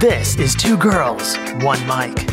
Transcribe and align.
This 0.00 0.36
is 0.36 0.54
Two 0.54 0.76
Girls, 0.76 1.38
One 1.62 1.80
Mic, 1.86 2.26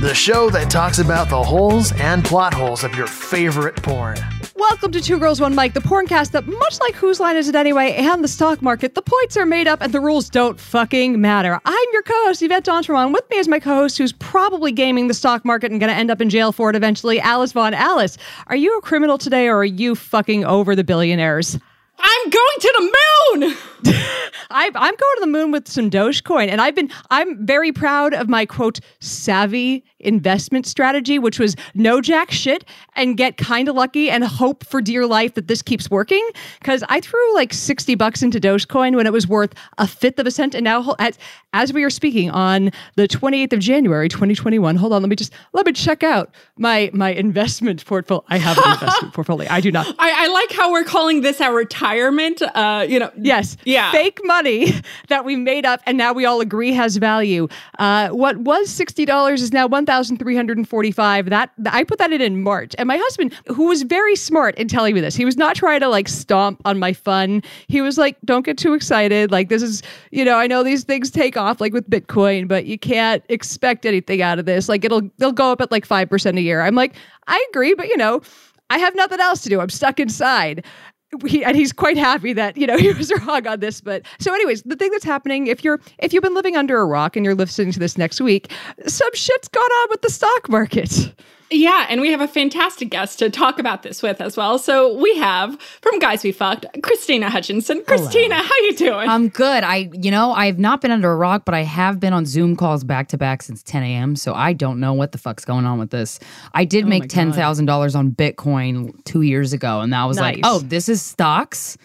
the 0.00 0.14
show 0.14 0.48
that 0.48 0.70
talks 0.70 1.00
about 1.00 1.28
the 1.28 1.42
holes 1.42 1.92
and 2.00 2.24
plot 2.24 2.54
holes 2.54 2.82
of 2.82 2.94
your 2.94 3.06
favorite 3.06 3.76
porn. 3.76 4.16
Welcome 4.56 4.90
to 4.92 5.02
Two 5.02 5.18
Girls 5.18 5.38
One 5.38 5.54
Mic, 5.54 5.74
the 5.74 5.80
porncast 5.80 6.30
that, 6.30 6.46
much 6.46 6.80
like 6.80 6.94
Whose 6.94 7.20
Line 7.20 7.36
Is 7.36 7.46
It 7.46 7.54
Anyway 7.54 7.92
and 7.92 8.24
the 8.24 8.28
stock 8.28 8.62
market, 8.62 8.94
the 8.94 9.02
points 9.02 9.36
are 9.36 9.44
made 9.44 9.68
up 9.68 9.82
and 9.82 9.92
the 9.92 10.00
rules 10.00 10.30
don't 10.30 10.58
fucking 10.58 11.20
matter. 11.20 11.60
I'm 11.62 11.86
your 11.92 12.02
co-host 12.04 12.40
Yvette 12.40 12.64
d'Entremont. 12.64 13.12
With 13.12 13.28
me 13.28 13.36
is 13.36 13.48
my 13.48 13.60
co-host 13.60 13.98
who's 13.98 14.14
probably 14.14 14.72
gaming 14.72 15.08
the 15.08 15.14
stock 15.14 15.44
market 15.44 15.70
and 15.70 15.78
going 15.78 15.92
to 15.92 15.98
end 15.98 16.10
up 16.10 16.22
in 16.22 16.30
jail 16.30 16.52
for 16.52 16.70
it 16.70 16.76
eventually, 16.76 17.20
Alice 17.20 17.52
Vaughn. 17.52 17.74
Alice, 17.74 18.16
are 18.46 18.56
you 18.56 18.78
a 18.78 18.80
criminal 18.80 19.18
today 19.18 19.46
or 19.46 19.58
are 19.58 19.64
you 19.64 19.94
fucking 19.94 20.46
over 20.46 20.74
the 20.74 20.84
billionaires? 20.84 21.58
I'm 21.98 22.30
going 22.30 22.60
to 22.60 22.74
the 22.78 23.40
moon. 23.40 23.56
I, 24.52 24.66
I'm 24.66 24.72
going 24.72 24.96
to 24.96 25.20
the 25.20 25.26
moon 25.26 25.52
with 25.52 25.68
some 25.68 25.90
Dogecoin, 25.90 26.48
and 26.48 26.60
I've 26.60 26.74
been. 26.74 26.90
I'm 27.10 27.46
very 27.46 27.72
proud 27.72 28.14
of 28.14 28.28
my 28.28 28.46
quote 28.46 28.80
savvy 29.00 29.84
investment 30.00 30.66
strategy, 30.66 31.18
which 31.18 31.38
was 31.38 31.54
no 31.74 32.00
jack 32.00 32.30
shit 32.30 32.64
and 32.96 33.16
get 33.16 33.36
kind 33.36 33.68
of 33.68 33.76
lucky 33.76 34.10
and 34.10 34.24
hope 34.24 34.64
for 34.64 34.80
dear 34.80 35.06
life 35.06 35.34
that 35.34 35.46
this 35.46 35.62
keeps 35.62 35.90
working. 35.90 36.26
Because 36.58 36.82
I 36.88 37.00
threw 37.00 37.34
like 37.34 37.52
sixty 37.52 37.94
bucks 37.94 38.22
into 38.22 38.40
Dogecoin 38.40 38.96
when 38.96 39.06
it 39.06 39.12
was 39.12 39.26
worth 39.28 39.54
a 39.78 39.86
fifth 39.86 40.18
of 40.18 40.26
a 40.26 40.30
cent, 40.30 40.54
and 40.54 40.64
now 40.64 40.94
as, 40.98 41.18
as 41.52 41.72
we 41.72 41.84
are 41.84 41.90
speaking 41.90 42.30
on 42.30 42.70
the 42.96 43.06
28th 43.08 43.52
of 43.52 43.58
January, 43.60 44.08
2021. 44.08 44.76
Hold 44.76 44.92
on, 44.92 45.02
let 45.02 45.08
me 45.08 45.16
just 45.16 45.32
let 45.52 45.66
me 45.66 45.72
check 45.72 46.02
out 46.02 46.34
my 46.56 46.90
my 46.92 47.10
investment 47.10 47.84
portfolio. 47.84 48.24
I 48.28 48.38
have 48.38 48.58
an 48.58 48.72
investment 48.72 49.14
portfolio. 49.14 49.48
I 49.50 49.60
do 49.60 49.70
not. 49.70 49.86
I, 49.98 50.24
I 50.24 50.28
like 50.28 50.52
how 50.52 50.72
we're 50.72 50.84
calling 50.84 51.20
this 51.20 51.40
our 51.40 51.54
retirement. 51.54 52.42
Uh, 52.42 52.84
you 52.88 52.98
know, 52.98 53.10
Yes. 53.16 53.56
Yeah. 53.70 53.92
Fake 53.92 54.20
money 54.24 54.72
that 55.08 55.24
we 55.24 55.36
made 55.36 55.64
up 55.64 55.80
and 55.86 55.96
now 55.96 56.12
we 56.12 56.24
all 56.24 56.40
agree 56.40 56.72
has 56.72 56.96
value. 56.96 57.48
Uh, 57.78 58.08
what 58.10 58.38
was 58.38 58.68
$60 58.68 59.32
is 59.34 59.52
now 59.52 59.66
1345 59.66 61.30
That 61.30 61.50
I 61.66 61.84
put 61.84 61.98
that 61.98 62.12
in 62.12 62.20
in 62.20 62.42
March. 62.42 62.74
And 62.78 62.86
my 62.86 62.96
husband, 62.96 63.34
who 63.46 63.66
was 63.66 63.82
very 63.82 64.16
smart 64.16 64.56
in 64.56 64.68
telling 64.68 64.94
me 64.94 65.00
this, 65.00 65.14
he 65.14 65.24
was 65.24 65.36
not 65.36 65.56
trying 65.56 65.80
to 65.80 65.88
like 65.88 66.08
stomp 66.08 66.60
on 66.64 66.78
my 66.78 66.92
fun. 66.92 67.42
He 67.68 67.80
was 67.80 67.98
like, 67.98 68.16
don't 68.24 68.44
get 68.44 68.58
too 68.58 68.74
excited. 68.74 69.30
Like, 69.30 69.48
this 69.48 69.62
is, 69.62 69.82
you 70.10 70.24
know, 70.24 70.36
I 70.36 70.46
know 70.46 70.62
these 70.62 70.84
things 70.84 71.10
take 71.10 71.36
off 71.36 71.60
like 71.60 71.72
with 71.72 71.88
Bitcoin, 71.88 72.48
but 72.48 72.66
you 72.66 72.78
can't 72.78 73.22
expect 73.28 73.86
anything 73.86 74.22
out 74.22 74.38
of 74.38 74.46
this. 74.46 74.68
Like, 74.68 74.84
it'll, 74.84 75.02
they'll 75.18 75.32
go 75.32 75.52
up 75.52 75.60
at 75.60 75.70
like 75.70 75.86
5% 75.86 76.36
a 76.36 76.40
year. 76.40 76.62
I'm 76.62 76.74
like, 76.74 76.94
I 77.26 77.44
agree, 77.50 77.74
but 77.74 77.88
you 77.88 77.96
know, 77.96 78.22
I 78.70 78.78
have 78.78 78.94
nothing 78.94 79.20
else 79.20 79.42
to 79.42 79.48
do. 79.48 79.60
I'm 79.60 79.68
stuck 79.68 79.98
inside 79.98 80.64
and 81.12 81.56
he's 81.56 81.72
quite 81.72 81.96
happy 81.96 82.32
that 82.32 82.56
you 82.56 82.66
know 82.66 82.76
he 82.78 82.92
was 82.92 83.12
wrong 83.20 83.46
on 83.46 83.60
this 83.60 83.80
but 83.80 84.02
so 84.18 84.32
anyways 84.32 84.62
the 84.62 84.76
thing 84.76 84.90
that's 84.90 85.04
happening 85.04 85.46
if 85.46 85.64
you're 85.64 85.80
if 85.98 86.12
you've 86.12 86.22
been 86.22 86.34
living 86.34 86.56
under 86.56 86.78
a 86.78 86.86
rock 86.86 87.16
and 87.16 87.24
you're 87.24 87.34
listening 87.34 87.72
to 87.72 87.78
this 87.78 87.98
next 87.98 88.20
week 88.20 88.50
some 88.86 89.10
shit's 89.14 89.48
gone 89.48 89.62
on 89.62 89.88
with 89.90 90.02
the 90.02 90.10
stock 90.10 90.48
market 90.48 91.12
yeah, 91.50 91.86
and 91.88 92.00
we 92.00 92.10
have 92.10 92.20
a 92.20 92.28
fantastic 92.28 92.90
guest 92.90 93.18
to 93.18 93.28
talk 93.28 93.58
about 93.58 93.82
this 93.82 94.02
with 94.02 94.20
as 94.20 94.36
well. 94.36 94.58
So 94.58 94.94
we 94.94 95.16
have 95.16 95.60
from 95.82 95.98
Guys 95.98 96.22
We 96.22 96.30
Fucked, 96.30 96.66
Krystyna 96.78 97.28
Hutchinson. 97.28 97.82
Christina, 97.84 98.36
how 98.36 98.56
you 98.62 98.76
doing? 98.76 99.08
I'm 99.08 99.28
good. 99.28 99.64
I, 99.64 99.90
you 99.92 100.10
know, 100.10 100.32
I've 100.32 100.58
not 100.58 100.80
been 100.80 100.92
under 100.92 101.10
a 101.10 101.16
rock, 101.16 101.44
but 101.44 101.54
I 101.54 101.62
have 101.62 101.98
been 101.98 102.12
on 102.12 102.24
Zoom 102.24 102.54
calls 102.54 102.84
back 102.84 103.08
to 103.08 103.18
back 103.18 103.42
since 103.42 103.62
10 103.64 103.82
a.m. 103.82 104.14
So 104.14 104.32
I 104.32 104.52
don't 104.52 104.78
know 104.78 104.92
what 104.92 105.12
the 105.12 105.18
fuck's 105.18 105.44
going 105.44 105.66
on 105.66 105.78
with 105.78 105.90
this. 105.90 106.20
I 106.54 106.64
did 106.64 106.84
oh 106.84 106.88
make 106.88 107.08
ten 107.08 107.32
thousand 107.32 107.66
dollars 107.66 107.94
on 107.94 108.12
Bitcoin 108.12 108.92
two 109.04 109.22
years 109.22 109.52
ago, 109.52 109.80
and 109.80 109.92
that 109.92 110.04
was 110.04 110.18
like, 110.18 110.40
oh, 110.44 110.60
this 110.60 110.88
is 110.88 111.02
stocks, 111.02 111.76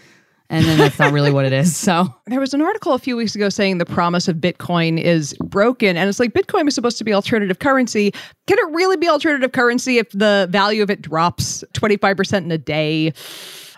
and 0.50 0.66
then 0.66 0.78
that's 0.78 1.00
not 1.00 1.12
really 1.12 1.32
what 1.32 1.46
it 1.46 1.54
is. 1.54 1.76
So 1.76 2.14
there 2.28 2.40
was 2.40 2.54
an 2.54 2.62
article 2.62 2.94
a 2.94 3.00
few 3.00 3.16
weeks 3.16 3.36
ago 3.36 3.50
saying 3.50 3.78
the 3.78 3.86
promise 3.86 4.28
of 4.28 4.38
bitcoin 4.38 5.02
is 5.02 5.34
broken 5.44 5.98
and 5.98 6.10
it's 6.10 6.20
like 6.20 6.34
bitcoin 6.34 6.66
was 6.66 6.76
supposed 6.76 6.98
to 6.98 7.04
be 7.04 7.14
alternative 7.14 7.60
currency 7.60 8.12
can 8.48 8.58
it 8.60 8.68
really 8.72 8.98
be 8.98 9.08
alternative 9.08 9.52
currency 9.52 9.98
if 9.98 10.10
the 10.12 10.48
value 10.50 10.84
of 10.84 10.90
it 10.90 11.02
drops 11.02 11.64
25% 11.74 12.38
in 12.38 12.52
a 12.52 12.58
day 12.58 13.14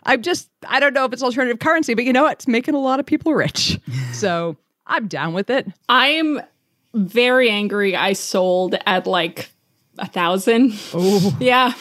i'm 0.04 0.22
just 0.22 0.50
i 0.68 0.80
don't 0.80 0.94
know 0.94 1.06
if 1.06 1.14
it's 1.14 1.24
alternative 1.24 1.60
currency 1.60 1.94
but 1.94 2.06
you 2.06 2.14
know 2.14 2.24
what? 2.24 2.34
it's 2.34 2.48
making 2.48 2.74
a 2.76 2.80
lot 2.80 3.00
of 3.00 3.06
people 3.06 3.34
rich 3.34 3.80
so 4.14 4.56
i'm 4.88 5.08
down 5.08 5.34
with 5.34 5.50
it 5.50 5.68
I'm 5.90 6.42
very 6.94 7.50
angry. 7.50 7.96
I 7.96 8.14
sold 8.14 8.76
at 8.86 9.08
like 9.08 9.52
a 10.00 10.08
thousand. 10.08 10.74
Oh, 10.94 11.36
yeah. 11.40 11.74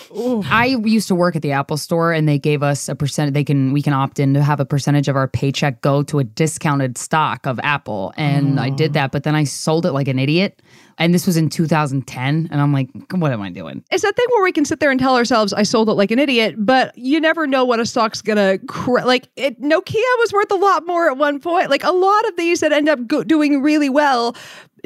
I 0.51 0.77
used 0.85 1.09
to 1.09 1.15
work 1.15 1.37
at 1.37 1.43
the 1.43 1.53
Apple 1.53 1.77
Store, 1.77 2.13
and 2.13 2.29
they 2.29 2.39
gave 2.39 2.63
us 2.63 2.89
a 2.89 2.95
percent. 2.95 3.35
They 3.35 3.45
can 3.45 3.73
we 3.73 3.83
can 3.83 3.93
opt 3.93 4.19
in 4.19 4.35
to 4.35 4.43
have 4.43 4.61
a 4.61 4.65
percentage 4.65 5.09
of 5.09 5.17
our 5.17 5.29
paycheck 5.29 5.81
go 5.81 6.03
to 6.05 6.19
a 6.19 6.25
discounted 6.25 6.99
stock 6.99 7.47
of 7.47 7.59
Apple, 7.63 8.13
and 8.17 8.59
I 8.61 8.71
did 8.71 8.93
that. 8.95 9.13
But 9.13 9.23
then 9.25 9.35
I 9.35 9.45
sold 9.45 9.87
it 9.87 9.93
like 9.93 10.09
an 10.09 10.19
idiot, 10.19 10.63
and 10.99 11.13
this 11.15 11.27
was 11.27 11.37
in 11.37 11.49
2010, 11.51 12.49
and 12.51 12.61
I'm 12.61 12.73
like, 12.73 12.89
what 13.13 13.33
am 13.33 13.43
I 13.43 13.51
doing? 13.51 13.85
it's 13.91 14.03
that 14.03 14.17
thing 14.17 14.27
where 14.31 14.43
we 14.43 14.53
can 14.53 14.65
sit 14.65 14.81
there 14.81 14.91
and 14.91 14.99
tell 15.01 15.17
ourselves 15.17 15.53
I 15.53 15.63
sold 15.63 15.89
it 15.89 15.93
like 15.93 16.11
an 16.11 16.19
idiot, 16.19 16.55
but 16.59 16.97
you 16.97 17.21
never 17.21 17.47
know 17.47 17.65
what 17.65 17.81
a 17.81 17.87
stock's 17.87 18.23
gonna 18.23 18.59
cr- 18.67 19.01
like. 19.01 19.29
It 19.37 19.61
Nokia 19.61 20.19
was 20.19 20.33
worth 20.33 20.51
a 20.51 20.57
lot 20.57 20.87
more 20.87 21.11
at 21.11 21.17
one 21.19 21.41
point. 21.41 21.71
Like 21.71 21.85
a 21.85 21.93
lot 21.93 22.29
of 22.29 22.37
these 22.37 22.61
that 22.61 22.73
end 22.73 22.89
up 22.89 23.07
go- 23.07 23.25
doing 23.25 23.63
really 23.63 23.89
well, 23.89 24.35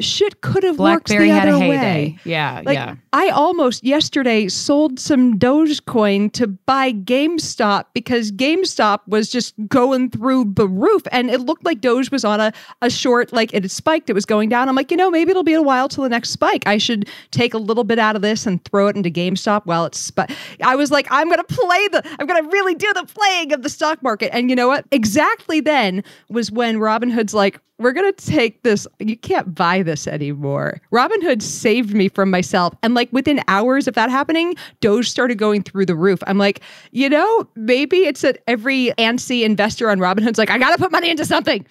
shit 0.01 0.41
could 0.41 0.63
have 0.63 0.79
worked 0.79 1.07
the 1.07 1.27
had 1.27 1.47
a 1.47 1.51
other 1.51 1.59
heyday. 1.59 1.77
way. 1.77 2.19
Yeah, 2.25 2.61
Like 2.65 2.75
yeah. 2.75 2.95
I 3.13 3.29
almost 3.29 3.83
yesterday 3.83 4.47
sold 4.47 4.99
some 4.99 5.37
Dogecoin 5.37 6.31
to 6.33 6.47
buy 6.47 6.93
GameStop 6.93 7.85
because 7.93 8.31
GameStop 8.31 8.99
was 9.07 9.29
just 9.29 9.53
going 9.67 10.09
through 10.09 10.53
the 10.55 10.67
roof 10.67 11.03
and 11.11 11.29
it 11.29 11.41
looked 11.41 11.65
like 11.65 11.81
Doge 11.81 12.11
was 12.11 12.23
on 12.25 12.39
a, 12.39 12.53
a 12.81 12.89
short, 12.89 13.33
like 13.33 13.53
it 13.53 13.63
had 13.63 13.71
spiked, 13.71 14.09
it 14.09 14.13
was 14.13 14.25
going 14.25 14.49
down. 14.49 14.69
I'm 14.69 14.75
like, 14.75 14.91
you 14.91 14.97
know, 14.97 15.09
maybe 15.09 15.31
it'll 15.31 15.43
be 15.43 15.53
a 15.53 15.61
while 15.61 15.89
till 15.89 16.03
the 16.03 16.09
next 16.09 16.29
spike. 16.29 16.65
I 16.67 16.77
should 16.77 17.09
take 17.31 17.53
a 17.53 17.57
little 17.57 17.83
bit 17.83 17.99
out 17.99 18.15
of 18.15 18.21
this 18.21 18.45
and 18.45 18.63
throw 18.65 18.87
it 18.87 18.95
into 18.95 19.09
GameStop 19.09 19.65
while 19.65 19.85
it's 19.85 19.99
spi- 19.99 20.27
I 20.63 20.75
was 20.75 20.91
like, 20.91 21.07
I'm 21.11 21.29
gonna 21.29 21.43
play 21.43 21.87
the 21.89 22.01
I'm 22.19 22.27
gonna 22.27 22.47
really 22.49 22.75
do 22.75 22.91
the 22.93 23.05
playing 23.05 23.53
of 23.53 23.63
the 23.63 23.69
stock 23.69 24.01
market. 24.01 24.33
And 24.33 24.49
you 24.49 24.55
know 24.55 24.67
what? 24.67 24.85
Exactly 24.91 25.59
then 25.59 26.03
was 26.29 26.51
when 26.51 26.77
Robinhood's 26.77 27.33
like, 27.33 27.59
we're 27.81 27.91
gonna 27.91 28.11
take 28.13 28.63
this. 28.63 28.87
You 28.99 29.17
can't 29.17 29.53
buy 29.53 29.83
this 29.83 30.07
anymore. 30.07 30.79
Robinhood 30.93 31.41
saved 31.41 31.93
me 31.93 32.07
from 32.09 32.29
myself, 32.29 32.73
and 32.83 32.93
like 32.93 33.11
within 33.11 33.41
hours 33.47 33.87
of 33.87 33.95
that 33.95 34.09
happening, 34.09 34.55
Doge 34.79 35.09
started 35.09 35.37
going 35.37 35.63
through 35.63 35.85
the 35.85 35.95
roof. 35.95 36.19
I'm 36.27 36.37
like, 36.37 36.61
you 36.91 37.09
know, 37.09 37.47
maybe 37.55 37.97
it's 37.97 38.21
that 38.21 38.41
every 38.47 38.93
antsy 38.97 39.43
investor 39.43 39.89
on 39.89 39.99
Robinhood's 39.99 40.37
like, 40.37 40.49
I 40.49 40.57
gotta 40.57 40.77
put 40.77 40.91
money 40.91 41.09
into 41.09 41.25
something. 41.25 41.65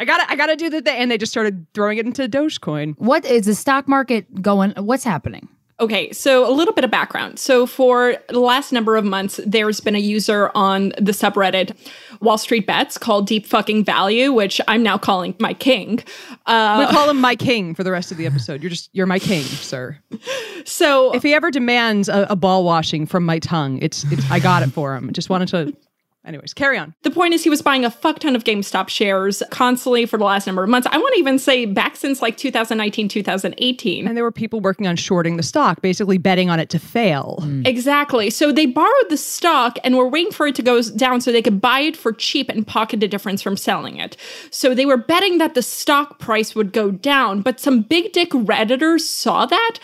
I 0.00 0.04
gotta, 0.04 0.30
I 0.30 0.36
gotta 0.36 0.54
do 0.54 0.70
the 0.70 0.80
thing, 0.80 0.96
and 0.96 1.10
they 1.10 1.18
just 1.18 1.32
started 1.32 1.66
throwing 1.74 1.98
it 1.98 2.06
into 2.06 2.28
Dogecoin. 2.28 2.94
What 2.98 3.24
is 3.24 3.46
the 3.46 3.54
stock 3.54 3.88
market 3.88 4.40
going? 4.40 4.70
What's 4.76 5.02
happening? 5.02 5.48
Okay, 5.80 6.10
so 6.10 6.50
a 6.50 6.52
little 6.52 6.74
bit 6.74 6.82
of 6.84 6.90
background. 6.90 7.38
So, 7.38 7.64
for 7.64 8.16
the 8.28 8.40
last 8.40 8.72
number 8.72 8.96
of 8.96 9.04
months, 9.04 9.38
there's 9.46 9.78
been 9.78 9.94
a 9.94 10.00
user 10.00 10.50
on 10.56 10.88
the 10.98 11.12
subreddit 11.12 11.76
Wall 12.20 12.36
Street 12.36 12.66
Bets 12.66 12.98
called 12.98 13.28
Deep 13.28 13.46
Fucking 13.46 13.84
Value, 13.84 14.32
which 14.32 14.60
I'm 14.66 14.82
now 14.82 14.98
calling 14.98 15.36
my 15.38 15.54
king. 15.54 16.00
Uh, 16.46 16.84
We 16.84 16.92
call 16.92 17.08
him 17.08 17.20
my 17.20 17.36
king 17.36 17.76
for 17.76 17.84
the 17.84 17.92
rest 17.92 18.10
of 18.10 18.16
the 18.18 18.26
episode. 18.26 18.60
You're 18.60 18.70
just, 18.70 18.90
you're 18.92 19.06
my 19.06 19.20
king, 19.20 19.44
sir. 19.44 19.96
so, 20.64 21.14
If 21.14 21.22
he 21.22 21.32
ever 21.32 21.50
demands 21.52 22.08
a, 22.08 22.26
a 22.28 22.34
ball 22.34 22.64
washing 22.64 23.06
from 23.06 23.24
my 23.24 23.38
tongue, 23.38 23.78
it's, 23.80 24.04
it's, 24.10 24.28
I 24.32 24.40
got 24.40 24.64
it 24.64 24.70
for 24.72 24.96
him. 24.96 25.12
Just 25.12 25.30
wanted 25.30 25.48
to. 25.48 25.76
Anyways, 26.26 26.52
carry 26.52 26.76
on. 26.76 26.94
the 27.04 27.10
point 27.10 27.32
is, 27.32 27.42
he 27.42 27.48
was 27.48 27.62
buying 27.62 27.84
a 27.84 27.90
fuck 27.90 28.18
ton 28.18 28.36
of 28.36 28.44
GameStop 28.44 28.88
shares 28.88 29.42
constantly 29.50 30.04
for 30.04 30.18
the 30.18 30.24
last 30.24 30.46
number 30.46 30.62
of 30.62 30.68
months. 30.68 30.86
I 30.90 30.98
want 30.98 31.14
to 31.14 31.20
even 31.20 31.38
say 31.38 31.64
back 31.64 31.96
since 31.96 32.20
like 32.20 32.36
2019, 32.36 33.08
2018. 33.08 34.06
And 34.06 34.16
there 34.16 34.24
were 34.24 34.32
people 34.32 34.60
working 34.60 34.86
on 34.86 34.96
shorting 34.96 35.36
the 35.36 35.42
stock, 35.42 35.80
basically 35.80 36.18
betting 36.18 36.50
on 36.50 36.60
it 36.60 36.68
to 36.70 36.78
fail. 36.78 37.38
Mm. 37.42 37.66
Exactly. 37.66 38.30
So 38.30 38.52
they 38.52 38.66
borrowed 38.66 39.08
the 39.08 39.16
stock 39.16 39.78
and 39.84 39.96
were 39.96 40.08
waiting 40.08 40.32
for 40.32 40.48
it 40.48 40.54
to 40.56 40.62
go 40.62 40.82
down 40.82 41.20
so 41.20 41.32
they 41.32 41.40
could 41.40 41.60
buy 41.60 41.80
it 41.80 41.96
for 41.96 42.12
cheap 42.12 42.48
and 42.50 42.66
pocket 42.66 43.00
the 43.00 43.08
difference 43.08 43.40
from 43.40 43.56
selling 43.56 43.96
it. 43.96 44.16
So 44.50 44.74
they 44.74 44.86
were 44.86 44.98
betting 44.98 45.38
that 45.38 45.54
the 45.54 45.62
stock 45.62 46.18
price 46.18 46.54
would 46.54 46.72
go 46.72 46.90
down, 46.90 47.42
but 47.42 47.60
some 47.60 47.82
big 47.82 48.12
dick 48.12 48.30
Redditors 48.30 49.00
saw 49.00 49.46
that 49.46 49.78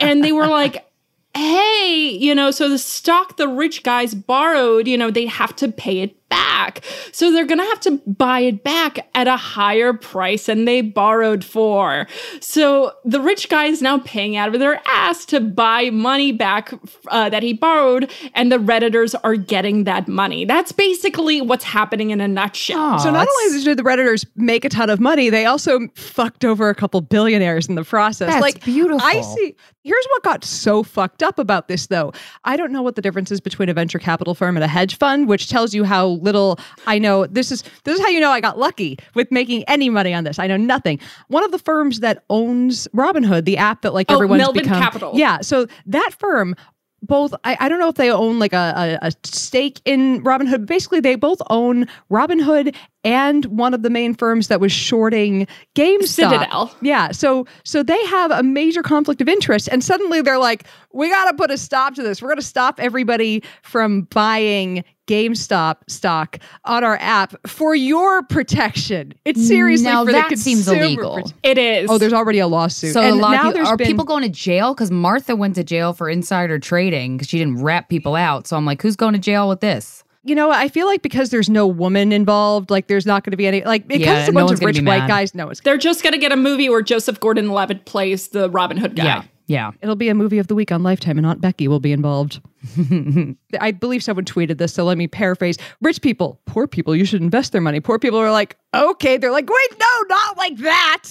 and 0.00 0.24
they 0.24 0.32
were 0.32 0.46
like, 0.46 0.86
hey, 1.34 2.16
you 2.20 2.34
know, 2.34 2.50
so 2.50 2.68
the 2.68 2.78
stock 2.78 3.36
the 3.36 3.48
rich 3.48 3.82
guys 3.82 4.14
borrowed, 4.14 4.86
you 4.86 4.96
know, 4.96 5.10
they 5.10 5.26
have 5.26 5.56
to 5.56 5.68
pay 5.68 6.00
it 6.00 6.21
back. 6.32 6.82
So 7.12 7.30
they're 7.30 7.44
going 7.44 7.58
to 7.58 7.64
have 7.66 7.80
to 7.80 8.00
buy 8.06 8.40
it 8.40 8.64
back 8.64 9.06
at 9.14 9.28
a 9.28 9.36
higher 9.36 9.92
price 9.92 10.46
than 10.46 10.64
they 10.64 10.80
borrowed 10.80 11.44
for. 11.44 12.06
So 12.40 12.92
the 13.04 13.20
rich 13.20 13.50
guy 13.50 13.66
is 13.66 13.82
now 13.82 13.98
paying 13.98 14.36
out 14.36 14.54
of 14.54 14.60
their 14.60 14.80
ass 14.86 15.26
to 15.26 15.40
buy 15.40 15.90
money 15.90 16.32
back 16.32 16.72
uh, 17.08 17.28
that 17.28 17.42
he 17.42 17.52
borrowed, 17.52 18.10
and 18.34 18.50
the 18.50 18.58
Redditors 18.58 19.14
are 19.22 19.36
getting 19.36 19.84
that 19.84 20.08
money. 20.08 20.44
That's 20.46 20.72
basically 20.72 21.42
what's 21.42 21.64
happening 21.64 22.10
in 22.10 22.20
a 22.20 22.28
nutshell. 22.28 22.98
So 22.98 23.10
not 23.10 23.28
only 23.28 23.64
did 23.64 23.76
the 23.76 23.82
redditors 23.82 24.24
make 24.36 24.64
a 24.64 24.68
ton 24.68 24.88
of 24.90 25.00
money, 25.00 25.28
they 25.30 25.44
also 25.44 25.88
fucked 25.94 26.44
over 26.44 26.68
a 26.68 26.74
couple 26.74 27.00
billionaires 27.00 27.68
in 27.68 27.74
the 27.74 27.84
process. 27.84 28.30
That's 28.30 28.40
like 28.40 28.64
beautiful. 28.64 29.00
I 29.02 29.20
see. 29.20 29.54
Here's 29.84 30.06
what 30.10 30.22
got 30.22 30.44
so 30.44 30.84
fucked 30.84 31.24
up 31.24 31.40
about 31.40 31.66
this, 31.66 31.88
though. 31.88 32.12
I 32.44 32.56
don't 32.56 32.70
know 32.70 32.82
what 32.82 32.94
the 32.94 33.02
difference 33.02 33.32
is 33.32 33.40
between 33.40 33.68
a 33.68 33.74
venture 33.74 33.98
capital 33.98 34.34
firm 34.34 34.56
and 34.56 34.62
a 34.62 34.68
hedge 34.68 34.96
fund, 34.96 35.28
which 35.28 35.48
tells 35.48 35.74
you 35.74 35.82
how 35.82 36.06
little 36.22 36.58
I 36.86 36.98
know 36.98 37.26
this 37.26 37.50
is 37.52 37.62
this 37.84 37.98
is 37.98 38.00
how 38.00 38.08
you 38.08 38.20
know 38.20 38.30
I 38.30 38.40
got 38.40 38.58
lucky 38.58 38.98
with 39.14 39.30
making 39.30 39.64
any 39.64 39.90
money 39.90 40.14
on 40.14 40.24
this. 40.24 40.38
I 40.38 40.46
know 40.46 40.56
nothing. 40.56 40.98
One 41.28 41.44
of 41.44 41.52
the 41.52 41.58
firms 41.58 42.00
that 42.00 42.24
owns 42.30 42.88
Robinhood, 42.94 43.44
the 43.44 43.56
app 43.56 43.82
that 43.82 43.94
like 43.94 44.06
Oh, 44.10 44.14
everyone's 44.14 44.40
Melvin 44.40 44.64
become 44.64 44.80
Capital. 44.80 45.12
Yeah, 45.14 45.40
so 45.40 45.66
that 45.86 46.10
firm 46.18 46.54
both 47.02 47.34
I, 47.44 47.56
I 47.58 47.68
don't 47.68 47.80
know 47.80 47.88
if 47.88 47.96
they 47.96 48.10
own 48.10 48.38
like 48.38 48.52
a, 48.52 48.98
a, 49.02 49.08
a 49.08 49.12
stake 49.24 49.80
in 49.84 50.22
Robinhood. 50.22 50.66
Basically, 50.66 51.00
they 51.00 51.16
both 51.16 51.42
own 51.50 51.86
Robinhood 52.10 52.74
and 53.04 53.44
one 53.46 53.74
of 53.74 53.82
the 53.82 53.90
main 53.90 54.14
firms 54.14 54.46
that 54.48 54.60
was 54.60 54.70
shorting 54.70 55.48
GameStop. 55.74 56.06
Citadel. 56.06 56.76
Yeah. 56.80 57.10
So 57.10 57.46
so 57.64 57.82
they 57.82 58.02
have 58.06 58.30
a 58.30 58.42
major 58.42 58.82
conflict 58.82 59.20
of 59.20 59.28
interest. 59.28 59.68
And 59.70 59.82
suddenly 59.82 60.22
they're 60.22 60.38
like, 60.38 60.64
we 60.92 61.08
gotta 61.08 61.36
put 61.36 61.50
a 61.50 61.58
stop 61.58 61.94
to 61.96 62.02
this. 62.02 62.22
We're 62.22 62.28
gonna 62.28 62.42
stop 62.42 62.78
everybody 62.78 63.42
from 63.62 64.02
buying 64.02 64.84
GameStop 65.12 65.76
stock 65.88 66.38
on 66.64 66.84
our 66.84 66.96
app 67.00 67.34
for 67.46 67.74
your 67.74 68.22
protection. 68.22 69.12
It's 69.24 69.46
seriously 69.46 69.84
Now 69.86 70.04
for 70.04 70.12
that 70.12 70.30
the 70.30 70.36
seems 70.36 70.66
illegal. 70.68 71.18
prote- 71.18 71.32
It 71.42 71.58
is. 71.58 71.90
Oh, 71.90 71.98
there's 71.98 72.12
already 72.12 72.38
a 72.38 72.46
lawsuit. 72.46 72.92
So 72.94 73.00
and 73.02 73.12
a 73.18 73.20
lot 73.20 73.32
now 73.32 73.36
of 73.36 73.42
people, 73.42 73.52
there's 73.54 73.68
are 73.68 73.76
been, 73.76 73.86
people 73.86 74.04
going 74.04 74.22
to 74.22 74.28
jail 74.28 74.74
because 74.74 74.90
Martha 74.90 75.36
went 75.36 75.54
to 75.56 75.64
jail 75.64 75.92
for 75.92 76.08
insider 76.08 76.58
trading 76.58 77.16
because 77.16 77.28
she 77.28 77.38
didn't 77.38 77.62
rat 77.62 77.88
people 77.88 78.14
out. 78.14 78.46
So 78.46 78.56
I'm 78.56 78.64
like, 78.64 78.80
who's 78.82 78.96
going 78.96 79.12
to 79.14 79.18
jail 79.20 79.48
with 79.48 79.60
this? 79.60 80.04
you 80.24 80.36
know, 80.36 80.52
I 80.52 80.68
feel 80.68 80.86
like 80.86 81.02
because 81.02 81.30
there's 81.30 81.50
no 81.50 81.66
woman 81.66 82.12
involved, 82.12 82.70
like 82.70 82.86
there's 82.86 83.04
not 83.06 83.24
going 83.24 83.32
to 83.32 83.36
be 83.36 83.48
any 83.48 83.64
like 83.64 83.88
because 83.88 84.06
Yeah, 84.06 84.20
it's 84.20 84.28
a 84.28 84.32
no 84.32 84.46
bunch 84.46 84.60
of 84.60 84.64
rich 84.64 84.76
be 84.78 84.84
white 84.84 84.98
mad. 85.00 85.08
guys. 85.08 85.34
No, 85.34 85.48
it's 85.50 85.60
They're 85.62 85.76
just 85.76 86.04
gonna 86.04 86.16
get 86.16 86.30
a 86.30 86.36
movie 86.36 86.68
where 86.68 86.80
Joseph 86.80 87.18
Gordon-Levitt 87.18 87.86
plays 87.86 88.28
the 88.28 88.48
Robinhood 88.48 88.94
guy. 88.94 89.02
Yeah. 89.04 89.22
Yeah. 89.48 89.70
It'll 89.82 89.96
be 89.96 90.08
a 90.10 90.14
movie 90.14 90.38
of 90.38 90.46
the 90.46 90.54
week 90.54 90.70
on 90.70 90.84
Lifetime, 90.84 91.18
and 91.18 91.26
Aunt 91.26 91.40
Becky 91.40 91.66
will 91.66 91.80
be 91.80 91.90
involved. 91.90 92.40
I 93.60 93.72
believe 93.72 94.02
someone 94.02 94.24
tweeted 94.24 94.58
this, 94.58 94.74
so 94.74 94.84
let 94.84 94.98
me 94.98 95.08
paraphrase. 95.08 95.58
Rich 95.80 96.00
people, 96.02 96.40
poor 96.46 96.66
people, 96.66 96.94
you 96.94 97.04
should 97.04 97.22
invest 97.22 97.52
their 97.52 97.60
money. 97.60 97.80
Poor 97.80 97.98
people 97.98 98.18
are 98.18 98.30
like, 98.30 98.56
okay. 98.74 99.16
They're 99.16 99.32
like, 99.32 99.48
wait, 99.48 99.78
no, 99.78 100.02
not 100.08 100.36
like 100.36 100.56
that. 100.58 101.04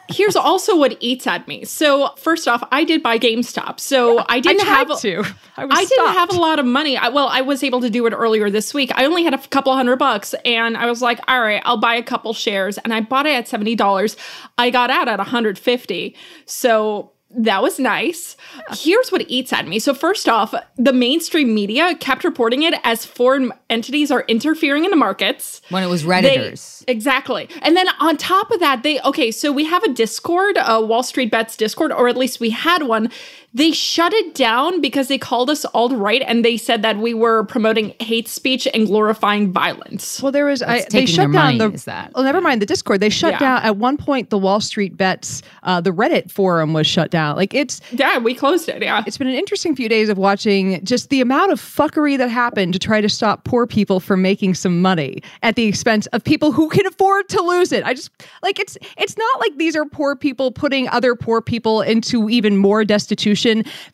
Here's 0.08 0.36
also 0.36 0.76
what 0.76 0.96
eats 1.00 1.26
at 1.26 1.46
me. 1.46 1.64
So 1.64 2.14
first 2.16 2.48
off, 2.48 2.66
I 2.72 2.84
did 2.84 3.02
buy 3.02 3.18
GameStop. 3.18 3.78
So 3.78 4.18
I 4.20 4.24
I 4.28 4.40
didn't 4.40 4.62
tried 4.62 4.88
have 4.88 5.00
to. 5.00 5.18
I, 5.56 5.64
I 5.64 5.84
didn't 5.84 6.12
have 6.14 6.30
a 6.30 6.40
lot 6.40 6.58
of 6.58 6.64
money. 6.64 6.96
I, 6.96 7.08
well, 7.08 7.28
I 7.28 7.42
was 7.42 7.62
able 7.62 7.80
to 7.82 7.90
do 7.90 8.06
it 8.06 8.12
earlier 8.12 8.48
this 8.48 8.72
week. 8.72 8.90
I 8.94 9.04
only 9.04 9.22
had 9.22 9.34
a 9.34 9.38
couple 9.48 9.74
hundred 9.74 9.96
bucks, 9.96 10.34
and 10.44 10.76
I 10.76 10.86
was 10.86 11.02
like, 11.02 11.20
"All 11.28 11.40
right, 11.40 11.62
I'll 11.64 11.76
buy 11.76 11.94
a 11.94 12.02
couple 12.02 12.32
shares." 12.32 12.78
And 12.78 12.94
I 12.94 13.02
bought 13.02 13.26
it 13.26 13.34
at 13.34 13.48
seventy 13.48 13.74
dollars. 13.74 14.16
I 14.56 14.70
got 14.70 14.90
out 14.90 15.08
at 15.08 15.18
one 15.18 15.26
hundred 15.26 15.58
fifty. 15.58 16.16
So 16.46 17.12
that 17.34 17.62
was 17.62 17.78
nice. 17.78 18.36
Here's 18.72 19.10
what 19.10 19.24
eats 19.28 19.52
at 19.52 19.66
me. 19.66 19.78
So 19.78 19.94
first 19.94 20.28
off, 20.28 20.54
the 20.76 20.92
mainstream 20.92 21.54
media 21.54 21.94
kept 21.94 22.24
reporting 22.24 22.62
it 22.62 22.74
as 22.84 23.04
foreign 23.06 23.52
entities 23.70 24.10
are 24.10 24.24
interfering 24.28 24.84
in 24.84 24.90
the 24.90 24.96
markets. 24.96 25.62
When 25.70 25.82
it 25.82 25.86
was 25.86 26.02
They- 26.04 26.08
Redditors. 26.08 26.84
exactly. 26.88 27.48
And 27.62 27.76
then 27.76 27.86
on 28.00 28.16
top 28.16 28.50
of 28.50 28.60
that, 28.60 28.82
they 28.82 29.00
okay, 29.00 29.30
so 29.30 29.50
we 29.50 29.64
have 29.64 29.82
a 29.82 29.88
Discord, 29.92 30.58
a 30.60 30.80
Wall 30.80 31.02
Street 31.02 31.30
Bets 31.30 31.56
Discord, 31.56 31.90
or 31.92 32.08
at 32.08 32.16
least 32.16 32.38
we 32.40 32.50
had 32.50 32.82
one. 32.82 33.10
They 33.54 33.72
shut 33.72 34.14
it 34.14 34.34
down 34.34 34.80
because 34.80 35.08
they 35.08 35.18
called 35.18 35.50
us 35.50 35.66
alt 35.74 35.92
right 35.92 36.22
and 36.26 36.42
they 36.42 36.56
said 36.56 36.80
that 36.82 36.96
we 36.96 37.12
were 37.12 37.44
promoting 37.44 37.94
hate 38.00 38.26
speech 38.26 38.66
and 38.72 38.86
glorifying 38.86 39.52
violence. 39.52 40.22
Well, 40.22 40.32
there 40.32 40.46
was 40.46 40.62
I, 40.62 40.86
they 40.90 41.04
shut 41.04 41.16
their 41.16 41.32
down 41.40 41.56
money, 41.56 41.58
the. 41.58 41.72
is 41.72 41.84
that? 41.84 42.12
Well, 42.14 42.24
never 42.24 42.40
mind 42.40 42.62
the 42.62 42.66
Discord. 42.66 43.00
They 43.00 43.10
shut 43.10 43.32
Yeah. 43.32 43.38
down 43.40 43.62
at 43.62 43.76
one 43.76 43.98
point. 43.98 44.30
The 44.30 44.38
Wall 44.38 44.60
Street 44.60 44.96
Bets, 44.96 45.42
uh, 45.64 45.82
the 45.82 45.90
Reddit 45.90 46.30
forum 46.30 46.72
was 46.72 46.86
shut 46.86 47.10
down. 47.10 47.36
Like 47.36 47.52
it's 47.52 47.82
Yeah, 47.90 48.16
we 48.18 48.34
closed 48.34 48.70
it. 48.70 48.82
Yeah. 48.82 49.04
it's 49.06 49.18
been 49.18 49.28
an 49.28 49.34
interesting 49.34 49.76
few 49.76 49.88
days 49.88 50.08
of 50.08 50.16
watching 50.16 50.82
just 50.82 51.10
the 51.10 51.20
amount 51.20 51.52
of 51.52 51.60
fuckery 51.60 52.16
that 52.16 52.30
happened 52.30 52.72
to 52.72 52.78
try 52.78 53.02
to 53.02 53.08
stop 53.10 53.44
poor 53.44 53.66
people 53.66 54.00
from 54.00 54.22
making 54.22 54.54
some 54.54 54.80
money 54.80 55.22
at 55.42 55.56
the 55.56 55.64
expense 55.64 56.06
of 56.08 56.24
people 56.24 56.52
who 56.52 56.70
can 56.70 56.86
afford 56.86 57.28
to 57.28 57.42
lose 57.42 57.70
it. 57.70 57.84
I 57.84 57.92
just 57.92 58.10
like 58.42 58.58
it's 58.58 58.78
it's 58.96 59.18
not 59.18 59.40
like 59.40 59.58
these 59.58 59.76
are 59.76 59.84
poor 59.84 60.16
people 60.16 60.52
putting 60.52 60.88
other 60.88 61.14
poor 61.14 61.42
people 61.42 61.82
into 61.82 62.30
even 62.30 62.56
more 62.56 62.82
destitution. 62.84 63.41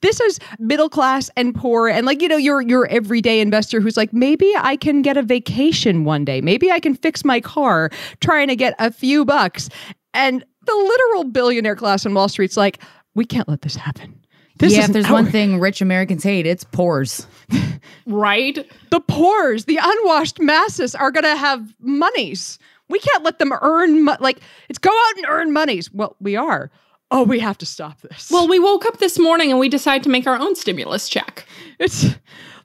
This 0.00 0.20
is 0.20 0.38
middle 0.58 0.88
class 0.88 1.30
and 1.36 1.54
poor 1.54 1.88
and 1.88 2.06
like 2.06 2.22
you 2.22 2.28
know 2.28 2.36
your 2.36 2.62
your 2.62 2.86
everyday 2.88 3.40
investor 3.40 3.80
who's 3.80 3.96
like 3.96 4.12
maybe 4.12 4.52
I 4.58 4.76
can 4.76 5.02
get 5.02 5.16
a 5.16 5.22
vacation 5.22 6.04
one 6.04 6.24
day. 6.24 6.40
Maybe 6.40 6.70
I 6.70 6.80
can 6.80 6.94
fix 6.94 7.24
my 7.24 7.40
car 7.40 7.90
trying 8.20 8.48
to 8.48 8.56
get 8.56 8.74
a 8.78 8.90
few 8.90 9.24
bucks. 9.24 9.68
And 10.14 10.44
the 10.66 10.74
literal 10.74 11.24
billionaire 11.24 11.76
class 11.76 12.04
on 12.04 12.14
Wall 12.14 12.28
Street's 12.28 12.56
like 12.56 12.80
we 13.14 13.24
can't 13.24 13.48
let 13.48 13.62
this 13.62 13.74
happen. 13.74 14.18
This 14.58 14.72
yeah, 14.72 14.84
if 14.84 14.92
there's 14.92 15.08
one 15.08 15.26
thing 15.26 15.60
rich 15.60 15.80
Americans 15.80 16.24
hate, 16.24 16.46
it's 16.46 16.64
pores. 16.64 17.26
right? 18.06 18.68
the 18.90 19.00
poors, 19.00 19.66
the 19.66 19.78
unwashed 19.80 20.40
masses 20.40 20.94
are 20.94 21.12
going 21.12 21.24
to 21.24 21.36
have 21.36 21.72
monies. 21.80 22.58
We 22.88 22.98
can't 22.98 23.22
let 23.22 23.38
them 23.38 23.52
earn 23.60 24.04
mo- 24.04 24.16
like 24.18 24.40
it's 24.68 24.78
go 24.78 24.90
out 24.90 25.16
and 25.16 25.26
earn 25.28 25.52
monies. 25.52 25.92
Well, 25.92 26.16
we 26.20 26.34
are. 26.34 26.70
Oh, 27.10 27.22
we 27.24 27.38
have 27.40 27.56
to 27.58 27.66
stop 27.66 28.00
this. 28.02 28.28
Well, 28.30 28.46
we 28.48 28.58
woke 28.58 28.84
up 28.84 28.98
this 28.98 29.18
morning 29.18 29.50
and 29.50 29.58
we 29.58 29.68
decided 29.68 30.02
to 30.04 30.10
make 30.10 30.26
our 30.26 30.38
own 30.38 30.54
stimulus 30.54 31.08
check. 31.08 31.46
it's 31.78 32.02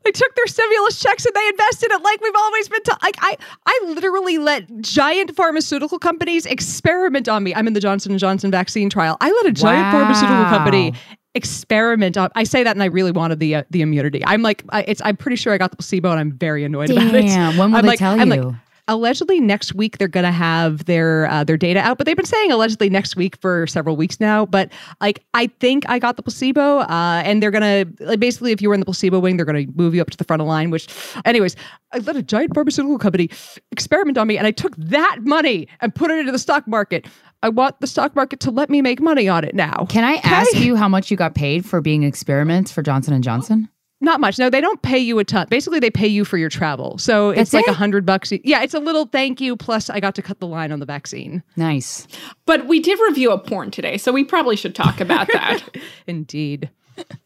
they 0.04 0.12
took 0.12 0.36
their 0.36 0.48
stimulus 0.48 1.00
checks 1.00 1.26
and 1.26 1.34
they 1.34 1.48
invested 1.48 1.90
it 1.92 2.02
like 2.04 2.20
we've 2.20 2.36
always 2.36 2.68
been 2.68 2.84
ta- 2.84 2.98
like 3.02 3.16
I 3.22 3.38
I 3.66 3.82
literally 3.88 4.38
let 4.38 4.82
giant 4.82 5.34
pharmaceutical 5.34 5.98
companies 5.98 6.46
experiment 6.46 7.30
on 7.30 7.42
me. 7.44 7.56
I'm 7.56 7.68
in 7.68 7.74
the 7.74 7.80
Johnson 7.80 8.12
and 8.12 8.20
Johnson 8.20 8.52
vaccine 8.52 8.90
trial. 8.90 9.16
I 9.22 9.32
let 9.32 9.46
a 9.46 9.52
giant 9.54 9.94
pharmaceutical 9.94 10.44
company 10.46 10.94
experiment 11.36 12.18
on 12.18 12.30
I 12.36 12.44
say 12.44 12.64
that 12.64 12.76
and 12.76 12.84
I 12.84 12.88
really 12.88 13.12
wanted 13.12 13.40
the 13.40 13.56
uh, 13.56 13.64
the 13.70 13.82
immunity. 13.82 14.22
I'm 14.26 14.42
like 14.42 14.64
I, 14.70 14.82
it's 14.88 15.02
I'm 15.06 15.16
pretty 15.16 15.38
sure 15.38 15.54
I 15.54 15.58
got 15.58 15.72
the 15.72 15.78
placebo 15.78 16.12
and 16.12 16.20
I'm 16.20 16.32
very 16.34 16.64
annoyed 16.66 16.90
about 16.90 17.16
it. 17.16 17.22
Damn, 17.24 17.58
when 17.58 17.72
will 17.72 17.78
I'm 17.78 17.84
they 17.84 17.88
like, 17.88 18.00
tell 18.00 18.20
I'm 18.20 18.32
you? 18.32 18.44
Like, 18.44 18.56
allegedly 18.88 19.40
next 19.40 19.74
week 19.74 19.98
they're 19.98 20.08
gonna 20.08 20.32
have 20.32 20.86
their 20.86 21.28
uh, 21.28 21.44
their 21.44 21.58
data 21.58 21.80
out, 21.80 21.98
but 21.98 22.06
they've 22.06 22.16
been 22.16 22.26
saying 22.26 22.52
allegedly 22.52 22.90
next 22.90 23.16
week 23.16 23.38
for 23.42 23.68
several 23.68 23.96
weeks 23.96 24.20
now. 24.20 24.46
But 24.46 24.72
like 25.02 25.24
I 25.34 25.48
think 25.60 25.90
I 25.90 26.00
got 26.00 26.18
the 26.18 26.24
placebo, 26.24 26.80
uh, 26.80 27.22
and 27.26 27.42
they're 27.42 27.52
gonna 27.52 27.86
like 28.00 28.20
basically 28.20 28.52
if 28.52 28.62
you 28.62 28.70
were 28.70 28.74
in 28.74 28.80
the 28.80 28.86
placebo 28.86 29.20
wing, 29.20 29.38
they're 29.38 29.46
gonna 29.46 29.66
move 29.76 29.96
you 29.96 30.02
up 30.02 30.10
to 30.10 30.18
the 30.18 30.24
front 30.24 30.42
of 30.42 30.48
line. 30.48 30.70
Which, 30.70 30.88
anyways, 31.26 31.56
I 31.94 32.00
let 32.00 32.16
a 32.16 32.24
giant 32.24 32.54
pharmaceutical 32.54 32.98
company 32.98 33.30
experiment 33.72 34.18
on 34.18 34.28
me, 34.28 34.38
and 34.38 34.48
I 34.48 34.52
took 34.52 34.76
that 34.78 35.18
money 35.22 35.68
and 35.82 35.94
put 35.94 36.12
it 36.12 36.20
into 36.20 36.32
the 36.32 36.40
stock 36.40 36.68
market. 36.68 37.08
I 37.42 37.50
want 37.50 37.82
the 37.82 37.88
stock 37.88 38.16
market 38.16 38.40
to 38.42 38.52
let 38.52 38.70
me 38.70 38.82
make 38.82 39.02
money 39.02 39.28
on 39.28 39.44
it 39.44 39.54
now. 39.54 39.86
Can 39.90 40.06
I 40.06 40.14
ask 40.24 40.56
you 40.56 40.78
how 40.78 40.88
much 40.88 41.12
you 41.12 41.18
got 41.18 41.36
paid 41.36 41.66
for 41.66 41.82
being 41.82 42.04
experiments 42.04 42.72
for 42.72 42.82
Johnson 42.82 43.14
and 43.14 43.22
Johnson? 43.24 43.68
Not 44.04 44.20
much. 44.20 44.38
No, 44.38 44.50
they 44.50 44.60
don't 44.60 44.82
pay 44.82 45.00
you 45.00 45.18
a 45.20 45.24
ton. 45.24 45.48
Basically, 45.50 45.80
they 45.80 45.90
pay 45.90 46.08
you 46.10 46.26
for 46.26 46.38
your 46.38 46.50
travel. 46.50 46.98
So 46.98 47.30
it's 47.30 47.54
like 47.54 47.66
a 47.68 47.72
it? 47.72 47.76
hundred 47.76 48.06
bucks. 48.06 48.34
Yeah, 48.44 48.62
it's 48.62 48.74
a 48.74 48.80
little 48.80 49.06
thank 49.06 49.40
you. 49.40 49.56
Plus, 49.56 49.90
I 49.90 50.02
got 50.02 50.14
to 50.16 50.22
cut 50.22 50.42
the 50.42 50.46
line 50.46 50.74
on 50.74 50.80
the 50.82 50.86
vaccine. 50.86 51.42
Nice. 51.56 52.06
But 52.46 52.68
we 52.68 52.82
did 52.82 53.00
review 53.08 53.32
a 53.32 53.40
porn 53.40 53.72
today, 53.72 53.98
so 53.98 54.12
we 54.12 54.26
probably 54.26 54.58
should 54.58 54.76
talk 54.76 55.00
about 55.00 55.28
that. 55.32 55.64
Indeed. 56.08 56.70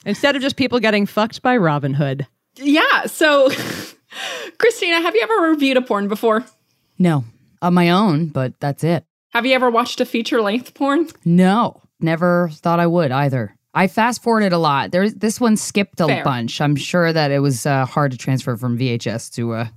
Instead 0.06 0.36
of 0.36 0.44
just 0.44 0.56
people 0.56 0.80
getting 0.80 1.08
fucked 1.08 1.42
by 1.42 1.58
Robinhood. 1.58 2.28
yeah, 2.58 3.08
so 3.08 3.50
Krystyna, 4.60 5.02
have 5.02 5.16
you 5.16 5.22
ever 5.24 5.50
reviewed 5.50 5.78
a 5.78 5.82
porn 5.82 6.08
before? 6.08 6.46
No, 7.00 7.26
on 7.64 7.74
my 7.74 7.90
own, 7.90 8.28
but 8.28 8.54
that's 8.60 8.84
it. 8.84 9.04
Have 9.34 9.48
you 9.48 9.54
ever 9.54 9.72
watched 9.72 10.00
a 10.00 10.06
feature 10.06 10.42
length 10.42 10.76
porn? 10.76 11.08
No, 11.26 11.82
never 12.00 12.50
thought 12.54 12.80
I 12.80 12.86
would 12.88 13.12
either. 13.12 13.56
I 13.78 13.88
fast 13.88 14.24
forwarded 14.24 14.54
a 14.54 14.58
lot. 14.58 14.90
There's 14.92 15.14
this 15.14 15.40
one 15.40 15.56
skipped 15.56 16.02
a 16.02 16.08
Fair. 16.08 16.24
bunch. 16.24 16.62
I'm 16.62 16.76
sure 16.76 17.14
that 17.14 17.30
it 17.30 17.40
was 17.40 17.68
uh, 17.68 17.86
hard 17.86 18.12
to 18.12 18.18
transfer 18.18 18.58
from 18.58 18.76
VHS 18.76 19.32
to 19.36 19.54
uh, 19.54 19.68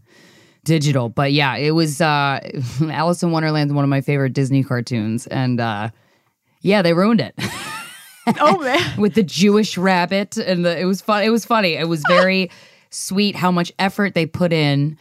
digital, 0.64 1.10
but 1.10 1.32
yeah, 1.32 1.56
it 1.56 1.72
was 1.72 2.00
uh, 2.00 2.40
Alice 2.88 3.22
in 3.22 3.30
Wonderland, 3.30 3.74
one 3.74 3.84
of 3.84 3.90
my 3.90 4.00
favorite 4.00 4.32
Disney 4.32 4.64
cartoons, 4.64 5.26
and 5.26 5.60
uh, 5.60 5.90
yeah, 6.62 6.80
they 6.80 6.94
ruined 6.94 7.20
it 7.20 7.34
Oh 8.40 8.58
man. 8.60 8.80
with 8.98 9.14
the 9.14 9.22
Jewish 9.22 9.76
rabbit, 9.76 10.38
and 10.38 10.64
the, 10.64 10.78
it 10.78 10.86
was 10.86 11.02
fun. 11.02 11.22
It 11.22 11.30
was 11.30 11.44
funny. 11.44 11.74
It 11.74 11.88
was 11.88 12.02
very 12.08 12.50
sweet 12.88 13.36
how 13.36 13.50
much 13.50 13.70
effort 13.78 14.14
they 14.14 14.24
put 14.24 14.52
in 14.52 14.96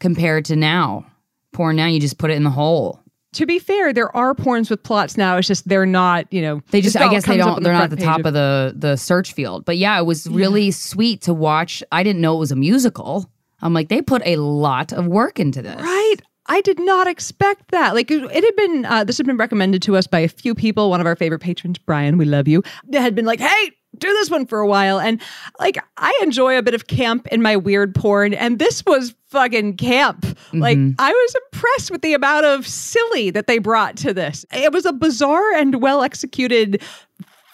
compared 0.00 0.44
to 0.46 0.56
now. 0.56 1.06
Porn 1.52 1.76
now, 1.76 1.86
you 1.86 2.00
just 2.00 2.18
put 2.18 2.30
it 2.30 2.34
in 2.34 2.42
the 2.44 2.50
hole. 2.50 2.99
To 3.32 3.46
be 3.46 3.58
fair, 3.58 3.92
there 3.92 4.14
are 4.16 4.34
porns 4.34 4.70
with 4.70 4.82
plots 4.82 5.16
now. 5.16 5.36
It's 5.36 5.46
just 5.46 5.68
they're 5.68 5.86
not, 5.86 6.30
you 6.32 6.42
know, 6.42 6.62
They 6.70 6.80
just, 6.80 6.96
I 6.96 7.08
guess 7.08 7.26
they 7.26 7.36
don't. 7.36 7.62
They're 7.62 7.72
not 7.72 7.84
at 7.84 7.90
the 7.90 7.96
top 7.96 8.24
of 8.24 8.34
the 8.34 8.74
the 8.76 8.96
search 8.96 9.32
field. 9.32 9.64
But 9.64 9.76
yeah, 9.76 9.98
it 9.98 10.04
was 10.04 10.26
really 10.26 10.70
sweet 10.70 11.22
to 11.22 11.34
watch. 11.34 11.82
I 11.92 12.02
didn't 12.02 12.20
know 12.20 12.36
it 12.36 12.40
was 12.40 12.52
a 12.52 12.56
musical. 12.56 13.30
I'm 13.62 13.74
like, 13.74 13.88
they 13.88 14.02
put 14.02 14.22
a 14.24 14.36
lot 14.36 14.92
of 14.92 15.06
work 15.06 15.38
into 15.38 15.62
this. 15.62 15.80
Right. 15.80 16.16
I 16.46 16.62
did 16.62 16.80
not 16.80 17.06
expect 17.06 17.70
that. 17.70 17.94
Like 17.94 18.10
it, 18.10 18.24
it 18.24 18.42
had 18.42 18.56
been, 18.56 18.84
uh, 18.84 19.04
this 19.04 19.18
had 19.18 19.26
been 19.26 19.36
recommended 19.36 19.82
to 19.82 19.96
us 19.96 20.06
by 20.06 20.18
a 20.20 20.28
few 20.28 20.54
people. 20.54 20.90
One 20.90 21.00
of 21.00 21.06
our 21.06 21.14
favorite 21.14 21.40
patrons, 21.40 21.78
Brian, 21.78 22.18
we 22.18 22.24
love 22.24 22.48
you, 22.48 22.64
had 22.92 23.14
been 23.14 23.26
like, 23.26 23.38
hey, 23.38 23.70
do 24.00 24.08
this 24.08 24.30
one 24.30 24.46
for 24.46 24.58
a 24.58 24.66
while. 24.66 24.98
And 24.98 25.20
like, 25.58 25.78
I 25.96 26.18
enjoy 26.22 26.58
a 26.58 26.62
bit 26.62 26.74
of 26.74 26.86
camp 26.86 27.26
in 27.28 27.42
my 27.42 27.56
weird 27.56 27.94
porn. 27.94 28.34
And 28.34 28.58
this 28.58 28.84
was 28.84 29.14
fucking 29.28 29.76
camp. 29.76 30.26
Like, 30.52 30.78
mm-hmm. 30.78 30.94
I 30.98 31.12
was 31.12 31.36
impressed 31.52 31.90
with 31.90 32.02
the 32.02 32.14
amount 32.14 32.46
of 32.46 32.66
silly 32.66 33.30
that 33.30 33.46
they 33.46 33.58
brought 33.58 33.96
to 33.98 34.12
this. 34.12 34.44
It 34.52 34.72
was 34.72 34.84
a 34.84 34.92
bizarre 34.92 35.52
and 35.52 35.80
well 35.80 36.02
executed 36.02 36.82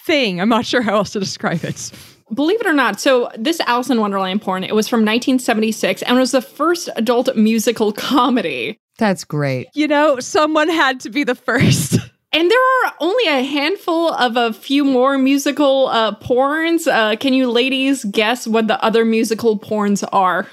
thing. 0.04 0.40
I'm 0.40 0.48
not 0.48 0.64
sure 0.64 0.82
how 0.82 0.96
else 0.96 1.10
to 1.10 1.20
describe 1.20 1.64
it. 1.64 1.92
Believe 2.32 2.60
it 2.60 2.66
or 2.66 2.72
not, 2.72 3.00
so 3.00 3.30
this 3.38 3.60
Alice 3.60 3.88
in 3.88 4.00
Wonderland 4.00 4.42
porn, 4.42 4.64
it 4.64 4.74
was 4.74 4.88
from 4.88 5.00
1976 5.00 6.02
and 6.02 6.18
was 6.18 6.32
the 6.32 6.42
first 6.42 6.88
adult 6.96 7.34
musical 7.36 7.92
comedy. 7.92 8.80
That's 8.98 9.22
great. 9.22 9.68
You 9.74 9.86
know, 9.86 10.18
someone 10.18 10.68
had 10.68 10.98
to 11.00 11.10
be 11.10 11.22
the 11.22 11.34
first. 11.34 11.98
And 12.36 12.50
there 12.50 12.58
are 12.84 12.92
only 13.00 13.28
a 13.28 13.42
handful 13.42 14.12
of 14.12 14.36
a 14.36 14.52
few 14.52 14.84
more 14.84 15.16
musical 15.16 15.86
uh, 15.86 16.14
porns. 16.16 16.86
Uh, 16.86 17.16
can 17.16 17.32
you 17.32 17.50
ladies 17.50 18.04
guess 18.04 18.46
what 18.46 18.68
the 18.68 18.78
other 18.84 19.06
musical 19.06 19.58
porns 19.58 20.06
are? 20.12 20.46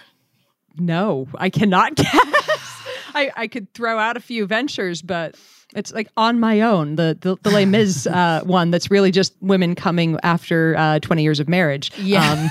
No, 0.78 1.28
I 1.36 1.50
cannot 1.50 1.96
guess. 1.96 2.86
I, 3.14 3.32
I 3.36 3.48
could 3.48 3.74
throw 3.74 4.00
out 4.00 4.16
a 4.16 4.22
few 4.22 4.46
ventures, 4.46 5.02
but 5.02 5.36
it's 5.76 5.92
like 5.92 6.08
on 6.16 6.40
my 6.40 6.62
own. 6.62 6.96
The 6.96 7.18
the, 7.20 7.36
the 7.44 7.50
Les 7.52 7.66
Mis 7.66 8.08
uh, 8.08 8.44
one 8.46 8.72
that's 8.72 8.90
really 8.90 9.12
just 9.12 9.34
women 9.42 9.76
coming 9.76 10.18
after 10.24 10.78
uh, 10.78 11.00
twenty 11.00 11.24
years 11.24 11.42
of 11.42 11.50
marriage. 11.50 11.92
Yeah. 11.98 12.50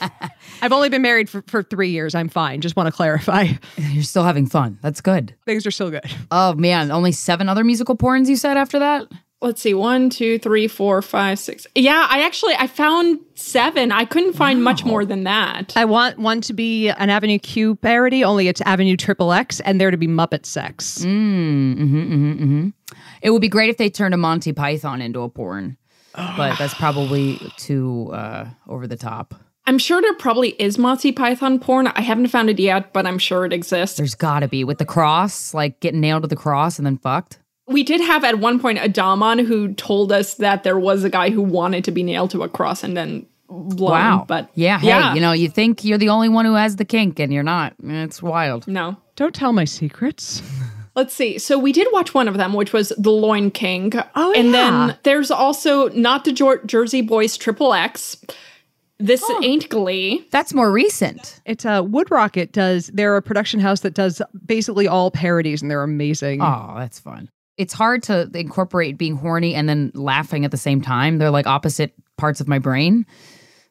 Um, 0.00 0.10
I've 0.62 0.72
only 0.72 0.88
been 0.88 1.02
married 1.02 1.28
for, 1.28 1.42
for 1.46 1.62
three 1.62 1.90
years. 1.90 2.14
I'm 2.14 2.28
fine. 2.28 2.60
Just 2.60 2.76
want 2.76 2.86
to 2.86 2.92
clarify. 2.92 3.48
You're 3.76 4.02
still 4.02 4.24
having 4.24 4.46
fun. 4.46 4.78
That's 4.82 5.00
good. 5.00 5.34
Things 5.44 5.66
are 5.66 5.70
still 5.70 5.90
good. 5.90 6.04
Oh 6.30 6.54
man, 6.54 6.90
only 6.90 7.12
seven 7.12 7.48
other 7.48 7.64
musical 7.64 7.96
porns 7.96 8.28
you 8.28 8.36
said 8.36 8.56
after 8.56 8.78
that? 8.78 9.06
Let's 9.42 9.60
see, 9.60 9.74
one, 9.74 10.08
two, 10.08 10.38
three, 10.38 10.66
four, 10.66 11.02
five, 11.02 11.38
six. 11.38 11.66
Yeah, 11.74 12.06
I 12.08 12.24
actually 12.24 12.54
I 12.54 12.66
found 12.66 13.20
seven. 13.34 13.92
I 13.92 14.06
couldn't 14.06 14.32
find 14.32 14.64
much 14.64 14.82
more 14.84 15.04
than 15.04 15.24
that. 15.24 15.74
I 15.76 15.84
want 15.84 16.18
one 16.18 16.40
to 16.42 16.54
be 16.54 16.88
an 16.88 17.10
Avenue 17.10 17.38
Q 17.38 17.76
parody, 17.76 18.24
only 18.24 18.48
it's 18.48 18.62
Avenue 18.62 18.96
Triple 18.96 19.34
X, 19.34 19.60
and 19.60 19.78
there 19.78 19.90
to 19.90 19.98
be 19.98 20.08
Muppet 20.08 20.46
Sex. 20.46 21.04
Mm, 21.04 21.76
mm-hmm, 21.76 21.96
mm-hmm, 21.96 22.32
mm-hmm. 22.32 22.68
It 23.20 23.30
would 23.30 23.42
be 23.42 23.50
great 23.50 23.68
if 23.68 23.76
they 23.76 23.90
turned 23.90 24.14
a 24.14 24.16
Monty 24.16 24.54
Python 24.54 25.02
into 25.02 25.20
a 25.20 25.28
porn. 25.28 25.76
But 26.36 26.58
that's 26.58 26.72
probably 26.72 27.38
too 27.58 28.10
uh, 28.14 28.48
over 28.66 28.86
the 28.86 28.96
top. 28.96 29.34
I'm 29.66 29.78
sure 29.78 30.00
there 30.00 30.14
probably 30.14 30.50
is 30.60 30.78
Monty 30.78 31.10
Python 31.12 31.58
porn. 31.58 31.88
I 31.88 32.00
haven't 32.00 32.28
found 32.28 32.48
it 32.50 32.58
yet, 32.58 32.92
but 32.92 33.06
I'm 33.06 33.18
sure 33.18 33.44
it 33.44 33.52
exists. 33.52 33.96
There's 33.96 34.14
gotta 34.14 34.46
be 34.48 34.62
with 34.64 34.78
the 34.78 34.84
cross, 34.84 35.52
like 35.54 35.80
getting 35.80 36.00
nailed 36.00 36.22
to 36.22 36.28
the 36.28 36.36
cross 36.36 36.78
and 36.78 36.86
then 36.86 36.98
fucked. 36.98 37.38
We 37.68 37.82
did 37.82 38.00
have 38.00 38.22
at 38.22 38.38
one 38.38 38.60
point 38.60 38.78
a 38.80 38.88
Daman 38.88 39.40
who 39.40 39.74
told 39.74 40.12
us 40.12 40.34
that 40.34 40.62
there 40.62 40.78
was 40.78 41.02
a 41.02 41.10
guy 41.10 41.30
who 41.30 41.42
wanted 41.42 41.82
to 41.84 41.90
be 41.90 42.04
nailed 42.04 42.30
to 42.30 42.42
a 42.44 42.48
cross 42.48 42.84
and 42.84 42.96
then 42.96 43.26
blown. 43.48 43.90
Wow. 43.90 44.24
But 44.28 44.50
yeah, 44.54 44.78
hey, 44.78 45.14
you 45.16 45.20
know, 45.20 45.32
you 45.32 45.48
think 45.48 45.84
you're 45.84 45.98
the 45.98 46.10
only 46.10 46.28
one 46.28 46.44
who 46.44 46.54
has 46.54 46.76
the 46.76 46.84
kink 46.84 47.18
and 47.18 47.32
you're 47.32 47.42
not. 47.42 47.74
It's 47.82 48.22
wild. 48.22 48.68
no. 48.68 48.96
Don't 49.16 49.34
tell 49.34 49.52
my 49.54 49.64
secrets. 49.64 50.42
Let's 50.94 51.12
see. 51.14 51.38
So 51.38 51.58
we 51.58 51.72
did 51.72 51.88
watch 51.90 52.14
one 52.14 52.28
of 52.28 52.36
them, 52.36 52.52
which 52.52 52.72
was 52.72 52.90
The 52.98 53.10
Loin 53.10 53.50
King. 53.50 53.92
Oh, 54.14 54.32
And 54.32 54.46
yeah. 54.48 54.52
then 54.88 54.98
there's 55.02 55.30
also 55.30 55.88
Not 55.90 56.24
the 56.24 56.32
Jor- 56.32 56.64
Jersey 56.64 57.00
Boys 57.02 57.36
Triple 57.36 57.72
X. 57.74 58.16
This 58.98 59.22
ain't 59.42 59.68
Glee. 59.68 60.26
That's 60.30 60.54
more 60.54 60.72
recent. 60.72 61.40
It's 61.44 61.66
uh, 61.66 61.82
Wood 61.84 62.10
Rocket 62.10 62.52
does. 62.52 62.86
They're 62.88 63.16
a 63.16 63.22
production 63.22 63.60
house 63.60 63.80
that 63.80 63.94
does 63.94 64.22
basically 64.44 64.88
all 64.88 65.10
parodies, 65.10 65.60
and 65.60 65.70
they're 65.70 65.82
amazing. 65.82 66.40
Oh, 66.40 66.74
that's 66.78 66.98
fun. 66.98 67.28
It's 67.58 67.74
hard 67.74 68.02
to 68.04 68.30
incorporate 68.34 68.96
being 68.98 69.16
horny 69.16 69.54
and 69.54 69.68
then 69.68 69.90
laughing 69.94 70.44
at 70.44 70.50
the 70.50 70.56
same 70.56 70.80
time. 70.80 71.18
They're 71.18 71.30
like 71.30 71.46
opposite 71.46 71.92
parts 72.16 72.40
of 72.40 72.48
my 72.48 72.58
brain. 72.58 73.06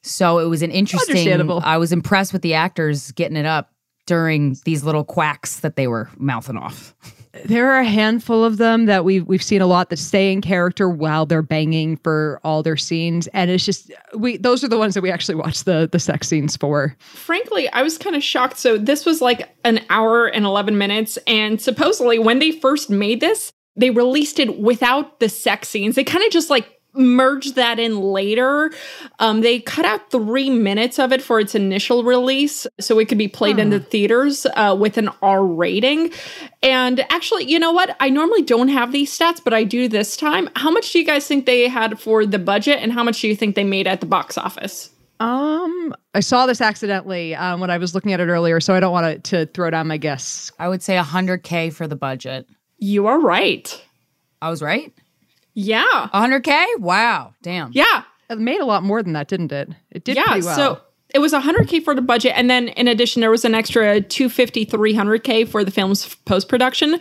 So 0.04 0.38
it 0.40 0.46
was 0.46 0.62
an 0.62 0.72
interesting. 0.72 1.16
Understandable. 1.16 1.62
I 1.64 1.78
was 1.78 1.92
impressed 1.92 2.32
with 2.32 2.44
the 2.44 2.54
actors 2.54 3.12
getting 3.12 3.38
it 3.38 3.46
up 3.48 3.72
during 4.06 4.58
these 4.66 4.84
little 4.84 5.04
quacks 5.04 5.60
that 5.62 5.76
they 5.76 5.88
were 5.88 6.10
mouthing 6.18 6.58
off. 6.58 6.96
There 7.44 7.72
are 7.72 7.80
a 7.80 7.86
handful 7.86 8.46
of 8.46 8.58
them 8.58 8.86
that 8.86 9.04
we've 9.04 9.26
we've 9.28 9.44
seen 9.44 9.62
a 9.62 9.68
lot 9.68 9.90
that 9.90 9.98
stay 9.98 10.32
in 10.32 10.40
character 10.42 10.90
while 10.90 11.26
they're 11.26 11.42
banging 11.42 11.98
for 11.98 12.40
all 12.46 12.64
their 12.64 12.78
scenes, 12.78 13.28
and 13.28 13.52
it's 13.52 13.66
just 13.66 13.92
we 14.16 14.38
those 14.38 14.64
are 14.64 14.70
the 14.70 14.78
ones 14.78 14.94
that 14.94 15.02
we 15.02 15.12
actually 15.12 15.36
watch 15.36 15.66
the 15.66 15.90
the 15.92 16.00
sex 16.00 16.30
scenes 16.30 16.56
for. 16.56 16.96
Frankly, 17.00 17.68
I 17.70 17.82
was 17.82 17.98
kind 17.98 18.16
of 18.16 18.24
shocked. 18.24 18.58
So 18.58 18.78
this 18.78 19.06
was 19.06 19.22
like 19.22 19.50
an 19.66 19.82
hour 19.90 20.28
and 20.28 20.46
11 20.46 20.78
minutes. 20.78 21.18
And 21.28 21.62
supposedly, 21.62 22.20
when 22.20 22.40
they 22.40 22.54
first 22.54 22.90
made 22.90 23.20
this, 23.20 23.52
they 23.76 23.90
released 23.90 24.40
it 24.40 24.60
without 24.60 25.20
the 25.20 25.28
sex 25.28 25.68
scenes. 25.68 25.96
They 25.96 26.06
kind 26.06 26.24
of 26.24 26.32
just 26.32 26.50
like 26.50 26.75
merged 26.98 27.56
that 27.56 27.80
in 27.80 28.00
later. 28.00 28.72
Um, 29.20 29.42
they 29.42 29.60
cut 29.60 29.86
out 29.86 30.12
three 30.12 30.50
minutes 30.50 31.00
of 31.00 31.12
it 31.12 31.22
for 31.22 31.40
its 31.40 31.56
initial 31.56 32.04
release 32.04 32.68
so 32.80 33.00
it 33.00 33.08
could 33.08 33.18
be 33.18 33.28
played 33.28 33.60
in 33.60 33.70
the 33.70 33.80
theaters 33.80 34.46
uh, 34.56 34.76
with 34.78 34.98
an 34.98 35.10
R 35.22 35.46
rating. 35.46 36.12
And 36.64 37.02
actually, 37.10 37.46
you 37.46 37.60
know 37.60 37.72
what? 37.72 37.96
I 38.00 38.10
normally 38.10 38.42
don't 38.42 38.70
have 38.70 38.92
these 38.92 39.18
stats, 39.18 39.42
but 39.44 39.54
I 39.54 39.64
do 39.64 39.88
this 39.88 40.18
time. 40.18 40.50
How 40.56 40.72
much 40.72 40.92
do 40.92 41.00
you 41.00 41.06
guys 41.06 41.28
think 41.28 41.46
they 41.46 41.68
had 41.68 42.00
for 42.00 42.26
the 42.26 42.40
budget, 42.40 42.80
and 42.82 42.92
how 42.92 43.04
much 43.04 43.22
do 43.22 43.28
you 43.28 43.36
think 43.36 43.56
they 43.56 43.64
made 43.64 43.88
at 43.88 44.00
the 44.00 44.06
box 44.06 44.38
office? 44.38 44.90
Um, 45.20 45.96
I 46.14 46.20
saw 46.20 46.46
this 46.46 46.60
accidentally 46.60 47.36
um, 47.36 47.62
when 47.62 47.70
I 47.70 47.78
was 47.78 47.96
looking 47.96 48.12
at 48.14 48.20
it 48.20 48.28
earlier, 48.28 48.60
so 48.60 48.74
I 48.76 48.80
don't 48.80 48.92
want 48.92 49.24
to, 49.24 49.46
to 49.46 49.52
throw 49.52 49.70
down 49.70 49.88
my 49.88 49.98
guess. 49.98 50.52
I 50.60 50.68
would 50.68 50.84
say 50.84 50.98
100K 50.98 51.74
for 51.74 51.88
the 51.88 51.96
budget. 51.96 52.48
You 52.78 53.08
are 53.08 53.20
right. 53.20 53.82
I 54.42 54.50
was 54.50 54.62
right? 54.62 54.94
Yeah. 55.56 56.10
100K? 56.14 56.80
Wow. 56.80 57.34
Damn. 57.42 57.72
Yeah. 57.74 58.04
It 58.30 58.38
made 58.38 58.62
a 58.62 58.66
lot 58.66 58.84
more 58.84 59.02
than 59.02 59.14
that, 59.14 59.28
didn't 59.28 59.52
it? 59.52 59.70
It 59.90 60.04
did 60.04 60.16
yeah. 60.18 60.24
pretty 60.26 60.46
well. 60.46 60.56
So 60.56 60.82
it 61.14 61.20
was 61.20 61.34
100K 61.34 61.84
for 61.84 61.96
the 61.96 62.02
budget. 62.02 62.34
And 62.36 62.50
then 62.50 62.68
in 62.70 62.88
addition, 62.88 63.22
there 63.22 63.32
was 63.32 63.46
an 63.46 63.56
extra 63.56 64.02
250, 64.02 64.66
300K 64.66 65.48
for 65.48 65.64
the 65.64 65.72
film's 65.72 66.14
post 66.26 66.50
production. 66.50 67.00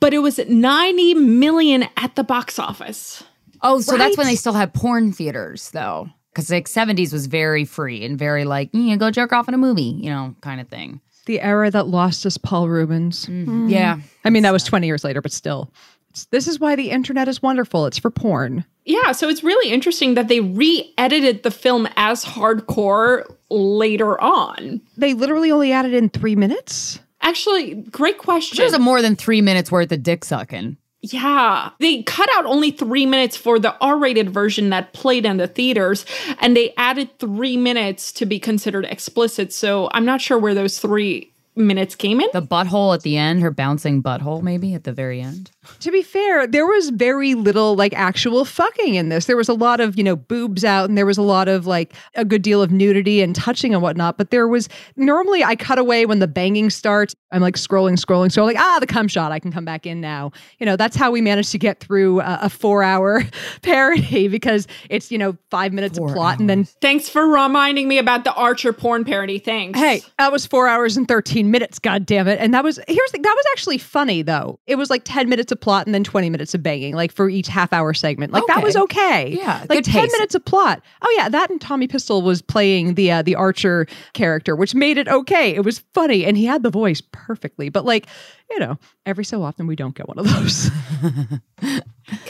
But 0.00 0.12
it 0.12 0.18
was 0.18 0.38
90 0.38 1.14
million 1.14 1.84
at 1.96 2.14
the 2.16 2.24
box 2.24 2.58
office. 2.58 3.22
Oh, 3.62 3.80
so 3.80 3.96
that's 3.96 4.18
when 4.18 4.26
they 4.26 4.36
still 4.36 4.52
had 4.52 4.74
porn 4.74 5.12
theaters, 5.12 5.70
though. 5.70 6.10
Because 6.32 6.50
like 6.50 6.66
70s 6.66 7.12
was 7.12 7.26
very 7.26 7.64
free 7.64 8.04
and 8.04 8.18
very 8.18 8.44
like, 8.44 8.68
you 8.74 8.90
know, 8.90 8.96
go 8.96 9.10
jerk 9.10 9.32
off 9.32 9.48
in 9.48 9.54
a 9.54 9.58
movie, 9.58 9.82
you 9.82 10.10
know, 10.10 10.34
kind 10.40 10.60
of 10.60 10.68
thing. 10.68 11.00
the 11.26 11.40
era 11.40 11.70
that 11.70 11.86
lost 11.86 12.26
us 12.26 12.36
Paul 12.36 12.68
Reubens. 12.68 13.26
Mm-hmm. 13.26 13.50
Mm-hmm. 13.50 13.68
Yeah. 13.68 13.98
I 14.24 14.30
mean, 14.30 14.42
that 14.42 14.52
was 14.52 14.64
20 14.64 14.86
years 14.86 15.04
later, 15.04 15.20
but 15.20 15.32
still. 15.32 15.72
It's, 16.14 16.26
this 16.26 16.46
is 16.46 16.60
why 16.60 16.76
the 16.76 16.90
internet 16.90 17.26
is 17.26 17.42
wonderful. 17.42 17.86
It's 17.86 17.98
for 17.98 18.08
porn. 18.08 18.64
Yeah. 18.84 19.10
So 19.10 19.28
it's 19.28 19.42
really 19.42 19.72
interesting 19.72 20.14
that 20.14 20.28
they 20.28 20.38
re 20.38 20.94
edited 20.96 21.42
the 21.42 21.50
film 21.50 21.88
as 21.96 22.24
hardcore 22.24 23.24
later 23.50 24.20
on. 24.20 24.80
They 24.96 25.12
literally 25.12 25.50
only 25.50 25.72
added 25.72 25.92
in 25.92 26.10
three 26.10 26.36
minutes. 26.36 27.00
Actually, 27.20 27.74
great 27.74 28.18
question. 28.18 28.58
There's 28.58 28.74
a 28.74 28.78
more 28.78 29.02
than 29.02 29.16
three 29.16 29.40
minutes 29.40 29.72
worth 29.72 29.90
of 29.90 30.04
dick 30.04 30.24
sucking. 30.24 30.76
Yeah. 31.00 31.70
They 31.80 32.04
cut 32.04 32.28
out 32.34 32.46
only 32.46 32.70
three 32.70 33.06
minutes 33.06 33.36
for 33.36 33.58
the 33.58 33.76
R 33.80 33.98
rated 33.98 34.30
version 34.30 34.70
that 34.70 34.92
played 34.92 35.26
in 35.26 35.38
the 35.38 35.48
theaters, 35.48 36.06
and 36.38 36.56
they 36.56 36.72
added 36.76 37.18
three 37.18 37.56
minutes 37.56 38.12
to 38.12 38.26
be 38.26 38.38
considered 38.38 38.84
explicit. 38.84 39.52
So 39.52 39.88
I'm 39.92 40.04
not 40.04 40.20
sure 40.20 40.38
where 40.38 40.54
those 40.54 40.78
three 40.78 41.33
minutes 41.56 41.94
came 41.94 42.20
in. 42.20 42.28
The 42.32 42.42
butthole 42.42 42.94
at 42.94 43.02
the 43.02 43.16
end, 43.16 43.40
her 43.42 43.50
bouncing 43.50 44.02
butthole, 44.02 44.42
maybe 44.42 44.74
at 44.74 44.84
the 44.84 44.92
very 44.92 45.20
end. 45.20 45.50
To 45.80 45.90
be 45.90 46.02
fair, 46.02 46.46
there 46.46 46.66
was 46.66 46.90
very 46.90 47.34
little 47.34 47.76
like 47.76 47.94
actual 47.94 48.44
fucking 48.44 48.94
in 48.94 49.08
this. 49.08 49.26
There 49.26 49.36
was 49.36 49.48
a 49.48 49.54
lot 49.54 49.80
of, 49.80 49.96
you 49.96 50.04
know, 50.04 50.16
boobs 50.16 50.64
out 50.64 50.88
and 50.88 50.98
there 50.98 51.06
was 51.06 51.18
a 51.18 51.22
lot 51.22 51.48
of 51.48 51.66
like 51.66 51.94
a 52.14 52.24
good 52.24 52.42
deal 52.42 52.62
of 52.62 52.70
nudity 52.70 53.22
and 53.22 53.34
touching 53.34 53.72
and 53.72 53.82
whatnot. 53.82 54.18
But 54.18 54.30
there 54.30 54.48
was 54.48 54.68
normally 54.96 55.42
I 55.42 55.56
cut 55.56 55.78
away 55.78 56.06
when 56.06 56.18
the 56.18 56.28
banging 56.28 56.70
starts. 56.70 57.14
I'm 57.30 57.40
like 57.40 57.56
scrolling, 57.56 57.94
scrolling. 57.94 58.30
So 58.30 58.44
like, 58.44 58.58
ah, 58.58 58.78
the 58.80 58.86
cum 58.86 59.08
shot. 59.08 59.32
I 59.32 59.38
can 59.38 59.52
come 59.52 59.64
back 59.64 59.86
in 59.86 60.00
now. 60.00 60.32
You 60.58 60.66
know, 60.66 60.76
that's 60.76 60.96
how 60.96 61.10
we 61.10 61.20
managed 61.20 61.52
to 61.52 61.58
get 61.58 61.80
through 61.80 62.20
a, 62.20 62.40
a 62.42 62.50
four 62.50 62.82
hour 62.82 63.22
parody 63.62 64.28
because 64.28 64.66
it's, 64.90 65.10
you 65.10 65.18
know, 65.18 65.36
five 65.50 65.72
minutes 65.72 65.98
Four 65.98 66.08
of 66.08 66.14
plot 66.14 66.40
and 66.40 66.48
then 66.48 66.64
Thanks 66.80 67.08
for 67.08 67.26
reminding 67.26 67.88
me 67.88 67.98
about 67.98 68.24
the 68.24 68.32
Archer 68.34 68.72
porn 68.72 69.04
parody. 69.04 69.38
Thanks. 69.38 69.78
Hey, 69.78 70.02
that 70.18 70.32
was 70.32 70.46
four 70.46 70.68
hours 70.68 70.96
and 70.96 71.08
13 71.08 71.43
minutes, 71.50 71.78
god 71.78 72.06
damn 72.06 72.28
it. 72.28 72.38
And 72.40 72.52
that 72.54 72.62
was 72.64 72.78
here's 72.88 73.12
the 73.12 73.18
that 73.18 73.34
was 73.36 73.44
actually 73.52 73.78
funny 73.78 74.22
though. 74.22 74.58
It 74.66 74.76
was 74.76 74.90
like 74.90 75.02
10 75.04 75.28
minutes 75.28 75.50
of 75.52 75.60
plot 75.60 75.86
and 75.86 75.94
then 75.94 76.04
20 76.04 76.30
minutes 76.30 76.54
of 76.54 76.62
banging, 76.62 76.94
like 76.94 77.12
for 77.12 77.28
each 77.28 77.46
half 77.48 77.72
hour 77.72 77.94
segment. 77.94 78.32
Like 78.32 78.46
that 78.48 78.62
was 78.62 78.76
okay. 78.76 79.30
Yeah, 79.36 79.60
Like 79.68 79.78
good 79.78 79.84
10 79.84 80.02
taste. 80.02 80.12
minutes 80.12 80.34
of 80.34 80.44
plot. 80.44 80.82
Oh 81.02 81.14
yeah, 81.16 81.28
that 81.28 81.50
and 81.50 81.60
Tommy 81.60 81.86
Pistol 81.88 82.22
was 82.22 82.42
playing 82.42 82.94
the 82.94 83.10
uh, 83.12 83.22
the 83.22 83.34
Archer 83.34 83.86
character, 84.12 84.54
which 84.56 84.74
made 84.74 84.98
it 84.98 85.08
okay. 85.08 85.54
It 85.54 85.64
was 85.64 85.80
funny 85.94 86.24
and 86.24 86.36
he 86.36 86.44
had 86.44 86.62
the 86.62 86.70
voice 86.70 87.00
perfectly. 87.12 87.68
But 87.68 87.84
like, 87.84 88.06
you 88.50 88.58
know, 88.58 88.78
every 89.06 89.24
so 89.24 89.42
often 89.42 89.66
we 89.66 89.76
don't 89.76 89.94
get 89.94 90.08
one 90.08 90.18
of 90.18 90.26
those. 90.26 90.70
Can 91.60 91.82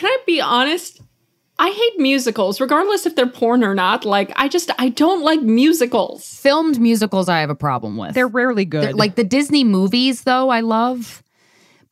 I 0.04 0.18
be 0.26 0.40
honest? 0.40 1.00
I 1.58 1.70
hate 1.70 2.00
musicals, 2.00 2.61
regardless 2.61 3.06
if 3.06 3.14
they're 3.14 3.28
porn 3.28 3.62
or 3.62 3.75
not. 3.75 4.04
Like, 4.04 4.32
I 4.37 4.49
just, 4.49 4.70
I 4.78 4.88
don't 4.88 5.23
like 5.23 5.40
musicals. 5.40 6.26
Filmed 6.28 6.80
musicals, 6.80 7.28
I 7.28 7.40
have 7.40 7.50
a 7.50 7.54
problem 7.54 7.96
with. 7.96 8.14
They're 8.14 8.26
rarely 8.26 8.64
good. 8.64 8.82
They're- 8.84 8.92
like 8.94 9.14
the 9.14 9.25
Disney 9.25 9.62
movies, 9.64 10.23
though, 10.23 10.49
I 10.50 10.61
love. 10.61 11.23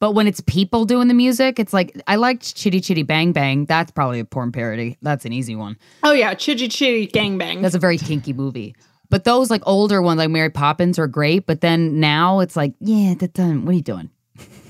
But 0.01 0.13
when 0.17 0.27
it's 0.27 0.41
people 0.41 0.85
doing 0.85 1.07
the 1.07 1.15
music, 1.15 1.61
it's 1.61 1.73
like 1.73 1.97
I 2.09 2.17
liked 2.17 2.57
Chitty 2.57 2.81
Chitty 2.81 3.05
Bang 3.05 3.31
Bang. 3.31 3.67
That's 3.67 3.93
probably 3.93 4.19
a 4.19 4.25
porn 4.25 4.51
parody. 4.51 4.97
That's 5.01 5.25
an 5.25 5.33
easy 5.33 5.55
one. 5.55 5.77
Oh, 6.03 6.11
yeah, 6.11 6.35
Chitty 6.35 6.67
Chitty 6.67 7.07
Gangbang. 7.07 7.63
That's 7.63 7.77
a 7.77 7.79
very 7.79 7.99
kinky 7.99 8.33
movie. 8.33 8.75
But 9.11 9.23
those 9.23 9.49
like 9.49 9.63
older 9.65 10.03
ones, 10.03 10.19
like 10.19 10.31
Mary 10.31 10.51
Poppins, 10.51 10.99
are 10.99 11.07
great. 11.07 11.47
But 11.47 11.61
then 11.61 12.01
now 12.01 12.41
it's 12.41 12.57
like, 12.57 12.75
yeah, 12.81 13.15
that 13.15 13.33
done. 13.33 13.65
What 13.65 13.71
are 13.71 13.77
you 13.77 13.83
doing? 13.83 14.11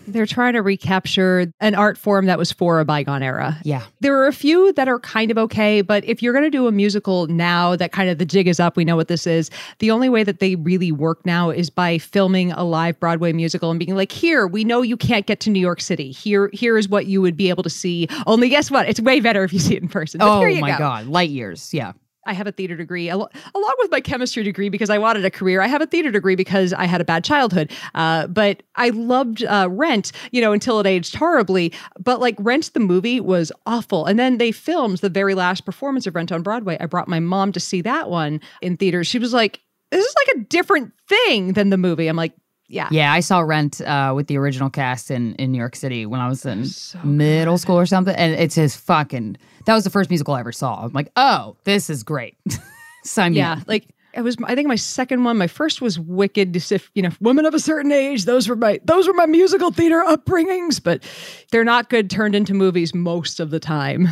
They're 0.06 0.26
trying 0.26 0.54
to 0.54 0.62
recapture 0.62 1.52
an 1.60 1.74
art 1.74 1.96
form 1.96 2.26
that 2.26 2.38
was 2.38 2.52
for 2.52 2.80
a 2.80 2.84
bygone 2.84 3.22
era. 3.22 3.58
Yeah. 3.64 3.82
There 4.00 4.18
are 4.18 4.26
a 4.26 4.32
few 4.32 4.72
that 4.74 4.88
are 4.88 4.98
kind 4.98 5.30
of 5.30 5.38
okay, 5.38 5.80
but 5.80 6.04
if 6.04 6.22
you're 6.22 6.32
going 6.32 6.44
to 6.44 6.50
do 6.50 6.66
a 6.66 6.72
musical 6.72 7.26
now 7.26 7.76
that 7.76 7.92
kind 7.92 8.10
of 8.10 8.18
the 8.18 8.24
jig 8.24 8.48
is 8.48 8.60
up, 8.60 8.76
we 8.76 8.84
know 8.84 8.96
what 8.96 9.08
this 9.08 9.26
is. 9.26 9.50
The 9.78 9.90
only 9.90 10.08
way 10.08 10.24
that 10.24 10.40
they 10.40 10.56
really 10.56 10.92
work 10.92 11.24
now 11.24 11.50
is 11.50 11.70
by 11.70 11.98
filming 11.98 12.52
a 12.52 12.64
live 12.64 12.98
Broadway 13.00 13.32
musical 13.32 13.70
and 13.70 13.78
being 13.78 13.94
like, 13.94 14.12
"Here, 14.12 14.46
we 14.46 14.64
know 14.64 14.82
you 14.82 14.96
can't 14.96 15.26
get 15.26 15.40
to 15.40 15.50
New 15.50 15.60
York 15.60 15.80
City. 15.80 16.10
Here 16.10 16.50
here 16.52 16.78
is 16.78 16.88
what 16.88 17.06
you 17.06 17.20
would 17.22 17.36
be 17.36 17.48
able 17.48 17.62
to 17.62 17.70
see. 17.70 18.08
Only 18.26 18.48
guess 18.48 18.70
what? 18.70 18.88
It's 18.88 19.00
way 19.00 19.20
better 19.20 19.44
if 19.44 19.52
you 19.52 19.58
see 19.58 19.76
it 19.76 19.82
in 19.82 19.88
person." 19.88 20.18
But 20.18 20.28
oh 20.28 20.60
my 20.60 20.72
go. 20.72 20.78
god, 20.78 21.06
light 21.06 21.30
years. 21.30 21.72
Yeah. 21.72 21.92
I 22.26 22.32
have 22.32 22.46
a 22.46 22.52
theater 22.52 22.76
degree 22.76 23.08
al- 23.08 23.30
along 23.54 23.74
with 23.78 23.90
my 23.90 24.00
chemistry 24.00 24.42
degree 24.42 24.68
because 24.68 24.90
I 24.90 24.98
wanted 24.98 25.24
a 25.24 25.30
career. 25.30 25.60
I 25.60 25.66
have 25.66 25.82
a 25.82 25.86
theater 25.86 26.10
degree 26.10 26.36
because 26.36 26.72
I 26.72 26.84
had 26.84 27.00
a 27.00 27.04
bad 27.04 27.24
childhood. 27.24 27.72
Uh, 27.94 28.26
but 28.28 28.62
I 28.76 28.90
loved 28.90 29.44
uh, 29.44 29.68
Rent, 29.70 30.12
you 30.30 30.40
know, 30.40 30.52
until 30.52 30.80
it 30.80 30.86
aged 30.86 31.14
horribly. 31.14 31.72
But 31.98 32.20
like 32.20 32.36
Rent, 32.38 32.72
the 32.74 32.80
movie 32.80 33.20
was 33.20 33.50
awful. 33.66 34.06
And 34.06 34.18
then 34.18 34.38
they 34.38 34.52
filmed 34.52 34.98
the 34.98 35.10
very 35.10 35.34
last 35.34 35.64
performance 35.64 36.06
of 36.06 36.14
Rent 36.14 36.32
on 36.32 36.42
Broadway. 36.42 36.76
I 36.80 36.86
brought 36.86 37.08
my 37.08 37.20
mom 37.20 37.52
to 37.52 37.60
see 37.60 37.80
that 37.82 38.08
one 38.08 38.40
in 38.60 38.76
theaters. 38.76 39.06
She 39.06 39.18
was 39.18 39.32
like, 39.32 39.60
this 39.90 40.04
is 40.04 40.14
like 40.26 40.36
a 40.36 40.44
different 40.46 40.92
thing 41.08 41.52
than 41.52 41.70
the 41.70 41.76
movie. 41.76 42.08
I'm 42.08 42.16
like, 42.16 42.32
yeah. 42.72 42.88
Yeah, 42.90 43.12
I 43.12 43.20
saw 43.20 43.40
Rent 43.40 43.80
uh, 43.82 44.12
with 44.16 44.26
the 44.26 44.38
original 44.38 44.70
cast 44.70 45.10
in, 45.10 45.34
in 45.36 45.52
New 45.52 45.58
York 45.58 45.76
City 45.76 46.06
when 46.06 46.20
I 46.20 46.28
was 46.28 46.44
in 46.46 46.64
middle 47.04 47.58
school 47.58 47.78
or 47.78 47.86
something. 47.86 48.14
And 48.16 48.32
it's 48.34 48.54
just 48.54 48.80
fucking, 48.80 49.36
that 49.66 49.74
was 49.74 49.84
the 49.84 49.90
first 49.90 50.10
musical 50.10 50.34
I 50.34 50.40
ever 50.40 50.52
saw. 50.52 50.82
I'm 50.84 50.92
like, 50.92 51.10
oh, 51.16 51.56
this 51.64 51.90
is 51.90 52.02
great. 52.02 52.36
Sign 53.04 53.32
me 53.32 53.38
Yeah, 53.38 53.52
up. 53.54 53.58
like 53.68 53.88
it 54.14 54.20
was. 54.22 54.36
I 54.44 54.54
think 54.54 54.68
my 54.68 54.76
second 54.76 55.24
one. 55.24 55.38
My 55.38 55.46
first 55.46 55.80
was 55.80 55.98
Wicked. 55.98 56.54
If 56.70 56.90
you 56.94 57.02
know, 57.02 57.08
women 57.20 57.46
of 57.46 57.54
a 57.54 57.58
certain 57.58 57.90
age. 57.90 58.26
Those 58.26 58.46
were 58.48 58.56
my 58.56 58.78
those 58.84 59.06
were 59.08 59.14
my 59.14 59.24
musical 59.26 59.70
theater 59.72 60.04
upbringings. 60.06 60.82
But 60.82 61.02
they're 61.50 61.64
not 61.64 61.88
good 61.88 62.10
turned 62.10 62.34
into 62.34 62.52
movies 62.54 62.94
most 62.94 63.40
of 63.40 63.48
the 63.50 63.58
time. 63.58 64.08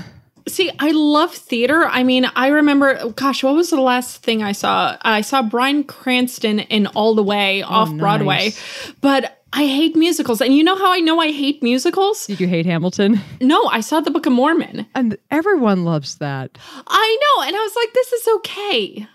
See, 0.49 0.71
I 0.79 0.91
love 0.93 1.35
theater. 1.35 1.85
I 1.85 2.03
mean, 2.03 2.27
I 2.37 2.49
remember, 2.49 3.11
gosh, 3.11 3.43
what 3.43 3.55
was 3.55 3.71
the 3.71 3.81
last 3.81 4.23
thing 4.23 4.43
I 4.43 4.53
saw? 4.53 4.97
I 5.03 5.21
saw 5.21 5.43
Bryan 5.43 5.85
Cranston 5.85 6.61
in 6.61 6.87
All 6.89 7.15
the 7.15 7.23
Way 7.23 7.63
oh, 7.63 7.69
off 7.69 7.95
Broadway, 7.95 8.53
but 9.01 9.41
I 9.53 9.67
hate 9.67 9.97
musicals. 9.97 10.41
And 10.41 10.55
you 10.55 10.63
know 10.63 10.77
how 10.77 10.93
I 10.93 11.01
know 11.01 11.21
I 11.21 11.33
hate 11.33 11.63
musicals? 11.63 12.27
Did 12.27 12.41
you 12.41 12.47
hate 12.47 12.67
Hamilton? 12.67 13.21
No, 13.41 13.65
I 13.67 13.81
saw 13.81 14.01
The 14.01 14.11
Book 14.11 14.27
of 14.27 14.33
Mormon. 14.33 14.87
And 14.95 15.19
everyone 15.31 15.85
loves 15.85 16.17
that. 16.17 16.57
I 16.87 17.19
know. 17.21 17.43
And 17.45 17.57
I 17.57 17.61
was 17.61 17.77
like, 17.77 17.93
this 17.93 18.13
is 18.13 18.29
okay. 18.37 19.09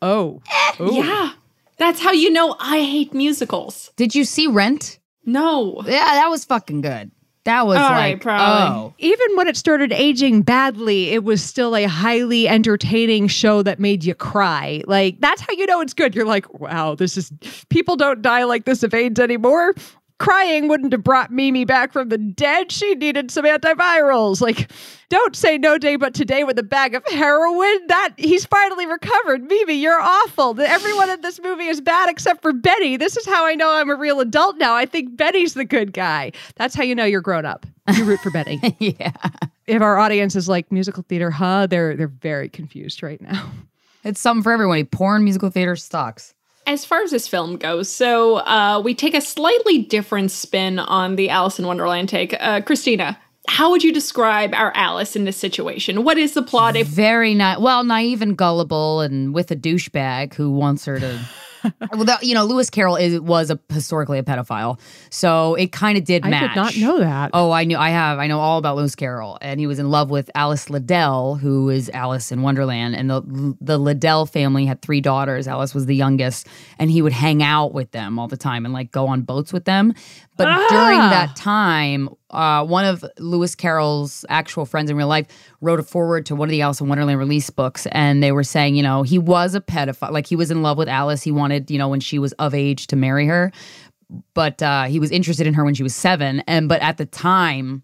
Oh, 0.00 0.42
eh, 0.50 0.82
Ooh. 0.82 0.94
Yeah. 0.94 1.32
That's 1.78 2.00
how 2.00 2.12
you 2.12 2.30
know 2.30 2.56
I 2.60 2.80
hate 2.80 3.12
musicals. 3.12 3.90
Did 3.96 4.14
you 4.14 4.24
see 4.24 4.46
Rent? 4.46 4.98
No. 5.24 5.82
Yeah, 5.84 6.04
that 6.04 6.28
was 6.28 6.44
fucking 6.44 6.80
good. 6.80 7.10
That 7.44 7.66
was 7.66 7.76
All 7.76 7.82
like, 7.90 7.96
right, 7.96 8.20
probably. 8.20 8.78
oh. 8.78 8.94
Even 8.98 9.26
when 9.36 9.48
it 9.48 9.56
started 9.56 9.92
aging 9.92 10.42
badly, 10.42 11.08
it 11.10 11.24
was 11.24 11.42
still 11.42 11.74
a 11.74 11.84
highly 11.84 12.46
entertaining 12.46 13.26
show 13.26 13.62
that 13.64 13.80
made 13.80 14.04
you 14.04 14.14
cry. 14.14 14.82
Like, 14.86 15.18
that's 15.20 15.40
how 15.40 15.52
you 15.54 15.66
know 15.66 15.80
it's 15.80 15.92
good. 15.92 16.14
You're 16.14 16.24
like, 16.24 16.60
wow, 16.60 16.94
this 16.94 17.16
is, 17.16 17.32
people 17.68 17.96
don't 17.96 18.22
die 18.22 18.44
like 18.44 18.64
this 18.64 18.84
of 18.84 18.94
AIDS 18.94 19.18
anymore. 19.18 19.74
Crying 20.22 20.68
wouldn't 20.68 20.92
have 20.92 21.02
brought 21.02 21.32
Mimi 21.32 21.64
back 21.64 21.92
from 21.92 22.08
the 22.08 22.16
dead. 22.16 22.70
She 22.70 22.94
needed 22.94 23.32
some 23.32 23.44
antivirals. 23.44 24.40
Like, 24.40 24.70
don't 25.08 25.34
say 25.34 25.58
no 25.58 25.78
day 25.78 25.96
but 25.96 26.14
today 26.14 26.44
with 26.44 26.56
a 26.60 26.62
bag 26.62 26.94
of 26.94 27.04
heroin. 27.08 27.86
That 27.88 28.10
he's 28.16 28.44
finally 28.44 28.86
recovered. 28.86 29.42
Mimi, 29.42 29.74
you're 29.74 30.00
awful. 30.00 30.60
Everyone 30.60 31.10
in 31.10 31.22
this 31.22 31.40
movie 31.40 31.66
is 31.66 31.80
bad 31.80 32.08
except 32.08 32.40
for 32.40 32.52
Betty. 32.52 32.96
This 32.96 33.16
is 33.16 33.26
how 33.26 33.44
I 33.44 33.56
know 33.56 33.72
I'm 33.72 33.90
a 33.90 33.96
real 33.96 34.20
adult 34.20 34.58
now. 34.58 34.76
I 34.76 34.86
think 34.86 35.16
Betty's 35.16 35.54
the 35.54 35.64
good 35.64 35.92
guy. 35.92 36.30
That's 36.54 36.76
how 36.76 36.84
you 36.84 36.94
know 36.94 37.04
you're 37.04 37.20
grown 37.20 37.44
up. 37.44 37.66
You 37.92 38.04
root 38.04 38.20
for 38.20 38.30
Betty. 38.30 38.60
yeah. 38.78 39.10
if 39.66 39.82
our 39.82 39.98
audience 39.98 40.36
is 40.36 40.48
like 40.48 40.70
musical 40.70 41.02
theater, 41.02 41.32
huh? 41.32 41.66
They're 41.66 41.96
they're 41.96 42.06
very 42.06 42.48
confused 42.48 43.02
right 43.02 43.20
now. 43.20 43.50
It's 44.04 44.20
something 44.20 44.44
for 44.44 44.52
everyone. 44.52 44.84
Porn, 44.86 45.24
musical 45.24 45.50
theater, 45.50 45.74
stocks. 45.74 46.32
As 46.66 46.84
far 46.84 47.02
as 47.02 47.10
this 47.10 47.26
film 47.26 47.56
goes, 47.56 47.88
so 47.88 48.36
uh, 48.36 48.80
we 48.84 48.94
take 48.94 49.14
a 49.14 49.20
slightly 49.20 49.82
different 49.82 50.30
spin 50.30 50.78
on 50.78 51.16
the 51.16 51.28
Alice 51.28 51.58
in 51.58 51.66
Wonderland 51.66 52.08
take. 52.08 52.34
Uh, 52.34 52.60
Krystyna, 52.60 53.16
how 53.48 53.70
would 53.70 53.82
you 53.82 53.92
describe 53.92 54.54
our 54.54 54.72
Alice 54.76 55.16
in 55.16 55.24
this 55.24 55.36
situation? 55.36 56.04
What 56.04 56.18
is 56.18 56.34
the 56.34 56.42
plot? 56.42 56.76
If 56.76 56.86
Very 56.86 57.34
na 57.34 57.58
well, 57.58 57.82
naive 57.82 58.22
and 58.22 58.36
gullible, 58.36 59.00
and 59.00 59.34
with 59.34 59.50
a 59.50 59.56
douchebag 59.56 60.34
who 60.34 60.50
wants 60.52 60.84
her 60.84 61.00
to. 61.00 61.20
well, 61.92 62.04
that, 62.04 62.22
you 62.22 62.34
know, 62.34 62.44
Lewis 62.44 62.70
Carroll 62.70 62.96
is 62.96 63.20
was 63.20 63.50
a 63.50 63.58
historically 63.68 64.18
a 64.18 64.22
pedophile, 64.22 64.78
so 65.10 65.54
it 65.54 65.72
kind 65.72 65.96
of 65.98 66.04
did 66.04 66.24
I 66.24 66.30
match. 66.30 66.54
did 66.54 66.56
not 66.56 66.76
know 66.76 66.98
that. 67.00 67.30
Oh, 67.32 67.50
I 67.50 67.64
knew. 67.64 67.76
I 67.76 67.90
have. 67.90 68.18
I 68.18 68.26
know 68.26 68.40
all 68.40 68.58
about 68.58 68.76
Lewis 68.76 68.94
Carroll, 68.94 69.38
and 69.40 69.60
he 69.60 69.66
was 69.66 69.78
in 69.78 69.90
love 69.90 70.10
with 70.10 70.30
Alice 70.34 70.70
Liddell, 70.70 71.36
who 71.36 71.68
is 71.68 71.90
Alice 71.90 72.32
in 72.32 72.42
Wonderland. 72.42 72.96
And 72.96 73.10
the 73.10 73.56
the 73.60 73.78
Liddell 73.78 74.26
family 74.26 74.66
had 74.66 74.82
three 74.82 75.00
daughters. 75.00 75.46
Alice 75.48 75.74
was 75.74 75.86
the 75.86 75.96
youngest, 75.96 76.46
and 76.78 76.90
he 76.90 77.02
would 77.02 77.12
hang 77.12 77.42
out 77.42 77.72
with 77.72 77.90
them 77.92 78.18
all 78.18 78.28
the 78.28 78.36
time 78.36 78.64
and 78.64 78.72
like 78.74 78.90
go 78.90 79.06
on 79.06 79.22
boats 79.22 79.52
with 79.52 79.64
them. 79.64 79.94
But 80.44 80.68
during 80.70 81.00
Ah. 81.00 81.10
that 81.10 81.36
time, 81.36 82.08
uh, 82.30 82.64
one 82.64 82.84
of 82.84 83.04
Lewis 83.18 83.54
Carroll's 83.54 84.24
actual 84.28 84.64
friends 84.66 84.90
in 84.90 84.96
real 84.96 85.08
life 85.08 85.26
wrote 85.60 85.80
a 85.80 85.82
forward 85.82 86.26
to 86.26 86.34
one 86.34 86.48
of 86.48 86.50
the 86.50 86.62
Alice 86.62 86.80
in 86.80 86.88
Wonderland 86.88 87.18
release 87.18 87.50
books, 87.50 87.86
and 87.92 88.22
they 88.22 88.32
were 88.32 88.44
saying, 88.44 88.74
you 88.74 88.82
know, 88.82 89.02
he 89.02 89.18
was 89.18 89.54
a 89.54 89.60
pedophile. 89.60 90.10
Like 90.10 90.26
he 90.26 90.36
was 90.36 90.50
in 90.50 90.62
love 90.62 90.78
with 90.78 90.88
Alice. 90.88 91.22
He 91.22 91.30
wanted, 91.32 91.70
you 91.70 91.78
know, 91.78 91.88
when 91.88 92.00
she 92.00 92.18
was 92.18 92.32
of 92.34 92.54
age 92.54 92.86
to 92.88 92.96
marry 92.96 93.26
her 93.26 93.52
but 94.34 94.62
uh, 94.62 94.84
he 94.84 95.00
was 95.00 95.10
interested 95.10 95.46
in 95.46 95.54
her 95.54 95.64
when 95.64 95.72
she 95.72 95.82
was 95.82 95.94
seven. 95.94 96.40
And 96.40 96.68
but 96.68 96.82
at 96.82 96.98
the 96.98 97.06
time, 97.06 97.82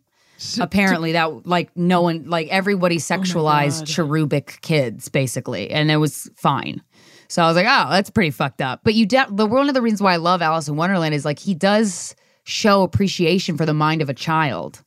apparently 0.61 1.12
that 1.12 1.47
like 1.47 1.75
no 1.75 2.03
one 2.03 2.25
like 2.29 2.49
everybody 2.49 2.99
sexualized 2.99 3.87
cherubic 3.87 4.59
kids 4.61 5.09
basically, 5.09 5.71
and 5.71 5.90
it 5.90 5.97
was 5.97 6.31
fine. 6.37 6.83
So 7.29 7.42
I 7.42 7.47
was 7.47 7.57
like, 7.57 7.66
oh, 7.66 7.90
that's 7.90 8.11
pretty 8.11 8.31
fucked 8.31 8.61
up. 8.61 8.81
But 8.85 8.92
you, 8.94 9.07
de- 9.07 9.27
the 9.31 9.47
one 9.47 9.68
of 9.68 9.75
the 9.75 9.81
reasons 9.81 10.03
why 10.03 10.12
I 10.12 10.16
love 10.16 10.42
Alice 10.42 10.68
in 10.68 10.77
Wonderland 10.77 11.14
is 11.14 11.25
like 11.25 11.38
he 11.38 11.55
does 11.55 12.14
show 12.48 12.82
appreciation 12.82 13.58
for 13.58 13.66
the 13.66 13.74
mind 13.74 14.00
of 14.00 14.08
a 14.08 14.14
child. 14.14 14.82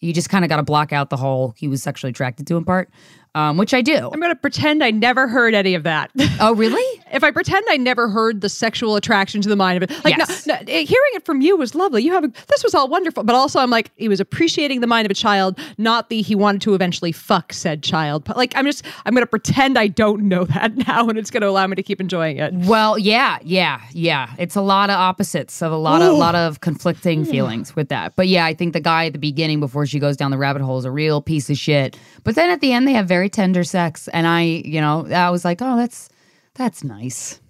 You 0.00 0.12
just 0.12 0.28
kind 0.28 0.44
of 0.44 0.50
got 0.50 0.56
to 0.56 0.62
block 0.62 0.92
out 0.92 1.08
the 1.08 1.16
whole 1.16 1.54
he 1.56 1.66
was 1.66 1.82
sexually 1.82 2.10
attracted 2.10 2.46
to 2.48 2.56
him 2.56 2.64
part, 2.64 2.90
um, 3.36 3.58
which 3.58 3.74
I 3.74 3.82
do. 3.82 4.10
I'm 4.12 4.18
going 4.18 4.32
to 4.32 4.40
pretend 4.40 4.82
I 4.82 4.90
never 4.90 5.28
heard 5.28 5.54
any 5.54 5.74
of 5.74 5.82
that. 5.82 6.10
oh, 6.40 6.54
really? 6.54 7.02
if 7.12 7.22
I 7.22 7.30
pretend 7.30 7.64
I 7.68 7.76
never 7.76 8.08
heard 8.08 8.40
the 8.40 8.48
sexual 8.48 8.96
attraction 8.96 9.40
to 9.42 9.48
the 9.48 9.56
mind 9.56 9.82
of 9.82 9.90
it, 9.90 10.04
like 10.04 10.16
Yes. 10.16 10.46
no, 10.46 10.54
no, 10.54 10.60
eh, 10.66 10.84
hearing 10.84 11.10
it 11.12 11.24
from 11.24 11.40
you 11.40 11.56
was 11.56 11.74
lovely. 11.74 12.02
You 12.02 12.12
have 12.12 12.24
a, 12.24 12.28
this 12.48 12.64
was 12.64 12.74
all 12.74 12.88
wonderful, 12.88 13.22
but 13.24 13.34
also 13.34 13.60
I'm 13.60 13.70
like 13.70 13.90
he 13.96 14.08
was 14.08 14.20
appreciating 14.20 14.80
the 14.80 14.86
mind 14.86 15.06
of 15.06 15.10
a 15.10 15.14
child, 15.14 15.58
not 15.78 16.08
the 16.08 16.22
he 16.22 16.34
wanted 16.34 16.62
to 16.62 16.74
eventually 16.74 17.12
fuck 17.12 17.52
said 17.52 17.82
child. 17.82 18.24
But 18.24 18.36
like 18.36 18.54
I'm 18.56 18.64
just 18.64 18.84
I'm 19.04 19.12
going 19.12 19.22
to 19.22 19.26
pretend 19.26 19.78
I 19.78 19.88
don't 19.88 20.22
know 20.24 20.44
that 20.56 20.74
now, 20.88 21.08
and 21.08 21.18
it's 21.18 21.30
going 21.30 21.42
to 21.42 21.48
allow 21.48 21.66
me 21.66 21.76
to 21.76 21.82
keep 21.82 22.00
enjoying 22.00 22.38
it. 22.38 22.54
Well, 22.54 22.98
yeah, 22.98 23.38
yeah, 23.42 23.82
yeah. 23.92 24.32
It's 24.38 24.56
a 24.56 24.62
lot 24.62 24.88
of 24.88 24.96
opposites 24.96 25.60
of 25.62 25.72
a 25.72 25.76
lot 25.76 26.00
of 26.00 26.08
a 26.08 26.12
lot 26.16 26.34
of 26.34 26.60
conflicting 26.60 27.24
feelings 27.24 27.76
with 27.76 27.88
that. 27.90 28.16
But 28.16 28.28
yeah, 28.28 28.46
I 28.46 28.54
think 28.54 28.72
the 28.72 28.80
guy 28.80 29.06
at 29.06 29.12
the 29.12 29.18
beginning 29.18 29.60
before 29.60 29.84
she 29.86 29.98
goes 29.98 30.16
down 30.16 30.30
the 30.30 30.38
rabbit 30.38 30.62
hole 30.62 30.78
is 30.78 30.84
a 30.84 30.90
real 30.90 31.20
piece 31.20 31.50
of 31.50 31.58
shit. 31.58 31.98
But 32.24 32.34
then 32.34 32.50
at 32.50 32.60
the 32.60 32.72
end 32.72 32.88
they 32.88 32.92
have 32.92 33.06
very 33.06 33.25
tender 33.28 33.64
sex 33.64 34.08
and 34.08 34.26
I, 34.26 34.42
you 34.42 34.80
know, 34.80 35.06
I 35.06 35.30
was 35.30 35.44
like, 35.44 35.60
"Oh, 35.62 35.76
that's 35.76 36.08
that's 36.54 36.84
nice." 36.84 37.40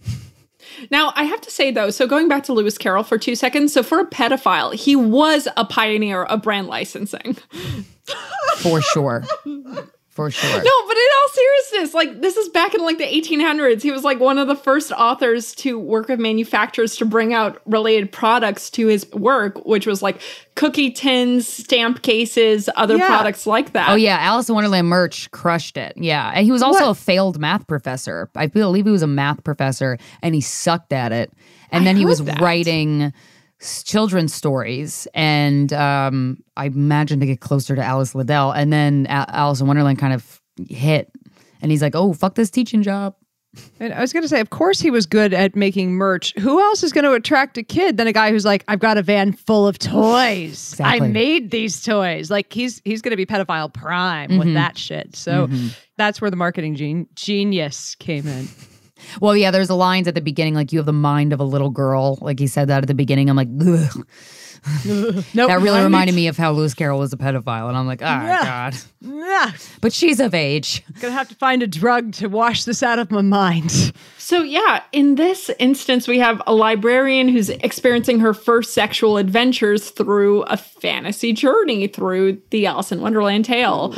Now, 0.90 1.12
I 1.14 1.24
have 1.24 1.40
to 1.42 1.50
say 1.50 1.70
though, 1.70 1.90
so 1.90 2.06
going 2.06 2.28
back 2.28 2.42
to 2.44 2.52
Lewis 2.52 2.76
Carroll 2.76 3.02
for 3.02 3.18
two 3.18 3.34
seconds, 3.34 3.72
so 3.72 3.82
for 3.82 4.00
a 4.00 4.06
pedophile, 4.06 4.74
he 4.74 4.94
was 4.96 5.48
a 5.56 5.64
pioneer 5.64 6.24
of 6.24 6.42
brand 6.42 6.66
licensing. 6.66 7.36
For 8.58 8.80
sure. 8.82 9.24
For 10.16 10.30
sure. 10.30 10.50
No, 10.50 10.58
but 10.88 10.96
in 10.96 11.04
all 11.22 11.28
seriousness, 11.32 11.92
like 11.94 12.22
this 12.22 12.38
is 12.38 12.48
back 12.48 12.74
in 12.74 12.80
like 12.82 12.96
the 12.96 13.04
1800s. 13.04 13.82
He 13.82 13.90
was 13.92 14.02
like 14.02 14.18
one 14.18 14.38
of 14.38 14.48
the 14.48 14.56
first 14.56 14.90
authors 14.92 15.54
to 15.56 15.78
work 15.78 16.08
with 16.08 16.18
manufacturers 16.18 16.96
to 16.96 17.04
bring 17.04 17.34
out 17.34 17.60
related 17.66 18.10
products 18.10 18.70
to 18.70 18.86
his 18.86 19.06
work, 19.12 19.64
which 19.66 19.86
was 19.86 20.00
like 20.02 20.22
cookie 20.54 20.90
tins, 20.90 21.46
stamp 21.46 22.00
cases, 22.00 22.70
other 22.76 22.96
Yeah. 22.96 23.06
products 23.08 23.46
like 23.46 23.74
that. 23.74 23.90
Oh 23.90 23.94
yeah, 23.94 24.16
Alice 24.18 24.48
in 24.48 24.54
Wonderland 24.54 24.88
merch 24.88 25.30
crushed 25.32 25.76
it. 25.76 25.92
Yeah, 25.96 26.32
and 26.34 26.46
he 26.46 26.50
was 26.50 26.62
also 26.62 26.88
a 26.88 26.94
failed 26.94 27.38
math 27.38 27.66
professor. 27.66 28.30
I 28.34 28.46
believe 28.46 28.86
he 28.86 28.90
was 28.90 29.02
a 29.02 29.06
math 29.06 29.44
professor, 29.44 29.98
and 30.22 30.34
he 30.34 30.40
sucked 30.40 30.94
at 30.94 31.12
it. 31.12 31.30
And 31.70 31.86
then 31.86 31.96
he 31.96 32.06
was 32.06 32.24
that. 32.24 32.40
writing 32.40 33.02
s- 33.02 33.12
children's 33.82 34.32
stories, 34.34 35.06
and 35.14 35.72
um, 35.72 36.38
I 36.56 36.66
imagine 36.66 37.20
to 37.20 37.26
get 37.26 37.40
closer 37.40 37.76
to 37.76 37.82
Alice 37.82 38.14
Liddell. 38.14 38.52
And 38.52 38.72
then 38.72 39.06
A- 39.08 39.26
Alice 39.28 39.60
in 39.60 39.66
Wonderland 39.66 39.98
kind 39.98 40.12
of 40.14 40.40
hit, 40.68 41.10
and 41.60 41.70
he's 41.70 41.82
like, 41.82 41.94
"Oh 41.94 42.12
fuck 42.12 42.34
this 42.34 42.50
teaching 42.50 42.82
job." 42.82 43.14
And 43.80 43.94
I 43.94 44.02
was 44.02 44.12
going 44.12 44.22
to 44.22 44.28
say, 44.28 44.40
of 44.40 44.50
course, 44.50 44.80
he 44.80 44.90
was 44.90 45.06
good 45.06 45.32
at 45.32 45.56
making 45.56 45.92
merch. 45.92 46.34
Who 46.38 46.60
else 46.60 46.82
is 46.82 46.92
going 46.92 47.04
to 47.04 47.12
attract 47.12 47.56
a 47.56 47.62
kid 47.62 47.96
than 47.96 48.06
a 48.06 48.12
guy 48.12 48.30
who's 48.30 48.44
like, 48.44 48.62
I've 48.68 48.80
got 48.80 48.98
a 48.98 49.02
van 49.02 49.32
full 49.32 49.66
of 49.66 49.78
toys. 49.78 50.72
Exactly. 50.72 51.06
I 51.08 51.10
made 51.10 51.50
these 51.50 51.82
toys. 51.82 52.30
Like 52.30 52.52
he's 52.52 52.82
he's 52.84 53.00
going 53.00 53.12
to 53.12 53.16
be 53.16 53.24
pedophile 53.24 53.72
prime 53.72 54.36
with 54.36 54.52
that 54.54 54.76
shit. 54.76 55.16
So 55.16 55.48
that's 55.96 56.20
where 56.20 56.30
the 56.30 56.36
marketing 56.36 56.74
gen- 56.74 57.06
genius 57.14 57.94
came 57.94 58.26
in. 58.26 58.46
Well, 59.20 59.36
yeah, 59.36 59.50
there's 59.50 59.68
the 59.68 59.76
lines 59.76 60.08
at 60.08 60.14
the 60.14 60.20
beginning, 60.20 60.54
like 60.54 60.72
you 60.72 60.78
have 60.78 60.86
the 60.86 60.92
mind 60.92 61.32
of 61.32 61.40
a 61.40 61.44
little 61.44 61.70
girl. 61.70 62.18
Like 62.20 62.38
he 62.38 62.46
said 62.46 62.68
that 62.68 62.82
at 62.82 62.88
the 62.88 62.94
beginning. 62.94 63.28
I'm 63.30 63.36
like, 63.36 63.48
Ugh. 63.60 64.06
Nope, 64.84 65.24
That 65.48 65.60
really 65.60 65.82
reminded 65.82 66.14
me 66.14 66.28
of 66.28 66.36
how 66.36 66.52
Lewis 66.52 66.74
Carroll 66.74 66.98
was 66.98 67.12
a 67.12 67.16
pedophile, 67.16 67.68
and 67.68 67.76
I'm 67.76 67.86
like, 67.86 68.02
oh 68.02 68.04
Yeah. 68.06 68.42
god. 68.44 68.76
Yeah, 69.00 69.52
But 69.80 69.92
she's 69.92 70.18
of 70.20 70.34
age. 70.34 70.82
gonna 71.00 71.12
have 71.12 71.28
to 71.28 71.34
find 71.36 71.62
a 71.62 71.66
drug 71.66 72.12
to 72.14 72.28
wash 72.28 72.64
this 72.64 72.82
out 72.82 72.98
of 72.98 73.10
my 73.10 73.22
mind. 73.22 73.92
So, 74.18 74.42
yeah, 74.42 74.82
in 74.90 75.14
this 75.14 75.50
instance, 75.60 76.08
we 76.08 76.18
have 76.18 76.42
a 76.48 76.54
librarian 76.54 77.28
who's 77.28 77.48
experiencing 77.48 78.18
her 78.18 78.34
first 78.34 78.74
sexual 78.74 79.18
adventures 79.18 79.90
through 79.90 80.42
a 80.42 80.56
fantasy 80.56 81.32
journey 81.32 81.86
through 81.86 82.40
the 82.50 82.66
Alice 82.66 82.90
in 82.90 83.00
Wonderland 83.00 83.44
tale. 83.44 83.94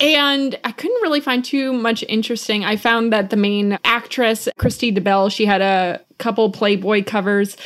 And 0.00 0.58
I 0.62 0.70
couldn't 0.72 1.02
really 1.02 1.20
find 1.20 1.44
too 1.44 1.72
much 1.72 2.04
interesting. 2.08 2.64
I 2.64 2.76
found 2.76 3.12
that 3.12 3.30
the 3.30 3.36
main 3.36 3.78
actress, 3.84 4.48
Christy 4.58 4.92
DeBell, 4.92 5.32
she 5.32 5.44
had 5.46 5.60
a 5.60 6.00
couple 6.18 6.50
Playboy 6.50 7.02
covers 7.04 7.56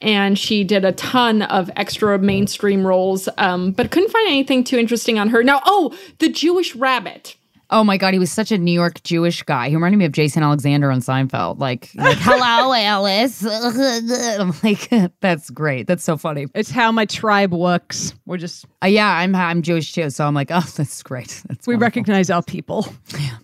and 0.00 0.38
she 0.38 0.64
did 0.64 0.84
a 0.84 0.92
ton 0.92 1.42
of 1.42 1.70
extra 1.76 2.18
mainstream 2.18 2.86
roles, 2.86 3.28
um, 3.38 3.72
but 3.72 3.90
couldn't 3.90 4.10
find 4.10 4.28
anything 4.28 4.64
too 4.64 4.78
interesting 4.78 5.18
on 5.18 5.28
her. 5.30 5.42
Now, 5.42 5.62
oh, 5.64 5.96
the 6.18 6.28
Jewish 6.28 6.74
rabbit. 6.74 7.36
Oh 7.70 7.82
my 7.82 7.96
god, 7.96 8.12
he 8.14 8.18
was 8.20 8.30
such 8.30 8.52
a 8.52 8.58
New 8.58 8.72
York 8.72 9.02
Jewish 9.02 9.42
guy. 9.42 9.68
He 9.68 9.74
reminded 9.74 9.98
me 9.98 10.04
of 10.04 10.12
Jason 10.12 10.42
Alexander 10.42 10.90
on 10.90 11.00
Seinfeld. 11.00 11.58
Like, 11.58 11.90
like 11.96 12.16
hello, 12.20 12.72
Alice. 12.74 13.44
I'm 13.44 14.52
like, 14.62 14.88
that's 15.20 15.50
great. 15.50 15.86
That's 15.86 16.04
so 16.04 16.16
funny. 16.16 16.46
It's 16.54 16.70
how 16.70 16.92
my 16.92 17.04
tribe 17.06 17.52
works. 17.52 18.14
We're 18.24 18.36
just 18.36 18.66
Uh, 18.82 18.86
yeah, 18.86 19.10
I'm 19.18 19.34
I'm 19.34 19.62
Jewish 19.62 19.92
too, 19.92 20.10
so 20.10 20.26
I'm 20.26 20.34
like, 20.34 20.50
oh, 20.52 20.64
that's 20.76 21.02
great. 21.02 21.42
That's 21.48 21.66
we 21.66 21.74
wonderful. 21.74 21.86
recognize 21.86 22.30
our 22.30 22.42
people. 22.42 22.86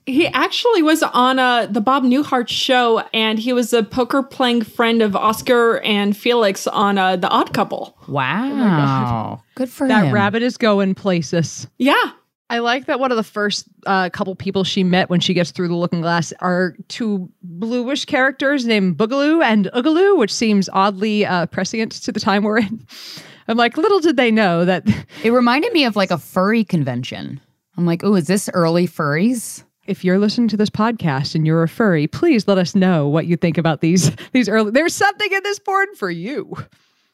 He 0.06 0.26
actually 0.28 0.82
was 0.82 1.02
on 1.02 1.38
uh, 1.38 1.66
the 1.66 1.80
Bob 1.80 2.04
Newhart 2.04 2.48
show, 2.48 3.00
and 3.12 3.38
he 3.38 3.52
was 3.52 3.72
a 3.72 3.82
poker 3.82 4.22
playing 4.22 4.62
friend 4.62 5.02
of 5.02 5.16
Oscar 5.16 5.78
and 5.80 6.16
Felix 6.16 6.66
on 6.68 6.96
uh, 6.98 7.16
The 7.16 7.28
Odd 7.28 7.52
Couple. 7.54 7.96
Wow, 8.08 9.42
good 9.54 9.68
for 9.70 9.88
That 9.88 10.06
him. 10.06 10.14
rabbit 10.14 10.42
is 10.42 10.56
going 10.56 10.94
places. 10.94 11.66
Yeah. 11.78 12.12
I 12.52 12.58
like 12.58 12.84
that 12.84 13.00
one 13.00 13.10
of 13.10 13.16
the 13.16 13.22
first 13.22 13.66
uh, 13.86 14.10
couple 14.10 14.36
people 14.36 14.62
she 14.62 14.84
met 14.84 15.08
when 15.08 15.20
she 15.20 15.32
gets 15.32 15.52
through 15.52 15.68
the 15.68 15.74
looking 15.74 16.02
glass 16.02 16.34
are 16.40 16.76
two 16.88 17.30
bluish 17.42 18.04
characters 18.04 18.66
named 18.66 18.98
Boogaloo 18.98 19.42
and 19.42 19.70
Oogaloo, 19.74 20.18
which 20.18 20.34
seems 20.34 20.68
oddly 20.70 21.24
uh, 21.24 21.46
prescient 21.46 21.92
to 21.92 22.12
the 22.12 22.20
time 22.20 22.42
we're 22.42 22.58
in. 22.58 22.86
I'm 23.48 23.56
like, 23.56 23.78
little 23.78 24.00
did 24.00 24.18
they 24.18 24.30
know 24.30 24.66
that 24.66 24.86
It 25.24 25.30
reminded 25.30 25.72
me 25.72 25.86
of 25.86 25.96
like 25.96 26.10
a 26.10 26.18
furry 26.18 26.62
convention. 26.62 27.40
I'm 27.78 27.86
like, 27.86 28.04
oh, 28.04 28.16
is 28.16 28.26
this 28.26 28.50
early 28.52 28.86
furries? 28.86 29.64
if 29.86 30.04
you're 30.04 30.18
listening 30.18 30.46
to 30.46 30.56
this 30.56 30.70
podcast 30.70 31.34
and 31.34 31.44
you're 31.44 31.62
a 31.64 31.68
furry, 31.68 32.06
please 32.06 32.46
let 32.46 32.56
us 32.56 32.74
know 32.74 33.08
what 33.08 33.26
you 33.26 33.36
think 33.36 33.58
about 33.58 33.80
these 33.80 34.14
these 34.32 34.48
early. 34.48 34.70
There's 34.72 34.94
something 34.94 35.32
in 35.32 35.42
this 35.42 35.58
porn 35.58 35.94
for 35.96 36.10
you. 36.10 36.54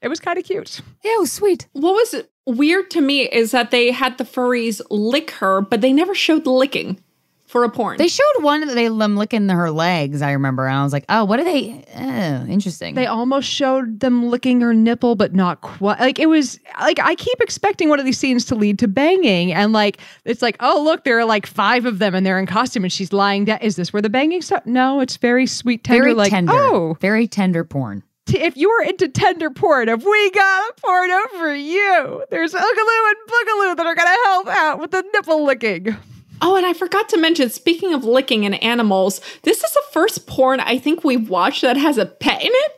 It 0.02 0.08
was 0.08 0.20
kind 0.20 0.38
of 0.38 0.44
cute. 0.44 0.80
Yeah, 1.02 1.14
it 1.14 1.20
was 1.20 1.32
sweet. 1.32 1.66
What 1.72 1.92
was 1.92 2.24
weird 2.48 2.90
to 2.92 3.00
me 3.00 3.22
is 3.28 3.50
that 3.52 3.70
they 3.70 3.92
had 3.92 4.18
the 4.18 4.24
furries 4.24 4.80
lick 4.90 5.30
her, 5.32 5.60
but 5.60 5.80
they 5.80 5.92
never 5.92 6.14
showed 6.14 6.44
the 6.44 6.50
licking 6.50 7.00
for 7.48 7.64
a 7.64 7.70
porn. 7.70 7.96
They 7.96 8.08
showed 8.08 8.42
one 8.42 8.66
that 8.66 8.74
they 8.74 8.88
them 8.88 9.16
licking 9.16 9.48
her 9.48 9.70
legs. 9.70 10.20
I 10.20 10.32
remember, 10.32 10.66
and 10.66 10.76
I 10.76 10.82
was 10.82 10.92
like, 10.92 11.06
oh, 11.08 11.24
what 11.24 11.40
are 11.40 11.44
they? 11.44 11.82
Oh, 11.96 12.46
interesting. 12.46 12.94
They 12.94 13.06
almost 13.06 13.48
showed 13.48 14.00
them 14.00 14.28
licking 14.28 14.60
her 14.60 14.74
nipple, 14.74 15.16
but 15.16 15.34
not 15.34 15.62
quite. 15.62 15.98
Like 15.98 16.18
it 16.18 16.26
was 16.26 16.60
like 16.80 16.98
I 17.00 17.14
keep 17.14 17.40
expecting 17.40 17.88
one 17.88 17.98
of 17.98 18.04
these 18.04 18.18
scenes 18.18 18.44
to 18.46 18.54
lead 18.54 18.78
to 18.80 18.88
banging, 18.88 19.52
and 19.52 19.72
like 19.72 19.98
it's 20.24 20.42
like, 20.42 20.56
oh 20.60 20.82
look, 20.84 21.04
there 21.04 21.18
are 21.18 21.24
like 21.24 21.46
five 21.46 21.86
of 21.86 21.98
them, 21.98 22.14
and 22.14 22.24
they're 22.24 22.38
in 22.38 22.46
costume, 22.46 22.84
and 22.84 22.92
she's 22.92 23.12
lying 23.12 23.46
down. 23.46 23.58
Is 23.62 23.76
this 23.76 23.92
where 23.92 24.02
the 24.02 24.10
banging 24.10 24.42
starts? 24.42 24.66
No, 24.66 25.00
it's 25.00 25.16
very 25.16 25.46
sweet, 25.46 25.84
tender. 25.84 26.02
very 26.02 26.14
like 26.14 26.30
tender. 26.30 26.52
oh, 26.54 26.96
very 27.00 27.26
tender 27.26 27.64
porn. 27.64 28.02
T- 28.28 28.38
if 28.38 28.56
you're 28.56 28.82
into 28.84 29.08
tender 29.08 29.50
porn, 29.50 29.88
if 29.88 30.04
we 30.04 30.30
got 30.30 30.70
a 30.70 30.80
porno 30.80 31.18
for 31.38 31.54
you, 31.54 32.24
there's 32.30 32.52
Oogaloo 32.52 33.08
and 33.08 33.16
Boogaloo 33.28 33.76
that 33.76 33.86
are 33.86 33.94
gonna 33.94 34.16
help 34.24 34.46
out 34.48 34.78
with 34.80 34.90
the 34.92 35.04
nipple 35.12 35.44
licking. 35.44 35.96
oh, 36.40 36.56
and 36.56 36.64
I 36.66 36.72
forgot 36.74 37.08
to 37.10 37.16
mention, 37.16 37.50
speaking 37.50 37.94
of 37.94 38.04
licking 38.04 38.44
and 38.46 38.62
animals, 38.62 39.20
this 39.42 39.64
is 39.64 39.72
the 39.72 39.82
first 39.92 40.26
porn 40.26 40.60
I 40.60 40.78
think 40.78 41.02
we've 41.04 41.28
watched 41.28 41.62
that 41.62 41.76
has 41.76 41.98
a 41.98 42.06
pet 42.06 42.42
in 42.42 42.50
it. 42.52 42.72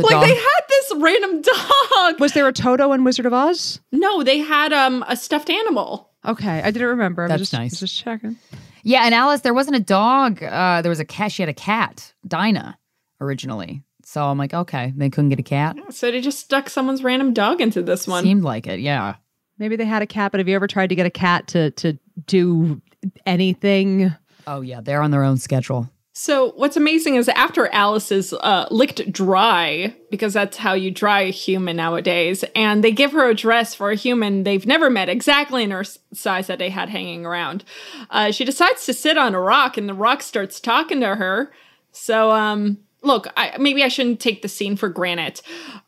like 0.00 0.10
dog? 0.12 0.22
they 0.24 0.34
had 0.34 0.60
this 0.68 0.92
random 0.96 1.42
dog. 1.96 2.20
Was 2.20 2.32
there 2.32 2.46
a 2.46 2.52
Toto 2.52 2.92
in 2.92 3.04
Wizard 3.04 3.26
of 3.26 3.32
Oz? 3.32 3.80
No, 3.92 4.22
they 4.22 4.38
had 4.38 4.72
um 4.72 5.04
a 5.08 5.16
stuffed 5.16 5.50
animal. 5.50 6.10
Okay, 6.24 6.60
I 6.62 6.70
didn't 6.70 6.88
remember. 6.88 7.22
I 7.22 7.26
was 7.26 7.30
That's 7.30 7.40
just, 7.40 7.52
nice. 7.52 7.80
Just 7.80 7.98
checking. 7.98 8.36
Yeah, 8.82 9.02
and 9.04 9.14
Alice, 9.14 9.40
there 9.42 9.52
wasn't 9.54 9.76
a 9.76 9.80
dog. 9.80 10.42
Uh, 10.42 10.80
there 10.82 10.88
was 10.90 11.00
a 11.00 11.04
cat. 11.04 11.32
She 11.32 11.42
had 11.42 11.48
a 11.48 11.54
cat, 11.54 12.14
Dinah, 12.26 12.78
originally. 13.20 13.82
So 14.10 14.24
I'm 14.24 14.38
like, 14.38 14.52
okay, 14.52 14.92
they 14.96 15.08
couldn't 15.08 15.28
get 15.28 15.38
a 15.38 15.44
cat. 15.44 15.76
So 15.90 16.10
they 16.10 16.20
just 16.20 16.40
stuck 16.40 16.68
someone's 16.68 17.04
random 17.04 17.32
dog 17.32 17.60
into 17.60 17.80
this 17.80 18.08
one. 18.08 18.24
Seemed 18.24 18.42
like 18.42 18.66
it. 18.66 18.80
Yeah. 18.80 19.14
Maybe 19.56 19.76
they 19.76 19.84
had 19.84 20.02
a 20.02 20.06
cat, 20.06 20.32
but 20.32 20.40
have 20.40 20.48
you 20.48 20.56
ever 20.56 20.66
tried 20.66 20.88
to 20.88 20.96
get 20.96 21.06
a 21.06 21.10
cat 21.10 21.46
to 21.48 21.70
to 21.70 21.96
do 22.26 22.82
anything? 23.24 24.12
Oh 24.48 24.62
yeah, 24.62 24.80
they're 24.80 25.00
on 25.00 25.12
their 25.12 25.22
own 25.22 25.36
schedule. 25.36 25.88
So 26.12 26.50
what's 26.56 26.76
amazing 26.76 27.14
is 27.14 27.28
after 27.28 27.68
Alice 27.68 28.10
is 28.10 28.32
uh, 28.32 28.66
licked 28.72 29.12
dry, 29.12 29.94
because 30.10 30.32
that's 30.32 30.56
how 30.56 30.72
you 30.72 30.90
dry 30.90 31.20
a 31.20 31.30
human 31.30 31.76
nowadays, 31.76 32.44
and 32.56 32.82
they 32.82 32.90
give 32.90 33.12
her 33.12 33.28
a 33.28 33.34
dress 33.34 33.76
for 33.76 33.92
a 33.92 33.94
human 33.94 34.42
they've 34.42 34.66
never 34.66 34.90
met, 34.90 35.08
exactly 35.08 35.62
in 35.62 35.70
her 35.70 35.84
size 35.84 36.48
that 36.48 36.58
they 36.58 36.70
had 36.70 36.88
hanging 36.88 37.24
around. 37.24 37.62
Uh, 38.10 38.32
she 38.32 38.44
decides 38.44 38.84
to 38.86 38.92
sit 38.92 39.16
on 39.16 39.36
a 39.36 39.40
rock, 39.40 39.76
and 39.76 39.88
the 39.88 39.94
rock 39.94 40.20
starts 40.20 40.58
talking 40.58 40.98
to 40.98 41.14
her. 41.14 41.52
So, 41.92 42.32
um, 42.32 42.78
look, 43.02 43.26
I, 43.36 43.56
maybe 43.58 43.82
I 43.82 43.88
shouldn't 43.88 44.20
take 44.20 44.42
the 44.42 44.48
scene 44.48 44.76
for 44.76 44.88
granted. 44.88 45.40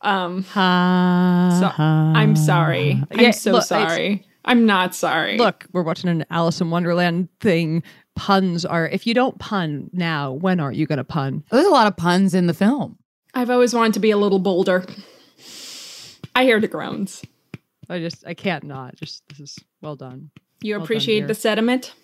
Um, 0.03 0.43
Ha, 0.45 1.57
so, 1.61 1.67
ha. 1.69 2.13
I'm 2.15 2.37
sorry. 2.37 3.03
I'm 3.11 3.21
Yeah, 3.21 3.31
so 3.33 3.53
look, 3.53 3.65
sorry. 3.65 4.27
I'm 4.45 4.67
not 4.67 4.95
sorry. 4.95 5.39
Look, 5.39 5.67
we're 5.73 5.83
watching 5.85 6.11
an 6.11 6.25
Alice 6.31 6.61
in 6.61 6.71
Wonderland 6.71 7.29
thing. 7.41 7.83
Puns 8.17 8.65
are 8.67 8.89
if 8.89 9.07
you 9.07 9.15
don't 9.15 9.39
pun 9.39 9.89
now, 9.93 10.33
when 10.33 10.61
are 10.61 10.73
you 10.73 10.85
going 10.87 10.99
to 10.99 11.05
pun? 11.05 11.45
There's 11.51 11.65
a 11.67 11.71
lot 11.71 11.87
of 11.87 11.97
puns 11.97 12.35
in 12.35 12.47
the 12.47 12.55
film. 12.55 12.99
I've 13.35 13.49
always 13.51 13.73
wanted 13.73 13.95
to 13.95 14.01
be 14.01 14.11
a 14.11 14.17
little 14.19 14.39
bolder. 14.39 14.85
I 16.35 16.45
hear 16.45 16.61
the 16.61 16.69
groans. 16.69 17.23
I 17.89 17.99
just 18.01 18.27
I 18.27 18.35
can't 18.35 18.65
not. 18.65 18.97
Just 18.97 19.23
this 19.29 19.41
is 19.41 19.59
well 19.81 19.97
done. 19.97 20.31
You 20.63 20.75
Well 20.75 20.81
done, 20.81 20.85
appreciate 20.85 21.19
dear. 21.21 21.29
the 21.29 21.35
sediment? 21.35 21.95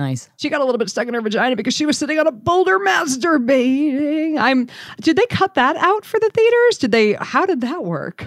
Nice. 0.00 0.30
She 0.38 0.48
got 0.48 0.62
a 0.62 0.64
little 0.64 0.78
bit 0.78 0.88
stuck 0.88 1.08
in 1.08 1.12
her 1.12 1.20
vagina 1.20 1.56
because 1.56 1.74
she 1.74 1.84
was 1.84 1.98
sitting 1.98 2.18
on 2.18 2.26
a 2.26 2.32
boulder 2.32 2.78
masturbating. 2.78 4.38
I'm. 4.38 4.66
Did 5.02 5.16
they 5.16 5.26
cut 5.26 5.54
that 5.56 5.76
out 5.76 6.06
for 6.06 6.18
the 6.18 6.30
theaters? 6.32 6.78
Did 6.78 6.90
they? 6.90 7.12
How 7.20 7.44
did 7.44 7.60
that 7.60 7.84
work? 7.84 8.26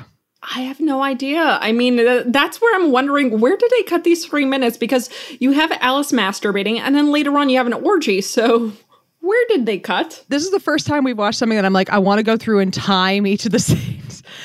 I 0.56 0.62
have 0.62 0.80
no 0.80 1.02
idea. 1.02 1.58
I 1.62 1.72
mean, 1.72 2.00
uh, 2.00 2.26
that's 2.28 2.62
where 2.62 2.76
I'm 2.76 2.92
wondering 2.92 3.40
where 3.40 3.58
did 3.58 3.72
they 3.72 3.82
cut 3.82 4.04
these 4.04 4.24
three 4.24 4.46
minutes? 4.46 4.78
Because 4.78 5.10
you 5.40 5.54
have 5.54 5.72
Alice 5.82 6.12
masturbating, 6.12 6.78
and 6.78 6.94
then 6.96 7.12
later 7.12 7.36
on 7.40 7.50
you 7.50 7.58
have 7.58 7.66
an 7.66 7.74
orgy. 7.74 8.22
So 8.22 8.72
where 9.22 9.48
did 9.48 9.66
they 9.66 9.80
cut? 9.80 10.24
This 10.30 10.44
is 10.44 10.52
the 10.52 10.60
first 10.60 10.86
time 10.86 11.04
we've 11.04 11.18
watched 11.18 11.40
something 11.40 11.56
that 11.56 11.66
I'm 11.66 11.74
like, 11.74 11.90
I 11.90 11.98
want 11.98 12.20
to 12.20 12.24
go 12.24 12.38
through 12.38 12.60
and 12.60 12.72
time 12.72 13.26
each 13.26 13.48
of 13.48 13.52
the 13.52 13.60
scenes 13.60 14.03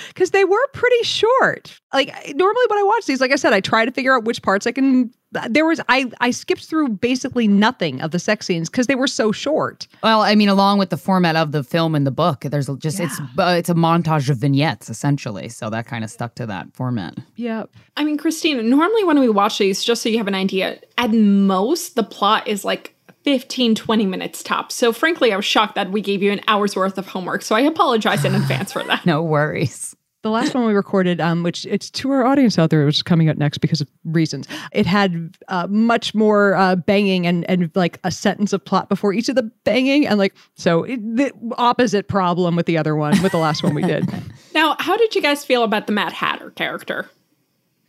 because 0.09 0.31
they 0.31 0.45
were 0.45 0.67
pretty 0.73 1.03
short. 1.03 1.81
Like 1.93 2.09
normally 2.35 2.65
when 2.69 2.79
I 2.79 2.83
watch 2.85 3.07
these, 3.07 3.21
like 3.21 3.33
I 3.33 3.37
said, 3.37 3.53
I 3.53 3.61
try 3.61 3.85
to 3.85 3.91
figure 3.91 4.15
out 4.15 4.25
which 4.25 4.43
parts 4.43 4.67
I 4.67 4.73
can. 4.73 5.11
There 5.49 5.67
was 5.67 5.81
I 5.89 6.11
I 6.21 6.31
skipped 6.31 6.65
through 6.65 6.89
basically 6.89 7.49
nothing 7.49 8.01
of 8.01 8.13
the 8.13 8.19
sex 8.19 8.47
scenes 8.47 8.71
because 8.71 8.87
they 8.87 8.95
were 8.95 9.07
so 9.07 9.31
short. 9.31 9.87
Well, 10.03 10.23
I 10.23 10.35
mean, 10.35 10.49
along 10.49 10.79
with 10.79 10.91
the 10.91 10.97
format 10.97 11.37
of 11.37 11.53
the 11.53 11.63
film 11.63 11.95
and 11.95 12.07
the 12.07 12.11
book, 12.11 12.41
there's 12.43 12.69
just 12.79 13.01
it's 13.01 13.21
uh, 13.39 13.55
it's 13.59 13.69
a 13.69 13.75
montage 13.75 14.31
of 14.31 14.39
vignettes 14.39 14.89
essentially. 14.89 15.49
So 15.49 15.71
that 15.71 15.87
kind 15.87 16.05
of 16.05 16.11
stuck 16.11 16.35
to 16.37 16.47
that 16.47 16.75
format. 16.75 17.19
Yep. 17.37 17.71
I 17.97 18.05
mean, 18.05 18.19
Krystyna, 18.19 18.65
normally 18.65 19.05
when 19.05 19.19
we 19.19 19.29
watch 19.29 19.59
these, 19.59 19.85
just 19.85 20.03
so 20.03 20.09
you 20.09 20.19
have 20.19 20.29
an 20.29 20.35
idea, 20.35 20.81
at 20.97 21.13
most 21.13 21.95
the 21.95 22.05
plot 22.05 22.49
is 22.49 22.65
like 22.65 22.95
15, 23.29 23.75
20 23.75 24.07
minutes 24.07 24.43
tops. 24.43 24.75
So 24.75 24.91
frankly, 24.91 25.35
I 25.35 25.37
was 25.37 25.45
shocked 25.45 25.75
that 25.75 25.91
we 25.91 26.01
gave 26.01 26.23
you 26.23 26.33
an 26.33 26.41
hour's 26.49 26.75
worth 26.75 26.97
of 26.97 27.07
homework. 27.09 27.43
So 27.43 27.55
I 27.55 27.61
apologize 27.61 28.25
in 28.25 28.35
advance 28.35 28.73
for 28.73 28.83
that. 28.85 29.05
No 29.07 29.23
worries. 29.23 29.95
The 30.23 30.31
last 30.31 30.55
one 30.55 30.65
we 30.65 30.73
recorded, 30.73 31.21
um, 31.21 31.43
which 31.43 31.67
it's 31.67 31.91
to 31.91 32.11
our 32.11 32.25
audience 32.25 32.59
out 32.59 32.71
there, 32.71 32.87
which 32.87 32.97
is 32.97 33.03
coming 33.03 33.29
out 33.29 33.37
next 33.37 33.59
because 33.59 33.83
of 33.83 33.89
reasons. 34.05 34.49
It 34.73 34.87
had 34.87 35.37
uh, 35.49 35.67
much 35.69 36.15
more 36.15 36.55
uh, 36.55 36.77
banging 36.77 37.27
and 37.27 37.49
and 37.51 37.71
like 37.75 38.01
a 38.03 38.11
sentence 38.11 38.55
of 38.55 38.65
plot 38.65 38.89
before 38.89 39.13
each 39.13 39.29
of 39.29 39.35
the 39.37 39.45
banging, 39.65 40.07
and 40.07 40.19
like 40.19 40.35
so 40.55 40.85
it, 40.85 41.01
the 41.17 41.33
opposite 41.59 42.09
problem 42.09 42.57
with 42.57 42.65
the 42.65 42.79
other 42.79 42.97
one 42.97 43.23
with 43.23 43.33
the 43.33 43.39
last 43.39 43.63
one 43.63 43.75
we 43.75 43.83
did. 43.83 44.09
Now, 44.55 44.75
how 44.81 44.97
did 44.97 45.15
you 45.15 45.23
guys 45.23 45.45
feel 45.45 45.63
about 45.63 45.87
the 45.87 45.93
Mad 45.93 46.13
Hatter 46.13 46.51
character? 46.51 47.09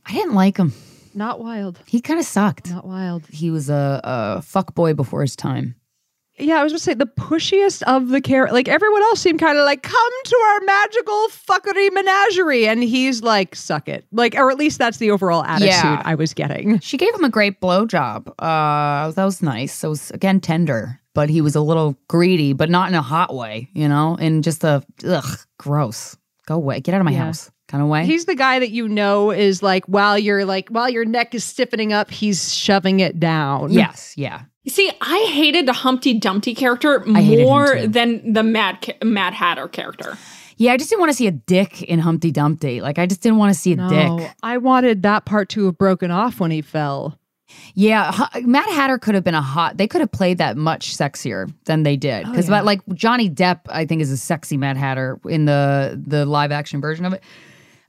I 0.05 0.11
didn't 0.11 0.35
like 0.35 0.57
him. 0.57 0.73
Not 1.19 1.39
wild. 1.41 1.79
He 1.85 1.99
kind 1.99 2.17
of 2.19 2.25
sucked. 2.25 2.69
Not 2.71 2.85
wild. 2.87 3.27
He 3.29 3.51
was 3.51 3.69
a, 3.69 3.99
a 4.03 4.41
fuck 4.41 4.73
boy 4.73 4.93
before 4.93 5.19
his 5.21 5.35
time. 5.35 5.75
Yeah, 6.41 6.61
I 6.61 6.63
was 6.63 6.71
gonna 6.71 6.79
say 6.79 6.93
the 6.93 7.05
pushiest 7.05 7.83
of 7.83 8.07
the 8.07 8.21
character. 8.21 8.53
Like 8.53 8.69
everyone 8.69 9.01
else 9.03 9.19
seemed 9.19 9.39
kind 9.41 9.57
of 9.57 9.65
like, 9.65 9.83
"Come 9.83 10.13
to 10.23 10.35
our 10.37 10.59
magical 10.61 11.27
fuckery 11.49 11.91
menagerie," 11.91 12.65
and 12.69 12.81
he's 12.81 13.21
like, 13.21 13.53
"Suck 13.57 13.89
it!" 13.89 14.05
Like, 14.13 14.35
or 14.35 14.49
at 14.49 14.57
least 14.57 14.77
that's 14.77 14.99
the 14.99 15.11
overall 15.11 15.43
attitude 15.43 15.67
Yeah. 15.73 16.01
I 16.05 16.15
was 16.15 16.33
getting. 16.33 16.79
She 16.79 16.95
gave 16.95 17.13
him 17.13 17.25
a 17.25 17.29
great 17.29 17.59
blowjob. 17.59 18.29
Uh, 18.39 19.11
that 19.11 19.25
was 19.25 19.41
nice. 19.41 19.83
It 19.83 19.89
was 19.89 20.11
again 20.11 20.39
tender, 20.39 21.01
but 21.13 21.29
he 21.29 21.41
was 21.41 21.55
a 21.57 21.61
little 21.61 21.97
greedy, 22.07 22.53
but 22.53 22.69
not 22.69 22.87
in 22.87 22.95
a 22.95 23.01
hot 23.01 23.35
way, 23.35 23.67
you 23.73 23.89
know. 23.89 24.15
And 24.17 24.41
just 24.41 24.63
a 24.63 24.81
ugh, 25.05 25.39
gross. 25.57 26.15
Go 26.45 26.55
away. 26.55 26.79
Get 26.79 26.95
out 26.95 27.01
of 27.01 27.05
my 27.05 27.11
Yeah. 27.11 27.25
house. 27.25 27.51
Kind 27.69 27.81
of 27.81 27.87
way. 27.87 28.05
He's 28.05 28.25
the 28.25 28.35
guy 28.35 28.59
that 28.59 28.71
you 28.71 28.89
know 28.89 29.31
is 29.31 29.63
like 29.63 29.85
while 29.85 30.19
you're 30.19 30.43
like 30.43 30.67
while 30.69 30.89
your 30.89 31.05
neck 31.05 31.33
is 31.33 31.45
stiffening 31.45 31.93
up, 31.93 32.11
he's 32.11 32.53
shoving 32.53 32.99
it 32.99 33.19
down. 33.19 33.71
yes, 33.71 34.13
yeah. 34.17 34.41
You 34.65 34.71
See, 34.71 34.91
I 34.99 35.29
hated 35.31 35.65
the 35.67 35.73
Humpty 35.73 36.13
Dumpty 36.15 36.53
character 36.53 37.01
I 37.15 37.21
hated 37.21 37.43
him 37.43 37.47
more 37.47 37.87
than 37.87 38.33
the 38.33 38.43
Mad 38.43 38.79
Ca- 38.83 38.97
Mad 39.05 39.33
Hatter 39.33 39.69
character. 39.69 40.17
Yeah, 40.57 40.73
I 40.73 40.77
just 40.77 40.89
didn't 40.89 40.99
want 40.99 41.11
to 41.11 41.15
see 41.15 41.27
a 41.27 41.31
dick 41.31 41.81
in 41.83 41.99
Humpty 41.99 42.31
Dumpty. 42.31 42.81
Like 42.81 42.99
I 42.99 43.05
just 43.05 43.21
didn't 43.21 43.37
want 43.37 43.53
to 43.53 43.59
see 43.59 43.71
a 43.71 43.77
No, 43.77 44.17
dick. 44.19 44.31
I 44.43 44.57
wanted 44.57 45.03
that 45.03 45.23
part 45.23 45.47
to 45.49 45.65
have 45.67 45.77
broken 45.77 46.11
off 46.11 46.41
when 46.41 46.51
he 46.51 46.61
fell. 46.61 47.17
Yeah, 47.73 48.11
Hu- 48.11 48.45
Matt 48.45 48.67
Hatter 48.69 48.97
could 48.99 49.15
have 49.15 49.23
been 49.23 49.33
a 49.33 49.41
hot. 49.41 49.77
They 49.77 49.87
could 49.87 50.01
have 50.01 50.11
played 50.11 50.37
that 50.37 50.57
much 50.57 50.95
sexier 50.95 51.51
than 51.65 51.83
they 51.83 51.95
did. 51.95 52.25
Oh, 52.27 52.29
Because 52.31 52.49
like 52.49 52.81
Johnny 52.93 53.29
Depp, 53.29 53.61
I 53.69 53.85
think 53.85 54.01
is 54.01 54.11
a 54.11 54.17
sexy 54.17 54.57
Mad 54.57 54.75
Hatter 54.77 55.19
in 55.27 55.45
the 55.45 55.99
the 56.05 56.25
live 56.25 56.51
action 56.51 56.81
version 56.81 57.05
of 57.05 57.13
it. 57.13 57.23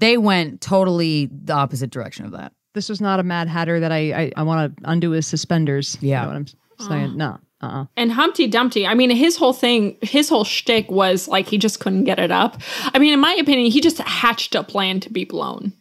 They 0.01 0.17
went 0.17 0.61
totally 0.61 1.27
the 1.33 1.53
opposite 1.53 1.91
direction 1.91 2.25
of 2.25 2.33
that. 2.33 2.53
This 2.75 2.89
was 2.89 3.01
not 3.01 3.21
a 3.21 3.23
Mad 3.23 3.49
Hatter 3.49 3.81
that 3.81 3.93
I 3.93 4.13
I, 4.13 4.33
I 4.37 4.43
want 4.43 4.77
to 4.77 4.83
undo 4.91 5.11
his 5.13 5.27
suspenders. 5.27 5.97
Yeah. 6.01 6.21
you 6.21 6.27
know 6.27 6.33
what 6.33 6.37
I'm 6.37 6.89
saying? 6.89 7.17
No, 7.17 7.39
uh, 7.61 7.67
uh 7.67 7.85
And 7.97 8.11
Humpty 8.13 8.47
Dumpty, 8.47 8.87
I 8.87 8.95
mean, 8.95 9.11
his 9.11 9.37
whole 9.37 9.53
thing, 9.53 9.97
his 10.03 10.29
whole 10.29 10.45
shtick 10.45 10.91
was 10.91 11.29
like 11.29 11.47
he 11.47 11.59
just 11.59 11.81
couldn't 11.81 12.05
get 12.05 12.19
it 12.19 12.31
up. 12.31 12.61
I 12.95 12.99
mean, 12.99 13.13
in 13.13 13.21
my 13.21 13.35
opinion, 13.35 13.71
he 13.71 13.81
just 13.81 13.99
hatched 13.99 14.55
a 14.55 14.63
plan 14.63 15.01
to 15.01 15.11
be 15.11 15.25
blown. 15.25 15.73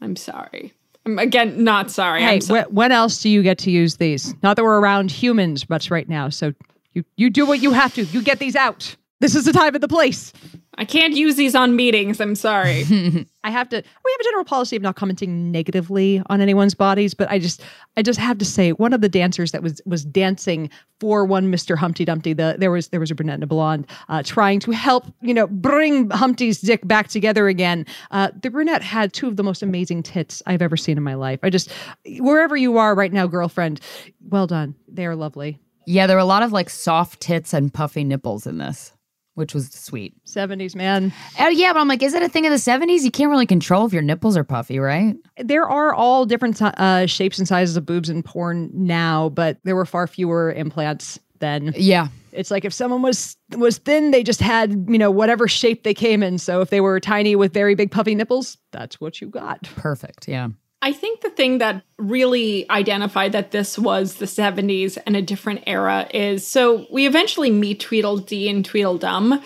I'm 0.00 0.16
sorry. 0.16 0.72
I'm 1.06 1.18
again 1.18 1.62
not 1.64 1.90
sorry. 1.90 2.22
Hey, 2.22 2.40
so- 2.40 2.62
wh- 2.62 2.72
when 2.72 2.92
else 2.92 3.20
do 3.22 3.28
you 3.28 3.42
get 3.42 3.58
to 3.58 3.70
use 3.70 3.96
these? 3.96 4.34
Not 4.42 4.56
that 4.56 4.64
we're 4.64 4.80
around 4.80 5.10
humans 5.10 5.68
much 5.68 5.90
right 5.90 6.08
now, 6.08 6.28
so 6.28 6.52
you 6.94 7.04
you 7.16 7.30
do 7.30 7.46
what 7.46 7.60
you 7.62 7.72
have 7.72 7.94
to. 7.94 8.04
You 8.04 8.22
get 8.22 8.38
these 8.38 8.56
out. 8.56 8.96
This 9.20 9.34
is 9.36 9.44
the 9.44 9.52
time 9.52 9.74
and 9.74 9.82
the 9.82 9.88
place. 9.88 10.32
I 10.78 10.86
can't 10.86 11.14
use 11.14 11.36
these 11.36 11.54
on 11.54 11.76
meetings. 11.76 12.20
I'm 12.20 12.34
sorry. 12.34 12.84
I 13.44 13.50
have 13.50 13.68
to. 13.68 13.76
We 13.76 14.12
have 14.12 14.20
a 14.20 14.24
general 14.24 14.44
policy 14.44 14.74
of 14.74 14.82
not 14.82 14.96
commenting 14.96 15.52
negatively 15.52 16.22
on 16.26 16.40
anyone's 16.40 16.74
bodies, 16.74 17.12
but 17.12 17.30
I 17.30 17.38
just, 17.38 17.62
I 17.96 18.02
just 18.02 18.18
have 18.18 18.38
to 18.38 18.44
say, 18.44 18.72
one 18.72 18.94
of 18.94 19.02
the 19.02 19.08
dancers 19.08 19.52
that 19.52 19.62
was 19.62 19.82
was 19.84 20.04
dancing 20.04 20.70
for 20.98 21.26
one 21.26 21.50
Mister 21.50 21.76
Humpty 21.76 22.06
Dumpty. 22.06 22.32
The 22.32 22.56
there 22.58 22.70
was 22.70 22.88
there 22.88 23.00
was 23.00 23.10
a 23.10 23.14
brunette 23.14 23.34
and 23.34 23.42
a 23.42 23.46
blonde 23.46 23.86
uh, 24.08 24.22
trying 24.22 24.60
to 24.60 24.70
help, 24.70 25.04
you 25.20 25.34
know, 25.34 25.46
bring 25.46 26.08
Humpty's 26.10 26.60
dick 26.60 26.86
back 26.88 27.08
together 27.08 27.48
again. 27.48 27.84
Uh, 28.10 28.30
the 28.42 28.50
brunette 28.50 28.82
had 28.82 29.12
two 29.12 29.28
of 29.28 29.36
the 29.36 29.42
most 29.42 29.62
amazing 29.62 30.02
tits 30.02 30.42
I've 30.46 30.62
ever 30.62 30.78
seen 30.78 30.96
in 30.96 31.02
my 31.02 31.14
life. 31.14 31.40
I 31.42 31.50
just, 31.50 31.70
wherever 32.18 32.56
you 32.56 32.78
are 32.78 32.94
right 32.94 33.12
now, 33.12 33.26
girlfriend, 33.26 33.80
well 34.28 34.46
done. 34.46 34.74
They 34.88 35.04
are 35.04 35.16
lovely. 35.16 35.58
Yeah, 35.86 36.06
there 36.06 36.16
were 36.16 36.20
a 36.20 36.24
lot 36.24 36.42
of 36.42 36.52
like 36.52 36.70
soft 36.70 37.20
tits 37.20 37.52
and 37.52 37.72
puffy 37.72 38.04
nipples 38.04 38.46
in 38.46 38.58
this, 38.58 38.91
which 39.34 39.54
was 39.54 39.70
sweet. 39.70 40.14
Seventies 40.24 40.74
man. 40.76 41.12
Oh 41.38 41.48
yeah, 41.48 41.72
but 41.72 41.80
I'm 41.80 41.88
like, 41.88 42.02
is 42.02 42.14
it 42.14 42.22
a 42.22 42.28
thing 42.28 42.46
of 42.46 42.50
the 42.50 42.56
'70s? 42.58 43.02
You 43.02 43.10
can't 43.10 43.30
really 43.30 43.46
control 43.46 43.86
if 43.86 43.92
your 43.92 44.02
nipples 44.02 44.36
are 44.36 44.44
puffy, 44.44 44.78
right? 44.78 45.16
There 45.38 45.64
are 45.68 45.94
all 45.94 46.26
different 46.26 46.60
uh, 46.60 47.06
shapes 47.06 47.38
and 47.38 47.48
sizes 47.48 47.76
of 47.76 47.86
boobs 47.86 48.08
in 48.10 48.22
porn 48.22 48.70
now, 48.72 49.28
but 49.30 49.58
there 49.64 49.76
were 49.76 49.86
far 49.86 50.06
fewer 50.06 50.52
implants 50.52 51.18
then. 51.38 51.72
Yeah, 51.76 52.08
It's 52.30 52.50
like 52.52 52.64
if 52.64 52.72
someone 52.72 53.02
was 53.02 53.36
was 53.56 53.78
thin, 53.78 54.10
they 54.12 54.22
just 54.22 54.40
had 54.40 54.86
you 54.88 54.98
know 54.98 55.10
whatever 55.10 55.48
shape 55.48 55.82
they 55.82 55.94
came 55.94 56.22
in. 56.22 56.38
So 56.38 56.60
if 56.60 56.70
they 56.70 56.80
were 56.80 57.00
tiny 57.00 57.34
with 57.34 57.52
very 57.52 57.74
big 57.74 57.90
puffy 57.90 58.14
nipples, 58.14 58.58
that's 58.70 59.00
what 59.00 59.20
you 59.20 59.28
got. 59.28 59.62
perfect. 59.76 60.28
Yeah. 60.28 60.48
I 60.84 60.92
think 60.92 61.20
the 61.20 61.30
thing 61.30 61.58
that 61.58 61.84
really 61.96 62.68
identified 62.68 63.30
that 63.32 63.52
this 63.52 63.78
was 63.78 64.16
the 64.16 64.26
70s 64.26 64.98
and 65.06 65.14
a 65.14 65.22
different 65.22 65.62
era 65.68 66.08
is 66.12 66.44
so 66.44 66.86
we 66.90 67.06
eventually 67.06 67.50
meet 67.50 67.78
Tweedledee 67.78 68.48
and 68.48 68.64
Tweedledum. 68.64 69.40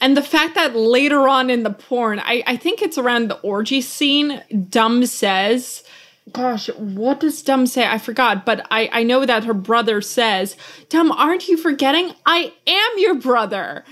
And 0.00 0.16
the 0.16 0.22
fact 0.22 0.54
that 0.54 0.74
later 0.74 1.28
on 1.28 1.50
in 1.50 1.62
the 1.62 1.70
porn, 1.70 2.20
I, 2.20 2.42
I 2.46 2.56
think 2.56 2.80
it's 2.80 2.96
around 2.96 3.28
the 3.28 3.38
orgy 3.40 3.82
scene, 3.82 4.42
Dumb 4.70 5.04
says, 5.04 5.84
Gosh, 6.32 6.68
what 6.76 7.20
does 7.20 7.42
Dumb 7.42 7.66
say? 7.66 7.86
I 7.86 7.98
forgot, 7.98 8.46
but 8.46 8.66
I, 8.70 8.88
I 8.92 9.02
know 9.02 9.26
that 9.26 9.44
her 9.44 9.54
brother 9.54 10.00
says, 10.00 10.56
Dumb, 10.88 11.12
aren't 11.12 11.48
you 11.48 11.58
forgetting? 11.58 12.14
I 12.24 12.52
am 12.66 12.90
your 12.96 13.14
brother. 13.14 13.84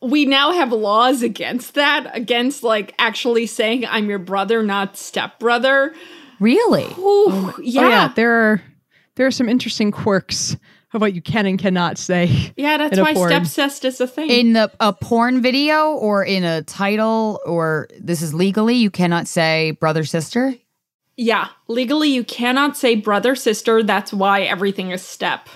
We 0.00 0.24
now 0.24 0.52
have 0.52 0.72
laws 0.72 1.22
against 1.22 1.74
that, 1.74 2.10
against 2.12 2.62
like 2.62 2.94
actually 2.98 3.46
saying 3.46 3.86
I'm 3.86 4.08
your 4.08 4.18
brother, 4.18 4.62
not 4.62 4.96
stepbrother. 4.96 5.94
Really? 6.40 6.84
Ooh, 6.98 7.26
oh 7.28 7.54
yeah. 7.62 7.80
Oh 7.82 7.88
yeah, 7.88 8.12
there 8.16 8.32
are 8.32 8.62
there 9.16 9.26
are 9.26 9.30
some 9.30 9.48
interesting 9.48 9.90
quirks 9.92 10.56
of 10.92 11.00
what 11.00 11.12
you 11.14 11.22
can 11.22 11.46
and 11.46 11.58
cannot 11.58 11.98
say. 11.98 12.52
Yeah, 12.56 12.78
that's 12.78 12.98
why 12.98 13.14
stepcest 13.14 13.84
is 13.84 14.00
a 14.00 14.06
thing. 14.06 14.30
In 14.30 14.54
the 14.54 14.72
a 14.80 14.92
porn 14.92 15.40
video 15.42 15.92
or 15.92 16.24
in 16.24 16.42
a 16.42 16.62
title 16.62 17.40
or 17.46 17.88
this 18.00 18.22
is 18.22 18.34
legally, 18.34 18.74
you 18.74 18.90
cannot 18.90 19.28
say 19.28 19.72
brother 19.72 20.04
sister. 20.04 20.54
yeah, 21.16 21.48
legally 21.68 22.08
you 22.08 22.24
cannot 22.24 22.76
say 22.76 22.96
brother 22.96 23.34
sister. 23.36 23.82
That's 23.82 24.12
why 24.12 24.42
everything 24.42 24.90
is 24.90 25.02
step. 25.02 25.48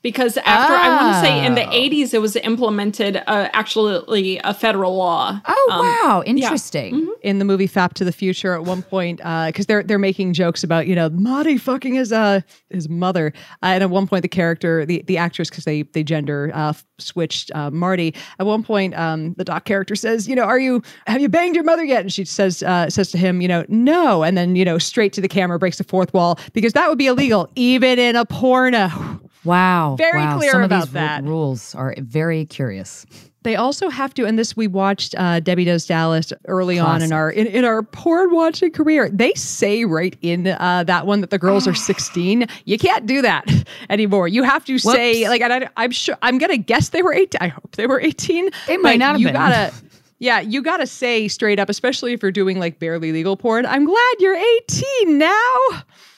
Because 0.00 0.36
after 0.38 0.72
I 0.74 0.88
want 0.94 1.14
to 1.16 1.20
say 1.20 1.44
in 1.44 1.54
the 1.56 1.66
Oh. 1.66 1.72
80s 1.72 2.14
it 2.14 2.20
was 2.20 2.36
implemented 2.36 3.16
uh, 3.26 3.48
actually 3.52 4.38
a 4.44 4.54
federal 4.54 4.96
law. 4.96 5.40
Oh 5.46 5.68
Um, 5.72 5.78
wow, 5.80 6.22
interesting. 6.24 7.12
in 7.22 7.40
the 7.40 7.44
movie 7.44 7.66
Fap 7.66 7.94
to 7.94 8.04
the 8.04 8.12
Future 8.12 8.54
at 8.54 8.62
one 8.62 8.82
point 8.82 9.18
because 9.18 9.66
they're 9.66 9.82
they're 9.82 9.98
making 9.98 10.34
jokes 10.34 10.62
about 10.62 10.86
you 10.86 10.94
know 10.94 11.10
Marty 11.10 11.58
fucking 11.58 11.94
his 11.94 12.12
uh 12.12 12.40
his 12.70 12.88
mother 12.88 13.32
uh, 13.62 13.66
and 13.66 13.82
at 13.82 13.90
one 13.90 14.06
point 14.06 14.22
the 14.22 14.28
character 14.28 14.86
the 14.86 15.02
the 15.08 15.18
actress 15.18 15.50
because 15.50 15.64
they 15.64 15.82
they 15.82 16.04
gender 16.04 16.52
uh, 16.54 16.72
switched 16.98 17.50
uh, 17.56 17.70
Marty 17.72 18.14
at 18.38 18.46
one 18.46 18.62
point 18.62 18.96
um 18.96 19.34
the 19.34 19.44
doc 19.44 19.64
character 19.64 19.96
says 19.96 20.28
you 20.28 20.36
know 20.36 20.42
are 20.44 20.60
you 20.60 20.80
have 21.08 21.20
you 21.20 21.28
banged 21.28 21.56
your 21.56 21.64
mother 21.64 21.84
yet 21.84 22.02
and 22.02 22.12
she 22.12 22.24
says 22.24 22.62
uh, 22.62 22.88
says 22.88 23.10
to 23.10 23.18
him 23.18 23.40
you 23.40 23.48
know 23.48 23.64
no 23.68 24.22
and 24.22 24.38
then 24.38 24.54
you 24.54 24.64
know 24.64 24.78
straight 24.78 25.12
to 25.12 25.20
the 25.20 25.28
camera 25.28 25.58
breaks 25.58 25.78
the 25.78 25.84
fourth 25.84 26.14
wall 26.14 26.38
because 26.52 26.72
that 26.74 26.88
would 26.88 26.98
be 26.98 27.06
illegal 27.08 27.50
even 27.56 27.98
in 27.98 28.14
a 28.14 28.24
porno. 28.24 29.20
Wow. 29.48 29.96
Very 29.96 30.20
wow. 30.20 30.36
clear 30.36 30.52
Some 30.52 30.62
about 30.62 30.82
of 30.82 30.88
these 30.88 30.92
that. 30.94 31.24
rules 31.24 31.74
are 31.74 31.94
very 31.98 32.44
curious. 32.44 33.06
They 33.44 33.56
also 33.56 33.88
have 33.88 34.12
to, 34.14 34.26
and 34.26 34.38
this 34.38 34.56
we 34.56 34.66
watched 34.66 35.14
uh, 35.16 35.40
Debbie 35.40 35.64
Does 35.64 35.86
Dallas 35.86 36.32
early 36.46 36.78
on 36.78 37.00
in 37.02 37.12
our 37.12 37.30
in, 37.30 37.46
in 37.46 37.64
our 37.64 37.82
porn 37.82 38.30
watching 38.34 38.70
career. 38.72 39.08
They 39.08 39.32
say 39.34 39.84
right 39.86 40.14
in 40.20 40.48
uh, 40.48 40.84
that 40.84 41.06
one 41.06 41.22
that 41.22 41.30
the 41.30 41.38
girls 41.38 41.66
are 41.66 41.74
sixteen. 41.90 42.46
You 42.66 42.76
can't 42.78 43.06
do 43.06 43.22
that 43.22 43.46
anymore. 43.90 44.28
You 44.28 44.42
have 44.42 44.64
to 44.66 44.76
say 44.78 45.26
like, 45.28 45.40
and 45.40 45.52
I, 45.52 45.68
I'm 45.78 45.92
sure 45.92 46.16
I'm 46.20 46.36
gonna 46.38 46.58
guess 46.58 46.90
they 46.90 47.00
were 47.00 47.14
eighteen. 47.14 47.38
I 47.40 47.48
hope 47.48 47.74
they 47.76 47.86
were 47.86 48.00
eighteen. 48.00 48.50
They 48.66 48.76
might 48.76 48.98
not 48.98 49.12
have 49.12 49.20
You 49.20 49.28
been. 49.28 49.34
gotta. 49.34 49.72
Yeah, 50.20 50.40
you 50.40 50.62
gotta 50.62 50.88
say 50.88 51.28
straight 51.28 51.60
up, 51.60 51.68
especially 51.68 52.12
if 52.12 52.22
you're 52.24 52.32
doing 52.32 52.58
like 52.58 52.80
barely 52.80 53.12
legal 53.12 53.36
porn. 53.36 53.64
I'm 53.66 53.84
glad 53.84 54.14
you're 54.18 54.34
18 54.34 55.16
now. 55.16 55.52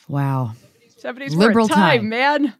Wow. 0.09 0.53
70s 0.99 1.37
Liberal 1.37 1.69
time, 1.69 1.99
time. 1.99 2.09
man. 2.09 2.55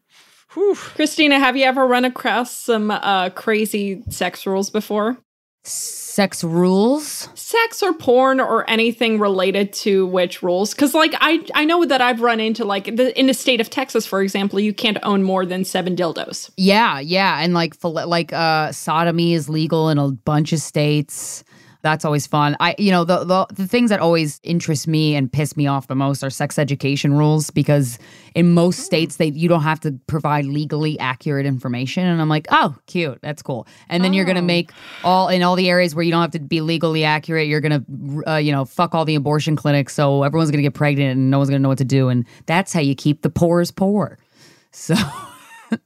Whew. 0.55 0.75
Krystyna, 0.75 1.39
have 1.39 1.57
you 1.57 1.65
ever 1.65 1.87
run 1.87 2.05
across 2.05 2.53
some 2.53 2.91
uh, 2.91 3.31
crazy 3.31 4.03
sex 4.09 4.47
rules 4.47 4.69
before? 4.71 5.17
Sex 5.63 6.43
rules. 6.43 7.29
Sex 7.35 7.83
or 7.83 7.93
porn 7.93 8.41
or 8.41 8.69
anything 8.69 9.21
related 9.21 9.73
to 9.75 10.07
which 10.07 10.43
rules? 10.43 10.75
Because 10.75 10.95
like 10.95 11.13
I 11.21 11.45
I 11.55 11.65
know 11.65 11.85
that 11.85 12.01
I've 12.01 12.21
run 12.21 12.41
into 12.41 12.65
like 12.65 12.97
the, 12.97 13.19
in 13.19 13.27
the 13.27 13.35
state 13.35 13.61
of 13.61 13.69
Texas, 13.69 14.07
for 14.07 14.23
example, 14.23 14.59
you 14.59 14.73
can't 14.73 14.99
own 15.03 15.23
more 15.23 15.45
than 15.45 15.65
seven 15.65 15.95
dildos. 15.95 16.51
Yeah, 16.57 16.99
yeah, 16.99 17.41
and 17.41 17.53
like 17.53 17.75
like 17.85 18.33
uh 18.33 18.73
sodomy 18.73 19.35
is 19.35 19.49
legal 19.49 19.91
in 19.91 19.99
a 19.99 20.11
bunch 20.11 20.53
of 20.53 20.61
states. 20.61 21.45
That's 21.83 22.05
always 22.05 22.27
fun. 22.27 22.57
I 22.61 22.75
you 22.79 22.91
know 22.91 23.05
the, 23.05 23.25
the 23.25 23.47
the 23.53 23.67
things 23.67 23.91
that 23.91 24.01
always 24.01 24.41
interest 24.43 24.87
me 24.87 25.15
and 25.15 25.33
piss 25.33 25.57
me 25.57 25.67
off 25.67 25.87
the 25.87 25.95
most 25.95 26.23
are 26.23 26.31
sex 26.31 26.59
education 26.59 27.15
rules 27.15 27.51
because 27.51 27.99
in 28.35 28.53
most 28.53 28.81
states 28.81 29.17
they 29.17 29.27
you 29.29 29.49
don't 29.49 29.63
have 29.63 29.81
to 29.81 29.93
provide 30.07 30.45
legally 30.45 30.99
accurate 30.99 31.47
information 31.47 32.07
and 32.07 32.21
I'm 32.21 32.29
like, 32.29 32.47
"Oh, 32.51 32.77
cute. 32.87 33.19
That's 33.23 33.43
cool." 33.43 33.67
And 33.89 34.05
then 34.05 34.13
you're 34.13 34.25
going 34.25 34.37
to 34.37 34.43
make 34.43 34.73
all 35.05 35.29
in 35.29 35.43
all 35.43 35.57
the 35.57 35.71
areas 35.71 35.95
where 35.95 36.05
you 36.05 36.11
don't 36.11 36.23
have 36.23 36.31
to 36.33 36.41
be 36.41 36.61
legally 36.61 37.05
accurate, 37.05 37.49
you're 37.49 37.61
going 37.61 37.85
to 37.85 38.31
uh, 38.31 38.37
you 38.37 38.53
know, 38.53 38.65
fuck 38.65 38.95
all 38.95 39.05
the 39.05 39.15
abortion 39.15 39.57
clinics 39.57 39.95
so 39.95 40.23
everyone's 40.23 40.51
going 40.51 40.59
to 40.59 40.63
get 40.63 40.75
pregnant 40.75 41.13
and 41.13 41.31
no 41.31 41.39
one's 41.39 41.51
going 41.51 41.61
to 41.61 41.63
know 41.63 41.69
what 41.69 41.79
to 41.79 41.85
do 41.85 42.09
and 42.09 42.27
that's 42.47 42.73
how 42.73 42.81
you 42.81 42.95
keep 42.95 43.23
the 43.23 43.31
poor's 43.31 43.71
poor. 43.71 44.19
So 44.73 44.95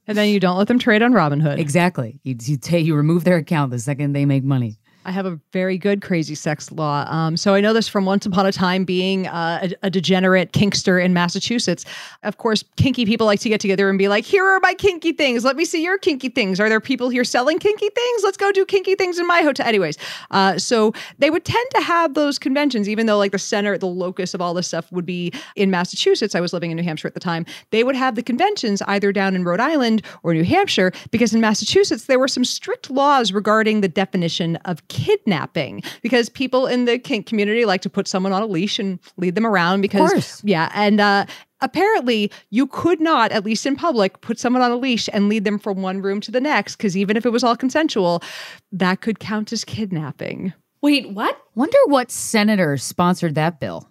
And 0.07 0.17
then 0.17 0.29
you 0.29 0.39
don't 0.39 0.57
let 0.57 0.67
them 0.67 0.79
trade 0.79 1.01
on 1.01 1.13
Robinhood. 1.13 1.59
Exactly. 1.59 2.19
You 2.23 2.35
you, 2.41 2.57
ta 2.57 2.77
you 2.77 2.95
remove 2.95 3.23
their 3.23 3.37
account 3.37 3.71
the 3.71 3.79
second 3.79 4.13
they 4.13 4.25
make 4.25 4.43
money. 4.43 4.77
I 5.05 5.11
have 5.11 5.27
a 5.27 5.39
very 5.53 5.77
good 5.77 6.01
crazy 6.01 6.33
sex 6.33 6.71
law. 6.71 7.05
Um, 7.07 7.37
so 7.37 7.53
I 7.53 7.61
know 7.61 7.73
this 7.73 7.87
from 7.87 8.05
once 8.05 8.25
upon 8.25 8.47
a 8.47 8.51
time 8.51 8.85
being 8.85 9.27
uh, 9.27 9.69
a, 9.83 9.87
a 9.87 9.89
degenerate 9.89 10.51
kinkster 10.51 11.03
in 11.03 11.13
Massachusetts. 11.13 11.85
Of 12.23 12.37
course, 12.37 12.63
kinky 12.75 13.05
people 13.05 13.27
like 13.27 13.39
to 13.41 13.49
get 13.49 13.61
together 13.61 13.87
and 13.87 13.99
be 13.99 14.07
like, 14.07 14.25
here 14.25 14.43
are 14.43 14.59
my 14.61 14.73
kinky 14.73 15.13
things. 15.13 15.45
Let 15.45 15.55
me 15.55 15.63
see 15.63 15.83
your 15.83 15.99
kinky 15.99 16.29
things. 16.29 16.59
Are 16.59 16.69
there 16.69 16.79
people 16.79 17.09
here 17.09 17.23
selling 17.23 17.59
kinky 17.59 17.89
things? 17.89 18.23
Let's 18.23 18.37
go 18.37 18.51
do 18.51 18.65
kinky 18.65 18.95
things 18.95 19.19
in 19.19 19.27
my 19.27 19.41
hotel. 19.41 19.67
Anyways, 19.67 19.97
uh, 20.31 20.57
so 20.57 20.91
they 21.19 21.29
would 21.29 21.45
tend 21.45 21.69
to 21.75 21.81
have 21.81 22.15
those 22.15 22.39
conventions, 22.39 22.89
even 22.89 23.05
though 23.05 23.19
like 23.19 23.31
the 23.31 23.39
center, 23.39 23.77
the 23.77 23.85
locus 23.85 24.33
of 24.33 24.41
all 24.41 24.55
this 24.55 24.67
stuff 24.67 24.91
would 24.91 25.05
be 25.05 25.31
in 25.55 25.69
Massachusetts. 25.69 26.33
I 26.33 26.39
was 26.39 26.51
living 26.51 26.71
in 26.71 26.77
New 26.77 26.83
Hampshire 26.83 27.07
at 27.07 27.13
the 27.13 27.19
time. 27.19 27.45
They 27.69 27.83
would 27.83 27.95
have 27.95 28.15
the 28.15 28.23
conventions 28.23 28.81
either 28.87 29.11
down 29.11 29.35
in 29.35 29.43
Rhode 29.43 29.59
Island 29.59 30.01
or 30.23 30.33
New 30.33 30.43
Hampshire 30.43 30.91
because 31.11 31.33
in 31.33 31.41
Massachusetts, 31.41 32.05
there 32.05 32.17
were 32.17 32.27
some 32.27 32.43
strict 32.43 32.89
laws 32.89 33.31
regarding 33.31 33.81
the 33.81 33.87
definition 33.87 34.55
of 34.65 34.85
kidnapping 34.95 35.83
because 36.01 36.29
people 36.29 36.67
in 36.67 36.85
the 36.85 36.97
kink 36.97 37.25
community 37.25 37.65
like 37.65 37.81
to 37.81 37.89
put 37.89 38.07
someone 38.07 38.31
on 38.31 38.41
a 38.41 38.45
leash 38.45 38.79
and 38.79 38.97
lead 39.17 39.35
them 39.35 39.45
around 39.45 39.81
because 39.81 40.09
course. 40.09 40.41
yeah, 40.45 40.71
and 40.73 41.01
uh 41.01 41.25
apparently 41.59 42.31
you 42.49 42.65
could 42.67 43.01
not 43.01 43.31
at 43.33 43.43
least 43.43 43.65
in 43.65 43.75
public 43.75 44.21
put 44.21 44.39
someone 44.39 44.61
on 44.61 44.71
a 44.71 44.77
leash 44.77 45.09
and 45.11 45.27
lead 45.27 45.43
them 45.43 45.59
from 45.59 45.81
one 45.81 46.01
room 46.01 46.21
to 46.21 46.31
the 46.31 46.39
next 46.39 46.77
because 46.77 46.95
even 46.95 47.17
if 47.17 47.25
it 47.25 47.31
was 47.31 47.43
all 47.43 47.57
consensual, 47.57 48.23
that 48.71 49.01
could 49.01 49.19
count 49.19 49.51
as 49.51 49.65
kidnapping. 49.65 50.53
Wait, 50.81 51.09
what? 51.09 51.37
Wonder 51.55 51.77
what 51.87 52.09
senator 52.09 52.77
sponsored 52.77 53.35
that 53.35 53.59
bill. 53.59 53.89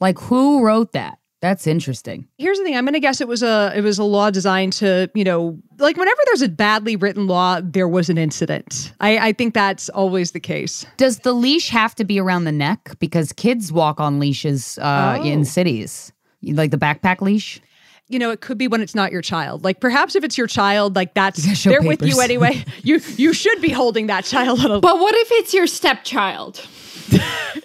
Like 0.00 0.18
who 0.18 0.64
wrote 0.64 0.90
that? 0.92 1.18
That's 1.42 1.66
interesting. 1.66 2.28
Here's 2.38 2.56
the 2.56 2.62
thing. 2.64 2.76
I'm 2.76 2.84
going 2.84 2.94
to 2.94 3.00
guess 3.00 3.20
it 3.20 3.26
was 3.26 3.42
a 3.42 3.72
it 3.76 3.80
was 3.82 3.98
a 3.98 4.04
law 4.04 4.30
designed 4.30 4.72
to 4.74 5.10
you 5.12 5.24
know 5.24 5.58
like 5.78 5.96
whenever 5.96 6.20
there's 6.26 6.40
a 6.40 6.48
badly 6.48 6.94
written 6.94 7.26
law, 7.26 7.60
there 7.60 7.88
was 7.88 8.08
an 8.08 8.16
incident. 8.16 8.92
I, 9.00 9.18
I 9.18 9.32
think 9.32 9.52
that's 9.52 9.88
always 9.88 10.30
the 10.30 10.40
case. 10.40 10.86
Does 10.96 11.18
the 11.18 11.32
leash 11.32 11.68
have 11.70 11.96
to 11.96 12.04
be 12.04 12.20
around 12.20 12.44
the 12.44 12.52
neck? 12.52 12.92
Because 13.00 13.32
kids 13.32 13.72
walk 13.72 13.98
on 14.00 14.20
leashes 14.20 14.78
uh, 14.78 15.18
Oh. 15.20 15.24
in 15.24 15.44
cities, 15.44 16.12
like 16.42 16.70
the 16.70 16.78
backpack 16.78 17.20
leash. 17.20 17.60
You 18.08 18.18
know, 18.20 18.30
it 18.30 18.40
could 18.40 18.58
be 18.58 18.68
when 18.68 18.80
it's 18.80 18.94
not 18.94 19.10
your 19.10 19.22
child. 19.22 19.64
Like 19.64 19.80
perhaps 19.80 20.14
if 20.14 20.22
it's 20.22 20.38
your 20.38 20.46
child, 20.46 20.94
like 20.94 21.14
that's 21.14 21.64
they're 21.64 21.82
with 21.82 22.02
you 22.02 22.20
anyway. 22.20 22.64
you 22.84 23.00
you 23.16 23.32
should 23.32 23.60
be 23.60 23.70
holding 23.70 24.06
that 24.06 24.24
child 24.24 24.60
on 24.64 24.70
a 24.70 24.80
But 24.80 25.00
what 25.00 25.14
if 25.16 25.28
it's 25.32 25.52
your 25.52 25.66
stepchild? 25.66 26.64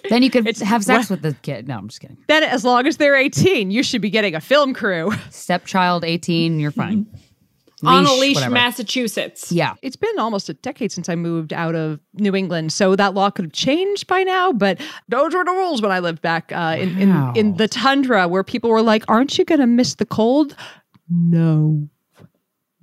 Then 0.08 0.22
you 0.22 0.30
could 0.30 0.46
have 0.60 0.84
sex 0.84 1.10
with 1.10 1.20
the 1.20 1.34
kid. 1.42 1.68
No, 1.68 1.76
I'm 1.76 1.88
just 1.88 2.00
kidding. 2.00 2.16
then 2.28 2.42
as 2.42 2.64
long 2.64 2.86
as 2.86 2.96
they're 2.96 3.14
18, 3.14 3.70
you 3.70 3.82
should 3.82 4.00
be 4.00 4.08
getting 4.08 4.34
a 4.34 4.40
film 4.40 4.72
crew. 4.72 5.12
Stepchild, 5.30 6.02
18, 6.02 6.58
you're 6.58 6.70
fine. 6.70 7.06
on 7.84 8.06
a 8.06 8.12
leash, 8.14 8.36
whatever. 8.36 8.54
Massachusetts. 8.54 9.52
Yeah. 9.52 9.74
It's 9.82 9.96
been 9.96 10.18
almost 10.18 10.48
a 10.48 10.54
decade 10.54 10.92
since 10.92 11.08
I 11.10 11.14
moved 11.14 11.52
out 11.52 11.74
of 11.74 12.00
New 12.14 12.34
England, 12.34 12.72
so 12.72 12.96
that 12.96 13.12
law 13.14 13.28
could 13.30 13.44
have 13.44 13.52
changed 13.52 14.06
by 14.06 14.22
now. 14.22 14.50
But 14.50 14.80
those 15.08 15.34
were 15.34 15.44
the 15.44 15.52
rules 15.52 15.82
when 15.82 15.92
I 15.92 15.98
lived 15.98 16.22
back 16.22 16.52
uh, 16.52 16.76
in, 16.78 17.10
Wow. 17.10 17.32
in 17.36 17.48
in 17.48 17.56
the 17.58 17.68
tundra, 17.68 18.26
where 18.28 18.42
people 18.42 18.70
were 18.70 18.82
like, 18.82 19.04
"Aren't 19.08 19.36
you 19.36 19.44
going 19.44 19.60
to 19.60 19.66
miss 19.66 19.94
the 19.96 20.06
cold?" 20.06 20.56
No, 21.10 21.88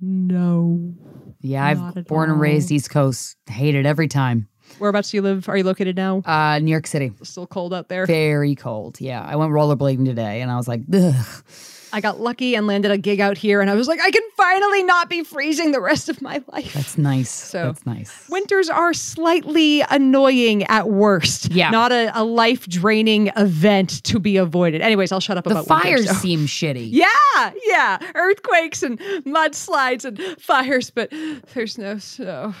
no. 0.00 0.94
Yeah, 1.40 1.64
I've 1.64 2.06
born 2.06 2.30
and 2.30 2.40
raised 2.40 2.70
East 2.72 2.90
Coast. 2.90 3.36
Hate 3.48 3.74
it 3.74 3.86
every 3.86 4.08
time. 4.08 4.48
Whereabouts 4.78 5.10
do 5.10 5.16
you 5.16 5.22
live? 5.22 5.48
Are 5.48 5.56
you 5.56 5.64
located 5.64 5.96
now? 5.96 6.22
Uh, 6.24 6.58
New 6.58 6.70
York 6.70 6.86
City. 6.86 7.12
Still 7.22 7.46
cold 7.46 7.72
out 7.72 7.88
there. 7.88 8.06
Very 8.06 8.54
cold. 8.54 9.00
Yeah. 9.00 9.22
I 9.24 9.36
went 9.36 9.52
rollerblading 9.52 10.04
today 10.04 10.42
and 10.42 10.50
I 10.50 10.56
was 10.56 10.68
like, 10.68 10.82
ugh. 10.92 11.44
I 11.92 12.00
got 12.00 12.20
lucky 12.20 12.56
and 12.56 12.66
landed 12.66 12.90
a 12.90 12.98
gig 12.98 13.20
out 13.20 13.38
here, 13.38 13.60
and 13.62 13.70
I 13.70 13.74
was 13.74 13.86
like, 13.88 14.00
I 14.02 14.10
can 14.10 14.22
finally 14.36 14.82
not 14.82 15.08
be 15.08 15.22
freezing 15.22 15.70
the 15.70 15.80
rest 15.80 16.08
of 16.10 16.20
my 16.20 16.42
life. 16.52 16.74
That's 16.74 16.98
nice. 16.98 17.30
So- 17.30 17.66
That's 17.66 17.86
nice. 17.86 18.28
Winters 18.28 18.68
are 18.68 18.92
slightly 18.92 19.82
annoying 19.88 20.64
at 20.64 20.88
worst. 20.90 21.52
Yeah. 21.52 21.70
Not 21.70 21.92
a, 21.92 22.10
a 22.20 22.24
life 22.24 22.66
draining 22.68 23.28
event 23.36 24.02
to 24.04 24.18
be 24.18 24.36
avoided. 24.36 24.82
Anyways, 24.82 25.10
I'll 25.12 25.20
shut 25.20 25.38
up 25.38 25.44
The 25.44 25.50
about 25.52 25.66
fires 25.68 26.06
though. 26.06 26.12
seem 26.14 26.40
shitty. 26.40 26.90
Yeah, 26.92 27.52
yeah. 27.64 27.98
Earthquakes 28.14 28.82
and 28.82 28.98
mudslides 29.24 30.04
and 30.04 30.20
fires, 30.42 30.90
but 30.90 31.10
there's 31.54 31.78
no 31.78 31.98
snow. 31.98 32.52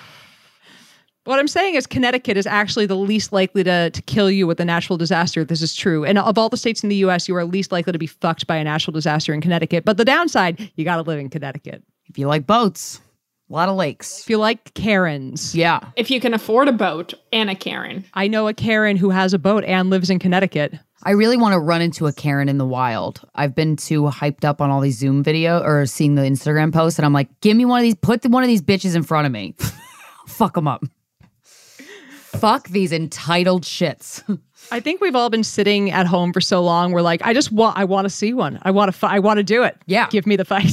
What 1.26 1.40
I'm 1.40 1.48
saying 1.48 1.74
is 1.74 1.88
Connecticut 1.88 2.36
is 2.36 2.46
actually 2.46 2.86
the 2.86 2.94
least 2.94 3.32
likely 3.32 3.64
to, 3.64 3.90
to 3.90 4.02
kill 4.02 4.30
you 4.30 4.46
with 4.46 4.60
a 4.60 4.64
natural 4.64 4.96
disaster. 4.96 5.44
This 5.44 5.60
is 5.60 5.74
true. 5.74 6.04
And 6.04 6.18
of 6.18 6.38
all 6.38 6.48
the 6.48 6.56
states 6.56 6.84
in 6.84 6.88
the 6.88 6.94
US, 6.96 7.26
you 7.26 7.34
are 7.34 7.44
least 7.44 7.72
likely 7.72 7.92
to 7.92 7.98
be 7.98 8.06
fucked 8.06 8.46
by 8.46 8.54
a 8.54 8.62
natural 8.62 8.92
disaster 8.92 9.34
in 9.34 9.40
Connecticut. 9.40 9.84
But 9.84 9.96
the 9.96 10.04
downside, 10.04 10.70
you 10.76 10.84
got 10.84 10.96
to 10.96 11.02
live 11.02 11.18
in 11.18 11.28
Connecticut. 11.28 11.82
If 12.08 12.16
you 12.16 12.28
like 12.28 12.46
boats, 12.46 13.00
a 13.50 13.52
lot 13.52 13.68
of 13.68 13.74
lakes. 13.74 14.20
If 14.20 14.30
you 14.30 14.38
like 14.38 14.72
Karens, 14.74 15.52
Yeah. 15.52 15.80
If 15.96 16.12
you 16.12 16.20
can 16.20 16.32
afford 16.32 16.68
a 16.68 16.72
boat 16.72 17.14
and 17.32 17.50
a 17.50 17.56
Karen. 17.56 18.04
I 18.14 18.28
know 18.28 18.46
a 18.46 18.54
Karen 18.54 18.96
who 18.96 19.10
has 19.10 19.34
a 19.34 19.38
boat 19.38 19.64
and 19.64 19.90
lives 19.90 20.10
in 20.10 20.20
Connecticut. 20.20 20.74
I 21.02 21.10
really 21.10 21.36
want 21.36 21.54
to 21.54 21.58
run 21.58 21.82
into 21.82 22.06
a 22.06 22.12
Karen 22.12 22.48
in 22.48 22.58
the 22.58 22.66
wild. 22.66 23.20
I've 23.34 23.54
been 23.54 23.74
too 23.74 24.04
hyped 24.04 24.44
up 24.44 24.60
on 24.60 24.70
all 24.70 24.80
these 24.80 24.98
Zoom 24.98 25.24
video 25.24 25.60
or 25.60 25.86
seeing 25.86 26.14
the 26.14 26.22
Instagram 26.22 26.72
posts, 26.72 27.00
and 27.00 27.06
I'm 27.06 27.12
like, 27.12 27.40
give 27.40 27.56
me 27.56 27.64
one 27.64 27.80
of 27.80 27.82
these, 27.82 27.96
put 27.96 28.24
one 28.26 28.44
of 28.44 28.48
these 28.48 28.62
bitches 28.62 28.94
in 28.94 29.02
front 29.02 29.26
of 29.26 29.32
me. 29.32 29.56
Fuck 30.28 30.54
them 30.54 30.68
up. 30.68 30.84
Fuck 32.38 32.68
these 32.68 32.92
entitled 32.92 33.62
shits. 33.62 34.22
I 34.72 34.80
think 34.80 35.00
we've 35.00 35.14
all 35.16 35.30
been 35.30 35.44
sitting 35.44 35.90
at 35.90 36.06
home 36.06 36.32
for 36.32 36.40
so 36.40 36.62
long. 36.62 36.92
We're 36.92 37.02
like, 37.02 37.22
I 37.24 37.32
just 37.32 37.52
want, 37.52 37.78
I 37.78 37.84
want 37.84 38.04
to 38.06 38.10
see 38.10 38.32
one. 38.34 38.58
I 38.62 38.70
want 38.72 38.88
to, 38.92 38.98
fi- 38.98 39.14
I 39.14 39.18
want 39.20 39.38
to 39.38 39.44
do 39.44 39.62
it. 39.62 39.76
Yeah. 39.86 40.08
give 40.08 40.26
me 40.26 40.36
the 40.36 40.44
fight. 40.44 40.72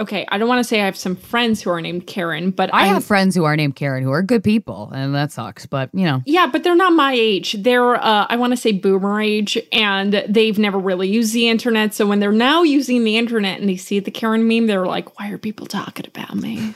Okay, 0.00 0.24
I 0.30 0.38
don't 0.38 0.48
want 0.48 0.60
to 0.60 0.64
say 0.64 0.80
I 0.80 0.86
have 0.86 0.96
some 0.96 1.14
friends 1.14 1.60
who 1.60 1.68
are 1.68 1.80
named 1.80 2.06
Karen, 2.06 2.52
but 2.52 2.72
I 2.72 2.84
I'm- 2.86 2.94
have 2.94 3.04
friends 3.04 3.34
who 3.36 3.44
are 3.44 3.54
named 3.54 3.76
Karen 3.76 4.02
who 4.02 4.10
are 4.10 4.22
good 4.22 4.42
people, 4.42 4.90
and 4.94 5.14
that 5.14 5.30
sucks. 5.30 5.66
But 5.66 5.90
you 5.92 6.06
know, 6.06 6.22
Yeah, 6.24 6.46
but 6.46 6.64
they're 6.64 6.74
not 6.74 6.94
my 6.94 7.12
age. 7.12 7.54
They're, 7.58 7.96
uh, 7.96 8.26
I 8.30 8.36
want 8.36 8.52
to 8.52 8.56
say 8.56 8.72
boomer 8.72 9.20
age, 9.20 9.58
and 9.72 10.24
they've 10.26 10.58
never 10.58 10.78
really 10.78 11.08
used 11.08 11.34
the 11.34 11.48
internet. 11.50 11.92
So 11.92 12.06
when 12.06 12.18
they're 12.18 12.32
now 12.32 12.62
using 12.62 13.04
the 13.04 13.18
internet 13.18 13.60
and 13.60 13.68
they 13.68 13.76
see 13.76 14.00
the 14.00 14.10
Karen 14.10 14.48
meme, 14.48 14.66
they're 14.68 14.86
like, 14.86 15.18
why 15.20 15.28
are 15.30 15.38
people 15.38 15.66
talking 15.66 16.06
about 16.06 16.34
me? 16.34 16.74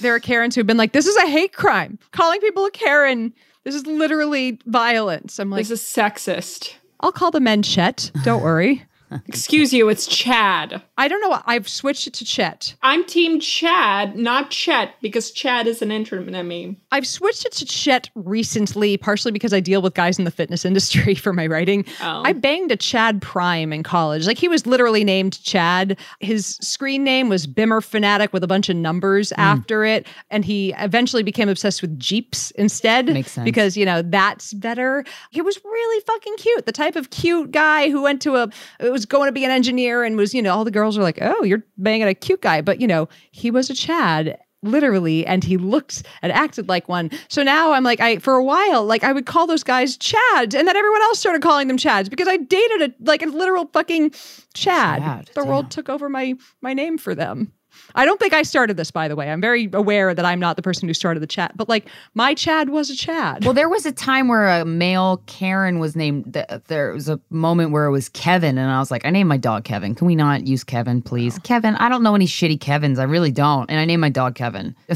There 0.00 0.14
are 0.14 0.20
Karens 0.20 0.54
who've 0.54 0.66
been 0.66 0.76
like, 0.76 0.92
this 0.92 1.06
is 1.06 1.16
a 1.16 1.26
hate 1.28 1.52
crime. 1.52 1.98
Calling 2.12 2.40
people 2.40 2.64
a 2.64 2.70
Karen. 2.70 3.32
This 3.64 3.74
is 3.74 3.86
literally 3.86 4.58
violence. 4.66 5.38
I'm 5.38 5.50
like, 5.50 5.60
This 5.60 5.70
is 5.70 5.80
sexist. 5.82 6.74
I'll 7.00 7.12
call 7.12 7.30
the 7.30 7.40
men 7.40 7.62
Chet. 7.62 8.10
Don't 8.24 8.42
worry. 8.42 8.84
Excuse 9.26 9.72
you, 9.72 9.88
it's 9.88 10.06
Chad. 10.06 10.82
I 10.98 11.08
don't 11.08 11.20
know. 11.20 11.38
I've 11.46 11.68
switched 11.68 12.06
it 12.06 12.14
to 12.14 12.24
Chet. 12.24 12.74
I'm 12.82 13.04
team 13.04 13.38
Chad, 13.38 14.16
not 14.16 14.50
Chet, 14.50 14.94
because 15.02 15.30
Chad 15.30 15.66
is 15.66 15.82
an 15.82 15.90
internet 15.92 16.44
meme. 16.46 16.76
I've 16.90 17.06
switched 17.06 17.44
it 17.44 17.52
to 17.52 17.66
Chet 17.66 18.08
recently, 18.14 18.96
partially 18.96 19.32
because 19.32 19.52
I 19.52 19.60
deal 19.60 19.82
with 19.82 19.94
guys 19.94 20.18
in 20.18 20.24
the 20.24 20.30
fitness 20.30 20.64
industry 20.64 21.14
for 21.26 21.32
my 21.32 21.46
writing. 21.46 21.84
Oh. 22.00 22.22
I 22.24 22.32
banged 22.32 22.72
a 22.72 22.76
Chad 22.76 23.20
Prime 23.20 23.72
in 23.72 23.82
college. 23.82 24.26
Like 24.26 24.38
he 24.38 24.48
was 24.48 24.66
literally 24.66 25.04
named 25.04 25.42
Chad. 25.42 25.98
His 26.20 26.56
screen 26.62 27.04
name 27.04 27.28
was 27.28 27.46
Bimmer 27.46 27.84
Fanatic 27.84 28.32
with 28.32 28.42
a 28.42 28.46
bunch 28.46 28.68
of 28.68 28.76
numbers 28.76 29.30
Hmm. 29.36 29.40
after 29.40 29.84
it. 29.84 30.06
And 30.30 30.44
he 30.44 30.72
eventually 30.78 31.22
became 31.22 31.48
obsessed 31.48 31.82
with 31.82 31.98
Jeeps 31.98 32.52
instead. 32.52 33.06
Makes 33.12 33.32
sense. 33.32 33.44
Because, 33.44 33.76
you 33.76 33.84
know, 33.84 34.02
that's 34.02 34.54
better. 34.54 35.04
He 35.30 35.42
was 35.42 35.58
really 35.64 36.04
fucking 36.06 36.36
cute. 36.36 36.64
The 36.66 36.72
type 36.72 36.96
of 36.96 37.10
cute 37.10 37.50
guy 37.50 37.90
who 37.90 38.02
went 38.02 38.22
to 38.22 38.36
a, 38.36 38.48
was 38.90 39.04
going 39.04 39.28
to 39.28 39.32
be 39.32 39.44
an 39.44 39.50
engineer 39.50 40.04
and 40.04 40.16
was, 40.16 40.32
you 40.34 40.40
know, 40.42 40.54
all 40.54 40.64
the 40.64 40.70
girls 40.70 40.85
were 40.94 41.02
like, 41.02 41.18
oh, 41.20 41.42
you're 41.42 41.64
banging 41.78 42.08
a 42.08 42.14
cute 42.14 42.42
guy. 42.42 42.60
But, 42.60 42.80
you 42.80 42.86
know, 42.86 43.08
he 43.30 43.50
was 43.50 43.70
a 43.70 43.74
Chad 43.74 44.38
literally 44.62 45.26
and 45.26 45.44
he 45.44 45.56
looked 45.56 46.02
and 46.22 46.32
acted 46.32 46.68
like 46.68 46.88
one. 46.88 47.10
So 47.28 47.42
now 47.42 47.72
i'm 47.72 47.84
like 47.84 48.00
i 48.00 48.18
for 48.18 48.34
a 48.34 48.42
while 48.44 48.84
like 48.84 49.04
i 49.04 49.12
would 49.12 49.26
call 49.26 49.46
those 49.46 49.62
guys 49.62 49.96
chads 49.98 50.54
and 50.54 50.66
then 50.66 50.76
everyone 50.76 51.02
else 51.02 51.18
started 51.18 51.42
calling 51.42 51.68
them 51.68 51.76
chads 51.76 52.10
because 52.10 52.26
i 52.26 52.36
dated 52.36 52.90
a 52.90 52.94
like 53.04 53.22
a 53.22 53.26
literal 53.26 53.66
fucking 53.66 54.10
chad, 54.54 55.02
Chad, 55.02 55.30
the 55.34 55.44
world 55.44 55.70
took 55.70 55.88
over 55.88 56.08
my 56.08 56.34
my 56.62 56.72
name 56.72 56.98
for 56.98 57.14
them 57.14 57.52
i 57.96 58.04
don't 58.04 58.20
think 58.20 58.32
i 58.32 58.42
started 58.42 58.76
this 58.76 58.90
by 58.90 59.08
the 59.08 59.16
way 59.16 59.30
i'm 59.30 59.40
very 59.40 59.68
aware 59.72 60.14
that 60.14 60.24
i'm 60.24 60.38
not 60.38 60.56
the 60.56 60.62
person 60.62 60.86
who 60.86 60.94
started 60.94 61.20
the 61.20 61.26
chat 61.26 61.56
but 61.56 61.68
like 61.68 61.88
my 62.14 62.34
chad 62.34 62.68
was 62.68 62.90
a 62.90 62.96
chad 62.96 63.46
well, 63.46 63.54
there 63.54 63.68
was 63.68 63.86
a 63.86 63.92
time 63.92 64.26
where 64.26 64.48
a 64.48 64.64
male 64.64 65.22
Karen 65.26 65.78
was 65.78 65.94
named. 65.94 66.36
There 66.66 66.92
was 66.92 67.08
a 67.08 67.20
moment 67.30 67.70
where 67.70 67.84
it 67.84 67.92
was 67.92 68.08
Kevin, 68.08 68.58
and 68.58 68.70
I 68.70 68.80
was 68.80 68.90
like, 68.90 69.06
I 69.06 69.10
named 69.10 69.28
my 69.28 69.36
dog 69.36 69.62
Kevin. 69.62 69.94
Can 69.94 70.08
we 70.08 70.16
not 70.16 70.48
use 70.48 70.64
Kevin, 70.64 71.00
please? 71.00 71.38
Kevin. 71.40 71.76
I 71.76 71.88
don't 71.88 72.02
know 72.02 72.16
any 72.16 72.26
shitty 72.26 72.60
Kevins. 72.60 72.98
I 72.98 73.04
really 73.04 73.30
don't, 73.30 73.70
and 73.70 73.78
I 73.78 73.84
named 73.84 74.00
my 74.00 74.10
dog 74.10 74.34
Kevin. 74.34 74.74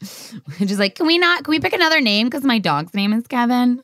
Just 0.00 0.78
like, 0.78 0.94
can 0.94 1.06
we 1.06 1.18
not? 1.18 1.44
Can 1.44 1.50
we 1.50 1.60
pick 1.60 1.74
another 1.74 2.00
name 2.00 2.28
because 2.28 2.44
my 2.44 2.58
dog's 2.58 2.94
name 2.94 3.12
is 3.12 3.26
Kevin? 3.26 3.82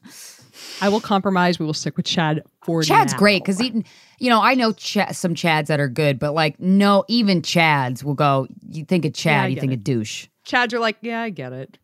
I 0.82 0.88
will 0.90 1.00
compromise 1.00 1.58
we 1.58 1.64
will 1.64 1.72
stick 1.74 1.96
with 1.96 2.04
chad 2.06 2.42
for 2.64 2.82
Chad's 2.82 3.12
now. 3.14 3.18
great 3.18 3.42
because 3.42 3.58
he, 3.58 3.84
you 4.20 4.28
know, 4.30 4.40
I 4.40 4.54
know 4.54 4.72
Ch- 4.72 4.98
some 5.12 5.34
Chads 5.34 5.66
that 5.66 5.80
are 5.80 5.88
good, 5.88 6.18
but 6.20 6.32
like, 6.32 6.60
no, 6.60 7.04
even 7.08 7.42
Chads 7.42 8.04
will 8.04 8.14
go. 8.14 8.46
You 8.68 8.84
think 8.84 9.04
of 9.04 9.10
Yeah, 9.10 9.42
Chad, 9.42 9.50
you 9.52 9.58
think 9.60 9.72
it. 9.72 9.76
of 9.78 9.84
douche. 9.84 10.26
chads 10.46 10.72
are 10.72 10.78
like 10.78 10.96
yeah 11.00 11.22
i 11.22 11.30
get 11.30 11.52
it 11.52 11.78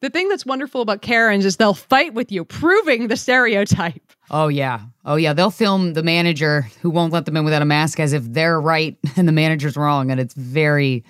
the 0.00 0.08
thing 0.10 0.28
that's 0.28 0.44
wonderful 0.46 0.80
about 0.80 1.00
karens 1.02 1.44
is 1.44 1.56
they'll 1.58 1.74
fight 1.74 2.14
with 2.14 2.32
you 2.32 2.44
proving 2.44 3.08
the 3.08 3.16
stereotype 3.16 4.00
Oh 4.30 4.48
yeah, 4.48 4.80
oh 5.04 5.16
yeah. 5.16 5.34
They'll 5.34 5.50
film 5.50 5.92
the 5.92 6.02
manager 6.02 6.62
who 6.80 6.88
won't 6.88 7.12
let 7.12 7.26
them 7.26 7.36
in 7.36 7.44
without 7.44 7.60
a 7.60 7.66
mask 7.66 8.00
as 8.00 8.14
if 8.14 8.22
they're 8.32 8.58
right 8.58 8.96
and 9.16 9.28
the 9.28 9.32
manager's 9.32 9.76
wrong, 9.76 10.10
and 10.10 10.18
it's 10.18 10.32
very 10.32 11.04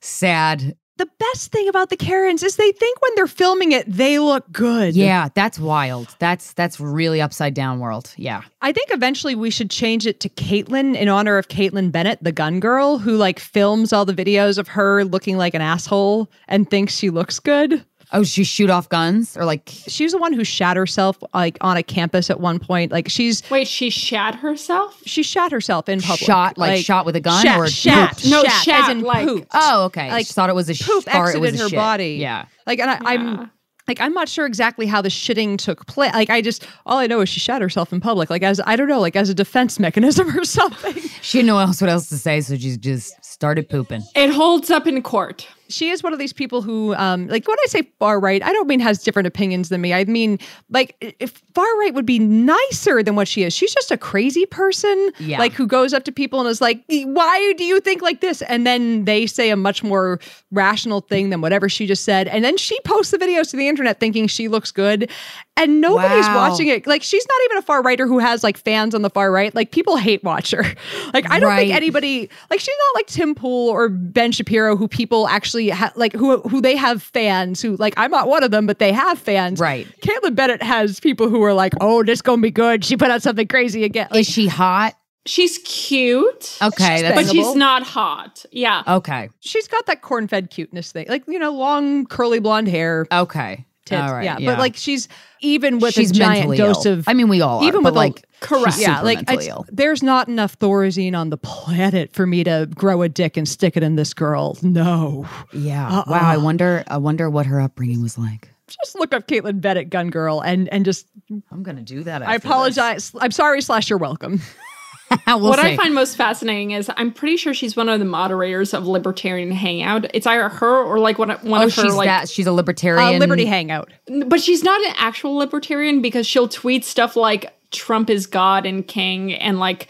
sad. 0.00 0.76
The 0.96 1.08
best 1.18 1.50
thing 1.50 1.68
about 1.68 1.90
the 1.90 1.96
Karens 1.96 2.44
is 2.44 2.54
they 2.54 2.70
think 2.70 3.02
when 3.02 3.12
they're 3.16 3.26
filming 3.26 3.72
it, 3.72 3.84
they 3.90 4.20
look 4.20 4.50
good. 4.52 4.94
Yeah, 4.94 5.28
that's 5.34 5.58
wild. 5.58 6.14
That's 6.20 6.52
that's 6.52 6.78
really 6.78 7.20
upside 7.20 7.52
down 7.52 7.80
world. 7.80 8.14
Yeah. 8.16 8.42
I 8.62 8.70
think 8.70 8.90
eventually 8.92 9.34
we 9.34 9.50
should 9.50 9.70
change 9.70 10.06
it 10.06 10.20
to 10.20 10.28
Kaitlin 10.28 10.94
in 10.94 11.08
honor 11.08 11.36
of 11.36 11.48
Kaitlin 11.48 11.90
Bennett, 11.90 12.22
the 12.22 12.30
gun 12.30 12.60
girl 12.60 12.98
who 12.98 13.16
like 13.16 13.40
films 13.40 13.92
all 13.92 14.04
the 14.04 14.14
videos 14.14 14.56
of 14.56 14.68
her 14.68 15.04
looking 15.04 15.36
like 15.36 15.54
an 15.54 15.62
asshole 15.62 16.30
and 16.46 16.70
thinks 16.70 16.94
she 16.94 17.10
looks 17.10 17.40
good. 17.40 17.84
Oh, 18.14 18.22
she 18.22 18.44
shoot 18.44 18.70
off 18.70 18.88
guns 18.88 19.36
or 19.36 19.44
like 19.44 19.62
She's 19.66 20.12
the 20.12 20.18
one 20.18 20.32
who 20.32 20.44
shot 20.44 20.76
herself 20.76 21.18
like 21.34 21.58
on 21.60 21.76
a 21.76 21.82
campus 21.82 22.30
at 22.30 22.40
one 22.40 22.58
point. 22.58 22.92
Like 22.92 23.08
she's 23.10 23.42
Wait, 23.50 23.68
she 23.68 23.90
shat 23.90 24.36
herself? 24.36 24.98
she 25.04 25.22
shot 25.22 25.52
herself 25.52 25.88
in 25.88 26.00
public. 26.00 26.20
Shot, 26.20 26.56
like, 26.56 26.84
shot 26.84 27.04
with 27.06 27.16
a 27.16 27.20
gun 27.20 27.42
shat, 27.44 27.58
or 27.58 27.66
shat, 27.68 28.10
pooped? 28.12 28.30
No, 28.30 28.42
shat, 28.44 28.84
as 28.84 28.88
in 28.90 29.00
like- 29.02 29.26
pooped. 29.26 29.48
oh 29.52 29.84
okay. 29.86 30.10
Like, 30.10 30.26
She 30.26 30.32
thought 30.32 30.48
it 30.48 30.54
was 30.54 30.70
a 30.70 30.74
sh- 30.74 30.86
poop 30.86 31.04
thought 31.04 31.34
it 31.34 31.40
was 31.40 31.58
a 31.60 31.64
her 31.64 31.68
shit. 31.68 31.76
body. 31.76 32.14
Yeah. 32.20 32.46
Like, 32.66 32.78
and 32.78 32.90
I, 32.90 32.94
Yeah. 32.94 33.00
I'm 33.04 33.50
like 33.86 34.00
I'm 34.00 34.14
not 34.14 34.30
sure 34.30 34.46
exactly 34.46 34.86
how 34.86 35.02
the 35.02 35.10
shitting 35.10 35.58
took 35.58 35.86
place. 35.86 36.14
Like 36.14 36.30
I 36.30 36.40
just 36.40 36.66
all 36.86 36.98
I 36.98 37.06
know 37.06 37.20
is 37.20 37.28
she 37.28 37.38
shot 37.40 37.60
herself 37.60 37.92
in 37.92 38.00
public, 38.00 38.30
like 38.30 38.42
as 38.42 38.58
I 38.64 38.76
don't 38.76 38.88
know, 38.88 39.00
like 39.00 39.14
as 39.16 39.28
a 39.28 39.34
defense 39.34 39.78
mechanism 39.78 40.28
or 40.38 40.44
something. 40.44 40.94
She 41.20 41.38
didn't 41.38 41.48
know 41.48 41.58
else 41.58 41.80
what 41.82 41.90
else 41.90 42.08
to 42.08 42.16
say, 42.16 42.40
so 42.40 42.56
she 42.56 42.76
just 42.78 43.12
started 43.24 43.68
pooping. 43.68 44.02
It 44.14 44.30
holds 44.30 44.70
up 44.70 44.86
in 44.86 45.02
court. 45.02 45.46
She 45.74 45.90
is 45.90 46.02
one 46.02 46.12
of 46.12 46.18
these 46.18 46.32
people 46.32 46.62
who 46.62 46.94
um 46.94 47.26
like 47.28 47.46
when 47.48 47.56
i 47.64 47.66
say 47.66 47.82
far 47.98 48.20
right 48.20 48.42
i 48.42 48.52
don't 48.52 48.66
mean 48.68 48.80
has 48.80 49.02
different 49.02 49.26
opinions 49.26 49.68
than 49.68 49.80
me. 49.80 49.92
I 49.92 50.04
mean 50.04 50.38
like 50.70 50.96
if 51.20 51.42
far 51.54 51.66
right 51.80 51.92
would 51.94 52.06
be 52.06 52.18
nicer 52.18 53.02
than 53.02 53.14
what 53.16 53.28
she 53.28 53.42
is. 53.44 53.52
She's 53.54 53.72
just 53.74 53.90
a 53.90 53.96
crazy 53.96 54.46
person 54.46 55.10
Yeah. 55.18 55.38
like 55.38 55.52
who 55.52 55.66
goes 55.66 55.92
up 55.92 56.04
to 56.04 56.12
people 56.12 56.40
and 56.40 56.48
is 56.48 56.60
like 56.60 56.82
why 56.88 57.52
do 57.56 57.64
you 57.64 57.80
think 57.80 58.02
like 58.02 58.20
this? 58.20 58.42
And 58.42 58.66
then 58.66 59.04
they 59.04 59.26
say 59.26 59.50
a 59.50 59.56
much 59.56 59.82
more 59.82 60.18
rational 60.50 61.00
thing 61.00 61.30
than 61.30 61.40
whatever 61.40 61.68
she 61.68 61.86
just 61.86 62.04
said. 62.04 62.28
And 62.28 62.44
then 62.44 62.56
she 62.56 62.78
posts 62.80 63.10
the 63.10 63.18
videos 63.18 63.50
to 63.50 63.56
the 63.56 63.68
internet 63.68 64.00
thinking 64.00 64.26
she 64.26 64.48
looks 64.48 64.70
good. 64.72 65.10
And 65.56 65.80
nobody's 65.80 66.26
Wow. 66.26 66.48
watching 66.50 66.66
it. 66.68 66.86
Like 66.86 67.02
she's 67.02 67.24
not 67.28 67.38
even 67.46 67.58
a 67.58 67.62
far 67.62 67.80
righter 67.82 68.06
who 68.06 68.18
has 68.18 68.42
like 68.42 68.56
fans 68.56 68.94
on 68.94 69.02
the 69.02 69.10
far 69.10 69.30
right. 69.30 69.54
Like 69.54 69.70
people 69.70 69.96
hate 69.96 70.22
watch 70.24 70.50
her 70.50 70.62
like 71.14 71.30
i 71.30 71.38
don't 71.38 71.54
think 71.56 71.72
anybody 71.72 72.28
like 72.50 72.60
she's 72.60 72.74
not 72.88 72.98
like 72.98 73.06
tim 73.06 73.34
pool 73.34 73.68
or 73.68 73.88
ben 73.88 74.32
shapiro 74.32 74.76
who 74.76 74.88
people 74.88 75.26
actually 75.28 75.63
ha- 75.70 75.92
like 75.96 76.12
who 76.12 76.40
who 76.42 76.60
they 76.60 76.76
have 76.76 77.02
fans 77.02 77.60
who 77.62 77.76
like 77.76 77.94
i'm 77.96 78.10
not 78.10 78.28
one 78.28 78.42
of 78.42 78.50
them 78.50 78.66
but 78.66 78.78
they 78.78 78.92
have 78.92 79.18
fans 79.18 79.60
Right. 79.60 79.86
kaitlin 80.00 80.34
bennett 80.34 80.62
has 80.62 81.00
people 81.00 81.28
who 81.28 81.42
are 81.42 81.54
like 81.54 81.72
oh 81.80 82.02
this 82.02 82.22
gonna 82.22 82.42
be 82.42 82.50
good 82.50 82.84
she 82.84 82.96
put 82.96 83.10
out 83.10 83.22
something 83.22 83.46
crazy 83.48 83.84
again 83.84 84.08
like, 84.10 84.20
Is 84.20 84.28
she 84.28 84.46
hot? 84.46 84.94
She's 85.26 85.56
cute. 85.64 86.58
Okay, 86.60 87.00
that's 87.00 87.14
But 87.14 87.32
she's 87.32 87.54
not 87.54 87.82
hot. 87.82 88.44
Yeah. 88.52 88.82
okay. 88.86 89.30
she's 89.40 89.66
got 89.68 89.86
that 89.86 90.02
corn-fed 90.02 90.50
cuteness 90.50 90.92
thing 90.92 91.06
like 91.08 91.24
you 91.26 91.38
know 91.38 91.50
long 91.52 92.04
curly 92.06 92.40
blonde 92.40 92.68
hair 92.68 93.06
Okay. 93.10 93.64
tits 93.86 94.02
All 94.02 94.12
right. 94.12 94.24
yeah. 94.24 94.36
but 94.40 94.58
like 94.58 94.76
she's 94.76 95.08
even 95.40 95.78
with 95.78 95.94
she's 95.94 96.10
a 96.10 96.14
giant 96.14 96.56
dose 96.56 96.84
Ill. 96.84 96.94
of 96.98 97.08
I 97.08 97.14
mean, 97.14 97.28
we 97.28 97.40
all 97.40 97.60
are, 97.60 97.64
even 97.64 97.82
but 97.82 97.94
with 97.94 97.96
a- 97.96 98.06
like 98.06 98.24
Correct. 98.44 98.74
she's 98.74 98.82
yeah, 98.82 98.96
super 98.96 99.04
like 99.06 99.26
mentally 99.26 99.48
ill. 99.48 99.66
there's 99.70 100.02
not 100.02 100.28
enough 100.28 100.58
Thorazine 100.58 101.16
on 101.16 101.30
the 101.30 101.36
planet 101.36 102.12
for 102.12 102.26
me 102.26 102.44
to 102.44 102.68
grow 102.74 103.02
a 103.02 103.08
dick 103.08 103.36
and 103.36 103.48
stick 103.48 103.76
it 103.76 103.82
in 103.82 103.96
this 103.96 104.12
girl. 104.12 104.58
No. 104.62 105.26
Yeah. 105.52 105.88
Uh-uh. 105.88 106.04
Wow. 106.06 106.20
I 106.20 106.36
wonder. 106.36 106.84
I 106.88 106.98
wonder 106.98 107.30
what 107.30 107.46
her 107.46 107.60
upbringing 107.60 108.02
was 108.02 108.18
like. 108.18 108.50
Just 108.66 108.98
look 108.98 109.12
up 109.12 109.28
Kaitlin 109.28 109.60
Bennett, 109.60 109.90
gun 109.90 110.10
girl, 110.10 110.40
and 110.40 110.68
and 110.68 110.84
just 110.84 111.06
I'm 111.50 111.62
gonna 111.62 111.82
do 111.82 112.02
that. 112.04 112.22
I 112.22 112.34
after 112.34 112.48
apologize. 112.48 113.12
I'm 113.20 113.30
sorry. 113.30 113.60
Slash, 113.60 113.90
you're 113.90 113.98
welcome. 113.98 114.40
we'll 115.26 115.40
what 115.40 115.58
I 115.58 115.76
find 115.76 115.94
most 115.94 116.16
fascinating 116.16 116.72
is 116.72 116.90
I'm 116.96 117.12
pretty 117.12 117.36
sure 117.36 117.54
she's 117.54 117.76
one 117.76 117.88
of 117.88 117.98
the 117.98 118.04
moderators 118.04 118.74
of 118.74 118.86
Libertarian 118.86 119.50
Hangout. 119.50 120.10
It's 120.14 120.26
either 120.26 120.48
her 120.48 120.82
or 120.82 120.98
like 120.98 121.18
one, 121.18 121.30
one 121.30 121.62
oh, 121.62 121.66
of 121.66 121.74
her 121.74 121.82
she's 121.82 121.94
like 121.94 122.06
that. 122.06 122.28
She's 122.28 122.46
a 122.46 122.52
libertarian. 122.52 123.16
Uh, 123.16 123.18
Liberty 123.18 123.44
Hangout. 123.44 123.90
but 124.26 124.40
she's 124.40 124.62
not 124.62 124.80
an 124.86 124.94
actual 124.96 125.34
libertarian 125.34 126.00
because 126.00 126.26
she'll 126.26 126.48
tweet 126.48 126.84
stuff 126.84 127.16
like 127.16 127.52
Trump 127.74 128.08
is 128.08 128.26
God 128.26 128.64
and 128.64 128.86
king 128.86 129.34
and 129.34 129.58
like 129.58 129.88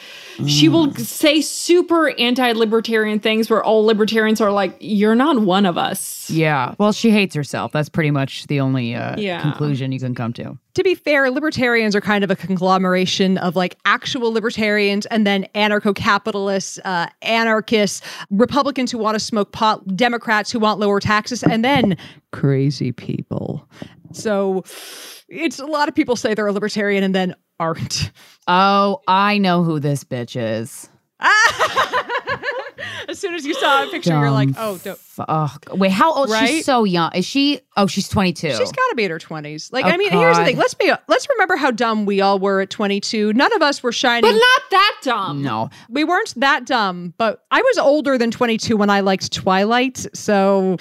she 0.49 0.69
will 0.69 0.89
Mm. 0.89 0.99
say 0.99 1.41
super 1.41 2.11
anti-libertarian 2.19 3.21
things 3.21 3.49
where 3.49 3.63
all 3.63 3.85
libertarians 3.85 4.41
are 4.41 4.51
like 4.51 4.77
you're 4.81 5.15
not 5.15 5.41
one 5.43 5.65
of 5.67 5.79
us. 5.79 6.29
Yeah. 6.29 6.75
Well, 6.79 6.91
she 6.93 7.11
hates 7.11 7.35
herself. 7.35 7.71
That's 7.71 7.89
pretty 7.89 8.11
much 8.11 8.47
the 8.49 8.59
only 8.61 8.95
uh, 8.97 9.15
Yeah. 9.17 9.41
conclusion 9.41 9.93
you 9.93 10.01
can 10.01 10.15
come 10.15 10.33
to. 10.33 10.59
To 10.75 10.83
be 10.83 10.97
fair, 10.97 11.31
libertarians 11.31 11.95
are 11.95 12.01
kind 12.01 12.25
of 12.25 12.31
a 12.33 12.37
conglomeration 12.37 13.39
of 13.39 13.55
like 13.55 13.77
actual 13.85 14.33
libertarians 14.33 15.07
and 15.07 15.25
then 15.25 15.47
anarcho 15.55 15.95
capitalists, 15.95 16.81
uh, 16.85 17.07
anarchists, 17.23 18.01
Republicans 18.31 18.91
who 18.91 18.99
want 18.99 19.15
to 19.15 19.21
smoke 19.21 19.53
pot, 19.53 19.87
Democrats 19.97 20.51
who 20.51 20.59
want 20.59 20.81
lower 20.81 20.99
taxes, 20.99 21.45
and 21.45 21.65
then 21.65 21.97
crazy 22.33 22.91
people. 22.91 23.69
So 24.13 24.65
it's 25.29 25.59
a 25.59 25.67
lot 25.67 25.89
of 25.89 25.95
people 25.95 26.17
say 26.17 26.35
they're 26.35 26.47
a 26.47 26.53
libertarian 26.53 27.03
and 27.05 27.15
then 27.15 27.35
aren't. 27.59 28.11
Oh, 28.47 29.03
I 29.07 29.39
know 29.39 29.63
who 29.63 29.81
this 29.81 30.05
bitch 30.05 30.37
is. 30.41 30.89
As 33.09 33.19
soon 33.19 33.35
as 33.35 33.45
you 33.47 33.55
saw 33.55 33.85
a 33.85 33.91
picture, 33.91 34.11
you're 34.19 34.31
like, 34.31 34.49
oh, 34.57 34.79
don't. 34.83 34.99
Fuck. 34.99 35.67
Wait, 35.73 35.93
how 35.93 36.13
old? 36.13 36.29
Right? 36.31 36.49
She's 36.49 36.65
so 36.65 36.83
young. 36.85 37.13
Is 37.15 37.25
she? 37.25 37.61
Oh, 37.77 37.87
she's 37.87 38.09
22. 38.09 38.51
She's 38.51 38.73
got 38.73 38.89
to 38.89 38.95
be 38.97 39.05
in 39.05 39.11
her 39.13 39.19
twenties. 39.21 39.71
Like, 39.73 39.85
Oh, 39.85 39.89
I 39.89 39.97
mean, 39.97 40.11
here's 40.11 40.37
the 40.37 40.45
thing. 40.45 40.57
Let's 40.57 40.75
be. 40.75 40.91
Let's 41.07 41.29
remember 41.31 41.55
how 41.57 41.71
dumb 41.71 42.05
we 42.07 42.21
all 42.21 42.39
were 42.41 42.61
at 42.63 42.71
22. 42.71 43.33
None 43.33 43.53
of 43.53 43.63
us 43.63 43.83
were 43.83 43.93
shining. 43.93 44.29
But 44.29 44.37
not 44.37 44.63
that 44.71 44.97
dumb. 45.03 45.43
no. 45.43 45.71
we 45.89 46.03
weren't 46.03 46.35
that 46.39 46.67
dumb. 46.67 47.15
But 47.17 47.45
I 47.53 47.61
was 47.63 47.79
older 47.79 48.19
than 48.19 48.31
22 48.33 48.77
when 48.77 48.91
I 48.91 49.01
liked 49.01 49.33
Twilight. 49.33 50.05
So 50.15 50.79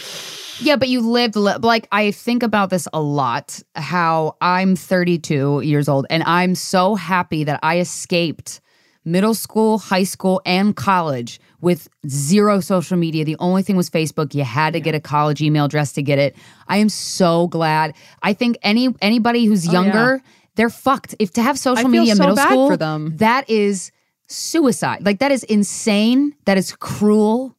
Yeah, 0.60 0.78
but 0.78 0.88
you 0.90 1.02
lived 1.02 1.36
li- 1.36 1.54
like 1.62 1.88
I 1.92 2.10
think 2.12 2.42
about 2.42 2.72
this 2.72 2.88
a 2.94 3.02
lot. 3.02 3.62
How 3.76 4.36
I'm 4.42 4.76
32 4.76 5.62
years 5.62 5.88
old, 5.88 6.08
and 6.10 6.24
I'm 6.24 6.56
so 6.56 6.96
happy 6.96 7.44
that 7.44 7.60
I 7.62 7.80
escaped 7.80 8.62
middle 9.06 9.34
school, 9.34 9.78
high 9.80 10.06
school, 10.06 10.42
and 10.46 10.76
college 10.76 11.40
with 11.64 11.88
zero 12.10 12.60
social 12.60 12.98
media. 12.98 13.24
The 13.24 13.38
only 13.40 13.64
thing 13.64 13.78
was 13.78 13.90
Facebook. 13.90 14.36
You 14.36 14.44
had 14.44 14.74
to 14.74 14.82
get 14.82 14.94
a 14.94 15.00
college 15.00 15.42
email 15.42 15.66
address 15.66 15.94
to 15.94 16.04
get 16.04 16.20
it. 16.20 16.36
I 16.68 16.78
am 16.78 16.90
so 16.90 17.48
glad. 17.48 17.96
I 18.22 18.34
think 18.34 18.58
any 18.62 18.94
anybody 19.02 19.46
who's 19.46 19.66
younger, 19.66 20.22
they're 20.56 20.70
fucked. 20.70 21.16
If 21.20 21.32
to 21.34 21.42
have 21.42 21.58
social 21.58 21.84
feel 21.84 22.02
media 22.02 22.12
in 22.12 22.18
so 22.18 22.24
middle 22.24 22.38
school, 22.38 22.70
for 22.70 22.76
them. 22.76 23.16
that 23.18 23.50
is 23.50 23.92
suicide. 24.28 25.06
Like 25.06 25.20
that 25.20 25.32
is 25.32 25.44
insane. 25.46 26.36
That 26.46 26.58
is 26.58 26.76
cruel. 26.76 27.56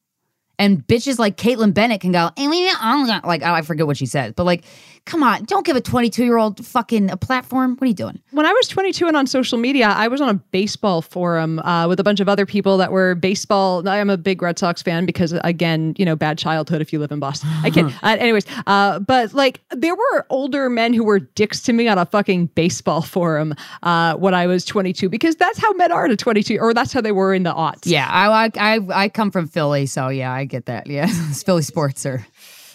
And 0.58 0.86
bitches 0.86 1.18
like 1.18 1.36
Kaitlin 1.36 1.72
Bennett 1.72 2.02
can 2.02 2.12
go, 2.12 2.30
"Eh, 2.36 2.46
meh, 2.46 2.72
I'm 2.78 3.06
like, 3.24 3.42
oh, 3.42 3.52
I 3.52 3.62
forget 3.62 3.86
what 3.86 3.96
she 3.96 4.06
said, 4.06 4.36
but 4.36 4.44
like, 4.44 4.64
come 5.06 5.22
on, 5.22 5.44
don't 5.44 5.66
give 5.66 5.76
a 5.76 5.80
22 5.80 6.24
year 6.24 6.36
old 6.38 6.64
fucking 6.64 7.10
a 7.10 7.16
platform. 7.16 7.72
What 7.72 7.82
are 7.82 7.86
you 7.86 7.94
doing? 7.94 8.20
when 8.30 8.46
I 8.46 8.52
was 8.52 8.66
22 8.68 9.06
and 9.06 9.16
on 9.16 9.26
social 9.26 9.58
media, 9.58 9.86
I 9.86 10.08
was 10.08 10.20
on 10.20 10.28
a 10.28 10.34
baseball 10.34 11.02
forum 11.02 11.60
uh, 11.60 11.86
with 11.88 12.00
a 12.00 12.02
bunch 12.04 12.20
of 12.20 12.28
other 12.28 12.46
people 12.46 12.78
that 12.78 12.90
were 12.90 13.14
baseball. 13.14 13.86
I'm 13.88 14.10
a 14.10 14.16
big 14.16 14.42
Red 14.42 14.58
Sox 14.58 14.82
fan 14.82 15.06
because, 15.06 15.32
again, 15.44 15.94
you 15.98 16.04
know, 16.04 16.16
bad 16.16 16.36
childhood 16.36 16.80
if 16.80 16.92
you 16.92 16.98
live 16.98 17.12
in 17.12 17.20
Boston. 17.20 17.48
I 17.62 17.70
can't. 17.70 17.92
uh, 18.02 18.16
anyways, 18.18 18.44
uh, 18.66 18.98
but 18.98 19.32
like 19.34 19.60
there 19.70 19.94
were 19.94 20.26
older 20.30 20.68
men 20.68 20.92
who 20.92 21.04
were 21.04 21.20
dicks 21.20 21.60
to 21.62 21.72
me 21.72 21.86
on 21.86 21.96
a 21.98 22.06
fucking 22.06 22.46
baseball 22.46 23.02
forum 23.14 23.54
uh, 23.82 24.14
when 24.16 24.34
I 24.34 24.46
was 24.46 24.64
22 24.64 25.08
because 25.08 25.36
that's 25.36 25.58
how 25.58 25.72
men 25.74 25.92
are 25.92 26.08
to 26.08 26.16
22, 26.16 26.58
or 26.58 26.74
that's 26.74 26.92
how 26.92 27.00
they 27.00 27.12
were 27.12 27.34
in 27.34 27.44
the 27.44 27.54
aughts. 27.54 27.82
Yeah, 27.84 28.08
I, 28.10 28.46
I, 28.46 28.50
I, 28.56 28.80
I 29.04 29.08
come 29.08 29.30
from 29.30 29.46
Philly, 29.46 29.86
so 29.86 30.08
yeah, 30.08 30.32
I 30.32 30.44
get 30.44 30.66
that. 30.66 30.86
Yeah, 30.86 31.06
it's 31.08 31.42
Philly 31.44 31.62
sports 31.62 32.04
are. 32.04 32.26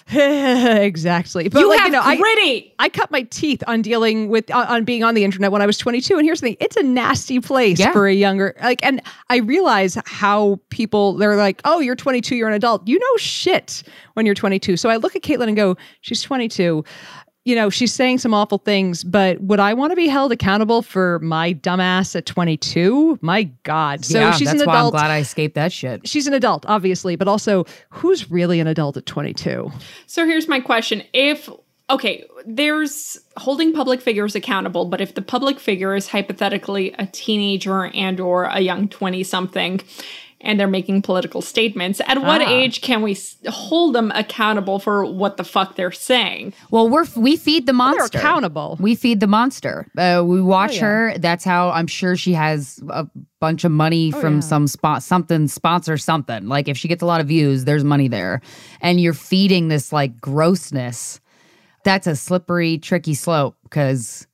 exactly. 0.84 1.50
But 1.50 1.60
You 1.60 1.70
like 1.70 1.80
have 1.80 1.88
you 1.88 1.92
know, 1.94 2.02
I, 2.02 2.18
gritty. 2.18 2.74
I 2.80 2.90
cut 2.90 3.12
my 3.12 3.24
teeth 3.24 3.64
on 3.68 3.82
dealing 3.82 4.30
with 4.30 4.50
on, 4.52 4.66
on 4.68 4.84
being 4.84 5.04
on 5.04 5.14
the 5.16 5.24
internet 5.24 5.52
when 5.52 5.62
I 5.62 5.66
was 5.66 5.78
22 5.78 6.16
and 6.18 6.26
here's 6.26 6.42
the 6.42 6.48
thing 6.48 6.58
it's 6.60 6.78
a 6.78 6.84
nasty 6.84 7.40
place 7.40 7.80
Yeah. 7.80 7.92
for 7.92 8.08
a 8.08 8.14
younger 8.14 8.56
like 8.62 8.84
and 8.84 9.02
I 9.30 9.38
realize 9.38 9.98
how 10.06 10.60
people 10.70 11.14
they're 11.14 11.36
like 11.36 11.62
oh 11.66 11.80
you're 11.80 11.96
22 11.96 12.36
you're 12.36 12.48
an 12.48 12.54
adult 12.56 12.88
you 12.88 12.98
know 12.98 13.18
shit 13.18 13.84
when 14.14 14.26
you're 14.26 14.36
22 14.36 14.78
so 14.78 14.90
I 14.90 14.96
look 14.98 15.16
at 15.16 15.22
Kaitlin 15.22 15.48
and 15.48 15.56
go 15.56 15.78
she's 16.02 16.22
22 16.22 16.84
you 17.50 17.56
know 17.56 17.70
she's 17.70 17.94
saying 17.94 18.20
some 18.20 18.34
awful 18.34 18.60
things 18.60 19.04
but 19.04 19.42
would 19.42 19.60
I 19.60 19.74
want 19.74 19.92
to 19.92 19.96
be 19.96 20.08
held 20.08 20.32
accountable 20.32 20.82
for 20.84 21.20
my 21.20 21.54
dumbass 21.56 22.16
at 22.16 22.26
22 22.26 23.18
my 23.22 23.44
god 23.64 24.06
so 24.06 24.20
yeah, 24.20 24.32
she's 24.32 24.48
that's 24.48 24.62
an 24.62 24.68
why 24.68 24.74
I'm 24.76 24.80
adult 24.80 24.94
glad 24.94 25.12
I 25.12 25.20
escaped 25.20 25.56
that 25.56 25.72
shit. 25.72 26.08
she's 26.08 26.28
an 26.28 26.34
adult 26.34 26.66
obviously 26.68 27.16
but 27.16 27.28
also 27.28 27.66
who's 27.90 28.30
really 28.30 28.60
an 28.60 28.68
adult 28.68 28.98
at 28.98 29.06
22 29.06 29.72
So 30.08 30.26
here's 30.26 30.48
my 30.48 30.60
question. 30.60 31.04
If 31.14 31.50
okay, 31.90 32.24
there's 32.46 33.18
holding 33.38 33.74
public 33.74 34.00
figures 34.00 34.36
accountable, 34.36 34.86
but 34.86 35.02
if 35.02 35.16
the 35.16 35.24
public 35.24 35.60
figure 35.60 35.96
is 35.96 36.08
hypothetically 36.08 36.94
a 37.00 37.08
teenager 37.08 37.86
and 37.88 38.20
or 38.20 38.44
a 38.44 38.60
young 38.60 38.88
20 38.88 39.24
something 39.24 39.82
and 40.42 40.60
they're 40.60 40.68
making 40.68 41.02
political 41.02 41.42
statements, 41.42 42.00
at 42.08 42.22
what 42.22 42.42
Ah. 42.42 42.50
age 42.50 42.82
can 42.82 43.02
we 43.02 43.18
hold 43.48 43.94
them 43.94 44.12
accountable 44.16 44.80
for 44.80 45.06
what 45.06 45.38
the 45.38 45.44
fuck 45.44 45.76
they're 45.76 45.92
saying? 45.92 46.54
Well, 46.72 46.88
we're 46.90 47.06
we 47.16 47.36
feed 47.36 47.66
the 47.66 47.74
monster. 47.74 48.08
they're 48.12 48.22
accountable. 48.22 48.78
We 48.80 48.96
feed 48.96 49.20
the 49.20 49.28
monster. 49.28 49.88
Uh, 49.98 50.24
we 50.26 50.42
watch 50.42 50.76
yeah. 50.76 50.82
her. 50.82 51.14
That's 51.18 51.44
how 51.44 51.72
I'm 51.72 51.88
sure 51.88 52.16
she 52.16 52.34
has 52.34 52.80
a 52.90 53.06
bunch 53.42 53.64
of 53.64 53.72
money 53.72 54.12
from 54.12 54.36
yeah. 54.36 54.40
some 54.42 54.68
spot, 54.68 55.04
something 55.04 55.48
sponsor 55.48 55.98
something. 55.98 56.48
Like 56.48 56.68
if 56.68 56.78
she 56.78 56.88
gets 56.88 57.02
a 57.04 57.06
lot 57.06 57.20
of 57.22 57.28
views, 57.28 57.66
there's 57.66 57.84
money 57.84 58.08
there, 58.08 58.42
and 58.82 59.00
you're 59.02 59.14
feeding 59.14 59.68
this 59.68 59.92
like 59.92 60.20
grossness. 60.22 61.20
That's 61.84 62.08
a 62.08 62.16
slippery, 62.16 62.78
tricky 62.78 63.14
slope 63.14 63.56
because. 63.64 64.26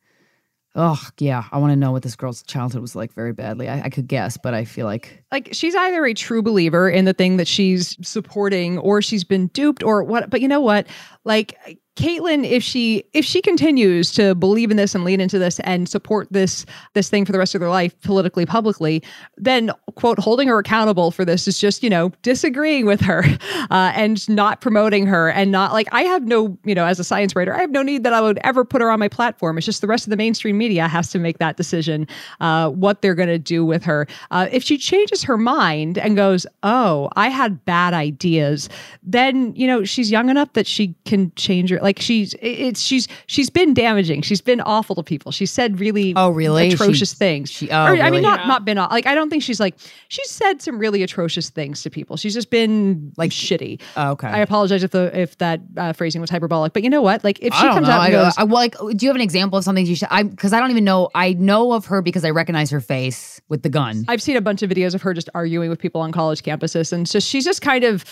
Oh 0.78 1.02
yeah, 1.20 1.46
I 1.54 1.58
want 1.58 1.72
to 1.72 1.78
know 1.78 1.94
what 1.94 2.04
this 2.04 2.18
girl's 2.18 2.44
childhood 2.44 2.82
was 2.82 2.98
like 2.98 3.14
very 3.14 3.32
badly. 3.32 3.70
I, 3.70 3.84
I 3.84 3.90
could 3.90 4.08
guess, 4.08 4.36
but 4.36 4.54
I 4.54 4.66
feel 4.66 4.86
like 4.86 5.24
like 5.32 5.50
she's 5.54 5.74
either 5.74 6.06
a 6.06 6.14
true 6.14 6.42
believer 6.42 6.90
in 6.90 7.06
the 7.06 7.14
thing 7.14 7.38
that 7.38 7.48
she's 7.48 7.96
supporting 8.06 8.78
or 8.80 9.02
she's 9.02 9.24
been 9.24 9.48
duped 9.48 9.84
or 9.84 10.04
what 10.04 10.30
but 10.30 10.42
you 10.42 10.50
know 10.50 10.60
what 10.60 10.86
like 11.24 11.58
Kaitlin, 11.96 12.46
if 12.50 12.62
she 12.62 13.06
if 13.14 13.24
she 13.24 13.42
continues 13.42 14.12
to 14.14 14.36
believe 14.36 14.70
in 14.70 14.76
this 14.76 14.94
and 14.96 15.06
lean 15.06 15.22
into 15.22 15.40
this 15.40 15.62
and 15.62 15.88
support 15.88 16.28
this 16.30 16.66
this 16.94 17.10
thing 17.10 17.24
for 17.24 17.32
the 17.32 17.40
rest 17.40 17.56
of 17.56 17.62
their 17.62 17.70
life 17.70 17.98
politically 18.02 18.46
publicly, 18.46 19.02
then 19.38 19.72
quote 19.96 20.20
holding 20.20 20.50
her 20.50 20.60
accountable 20.60 21.10
for 21.10 21.24
this 21.24 21.48
is 21.48 21.58
just 21.58 21.84
you 21.84 21.90
know 21.90 22.12
disagreeing 22.22 22.86
with 22.86 23.00
her 23.00 23.24
uh, 23.72 23.94
and 23.96 24.28
not 24.28 24.60
promoting 24.60 25.06
her 25.06 25.30
and 25.30 25.52
not 25.54 25.72
like 25.72 25.88
I 25.94 26.02
have 26.02 26.24
no 26.24 26.58
you 26.66 26.76
know 26.76 26.86
as 26.86 27.00
a 27.00 27.04
science 27.04 27.34
writer 27.34 27.56
I 27.56 27.62
have 27.62 27.72
no 27.72 27.82
need 27.82 28.04
that 28.04 28.12
I 28.12 28.20
would 28.20 28.40
ever 28.44 28.66
put 28.66 28.82
her 28.82 28.92
on 28.92 29.00
my 29.00 29.08
platform. 29.08 29.58
It's 29.58 29.66
just 29.66 29.80
the 29.80 29.88
rest 29.88 30.06
of 30.06 30.10
the 30.10 30.18
mainstream 30.18 30.58
media 30.58 30.90
has 30.90 31.10
to 31.12 31.20
make 31.20 31.38
that 31.38 31.56
decision 31.56 32.08
uh, 32.42 32.72
what 32.72 33.02
they're 33.02 33.16
going 33.16 33.30
to 33.30 33.40
do 33.40 33.66
with 33.66 33.84
her. 33.86 34.06
Uh, 34.32 34.48
if 34.52 34.64
she 34.64 34.78
changes 34.78 35.24
her 35.24 35.38
mind 35.38 35.98
and 35.98 36.18
goes, 36.18 36.46
oh, 36.64 37.10
I 37.16 37.30
had 37.30 37.64
bad 37.64 37.94
ideas, 37.94 38.68
then 39.02 39.56
you 39.56 39.66
know 39.66 39.86
she's 39.86 40.12
young 40.12 40.30
enough 40.30 40.52
that 40.54 40.68
she 40.68 40.94
can 41.06 41.32
change 41.36 41.70
her 41.70 41.85
like 41.86 42.00
she's 42.02 42.36
it's 42.42 42.82
she's 42.82 43.08
she's 43.28 43.50
been 43.50 43.74
damaging. 43.74 44.22
She's 44.24 44.42
been 44.42 44.60
awful 44.60 44.96
to 44.96 45.04
people. 45.04 45.32
She 45.32 45.46
said 45.46 45.80
really 45.80 46.12
Oh, 46.18 46.30
really? 46.32 46.74
atrocious 46.74 47.12
She- 47.12 47.16
things. 47.16 47.50
she- 47.52 47.70
oh, 47.70 47.86
Or, 47.86 47.96
I 47.96 48.10
mean 48.10 48.22
not 48.24 48.42
Yeah. 48.42 48.48
not 48.48 48.66
been 48.66 48.78
aw- 48.78 48.90
like 48.92 49.06
I 49.06 49.16
don't 49.16 49.30
think 49.30 49.44
she's 49.44 49.60
like 49.60 49.76
she's 50.10 50.30
said 50.30 50.62
some 50.62 50.78
really 50.80 51.02
atrocious 51.04 51.50
things 51.50 51.82
to 51.84 51.90
people. 51.90 52.18
She's 52.18 52.34
just 52.34 52.50
been 52.50 53.14
like 53.16 53.32
shitty. 53.32 53.80
Oh, 53.96 54.12
okay. 54.12 54.28
I 54.28 54.40
apologize 54.40 54.84
if 54.84 54.92
the 54.92 55.12
if 55.18 55.38
that 55.38 55.62
uh, 55.78 55.94
phrasing 55.94 56.20
was 56.20 56.30
hyperbolic, 56.30 56.74
but 56.74 56.84
you 56.84 56.90
know 56.90 57.02
what? 57.02 57.24
Like 57.24 57.40
if 57.42 57.54
she 57.54 57.66
I 57.68 57.74
comes 57.74 57.88
know. 57.88 57.94
out 57.94 58.02
I, 58.02 58.06
and 58.08 58.14
goes, 58.14 58.34
I, 58.38 58.44
well, 58.44 58.56
like, 58.56 58.76
do 58.98 59.06
you 59.06 59.10
have 59.10 59.16
an 59.16 59.22
example 59.22 59.58
of 59.58 59.64
something 59.64 59.86
you 59.86 59.96
should? 59.96 60.10
I 60.12 60.24
because 60.24 60.52
I 60.52 60.60
don't 60.60 60.72
even 60.72 60.84
know. 60.84 61.10
I 61.16 61.34
know 61.34 61.72
of 61.74 61.86
her 61.86 62.02
because 62.02 62.26
I 62.26 62.32
recognize 62.32 62.70
her 62.72 62.82
face 62.82 63.40
with 63.48 63.62
the 63.64 63.70
gun. 63.70 64.04
I've 64.08 64.22
seen 64.22 64.36
a 64.38 64.42
bunch 64.42 64.64
of 64.64 64.70
videos 64.72 64.96
of 64.96 65.02
her 65.04 65.14
just 65.14 65.30
arguing 65.36 65.70
with 65.70 65.80
people 65.80 66.02
on 66.02 66.12
college 66.12 66.42
campuses, 66.42 66.92
and 66.92 67.06
just 67.10 67.28
she's 67.28 67.46
just 67.46 67.62
kind 67.62 67.84
of 67.84 68.04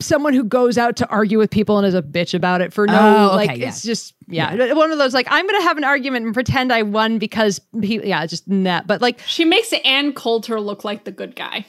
someone 0.00 0.34
who 0.34 0.44
goes 0.44 0.76
out 0.76 0.96
to 0.96 1.08
argue 1.08 1.38
with 1.38 1.50
people 1.50 1.78
and 1.78 1.86
is 1.86 1.94
a 1.94 2.02
bitch 2.02 2.34
about 2.34 2.60
it 2.60 2.72
for 2.72 2.86
no 2.86 2.94
Oh, 2.98 3.26
okay, 3.38 3.46
like 3.46 3.58
yeah. 3.58 3.68
it's 3.68 3.82
just 3.82 4.14
yeah, 4.28 4.72
one 4.74 4.92
of 4.92 4.98
those 4.98 5.14
like 5.14 5.26
I'm 5.30 5.46
gonna 5.46 5.62
have 5.62 5.78
an 5.78 5.84
argument 5.84 6.26
and 6.26 6.34
pretend 6.34 6.72
I 6.72 6.82
won 6.82 7.18
because 7.18 7.60
he, 7.82 8.06
yeah 8.06 8.26
just 8.26 8.46
nah. 8.48 8.82
But 8.84 9.00
like 9.00 9.20
She 9.20 9.44
makes 9.44 9.72
Ann 9.84 10.12
Coulter 10.12 10.60
look 10.60 10.84
like 10.84 11.04
the 11.04 11.12
good 11.12 11.34
guy. 11.36 11.64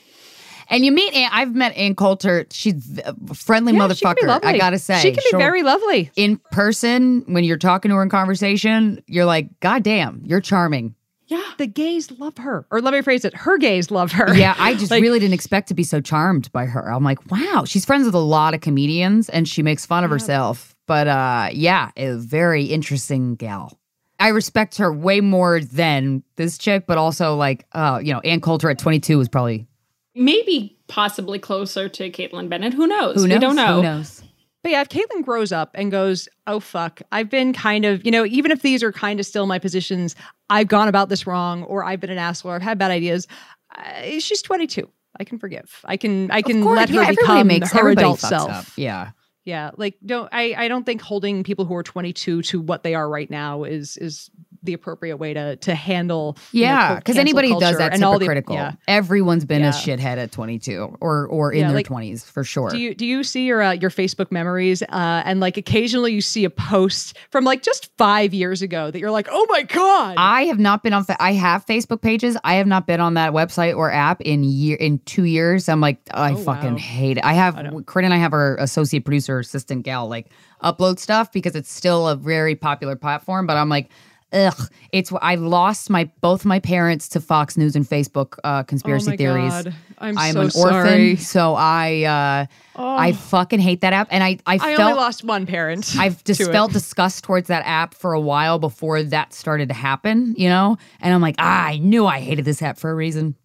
And 0.70 0.84
you 0.84 0.92
meet 0.92 1.14
Ann. 1.14 1.30
I've 1.32 1.56
met 1.56 1.74
Ann 1.78 1.96
Coulter. 1.96 2.46
She's 2.52 3.00
a 3.06 3.16
friendly 3.34 3.72
yeah, 3.74 3.88
she 3.94 4.04
can 4.04 4.16
be 4.16 4.24
motherfucker. 4.24 4.44
I 4.44 4.58
gotta 4.58 4.78
say, 4.80 5.00
she 5.00 5.12
can 5.14 5.24
She'll- 5.30 5.40
be 5.40 5.44
very 5.44 5.64
lovely. 5.64 6.12
in 6.18 6.42
person 6.52 7.24
when 7.28 7.46
you're 7.46 7.56
talking 7.58 7.88
to 7.90 7.96
her 7.96 8.04
in 8.04 8.10
conversation. 8.10 9.02
You're 9.08 9.24
like, 9.24 9.58
God 9.62 9.84
damn, 9.84 10.22
you're 10.26 10.42
charming. 10.42 10.94
Yeah. 11.28 11.44
The 11.58 11.68
gays 11.68 12.10
love 12.20 12.38
her, 12.38 12.66
or 12.72 12.82
let 12.82 12.94
me 12.94 13.02
phrase 13.02 13.26
it: 13.26 13.36
her 13.36 13.58
gays 13.58 13.92
love 13.92 14.12
her. 14.14 14.34
Yeah, 14.36 14.56
I 14.58 14.76
just 14.76 14.92
Like- 14.92 15.02
really 15.02 15.20
didn't 15.20 15.34
expect 15.34 15.68
to 15.70 15.74
be 15.74 15.84
so 15.84 16.00
charmed 16.02 16.52
by 16.52 16.66
her. 16.66 16.92
I'm 16.92 17.04
like, 17.04 17.30
wow, 17.32 17.64
she's 17.66 17.84
friends 17.86 18.06
with 18.06 18.16
a 18.16 18.20
lot 18.20 18.54
of 18.54 18.62
comedians 18.62 19.28
and 19.30 19.48
she 19.48 19.62
makes 19.64 19.86
fun 19.86 20.04
of 20.04 20.10
herself. 20.10 20.76
But 20.88 21.08
uh 21.08 21.50
yeah, 21.52 21.92
a 21.98 22.14
very 22.16 22.64
interesting 22.66 23.36
gal. 23.36 23.78
I 24.20 24.30
respect 24.30 24.78
her 24.78 24.92
way 24.92 25.22
more 25.22 25.60
than 25.60 26.24
this 26.38 26.58
chick, 26.58 26.86
but 26.88 26.98
also 26.98 27.36
like 27.36 27.66
uh, 27.74 28.00
you 28.02 28.14
know, 28.14 28.20
Ann 28.22 28.40
Coulter 28.42 28.70
at 28.70 28.80
22 28.80 29.18
was 29.18 29.28
probably 29.30 29.68
Maybe 30.16 30.80
possibly 30.88 31.38
closer 31.38 31.88
to 31.90 32.10
Kaitlin 32.10 32.50
Bennett. 32.50 32.74
Who 32.74 32.88
knows? 32.88 33.16
who 33.22 33.28
knows? 33.28 33.36
We 33.36 33.40
don't 33.40 33.56
know. 33.56 33.76
Who 33.76 33.84
knows? 33.84 34.24
But 34.64 34.72
yeah, 34.72 34.82
if 34.82 34.90
Kaitlin 34.90 35.24
grows 35.24 35.52
up 35.52 35.72
and 35.76 35.92
goes, 35.92 36.28
oh, 36.48 36.60
fuck, 36.60 37.02
I've 37.12 37.30
been 37.30 37.54
kind 37.54 37.86
of, 37.86 38.06
you 38.06 38.12
know, 38.12 38.26
even 38.26 38.52
if 38.52 38.62
these 38.62 38.84
are 38.84 38.92
kind 38.92 39.20
of 39.20 39.26
still 39.26 39.46
my 39.46 39.60
positions, 39.60 40.16
I've 40.50 40.68
gone 40.68 40.88
about 40.88 41.10
this 41.10 41.28
wrong 41.28 41.64
or 41.64 41.84
I've 41.84 42.00
been 42.00 42.10
an 42.10 42.18
asshole 42.18 42.52
or 42.52 42.56
I've 42.56 42.62
had 42.62 42.78
bad 42.78 42.92
ideas. 42.92 43.28
Uh, 43.76 44.20
she's 44.20 44.42
22. 44.42 44.90
I 45.20 45.24
can 45.24 45.40
forgive. 45.40 45.82
I 45.86 45.98
can, 45.98 46.30
I 46.32 46.42
can 46.42 46.64
let 46.64 46.90
her 46.90 46.96
yeah, 46.96 47.02
everybody 47.02 47.16
become 47.22 47.48
makes 47.48 47.72
her 47.72 47.90
adult 47.90 48.20
self. 48.20 48.50
up. 48.50 48.66
Yeah. 48.76 49.12
Yeah, 49.48 49.72
like 49.78 49.96
don't 50.06 50.28
I 50.34 50.56
I 50.58 50.68
don't 50.68 50.86
think 50.86 51.02
holding 51.02 51.42
people 51.42 51.64
who 51.64 51.74
are 51.74 51.82
22 51.82 52.42
to 52.42 52.60
what 52.60 52.84
they 52.84 52.96
are 52.96 53.10
right 53.10 53.32
now 53.32 53.64
is 53.64 53.96
is 53.96 54.30
the 54.64 54.74
appropriate 54.74 55.18
way 55.18 55.34
to 55.34 55.56
to 55.58 55.76
handle 55.76 56.38
Yeah, 56.52 56.96
because 56.96 57.16
cancel 57.16 57.22
anybody 57.22 57.50
does 57.60 57.78
that 57.78 57.94
and 57.94 58.04
all 58.04 58.20
the- 58.20 58.44
yeah. 58.50 58.74
Everyone's 58.88 59.46
been 59.46 59.62
a 59.62 59.66
Yeah. 59.66 59.72
shithead 59.72 60.18
at 60.18 60.32
22 60.32 60.98
or 61.00 61.26
or 61.28 61.52
in 61.52 61.60
Yeah, 61.62 61.68
their 61.68 61.76
like, 61.78 61.88
20s 61.88 62.24
for 62.26 62.44
sure. 62.44 62.70
Do 62.70 62.78
you 62.78 62.94
do 62.96 63.06
you 63.06 63.24
see 63.24 63.46
your 63.46 63.62
uh, 63.62 63.72
your 63.74 63.90
Facebook 63.90 64.32
memories 64.32 64.82
uh, 64.84 65.22
and 65.26 65.40
like 65.40 65.58
occasionally 65.58 66.14
you 66.14 66.22
see 66.22 66.44
a 66.46 66.50
post 66.50 67.18
from 67.32 67.44
like 67.44 67.62
just 67.64 67.90
five 67.98 68.34
years 68.34 68.62
ago 68.62 68.92
that 68.92 69.00
you're 69.00 69.12
like, 69.12 69.28
oh 69.32 69.46
my 69.50 69.64
god, 69.64 70.16
I 70.18 70.44
have 70.46 70.60
not 70.60 70.84
been 70.84 70.94
on. 70.94 71.04
Fa- 71.04 71.22
I 71.22 71.34
have 71.34 71.66
Facebook 71.66 72.02
pages. 72.02 72.38
I 72.44 72.56
have 72.56 72.68
not 72.68 72.88
been 72.88 73.00
on 73.00 73.14
that 73.16 73.34
website 73.34 73.76
or 73.76 73.92
app 73.92 74.22
in 74.22 74.44
year 74.44 74.78
in 74.78 75.00
two 75.00 75.24
years. 75.26 75.70
I'm 75.70 75.82
like, 75.82 75.98
I 76.14 76.32
Oh, 76.34 76.38
fucking 76.38 76.74
wow. 76.74 76.78
hate 76.78 77.18
it. 77.18 77.24
I 77.26 77.34
have 77.34 77.56
Corinne 77.86 78.06
and 78.06 78.14
I 78.14 78.18
have 78.18 78.34
our 78.34 78.56
associate 78.58 79.06
producer 79.06 79.40
assistant 79.40 79.84
gal 79.84 80.08
like 80.08 80.28
upload 80.64 80.98
stuff 81.00 81.32
because 81.32 81.56
it's 81.56 81.72
still 81.72 82.08
a 82.08 82.16
very 82.16 82.56
popular 82.56 82.96
platform. 82.96 83.46
But 83.48 83.58
I'm 83.58 83.70
like, 83.70 83.90
ugh, 84.34 84.70
it's. 84.92 85.12
I 85.22 85.36
lost 85.36 85.90
my 85.90 86.10
both 86.22 86.46
my 86.46 86.60
parents 86.60 87.08
to 87.10 87.20
Fox 87.20 87.58
News 87.58 87.76
and 87.76 87.88
Facebook 87.88 88.38
uh, 88.44 88.64
conspiracy 88.64 89.14
oh 89.14 89.18
theories. 89.18 89.52
God. 89.52 89.76
I'm, 90.00 90.18
I'm 90.18 90.34
so 90.34 90.42
an 90.42 90.52
sorry. 90.52 90.76
orphan, 90.76 91.18
so 91.18 91.56
I 91.56 92.48
uh, 92.76 92.82
I 92.82 93.14
fucking 93.14 93.60
hate 93.60 93.82
that 93.82 93.94
app, 93.94 94.08
and 94.12 94.24
I 94.24 94.38
I, 94.46 94.56
I 94.56 94.58
felt 94.58 94.80
only 94.80 94.94
lost 94.94 95.24
one 95.24 95.46
parent. 95.46 95.96
I've 95.98 96.24
just 96.24 96.44
felt 96.44 96.72
disgust 96.72 97.24
towards 97.24 97.48
that 97.48 97.64
app 97.66 97.94
for 97.94 98.14
a 98.14 98.20
while 98.20 98.60
before 98.60 99.02
that 99.04 99.34
started 99.34 99.70
to 99.70 99.74
happen, 99.74 100.36
you 100.38 100.50
know? 100.50 100.78
And 101.00 101.14
I'm 101.14 101.22
like, 101.22 101.36
ah, 101.40 101.66
I 101.68 101.78
knew 101.78 102.06
I 102.06 102.20
hated 102.20 102.46
this 102.46 102.62
app 102.62 102.78
for 102.78 102.92
a 102.92 102.96
reason. 102.96 103.36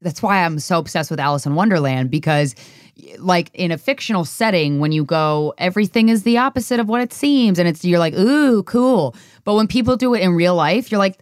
That's 0.00 0.22
why 0.22 0.44
I'm 0.44 0.58
so 0.58 0.78
obsessed 0.78 1.10
with 1.10 1.20
Alice 1.20 1.44
in 1.44 1.54
Wonderland 1.54 2.10
because, 2.10 2.54
like, 3.18 3.50
in 3.54 3.70
a 3.70 3.78
fictional 3.78 4.24
setting, 4.24 4.80
when 4.80 4.92
you 4.92 5.04
go, 5.04 5.54
everything 5.58 6.08
is 6.08 6.22
the 6.22 6.38
opposite 6.38 6.80
of 6.80 6.88
what 6.88 7.00
it 7.00 7.12
seems. 7.12 7.58
And 7.58 7.68
it's, 7.68 7.84
you're 7.84 7.98
like, 7.98 8.14
ooh, 8.14 8.62
cool. 8.64 9.14
But 9.44 9.54
when 9.54 9.66
people 9.66 9.96
do 9.96 10.14
it 10.14 10.20
in 10.20 10.34
real 10.34 10.54
life, 10.54 10.90
you're 10.90 10.98
like, 10.98 11.20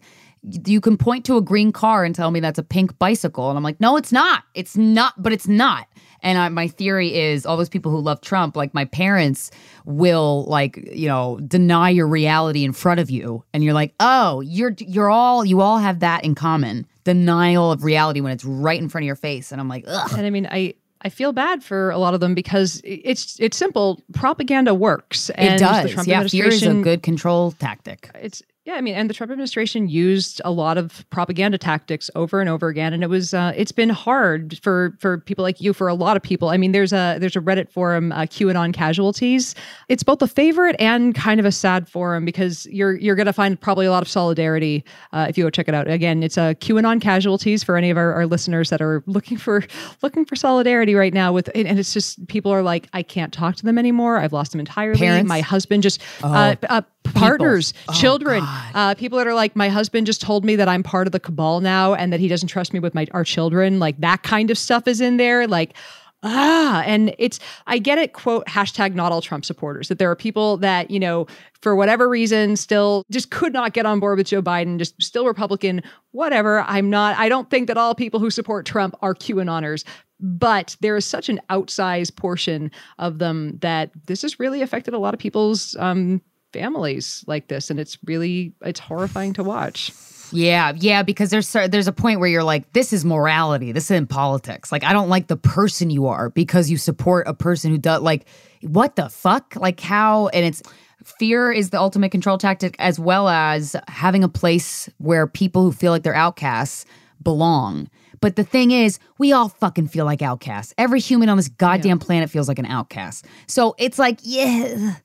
you 0.66 0.80
can 0.80 0.96
point 0.96 1.24
to 1.24 1.36
a 1.36 1.42
green 1.42 1.72
car 1.72 2.04
and 2.04 2.14
tell 2.14 2.30
me 2.30 2.40
that's 2.40 2.58
a 2.58 2.62
pink 2.62 2.98
bicycle. 2.98 3.48
And 3.48 3.56
I'm 3.56 3.64
like, 3.64 3.80
no, 3.80 3.96
it's 3.96 4.12
not. 4.12 4.44
It's 4.54 4.76
not, 4.76 5.20
but 5.20 5.32
it's 5.32 5.48
not. 5.48 5.88
And 6.22 6.38
I, 6.38 6.48
my 6.48 6.68
theory 6.68 7.14
is 7.14 7.46
all 7.46 7.56
those 7.56 7.68
people 7.68 7.92
who 7.92 8.00
love 8.00 8.20
Trump, 8.20 8.56
like 8.56 8.74
my 8.74 8.84
parents, 8.84 9.50
will 9.84 10.44
like 10.46 10.76
you 10.92 11.06
know 11.06 11.38
deny 11.46 11.90
your 11.90 12.08
reality 12.08 12.64
in 12.64 12.72
front 12.72 13.00
of 13.00 13.10
you, 13.10 13.44
and 13.52 13.62
you're 13.62 13.74
like, 13.74 13.94
oh, 14.00 14.40
you're 14.40 14.74
you're 14.78 15.10
all 15.10 15.44
you 15.44 15.60
all 15.60 15.78
have 15.78 16.00
that 16.00 16.24
in 16.24 16.34
common, 16.34 16.86
denial 17.04 17.70
of 17.70 17.84
reality 17.84 18.20
when 18.20 18.32
it's 18.32 18.44
right 18.44 18.80
in 18.80 18.88
front 18.88 19.04
of 19.04 19.06
your 19.06 19.16
face. 19.16 19.52
And 19.52 19.60
I'm 19.60 19.68
like, 19.68 19.84
ugh. 19.86 20.10
And 20.16 20.26
I 20.26 20.30
mean, 20.30 20.48
I 20.50 20.74
I 21.06 21.08
feel 21.08 21.32
bad 21.32 21.62
for 21.62 21.90
a 21.90 21.98
lot 21.98 22.14
of 22.14 22.20
them 22.20 22.34
because 22.34 22.80
it's 22.82 23.38
it's 23.38 23.56
simple. 23.56 24.02
Propaganda 24.12 24.74
works. 24.74 25.30
And 25.30 25.54
it 25.54 25.58
does. 25.58 25.92
Trump 25.92 26.08
Yeah, 26.08 26.26
fear 26.26 26.48
is 26.48 26.64
a 26.64 26.74
good 26.82 27.04
control 27.04 27.52
tactic. 27.52 28.10
It's 28.16 28.42
yeah, 28.66 28.74
I 28.74 28.80
mean, 28.80 28.96
and 28.96 29.08
the 29.08 29.14
Trump 29.14 29.30
administration 29.30 29.88
used 29.88 30.42
a 30.44 30.50
lot 30.50 30.76
of 30.76 31.08
propaganda 31.10 31.56
tactics 31.56 32.10
over 32.16 32.40
and 32.40 32.50
over 32.50 32.66
again, 32.66 32.92
and 32.92 33.04
it 33.04 33.06
was 33.06 33.32
uh, 33.32 33.52
it's 33.56 33.70
been 33.70 33.90
hard 33.90 34.58
for 34.60 34.96
for 34.98 35.18
people 35.18 35.44
like 35.44 35.60
you, 35.60 35.72
for 35.72 35.86
a 35.86 35.94
lot 35.94 36.16
of 36.16 36.22
people. 36.24 36.48
I 36.48 36.56
mean, 36.56 36.72
there's 36.72 36.92
a 36.92 37.16
there's 37.20 37.36
a 37.36 37.40
Reddit 37.40 37.70
forum, 37.70 38.10
uh, 38.10 38.22
QAnon 38.22 38.74
casualties. 38.74 39.54
It's 39.88 40.02
both 40.02 40.20
a 40.20 40.26
favorite 40.26 40.74
and 40.80 41.14
kind 41.14 41.38
of 41.38 41.46
a 41.46 41.52
sad 41.52 41.88
forum 41.88 42.24
because 42.24 42.66
you're 42.66 42.96
you're 42.96 43.14
gonna 43.14 43.32
find 43.32 43.60
probably 43.60 43.86
a 43.86 43.92
lot 43.92 44.02
of 44.02 44.08
solidarity 44.08 44.84
uh, 45.12 45.26
if 45.28 45.38
you 45.38 45.44
go 45.44 45.50
check 45.50 45.68
it 45.68 45.74
out. 45.74 45.88
Again, 45.88 46.24
it's 46.24 46.36
a 46.36 46.56
QAnon 46.56 47.00
casualties 47.00 47.62
for 47.62 47.76
any 47.76 47.90
of 47.90 47.96
our, 47.96 48.14
our 48.14 48.26
listeners 48.26 48.70
that 48.70 48.82
are 48.82 49.04
looking 49.06 49.36
for 49.36 49.62
looking 50.02 50.24
for 50.24 50.34
solidarity 50.34 50.96
right 50.96 51.14
now. 51.14 51.32
With 51.32 51.48
and 51.54 51.78
it's 51.78 51.92
just 51.92 52.26
people 52.26 52.50
are 52.50 52.64
like, 52.64 52.88
I 52.92 53.04
can't 53.04 53.32
talk 53.32 53.54
to 53.54 53.64
them 53.64 53.78
anymore. 53.78 54.18
I've 54.18 54.32
lost 54.32 54.50
them 54.50 54.58
entirely. 54.58 54.98
Parents? 54.98 55.28
My 55.28 55.40
husband 55.40 55.84
just 55.84 56.02
uh, 56.24 56.56
uh, 56.68 56.82
partners, 57.14 57.72
children, 57.94 58.44
uh, 58.74 58.94
people 58.94 59.18
that 59.18 59.26
are 59.26 59.34
like, 59.34 59.56
my 59.56 59.68
husband 59.68 60.06
just 60.06 60.20
told 60.20 60.44
me 60.44 60.56
that 60.56 60.68
I'm 60.68 60.82
part 60.82 61.06
of 61.06 61.12
the 61.12 61.20
cabal 61.20 61.60
now 61.60 61.94
and 61.94 62.12
that 62.12 62.20
he 62.20 62.28
doesn't 62.28 62.48
trust 62.48 62.72
me 62.72 62.80
with 62.80 62.94
my 62.94 63.06
our 63.12 63.24
children. 63.24 63.78
Like 63.78 63.98
that 64.00 64.22
kind 64.22 64.50
of 64.50 64.58
stuff 64.58 64.86
is 64.86 65.00
in 65.00 65.16
there. 65.16 65.46
Like, 65.46 65.74
ah, 66.22 66.82
and 66.86 67.14
it's 67.18 67.38
I 67.66 67.78
get 67.78 67.98
it. 67.98 68.12
Quote 68.12 68.46
hashtag 68.46 68.94
not 68.94 69.12
all 69.12 69.22
Trump 69.22 69.44
supporters. 69.44 69.88
That 69.88 69.98
there 69.98 70.10
are 70.10 70.16
people 70.16 70.56
that 70.58 70.90
you 70.90 71.00
know 71.00 71.26
for 71.60 71.76
whatever 71.76 72.08
reason 72.08 72.56
still 72.56 73.04
just 73.10 73.30
could 73.30 73.52
not 73.52 73.72
get 73.72 73.86
on 73.86 74.00
board 74.00 74.18
with 74.18 74.26
Joe 74.26 74.42
Biden, 74.42 74.78
just 74.78 75.00
still 75.02 75.26
Republican. 75.26 75.82
Whatever. 76.12 76.62
I'm 76.62 76.90
not. 76.90 77.16
I 77.18 77.28
don't 77.28 77.50
think 77.50 77.68
that 77.68 77.76
all 77.76 77.94
people 77.94 78.20
who 78.20 78.30
support 78.30 78.66
Trump 78.66 78.94
are 79.02 79.14
QAnoners. 79.14 79.84
But 80.18 80.76
there 80.80 80.96
is 80.96 81.04
such 81.04 81.28
an 81.28 81.40
outsized 81.50 82.16
portion 82.16 82.70
of 82.98 83.18
them 83.18 83.58
that 83.58 83.90
this 84.06 84.22
has 84.22 84.40
really 84.40 84.62
affected 84.62 84.94
a 84.94 84.98
lot 84.98 85.12
of 85.12 85.20
people's 85.20 85.76
um, 85.76 86.22
families 86.56 87.24
like 87.26 87.48
this 87.48 87.70
and 87.70 87.78
it's 87.78 87.98
really 88.04 88.52
it's 88.62 88.80
horrifying 88.80 89.32
to 89.32 89.42
watch 89.42 89.92
Yeah, 90.32 90.72
yeah, 90.76 91.04
because 91.04 91.30
there's 91.30 91.52
there's 91.52 91.86
a 91.86 91.92
point 91.92 92.18
where 92.18 92.28
you're 92.28 92.42
like, 92.42 92.72
this 92.72 92.92
is 92.92 93.04
morality. 93.04 93.70
This 93.70 93.90
isn't 93.92 94.08
politics. 94.08 94.72
Like, 94.72 94.82
I 94.82 94.92
don't 94.92 95.08
like 95.08 95.28
the 95.28 95.36
person 95.36 95.88
you 95.88 96.08
are 96.08 96.30
because 96.30 96.68
you 96.68 96.78
support 96.78 97.28
a 97.28 97.34
person 97.34 97.70
who 97.70 97.78
does 97.78 98.02
like, 98.02 98.26
what 98.62 98.96
the 98.96 99.08
fuck? 99.08 99.54
Like 99.54 99.78
how? 99.78 100.26
And 100.28 100.44
it's 100.44 100.62
fear 101.04 101.52
is 101.52 101.70
the 101.70 101.78
ultimate 101.78 102.10
control 102.10 102.38
tactic, 102.38 102.74
as 102.80 102.98
well 102.98 103.28
as 103.28 103.76
having 103.86 104.24
a 104.24 104.28
place 104.28 104.88
where 104.98 105.28
people 105.28 105.62
who 105.62 105.70
feel 105.70 105.92
like 105.92 106.02
they're 106.02 106.14
outcasts 106.14 106.84
belong. 107.22 107.88
But 108.20 108.36
the 108.36 108.44
thing 108.44 108.70
is, 108.70 108.98
we 109.18 109.32
all 109.32 109.48
fucking 109.48 109.88
feel 109.88 110.04
like 110.04 110.22
outcasts. 110.22 110.74
Every 110.78 111.00
human 111.00 111.28
on 111.28 111.36
this 111.36 111.48
goddamn 111.48 111.98
planet 111.98 112.30
feels 112.30 112.48
like 112.48 112.58
an 112.58 112.66
outcast. 112.66 113.26
So 113.46 113.74
it's 113.78 113.98
like, 113.98 114.18
yeah. 114.22 114.96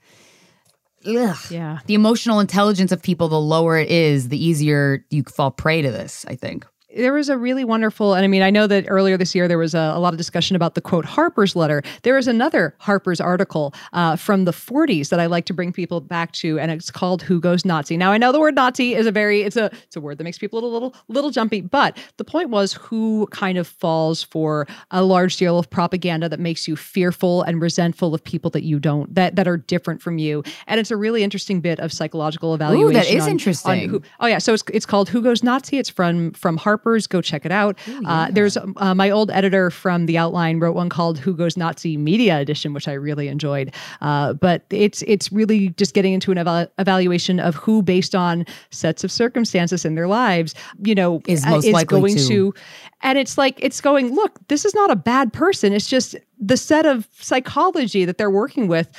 Ugh. 1.06 1.38
Yeah. 1.50 1.80
The 1.86 1.94
emotional 1.94 2.40
intelligence 2.40 2.92
of 2.92 3.02
people, 3.02 3.28
the 3.28 3.40
lower 3.40 3.78
it 3.78 3.90
is, 3.90 4.30
the 4.30 4.44
easier 4.44 5.06
you 5.10 5.24
fall 5.24 5.52
prey 5.52 5.82
to 5.82 5.92
this, 5.92 6.26
I 6.28 6.36
think. 6.36 6.66
There 6.96 7.14
was 7.14 7.30
a 7.30 7.38
really 7.38 7.64
wonderful, 7.64 8.14
and 8.14 8.24
I 8.24 8.28
mean, 8.28 8.42
I 8.42 8.50
know 8.50 8.68
that 8.68 8.86
earlier 8.88 9.18
this 9.18 9.34
year 9.34 9.48
there 9.48 9.58
was 9.58 9.74
a, 9.74 9.94
a 9.96 10.00
lot 10.00 10.14
of 10.14 10.18
discussion 10.18 10.56
about 10.56 10.76
the 10.76 10.82
quote 10.82 11.06
Harper's 11.06 11.56
letter. 11.56 11.82
There 12.04 12.18
is 12.18 12.28
another 12.28 12.76
Harper's 12.80 13.22
article 13.22 13.74
uh, 13.94 14.16
from 14.16 14.46
the 14.46 14.52
40s 14.52 15.10
that 15.10 15.20
I 15.20 15.26
like 15.28 15.46
to 15.46 15.54
bring 15.54 15.72
people 15.72 16.02
back 16.02 16.32
to, 16.34 16.60
and 16.60 16.70
it's 16.72 16.92
called 16.92 17.22
"Who 17.24 17.40
Goes 17.40 17.64
Nazi." 17.66 17.98
Now, 17.98 18.12
I 18.12 18.18
know 18.18 18.32
the 18.32 18.40
word 18.40 18.56
Nazi 18.56 18.94
is 18.96 19.06
a 19.08 19.12
very 19.12 19.42
it's 19.44 19.56
a 19.58 19.66
it's 19.84 19.96
a 19.96 20.02
word 20.02 20.18
that 20.18 20.24
makes 20.24 20.38
people 20.38 20.60
a 20.60 20.62
little 20.62 20.72
little 20.74 20.96
little 21.08 21.32
jumpy, 21.32 21.62
but 21.62 21.98
the 22.18 22.24
point 22.26 22.50
was 22.50 22.74
who 22.74 23.28
kind 23.32 23.58
of 23.58 23.68
falls 23.68 24.24
for 24.24 24.68
a 24.92 25.04
large 25.04 25.38
deal 25.38 25.58
of 25.60 25.70
propaganda 25.70 26.28
that 26.30 26.40
makes 26.40 26.68
you 26.68 26.76
fearful 26.76 27.42
and 27.44 27.62
resentful 27.62 28.14
of 28.14 28.24
people 28.24 28.50
that 28.52 28.64
you 28.64 28.80
don't 28.80 29.14
that 29.16 29.36
that 29.36 29.48
are 29.48 29.58
different 29.58 30.02
from 30.02 30.18
you, 30.18 30.44
and 30.68 30.80
it's 30.80 30.92
a 30.92 30.98
really 30.98 31.24
interesting 31.24 31.62
bit 31.62 31.80
of 31.80 31.92
psychological 31.94 32.54
evaluation. 32.54 33.02
is 33.02 33.16
on- 33.16 33.22
on 33.22 33.30
interesting. 33.30 33.90
who- 33.90 34.02
Oh 34.20 34.28
yeah, 34.28 34.38
so 34.40 34.54
it's 34.54 34.64
it's 34.74 34.86
called 34.86 35.10
Who 35.10 35.22
Goes 35.22 35.42
Nazi. 35.44 35.78
It's 35.78 35.90
from 35.90 36.32
from 36.34 36.58
Harper's. 36.82 37.08
Go 37.08 37.22
check 37.22 37.46
it 37.46 37.52
out. 37.52 37.78
uh, 38.06 38.30
there's 38.32 38.58
uh, 38.58 38.96
my 38.96 39.10
old 39.10 39.30
editor 39.32 39.70
from 39.70 40.06
the 40.06 40.18
Outline 40.18 40.60
wrote 40.60 40.76
one 40.76 40.90
called 40.90 41.20
Who 41.20 41.34
Goes 41.36 41.56
Nazi 41.58 41.98
Media 41.98 42.40
Edition, 42.40 42.74
which 42.74 42.88
I 42.88 42.94
really 42.94 43.28
enjoyed. 43.28 43.74
Uh, 44.02 44.34
but 44.34 44.64
it's 44.72 45.02
it's 45.04 45.32
really 45.32 45.70
just 45.70 45.94
getting 45.94 46.14
into 46.14 46.32
an 46.32 46.38
eval- 46.38 46.68
evaluation 46.80 47.40
of 47.40 47.56
who, 47.56 47.82
based 47.84 48.16
on 48.16 48.46
sets 48.72 49.04
of 49.04 49.12
circumstances 49.12 49.86
in 49.86 49.96
their 49.96 50.08
lives, 50.08 50.56
you 50.84 50.96
know, 50.96 51.22
Is 51.28 51.46
uh, 51.46 51.52
most 51.52 51.68
likely 51.68 52.00
going 52.00 52.16
to- 52.18 52.28
to. 52.28 52.54
And 53.04 53.18
it's 53.18 53.38
like 53.38 53.58
it's 53.62 53.82
going. 53.82 54.14
Look, 54.14 54.40
this 54.48 54.66
is 54.66 54.74
not 54.76 54.92
a 54.92 54.96
bad 54.96 55.34
person. 55.34 55.74
It's 55.74 55.88
just 55.88 56.16
the 56.40 56.58
set 56.58 56.86
of 56.86 57.08
psychology 57.20 58.06
that 58.06 58.18
they're 58.18 58.32
working 58.32 58.68
with 58.68 58.90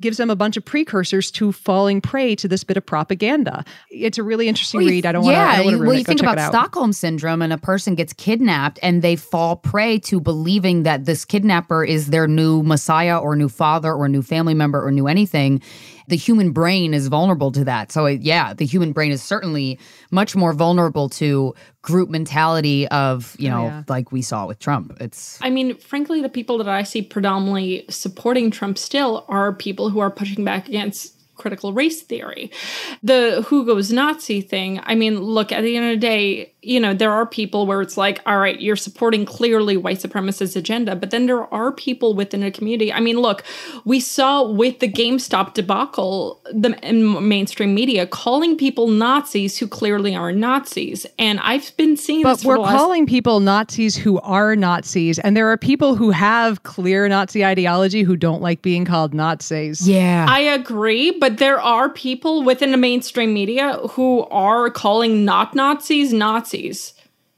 gives 0.00 0.16
them 0.16 0.30
a 0.30 0.36
bunch 0.36 0.56
of 0.56 0.64
precursors 0.64 1.30
to 1.32 1.52
falling 1.52 2.00
prey 2.00 2.34
to 2.36 2.48
this 2.48 2.64
bit 2.64 2.76
of 2.76 2.84
propaganda. 2.84 3.64
It's 3.90 4.18
a 4.18 4.22
really 4.22 4.48
interesting 4.48 4.80
Well, 4.80 4.88
read. 4.88 5.06
I 5.06 5.12
don't 5.12 5.24
want 5.24 5.34
to. 5.34 5.38
Yeah, 5.38 5.60
Yeah, 5.60 5.70
you, 5.70 5.78
well, 5.78 5.94
you 5.94 6.04
Go 6.04 6.08
think 6.08 6.22
about. 6.22 6.50
Stockholm 6.50 6.92
syndrome, 6.92 7.42
and 7.42 7.52
a 7.52 7.58
person 7.58 7.94
gets 7.94 8.12
kidnapped, 8.12 8.78
and 8.82 9.02
they 9.02 9.16
fall 9.16 9.56
prey 9.56 9.98
to 10.00 10.20
believing 10.20 10.82
that 10.84 11.04
this 11.04 11.24
kidnapper 11.24 11.84
is 11.84 12.08
their 12.08 12.26
new 12.26 12.62
messiah, 12.62 13.18
or 13.18 13.36
new 13.36 13.48
father, 13.48 13.92
or 13.92 14.08
new 14.08 14.22
family 14.22 14.54
member, 14.54 14.84
or 14.84 14.90
new 14.90 15.06
anything. 15.06 15.60
The 16.10 16.16
human 16.16 16.52
brain 16.52 16.92
is 16.92 17.08
vulnerable 17.08 17.50
to 17.52 17.64
that. 17.64 17.90
So, 17.90 18.04
it- 18.06 18.20
yeah, 18.20 18.52
the 18.52 18.66
human 18.66 18.92
brain 18.92 19.10
is 19.10 19.22
certainly 19.22 19.78
much 20.10 20.36
more 20.36 20.52
vulnerable 20.52 21.08
to 21.10 21.54
group 21.82 22.10
mentality 22.10 22.86
of 22.88 23.34
you 23.38 23.48
oh, 23.48 23.52
know, 23.52 23.64
yeah. 23.64 23.82
like 23.88 24.12
we 24.12 24.22
saw 24.22 24.46
with 24.46 24.58
Trump. 24.58 24.96
It's 25.00 25.38
I 25.40 25.50
mean, 25.50 25.76
frankly, 25.76 26.20
the 26.20 26.28
people 26.28 26.58
that 26.58 26.68
I 26.68 26.82
see 26.82 27.02
predominantly 27.02 27.86
supporting 27.88 28.50
Trump 28.50 28.76
still 28.76 29.24
are 29.28 29.52
people 29.52 29.88
who 29.88 30.00
are 30.00 30.10
pushing 30.10 30.44
back 30.44 30.68
against 30.68 31.16
critical 31.40 31.72
race 31.72 32.02
theory. 32.02 32.50
The 33.02 33.42
who 33.48 33.64
goes 33.64 33.90
Nazi 33.90 34.42
thing, 34.42 34.80
I 34.82 34.94
mean, 34.94 35.20
look, 35.20 35.50
at 35.52 35.62
the 35.62 35.76
end 35.76 35.86
of 35.86 36.00
the 36.00 36.06
day, 36.06 36.54
you 36.62 36.78
know, 36.78 36.92
there 36.92 37.10
are 37.10 37.24
people 37.24 37.66
where 37.66 37.80
it's 37.80 37.96
like, 37.96 38.20
all 38.26 38.38
right, 38.38 38.60
you're 38.60 38.76
supporting 38.76 39.24
clearly 39.24 39.76
white 39.78 39.98
supremacist 39.98 40.56
agenda, 40.56 40.94
but 40.94 41.10
then 41.10 41.26
there 41.26 41.52
are 41.52 41.72
people 41.72 42.14
within 42.14 42.40
the 42.40 42.50
community. 42.50 42.92
I 42.92 43.00
mean, 43.00 43.18
look, 43.18 43.44
we 43.86 43.98
saw 43.98 44.42
with 44.42 44.80
the 44.80 44.88
GameStop 44.88 45.54
debacle, 45.54 46.42
the 46.52 46.78
in 46.86 47.26
mainstream 47.26 47.74
media 47.74 48.06
calling 48.06 48.58
people 48.58 48.88
Nazis 48.88 49.56
who 49.56 49.66
clearly 49.66 50.14
are 50.14 50.32
Nazis. 50.32 51.06
And 51.18 51.40
I've 51.40 51.74
been 51.78 51.96
seeing 51.96 52.22
But 52.22 52.34
this 52.34 52.42
for 52.42 52.48
we're 52.48 52.54
the 52.56 52.60
last 52.62 52.76
calling 52.76 53.06
people 53.06 53.40
Nazis 53.40 53.96
who 53.96 54.20
are 54.20 54.54
Nazis, 54.54 55.18
and 55.18 55.34
there 55.34 55.48
are 55.48 55.56
people 55.56 55.94
who 55.94 56.10
have 56.10 56.62
clear 56.62 57.08
Nazi 57.08 57.42
ideology 57.42 58.02
who 58.02 58.16
don't 58.16 58.42
like 58.42 58.60
being 58.60 58.84
called 58.84 59.14
Nazis. 59.14 59.88
yeah. 59.88 60.26
I 60.28 60.40
agree, 60.40 61.10
but 61.10 61.38
there 61.38 61.60
are 61.60 61.88
people 61.88 62.42
within 62.42 62.70
the 62.70 62.76
mainstream 62.76 63.32
media 63.32 63.78
who 63.90 64.26
are 64.30 64.68
calling 64.68 65.24
not 65.24 65.54
Nazis 65.54 66.12
Nazis. 66.12 66.49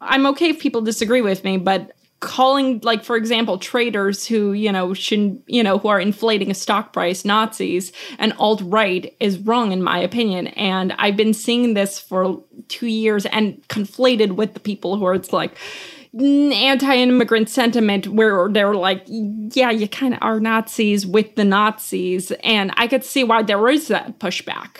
I'm 0.01 0.27
okay 0.27 0.51
if 0.51 0.61
people 0.61 0.83
disagree 0.83 1.23
with 1.23 1.45
me, 1.45 1.59
but 1.59 1.93
calling 2.23 2.79
like 2.85 3.03
for 3.03 3.17
example 3.17 3.59
traders 3.59 4.25
who 4.25 4.53
you 4.53 4.71
know 4.71 4.95
shouldn't, 4.95 5.43
you 5.49 5.61
know 5.61 5.77
who 5.79 5.89
are 5.89 6.01
inflating 6.01 6.53
a 6.53 6.55
stock 6.55 6.93
price 6.93 7.25
nazis 7.25 7.91
and 8.17 8.33
alt-right 8.35 9.17
is 9.19 9.39
wrong 9.41 9.73
in 9.73 9.83
my 9.83 9.99
opinion. 9.99 10.47
And 10.47 10.93
i've 10.99 11.17
been 11.17 11.35
seeing 11.35 11.75
this 11.75 11.99
for 11.99 12.41
two 12.69 12.87
years 12.87 13.27
and 13.27 13.61
conflated 13.67 14.37
with 14.37 14.55
the 14.55 14.61
people 14.61 14.97
who 14.97 15.05
are 15.05 15.15
it's 15.15 15.33
like 15.33 15.59
anti-immigrant 16.15 17.49
sentiment 17.49 18.07
where 18.07 18.49
they're 18.49 18.75
like 18.75 19.03
yeah 19.09 19.73
you 19.73 19.89
kind 19.89 20.15
of 20.15 20.21
are 20.23 20.39
nazis 20.39 21.05
with 21.05 21.35
the 21.35 21.45
nazis. 21.45 22.31
And 22.45 22.73
i 22.77 22.87
could 22.87 23.03
see 23.03 23.25
why 23.25 23.43
there 23.43 23.69
is 23.69 23.89
that 23.89 24.21
pushback 24.21 24.77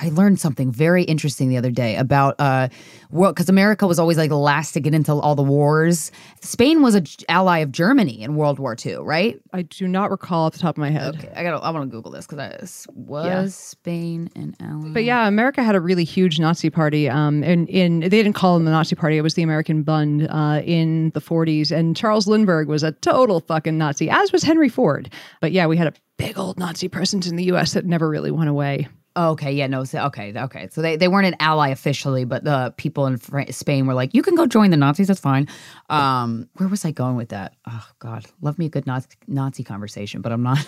I 0.00 0.08
learned 0.10 0.40
something 0.40 0.70
very 0.72 1.02
interesting 1.04 1.48
the 1.48 1.56
other 1.56 1.70
day 1.70 1.96
about 1.96 2.34
uh 2.38 2.68
world 3.10 3.34
because 3.34 3.48
America 3.48 3.86
was 3.86 3.98
always 3.98 4.16
like 4.16 4.30
the 4.30 4.36
last 4.38 4.72
to 4.72 4.80
get 4.80 4.94
into 4.94 5.12
all 5.12 5.34
the 5.34 5.42
wars. 5.42 6.10
Spain 6.40 6.82
was 6.82 6.94
a 6.94 7.02
j- 7.02 7.24
ally 7.28 7.58
of 7.58 7.70
Germany 7.72 8.22
in 8.22 8.36
World 8.36 8.58
War 8.58 8.74
II, 8.84 8.96
right? 8.96 9.38
I 9.52 9.62
do 9.62 9.86
not 9.86 10.10
recall 10.10 10.46
off 10.46 10.54
the 10.54 10.58
top 10.58 10.76
of 10.76 10.80
my 10.80 10.90
head. 10.90 11.16
Okay, 11.16 11.30
I 11.36 11.42
got. 11.42 11.62
I 11.62 11.70
want 11.70 11.90
to 11.90 11.94
Google 11.94 12.10
this 12.12 12.26
because 12.26 12.38
I 12.38 12.58
was 12.94 13.26
Yeah. 13.26 13.46
Spain 13.48 14.30
an 14.34 14.54
ally? 14.60 14.88
But 14.92 15.04
yeah, 15.04 15.28
America 15.28 15.62
had 15.62 15.74
a 15.74 15.80
really 15.80 16.04
huge 16.04 16.38
Nazi 16.40 16.70
party. 16.70 17.08
Um, 17.08 17.42
and 17.42 17.68
in 17.68 18.00
they 18.00 18.08
didn't 18.08 18.32
call 18.34 18.54
them 18.54 18.64
the 18.64 18.70
Nazi 18.70 18.96
Party; 18.96 19.18
it 19.18 19.22
was 19.22 19.34
the 19.34 19.42
American 19.42 19.82
Bund 19.82 20.26
uh, 20.30 20.62
in 20.64 21.10
the 21.10 21.20
'40s. 21.20 21.70
And 21.70 21.96
Charles 21.96 22.26
Lindbergh 22.26 22.68
was 22.68 22.82
a 22.82 22.92
total 22.92 23.40
fucking 23.40 23.76
Nazi, 23.78 24.08
as 24.10 24.32
was 24.32 24.42
Henry 24.42 24.68
Ford. 24.68 25.12
But 25.40 25.52
yeah, 25.52 25.66
we 25.66 25.76
had 25.76 25.86
a 25.86 25.92
big 26.16 26.38
old 26.38 26.58
Nazi 26.58 26.88
presence 26.88 27.26
in 27.26 27.36
the 27.36 27.44
U.S. 27.44 27.72
that 27.74 27.84
never 27.84 28.08
really 28.08 28.30
went 28.30 28.48
away. 28.48 28.88
Oh, 29.14 29.30
okay, 29.32 29.52
yeah, 29.52 29.66
no, 29.66 29.84
okay, 29.94 30.32
okay. 30.34 30.68
So 30.72 30.80
they, 30.80 30.96
they 30.96 31.08
weren't 31.08 31.26
an 31.26 31.36
ally 31.38 31.68
officially, 31.68 32.24
but 32.24 32.44
the 32.44 32.72
people 32.78 33.06
in 33.06 33.18
Spain 33.52 33.86
were 33.86 33.94
like, 33.94 34.14
"You 34.14 34.22
can 34.22 34.34
go 34.34 34.46
join 34.46 34.70
the 34.70 34.76
Nazis. 34.76 35.08
That's 35.08 35.20
fine." 35.20 35.48
Um, 35.90 36.48
where 36.54 36.68
was 36.68 36.84
I 36.84 36.92
going 36.92 37.16
with 37.16 37.28
that? 37.28 37.54
Oh 37.68 37.86
God, 37.98 38.24
love 38.40 38.58
me 38.58 38.66
a 38.66 38.70
good 38.70 38.86
Nazi, 38.86 39.08
Nazi 39.26 39.64
conversation, 39.64 40.22
but 40.22 40.32
I'm 40.32 40.42
not. 40.42 40.58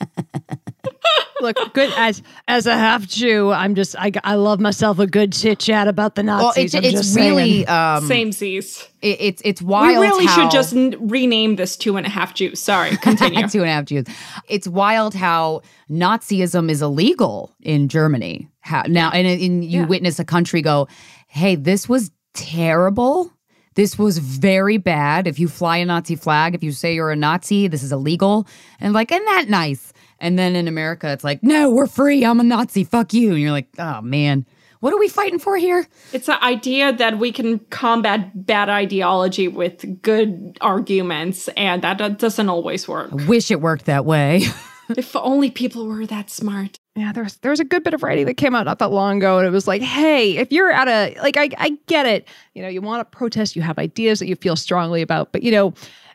Look, 1.44 1.74
good 1.74 1.92
as 1.96 2.22
as 2.48 2.66
a 2.66 2.74
half 2.74 3.06
Jew, 3.06 3.52
I'm 3.52 3.74
just 3.74 3.94
I, 3.98 4.10
I 4.24 4.34
love 4.36 4.60
myself 4.60 4.98
a 4.98 5.06
good 5.06 5.32
chit 5.32 5.58
chat 5.58 5.86
about 5.88 6.14
the 6.14 6.22
well, 6.24 6.46
Nazis. 6.46 6.64
it's 6.66 6.74
I'm 6.74 6.84
it's 6.84 6.92
just 6.94 7.16
really 7.16 7.66
um, 7.66 8.06
same 8.06 8.32
seas. 8.32 8.88
it, 9.02 9.16
it's 9.20 9.42
it's 9.44 9.60
we 9.62 9.68
wild. 9.68 10.00
really 10.02 10.26
how- 10.26 10.34
should 10.42 10.50
just 10.50 10.74
n- 10.74 10.96
rename 11.00 11.56
this 11.56 11.76
two 11.76 11.96
and 11.96 12.06
a 12.06 12.10
half 12.10 12.34
jews 12.34 12.60
sorry 12.60 12.96
continue 13.02 13.46
two 13.48 13.60
and 13.60 13.68
a 13.70 13.72
half 13.72 13.84
Jews. 13.84 14.06
It's 14.48 14.66
wild 14.66 15.14
how 15.14 15.62
Nazism 15.90 16.70
is 16.70 16.82
illegal 16.82 17.54
in 17.60 17.88
Germany. 17.88 18.48
How 18.60 18.82
now, 18.88 19.10
and, 19.10 19.26
and 19.26 19.64
you 19.64 19.84
witness 19.86 20.18
a 20.18 20.24
country 20.24 20.62
go, 20.62 20.88
"Hey, 21.26 21.54
this 21.54 21.88
was 21.88 22.10
terrible. 22.32 23.30
This 23.74 23.98
was 23.98 24.18
very 24.18 24.76
bad. 24.78 25.26
If 25.26 25.38
you 25.40 25.48
fly 25.48 25.78
a 25.78 25.84
Nazi 25.84 26.14
flag, 26.16 26.54
if 26.54 26.62
you 26.62 26.70
say 26.72 26.94
you're 26.94 27.10
a 27.10 27.16
Nazi, 27.16 27.68
this 27.68 27.82
is 27.82 27.92
illegal." 27.92 28.46
And 28.80 28.94
like, 28.94 29.10
isn't 29.12 29.24
that 29.24 29.48
nice? 29.48 29.92
And 30.24 30.38
then 30.38 30.56
in 30.56 30.68
America, 30.68 31.12
it's 31.12 31.22
like, 31.22 31.42
"No, 31.42 31.70
we're 31.70 31.86
free. 31.86 32.24
I'm 32.24 32.40
a 32.40 32.42
Nazi. 32.42 32.82
Fuck 32.82 33.12
you." 33.12 33.32
And 33.32 33.40
you're 33.40 33.50
like, 33.50 33.68
"Oh 33.78 34.00
man." 34.00 34.46
What 34.80 34.92
are 34.92 34.98
we 34.98 35.08
fighting 35.08 35.38
for 35.38 35.56
here? 35.56 35.86
It's 36.12 36.26
the 36.26 36.42
idea 36.44 36.92
that 36.92 37.18
we 37.18 37.32
can 37.32 37.58
combat 37.70 38.46
bad 38.46 38.68
ideology 38.68 39.48
with 39.48 40.02
good 40.02 40.58
arguments, 40.60 41.48
and 41.56 41.80
that 41.82 42.18
doesn't 42.18 42.48
always 42.50 42.86
work. 42.86 43.10
Wish 43.12 43.50
it 43.50 43.62
worked 43.62 43.86
that 43.86 44.04
way. 44.04 44.42
if 44.90 45.16
only 45.16 45.50
people 45.50 45.86
were 45.86 46.06
that 46.06 46.30
smart. 46.30 46.78
Yeah, 46.96 47.12
there's 47.12 47.36
there's 47.36 47.60
a 47.60 47.64
good 47.64 47.82
bit 47.82 47.94
of 47.94 48.02
writing 48.02 48.26
that 48.26 48.34
came 48.34 48.54
out 48.54 48.66
not 48.66 48.78
that 48.78 48.92
long 48.92 49.18
ago, 49.18 49.38
and 49.38 49.46
it 49.46 49.50
was 49.50 49.66
like, 49.66 49.82
hey, 49.82 50.36
if 50.36 50.52
you're 50.52 50.70
at 50.70 50.88
a 50.88 51.18
like, 51.22 51.36
I 51.36 51.50
I 51.58 51.78
get 51.86 52.06
it, 52.06 52.28
you 52.54 52.62
know, 52.62 52.68
you 52.68 52.80
want 52.80 53.00
to 53.00 53.16
protest, 53.16 53.56
you 53.56 53.62
have 53.62 53.78
ideas 53.78 54.18
that 54.20 54.26
you 54.26 54.36
feel 54.36 54.56
strongly 54.56 55.02
about, 55.02 55.32
but 55.32 55.42
you 55.42 55.50
know. 55.50 55.74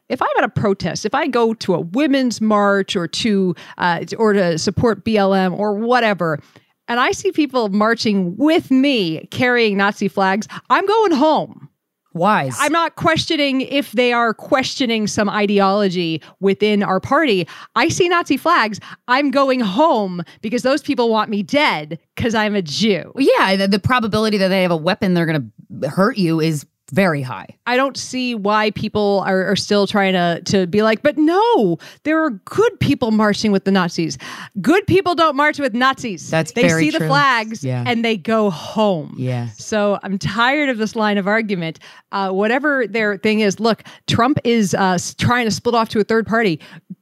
If 0.09 0.21
I'm 0.21 0.29
at 0.37 0.43
a 0.43 0.49
protest, 0.49 1.05
if 1.05 1.13
I 1.13 1.27
go 1.27 1.53
to 1.53 1.75
a 1.75 1.79
women's 1.79 2.41
march 2.41 2.95
or 2.95 3.07
to 3.07 3.55
uh, 3.77 4.05
or 4.17 4.33
to 4.33 4.57
support 4.57 5.05
BLM 5.05 5.57
or 5.57 5.75
whatever, 5.75 6.39
and 6.87 6.99
I 6.99 7.11
see 7.11 7.31
people 7.31 7.69
marching 7.69 8.35
with 8.35 8.71
me 8.71 9.27
carrying 9.27 9.77
Nazi 9.77 10.07
flags, 10.07 10.47
I'm 10.69 10.85
going 10.85 11.11
home. 11.11 11.69
Wise. 12.13 12.55
I'm 12.59 12.71
not 12.71 12.95
questioning 12.95 13.61
if 13.61 13.91
they 13.91 14.11
are 14.11 14.33
questioning 14.33 15.05
some 15.05 15.29
ideology 15.29 16.23
within 16.39 16.81
our 16.81 16.99
party. 16.99 17.47
I 17.75 17.89
see 17.89 18.09
Nazi 18.09 18.35
flags. 18.35 18.79
I'm 19.07 19.29
going 19.29 19.59
home 19.59 20.23
because 20.41 20.63
those 20.63 20.81
people 20.81 21.09
want 21.09 21.29
me 21.29 21.43
dead 21.43 21.99
because 22.15 22.33
I'm 22.33 22.55
a 22.55 22.63
Jew. 22.63 23.13
Yeah, 23.15 23.55
the, 23.55 23.67
the 23.67 23.79
probability 23.79 24.37
that 24.37 24.47
they 24.47 24.63
have 24.63 24.71
a 24.71 24.77
weapon 24.77 25.13
they're 25.13 25.27
going 25.27 25.51
to 25.81 25.87
hurt 25.87 26.17
you 26.17 26.39
is 26.39 26.65
very 26.89 27.21
high. 27.21 27.47
I 27.65 27.75
don't 27.77 27.97
see 27.97 28.35
why 28.35 28.71
people 28.71 29.23
are, 29.25 29.45
are 29.51 29.55
still 29.55 29.87
trying 29.87 30.13
to 30.13 30.41
to 30.45 30.67
be 30.67 30.81
like, 30.81 31.01
but 31.01 31.17
no, 31.17 31.77
there 32.03 32.23
are 32.23 32.31
good 32.31 32.79
people 32.79 33.11
marching 33.11 33.51
with 33.51 33.65
the 33.65 33.71
Nazis. 33.71 34.17
Good 34.61 34.85
people 34.87 35.15
don't 35.15 35.35
march 35.35 35.59
with 35.59 35.73
Nazis. 35.73 36.29
That's 36.29 36.51
they 36.53 36.69
see 36.69 36.89
the 36.89 36.99
flags 36.99 37.63
Yeah. 37.63 37.83
and 37.85 38.03
they 38.03 38.17
go 38.17 38.49
home. 38.49 39.15
Yeah. 39.17 39.49
So 39.49 39.99
I'm 40.03 40.17
tired 40.17 40.69
of 40.69 40.77
this 40.77 40.95
line 40.95 41.17
of 41.17 41.27
argument. 41.27 41.79
Uh, 42.11 42.31
whatever 42.31 42.87
their 42.87 43.17
thing 43.17 43.41
is, 43.41 43.59
look, 43.59 43.83
Trump 44.07 44.39
is 44.43 44.73
uh, 44.73 44.97
trying 45.17 45.45
to 45.45 45.51
split 45.51 45.75
off 45.75 45.89
to 45.89 45.99
a 45.99 46.03
third 46.03 46.25
party. 46.27 46.59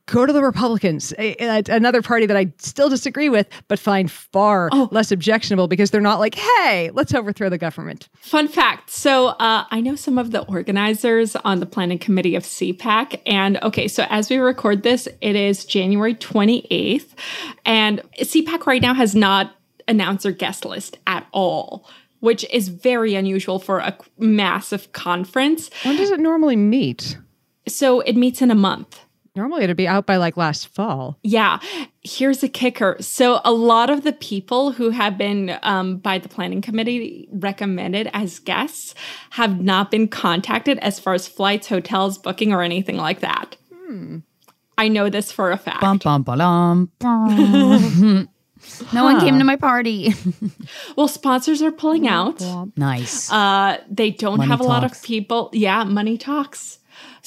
Go 0.08 0.26
to 0.26 0.34
the 0.34 0.41
Republicans, 0.41 1.14
a- 1.20 1.36
a- 1.43 1.64
another 1.70 2.01
party 2.01 2.26
that 2.26 2.36
I 2.36 2.51
still 2.58 2.89
disagree 2.89 3.30
with, 3.30 3.47
but 3.68 3.78
find 3.78 4.10
far 4.10 4.70
Oh. 4.72 4.88
less 4.91 5.12
objectionable 5.12 5.68
because 5.68 5.91
they're 5.91 6.01
not 6.01 6.20
like, 6.20 6.36
hey, 6.36 6.89
let's 6.93 7.14
overthrow 7.14 7.49
the 7.49 7.58
government. 7.58 8.10
Fun 8.16 8.47
fact. 8.47 8.89
So 8.89 9.28
uh, 9.28 9.66
I 9.70 9.82
know 9.82 9.95
some 9.95 10.18
of 10.18 10.32
the 10.32 10.41
organizers 10.45 11.36
on 11.38 11.60
the 11.60 11.66
planning 11.66 11.99
committee 11.99 12.36
of 12.36 12.43
CPAC. 12.43 13.22
And 13.26 13.58
okay, 13.64 13.88
so 13.88 14.05
as 14.10 14.30
we 14.30 14.38
record 14.38 14.84
this, 14.84 15.08
it 15.22 15.36
is 15.36 15.66
January 15.66 16.16
28th. 16.16 17.14
And 17.66 18.01
CPAC 18.20 18.66
right 18.66 18.82
now 18.82 18.93
has 18.93 19.14
not 19.16 19.55
announced 19.88 20.24
their 20.24 20.32
guest 20.32 20.66
list 20.66 20.97
at 21.08 21.26
all, 21.32 21.88
which 22.22 22.45
is 22.51 22.68
very 22.70 23.14
unusual 23.16 23.60
for 23.60 23.80
a 23.80 23.97
massive 24.18 24.91
conference. 24.93 25.70
When 25.84 25.97
does 25.97 26.10
it 26.12 26.20
normally 26.20 26.55
meet? 26.55 27.18
So 27.68 27.99
it 28.01 28.16
meets 28.16 28.41
in 28.41 28.51
a 28.51 28.55
month. 28.55 29.01
Normally 29.38 29.63
it'd 29.63 29.77
be 29.77 29.88
out 29.88 30.07
by 30.07 30.17
like 30.17 30.35
last 30.35 30.67
fall. 30.67 31.19
Yeah, 31.23 31.59
here's 32.01 32.41
a 32.41 32.49
kicker. 32.49 32.97
So, 32.99 33.39
a 33.45 33.51
lot 33.51 33.91
of 33.91 34.03
the 34.03 34.13
people 34.13 34.71
who 34.71 34.89
have 34.89 35.15
been 35.15 35.59
um, 35.61 35.97
by 35.97 36.17
the 36.17 36.27
planning 36.27 36.59
committee 36.61 37.29
recommended 37.31 38.09
as 38.13 38.39
guests 38.39 38.95
have 39.31 39.61
not 39.61 39.91
been 39.91 40.07
contacted 40.07 40.79
as 40.79 40.99
far 40.99 41.13
as 41.13 41.27
flights, 41.27 41.67
hotels, 41.67 42.17
booking, 42.17 42.51
or 42.51 42.63
anything 42.63 42.97
like 42.97 43.19
that. 43.19 43.55
I 44.77 44.88
know 44.88 45.09
this 45.09 45.31
for 45.31 45.51
a 45.51 45.57
fact. 45.57 45.81
Bum, 45.81 45.99
bum, 45.99 46.23
ba-dum, 46.23 46.91
bum. 46.99 48.29
no 48.93 49.03
one 49.03 49.19
came 49.19 49.38
to 49.38 49.45
my 49.45 49.55
party. 49.55 50.13
Well, 50.95 51.07
sponsors 51.07 51.61
are 51.61 51.71
pulling 51.71 52.07
out. 52.07 52.43
nice. 52.75 53.31
Uh, 53.31 53.77
they 53.89 54.09
don't 54.09 54.38
Money 54.38 54.49
have 54.49 54.59
a 54.59 54.63
lot 54.63 54.83
of 54.83 54.99
people. 55.03 55.51
Yeah, 55.53 55.83
money 55.83 56.17
talks. 56.17 56.76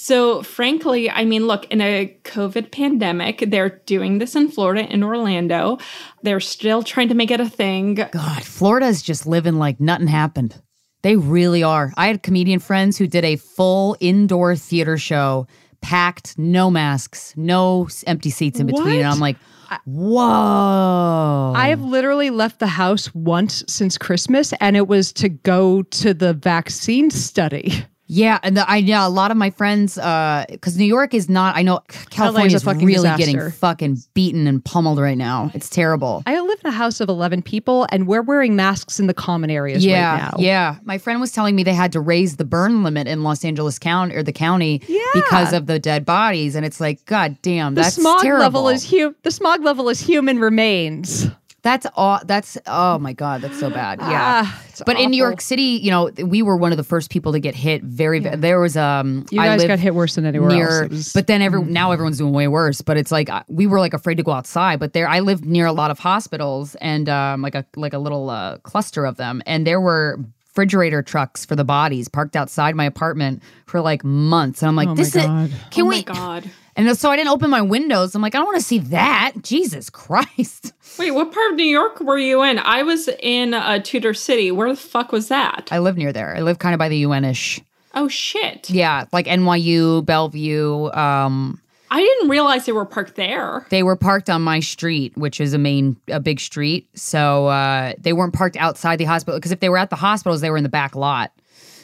So, 0.03 0.43
frankly, 0.43 1.11
I 1.11 1.27
mean, 1.27 1.47
look, 1.47 1.67
in 1.67 1.83
a 1.83 2.17
COVID 2.25 2.73
pandemic, 2.73 3.45
they're 3.47 3.83
doing 3.85 4.17
this 4.17 4.35
in 4.35 4.51
Florida, 4.51 4.91
in 4.91 5.03
Orlando. 5.03 5.77
They're 6.23 6.41
still 6.41 6.83
trying 6.83 7.09
to 7.09 7.15
make 7.15 7.31
it 7.31 7.39
a 7.39 7.49
thing. 7.49 7.97
God, 7.97 8.43
Florida's 8.43 9.03
just 9.03 9.27
living 9.27 9.57
like 9.57 9.79
nothing 9.79 10.07
happened. 10.07 10.59
They 11.03 11.17
really 11.17 11.63
are. 11.63 11.93
I 11.99 12.07
had 12.07 12.23
comedian 12.23 12.61
friends 12.61 12.97
who 12.97 13.07
did 13.07 13.27
a 13.27 13.37
full 13.37 13.95
indoor 14.01 14.57
theater 14.57 14.97
show, 14.97 15.47
packed, 15.83 16.39
no 16.39 16.71
masks, 16.71 17.35
no 17.37 17.87
empty 18.07 18.31
seats 18.31 18.59
in 18.59 18.69
between. 18.69 19.01
And 19.01 19.07
I'm 19.07 19.21
like, 19.21 19.37
whoa. 19.85 21.53
I 21.55 21.69
have 21.69 21.83
literally 21.83 22.31
left 22.31 22.59
the 22.59 22.67
house 22.69 23.15
once 23.15 23.63
since 23.69 23.99
Christmas, 23.99 24.55
and 24.61 24.79
it 24.79 24.89
was 24.89 25.13
to 25.13 25.29
go 25.29 25.83
to 25.83 26.15
the 26.15 26.33
vaccine 26.33 27.11
study. 27.11 27.85
Yeah, 28.13 28.41
and 28.43 28.57
the, 28.57 28.69
I 28.69 28.81
know 28.81 29.07
a 29.07 29.09
lot 29.09 29.31
of 29.31 29.37
my 29.37 29.51
friends, 29.51 29.97
uh, 29.97 30.45
because 30.51 30.77
New 30.77 30.85
York 30.85 31.15
is 31.15 31.29
not. 31.29 31.55
I 31.55 31.63
know 31.63 31.79
California 32.11 32.57
is 32.57 32.67
really 32.67 32.87
disaster. 32.95 33.17
getting 33.25 33.51
fucking 33.53 33.99
beaten 34.15 34.49
and 34.49 34.65
pummeled 34.65 34.99
right 34.99 35.17
now. 35.17 35.53
It's 35.55 35.71
terrible. 35.71 36.25
I 36.27 36.41
live 36.41 36.59
in 36.65 36.71
a 36.71 36.73
house 36.75 37.01
of 37.01 37.09
11 37.09 37.43
people, 37.43 37.87
and 37.93 38.09
we're 38.09 38.23
wearing 38.23 38.57
masks 38.57 38.99
in 38.99 39.07
the 39.07 39.15
common 39.15 39.49
areas 39.49 39.87
yeah, 39.87 40.11
right 40.11 40.19
now. 40.23 40.35
yeah. 40.39 40.77
My 40.83 40.99
friend 40.99 41.21
was 41.21 41.31
telling 41.31 41.55
me 41.55 41.63
they 41.63 41.73
had 41.73 41.93
to 41.93 42.01
raise 42.01 42.35
the 42.37 42.45
burn 42.45 42.83
limit 42.83 43.07
in 43.07 43.23
Los 43.23 43.45
Angeles 43.45 43.79
County 43.79 44.17
or 44.17 44.25
the 44.25 44.33
county 44.33 44.83
Yeah. 44.89 45.01
because 45.15 45.53
of 45.53 45.67
the 45.67 45.79
dead 45.79 46.05
bodies, 46.05 46.57
and 46.57 46.67
it's 46.67 46.81
like, 46.81 47.05
god 47.07 47.37
damn, 47.43 47.77
The 47.77 47.83
that's 47.83 47.95
smog 47.95 48.23
terrible. 48.23 48.43
level 48.43 48.69
is 48.71 48.91
hu- 48.91 49.15
the 49.23 49.31
smog 49.31 49.63
level 49.63 49.89
is 49.89 50.01
human 50.01 50.41
remains. 50.41 51.29
That's 51.63 51.87
all. 51.95 52.21
That's 52.25 52.57
oh 52.67 52.99
my 52.99 53.13
god, 53.13 53.43
that's 53.43 53.59
so 53.61 53.69
bad. 53.71 53.99
Yeah. 54.01 54.43
Ah, 54.45 54.63
it's 54.69 54.83
but 54.87 54.99
in 54.99 55.11
New 55.11 55.17
York. 55.17 55.41
City, 55.41 55.79
you 55.83 55.91
know, 55.91 56.11
we 56.25 56.43
were 56.43 56.57
one 56.57 56.73
of 56.73 56.79
the 56.79 56.85
first 56.85 57.11
people 57.11 57.33
to 57.33 57.41
get 57.41 57.55
hit. 57.55 57.83
Very. 57.83 58.21
There 58.21 58.61
was 58.61 58.77
um. 58.77 59.27
You 59.31 59.39
guys 59.41 59.59
lived 59.59 59.69
got 59.69 59.79
hit 59.79 59.95
worse 59.95 60.15
than 60.15 60.25
anywhere 60.25 60.49
near, 60.49 60.83
else. 60.85 60.91
Was- 60.91 61.13
but 61.13 61.27
then 61.27 61.43
every 61.43 61.63
now 61.63 61.93
everyone's 61.93 62.19
doing 62.19 62.33
way 62.33 62.49
worse. 62.49 62.81
But 62.81 62.97
it's 62.97 63.13
like 63.13 63.29
uh, 63.29 63.43
we 63.49 63.67
were 63.67 63.79
like 63.79 63.93
afraid 63.95 64.17
to 64.17 64.23
go 64.23 64.33
outside. 64.33 64.79
But 64.81 64.93
there, 64.95 65.09
I 65.09 65.21
lived 65.21 65.45
near 65.45 65.67
a 65.67 65.73
lot 65.73 65.91
of 65.91 65.99
hospitals 65.99 66.75
and 66.77 67.09
um, 67.09 67.43
like 67.43 67.55
a 67.55 67.65
like 67.77 67.93
a 67.93 67.99
little 67.99 68.31
uh, 68.31 68.59
cluster 68.59 69.05
of 69.05 69.17
them, 69.17 69.43
and 69.47 69.67
there 69.67 69.81
were 69.81 70.19
refrigerator 70.51 71.01
trucks 71.01 71.45
for 71.45 71.55
the 71.55 71.65
bodies 71.65 72.09
parked 72.09 72.35
outside 72.35 72.75
my 72.75 72.85
apartment 72.85 73.41
for 73.67 73.81
like 73.81 74.03
months. 74.05 74.63
And 74.63 74.69
I'm 74.69 74.77
like, 74.77 74.89
Oh 74.89 74.95
my 74.95 74.97
this 74.97 75.15
God. 75.15 75.49
is 75.51 75.55
can 75.71 75.85
oh 75.85 75.89
we? 75.89 75.97
my 75.97 76.03
God. 76.03 76.51
And 76.89 76.97
so 76.97 77.11
I 77.11 77.17
didn't 77.17 77.29
open 77.31 77.51
my 77.51 77.61
windows. 77.61 78.15
I'm 78.15 78.23
like, 78.23 78.35
I 78.35 78.39
don't 78.39 78.47
want 78.47 78.59
to 78.59 78.65
see 78.65 78.79
that. 78.79 79.33
Jesus 79.43 79.91
Christ. 79.91 80.73
Wait, 80.99 81.11
what 81.11 81.31
part 81.31 81.51
of 81.51 81.57
New 81.57 81.65
York 81.65 82.01
were 82.01 82.17
you 82.19 82.43
in? 82.43 82.59
I 82.59 82.83
was 82.83 83.09
in 83.21 83.53
uh, 83.53 83.81
Tudor 83.85 84.15
City. 84.15 84.51
Where 84.51 84.69
the 84.71 84.77
fuck 84.77 85.13
was 85.13 85.29
that? 85.29 85.69
I 85.71 85.79
live 85.79 85.99
near 85.99 86.11
there. 86.13 86.35
I 86.35 86.41
live 86.41 86.59
kind 86.59 86.73
of 86.75 86.79
by 86.79 86.89
the 86.89 86.97
UN-ish. 86.99 87.61
oh 87.95 88.09
shit! 88.09 88.71
Yeah, 88.71 89.05
like 89.13 89.27
NYU, 89.27 90.05
Bellevue. 90.07 90.91
Um, 90.93 91.61
I 91.91 92.01
didn't 92.01 92.29
realize 92.31 92.65
they 92.67 92.73
were 92.73 92.85
parked 92.87 93.17
there. 93.17 93.67
they 93.71 93.83
were 93.83 93.97
parked 93.97 94.31
on 94.31 94.43
my 94.43 94.61
street, 94.61 95.15
which 95.19 95.41
is 95.41 95.53
a 95.55 95.59
main, 95.59 95.97
a 96.09 96.21
big 96.21 96.41
street. 96.41 96.89
So 96.95 97.49
uh, 97.49 97.93
they 97.99 98.13
weren't 98.15 98.33
parked 98.33 98.57
outside 98.57 98.97
the 98.99 99.05
hospital 99.05 99.39
because 99.39 99.53
if 99.53 99.61
they 99.61 99.69
were 99.69 99.77
at 99.79 99.91
the 99.91 99.97
hospitals, 99.97 100.41
they 100.41 100.51
were 100.51 100.57
in 100.57 100.63
the 100.63 100.69
back 100.71 100.95
lot. 100.95 101.33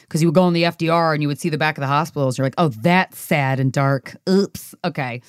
Because 0.07 0.21
you 0.21 0.27
would 0.29 0.35
go 0.35 0.47
in 0.47 0.53
the 0.53 0.63
FDR 0.63 1.13
and 1.13 1.21
you 1.21 1.27
would 1.27 1.39
see 1.39 1.49
the 1.49 1.57
back 1.57 1.77
of 1.77 1.81
the 1.81 1.87
hospitals. 1.87 2.37
You're 2.37 2.45
like, 2.45 2.55
oh, 2.57 2.69
that's 2.69 3.19
sad 3.19 3.59
and 3.59 3.71
dark. 3.73 4.15
Oops. 4.29 4.73
Okay. 4.85 5.21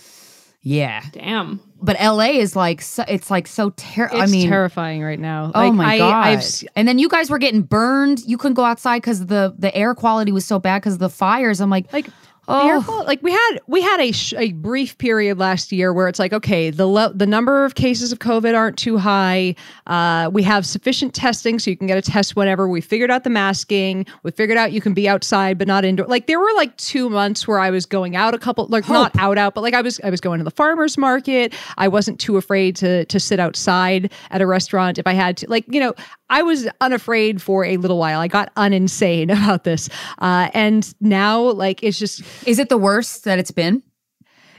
Yeah. 0.62 1.03
Damn. 1.12 1.61
But 1.81 1.97
LA 2.01 2.31
is 2.39 2.57
like, 2.57 2.81
so, 2.83 3.05
it's 3.09 3.31
like 3.31 3.47
so 3.47 3.70
terrible. 3.76 4.20
it's 4.20 4.31
I 4.31 4.33
mean, 4.33 4.49
terrifying 4.49 5.03
right 5.03 5.18
now. 5.18 5.53
Oh 5.55 5.61
Like, 5.61 5.74
my 5.74 5.95
I, 5.95 5.99
god! 5.99 6.26
I've 6.26 6.64
and 6.74 6.89
then 6.89 6.99
you 6.99 7.09
guys 7.09 7.31
were 7.31 7.39
getting 7.39 7.62
burned. 7.62 8.20
You 8.26 8.37
couldn't 8.37 8.55
go 8.55 8.64
outside 8.64 8.99
because 8.99 9.26
the 9.26 9.55
the 9.57 9.74
air 9.74 9.95
quality 9.95 10.33
was 10.33 10.45
so 10.45 10.59
bad 10.59 10.83
because 10.83 10.95
of 10.95 10.99
the 10.99 11.09
fires. 11.09 11.61
I'm 11.61 11.70
like, 11.70 11.93
like 11.93 12.09
Oh. 12.51 13.05
like 13.07 13.22
we 13.22 13.30
had 13.30 13.59
we 13.66 13.82
had 13.82 14.01
a, 14.01 14.11
sh- 14.12 14.32
a 14.36 14.53
brief 14.53 14.96
period 14.96 15.38
last 15.38 15.70
year 15.70 15.92
where 15.92 16.09
it's 16.09 16.18
like 16.18 16.32
okay 16.32 16.70
the 16.70 16.86
le- 16.86 17.12
the 17.12 17.26
number 17.26 17.64
of 17.64 17.74
cases 17.74 18.11
of 18.11 18.18
covid 18.20 18.57
aren't 18.57 18.78
too 18.78 18.96
high. 18.96 19.55
Uh, 19.86 20.30
we 20.32 20.42
have 20.42 20.64
sufficient 20.64 21.14
testing 21.14 21.59
so 21.59 21.70
you 21.70 21.76
can 21.76 21.86
get 21.86 21.99
a 21.99 22.03
test 22.03 22.36
whenever 22.36 22.66
we 22.68 22.80
figured 22.80 23.11
out 23.11 23.24
the 23.24 23.30
masking. 23.30 24.07
We 24.22 24.30
figured 24.30 24.57
out 24.57 24.72
you 24.72 24.80
can 24.80 24.94
be 24.94 25.09
outside 25.09 25.59
but 25.59 25.68
not 25.68 25.84
indoor. 25.84 26.07
Like 26.07 26.26
there 26.26 26.40
were 26.40 26.53
like 26.57 26.74
two 26.78 27.11
months 27.11 27.46
where 27.46 27.59
i 27.59 27.70
was 27.70 27.84
going 27.86 28.16
out 28.16 28.34
a 28.34 28.38
couple 28.38 28.66
like 28.68 28.88
not 28.88 29.14
out 29.18 29.36
out 29.38 29.55
but 29.55 29.61
like 29.61 29.74
i 29.74 29.82
was 29.82 30.01
i 30.03 30.11
was 30.11 30.20
going 30.20 30.38
to 30.38 30.44
the 30.44 30.51
farmers 30.51 30.96
market. 30.96 31.55
I 31.76 31.88
wasn't 31.88 32.18
too 32.18 32.36
afraid 32.38 32.76
to 32.76 33.05
to 33.05 33.20
sit 33.20 33.38
outside 33.38 34.11
at 34.30 34.40
a 34.40 34.46
restaurant 34.46 34.99
if 34.99 35.07
i 35.07 35.12
had 35.12 35.36
to. 35.38 35.51
Like 35.51 35.64
you 35.68 35.80
know 35.80 35.94
i 36.30 36.42
was 36.42 36.66
unafraid 36.80 37.42
for 37.42 37.64
a 37.64 37.76
little 37.76 37.99
while. 37.99 38.20
I 38.20 38.28
got 38.28 38.55
uninsane 38.55 39.24
about 39.44 39.64
this. 39.64 39.88
Uh, 40.18 40.49
and 40.55 40.92
now 41.01 41.40
like 41.40 41.82
it's 41.82 41.99
just 41.99 42.22
is 42.47 42.59
it 42.59 42.68
the 42.68 42.78
worst 42.78 43.24
that 43.24 43.39
it's 43.39 43.51
been? 43.51 43.82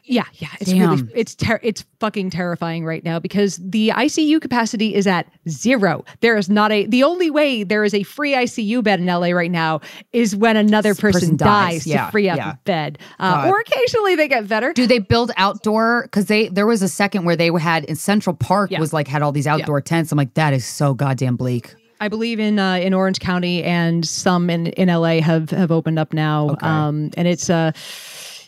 yeah, 0.05 0.23
yeah, 0.35 0.47
it's 0.59 0.73
really 0.73 1.03
it's 1.13 1.35
ter- 1.35 1.59
it's 1.61 1.85
fucking 1.99 2.31
terrifying 2.31 2.83
right 2.83 3.03
now 3.03 3.19
because 3.19 3.57
the 3.57 3.89
ICU 3.89 4.41
capacity 4.41 4.95
is 4.95 5.05
at 5.05 5.27
zero. 5.47 6.03
There 6.21 6.35
is 6.35 6.49
not 6.49 6.71
a 6.71 6.87
the 6.87 7.03
only 7.03 7.29
way 7.29 7.61
there 7.63 7.83
is 7.83 7.93
a 7.93 8.01
free 8.01 8.33
ICU 8.33 8.83
bed 8.83 8.99
in 8.99 9.05
LA 9.05 9.27
right 9.29 9.51
now 9.51 9.81
is 10.11 10.35
when 10.35 10.57
another 10.57 10.95
person, 10.95 11.11
person 11.21 11.37
dies. 11.37 11.73
dies, 11.83 11.87
Yeah, 11.87 12.05
to 12.07 12.11
free 12.11 12.27
up 12.27 12.37
yeah. 12.37 12.53
a 12.53 12.55
bed, 12.65 12.97
uh, 13.19 13.45
or 13.49 13.59
occasionally 13.59 14.15
they 14.15 14.27
get 14.27 14.47
better. 14.47 14.73
Do 14.73 14.87
they 14.87 14.97
build 14.99 15.31
outdoor? 15.37 16.03
Because 16.03 16.25
they 16.25 16.47
there 16.47 16.65
was 16.65 16.81
a 16.81 16.89
second 16.89 17.25
where 17.25 17.35
they 17.35 17.51
had 17.59 17.83
in 17.85 17.95
Central 17.95 18.35
Park 18.35 18.71
Yeah. 18.71 18.79
was 18.79 18.93
like 18.93 19.07
had 19.07 19.21
all 19.21 19.31
these 19.31 19.45
outdoor 19.47 19.79
tents. 19.79 20.11
I'm 20.11 20.17
like, 20.17 20.33
that 20.33 20.53
is 20.53 20.65
so 20.65 20.95
goddamn 20.95 21.35
bleak. 21.35 21.75
I 21.99 22.07
believe 22.07 22.39
in 22.39 22.59
uh, 22.59 22.75
in 22.75 22.93
Orange 22.93 23.19
County 23.19 23.63
and 23.63 24.07
some 24.07 24.49
in, 24.49 24.67
in 24.67 24.87
LA 24.87 25.21
have 25.21 25.49
have 25.49 25.71
opened 25.71 25.99
up 25.99 26.13
now. 26.13 26.55
Um, 26.61 27.11
and 27.17 27.27
it's 27.27 27.49
uh 27.49 27.71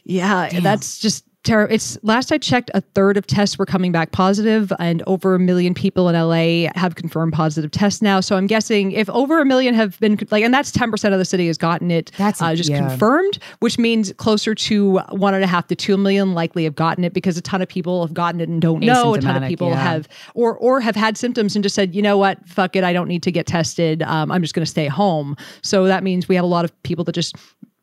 yeah, 0.04 0.50
that's 0.62 1.00
just 1.00 1.26
terrible. 1.44 1.74
It's 1.74 1.98
last 2.04 2.32
I 2.32 2.38
checked, 2.38 2.72
a 2.74 2.82
third 2.82 3.18
of 3.18 3.28
tests 3.28 3.58
were 3.58 3.66
coming 3.66 3.92
back 3.92 4.12
positive, 4.12 4.72
and 4.80 5.04
over 5.08 5.36
a 5.36 5.40
million 5.40 5.74
people 5.74 6.10
in 6.10 6.16
LA 6.16 6.72
have 6.76 6.96
confirmed 6.96 7.34
positive 7.34 7.72
tests 7.72 8.02
now. 8.02 8.20
So 8.20 8.36
I'm 8.36 8.48
guessing 8.48 8.92
if 8.92 9.10
over 9.10 9.42
a 9.42 9.46
million 9.46 9.74
have 9.74 10.00
been 10.00 10.20
like, 10.32 10.44
and 10.44 10.54
that's 10.54 10.72
ten 10.72 10.92
percent 10.92 11.14
of 11.14 11.20
the 11.20 11.26
city 11.26 11.48
has 11.48 11.58
gotten 11.58 11.92
it, 11.92 12.12
That's- 12.18 12.42
uh, 12.42 12.56
just 12.56 12.70
yeah. 12.70 12.88
confirmed, 12.88 13.40
which 13.60 13.78
means 13.78 14.14
closer 14.18 14.54
to 14.56 15.00
one 15.10 15.34
and 15.34 15.44
a 15.44 15.48
half 15.48 15.68
to 15.68 15.76
two 15.76 15.98
million 15.98 16.34
likely 16.34 16.64
have 16.64 16.76
gotten 16.76 17.04
it 17.04 17.14
because 17.14 17.38
a 17.38 17.42
ton 17.42 17.62
of 17.62 17.68
people 17.68 18.06
have 18.06 18.14
gotten 18.14 18.42
it 18.42 18.50
and 18.50 18.62
don't 18.62 18.82
know. 18.82 19.14
A 19.16 19.22
ton 19.22 19.42
of 19.42 19.50
people 19.50 19.70
yeah. 19.70 19.82
have 19.82 20.08
or 20.34 20.58
or 20.58 20.80
have 20.82 20.96
had 20.96 21.18
symptoms 21.18 21.56
and 21.56 21.64
just 21.64 21.76
said, 21.76 21.96
you 21.96 22.02
know 22.02 22.18
what, 22.18 22.38
fuck 22.48 22.76
it, 22.76 22.84
I 22.84 22.94
don't 22.94 23.08
need 23.08 23.24
to 23.24 23.32
get 23.32 23.48
tested. 23.48 24.04
Um, 24.04 24.32
I'm 24.32 24.42
just 24.42 24.54
going 24.54 24.66
to 24.66 24.70
stay 24.70 24.88
home. 24.88 25.36
So 25.62 25.86
that 25.86 26.04
means 26.04 26.28
we 26.28 26.36
have 26.36 26.44
a 26.44 26.48
lot 26.48 26.66
of 26.66 26.84
people 26.84 27.04
that 27.06 27.14
just 27.14 27.36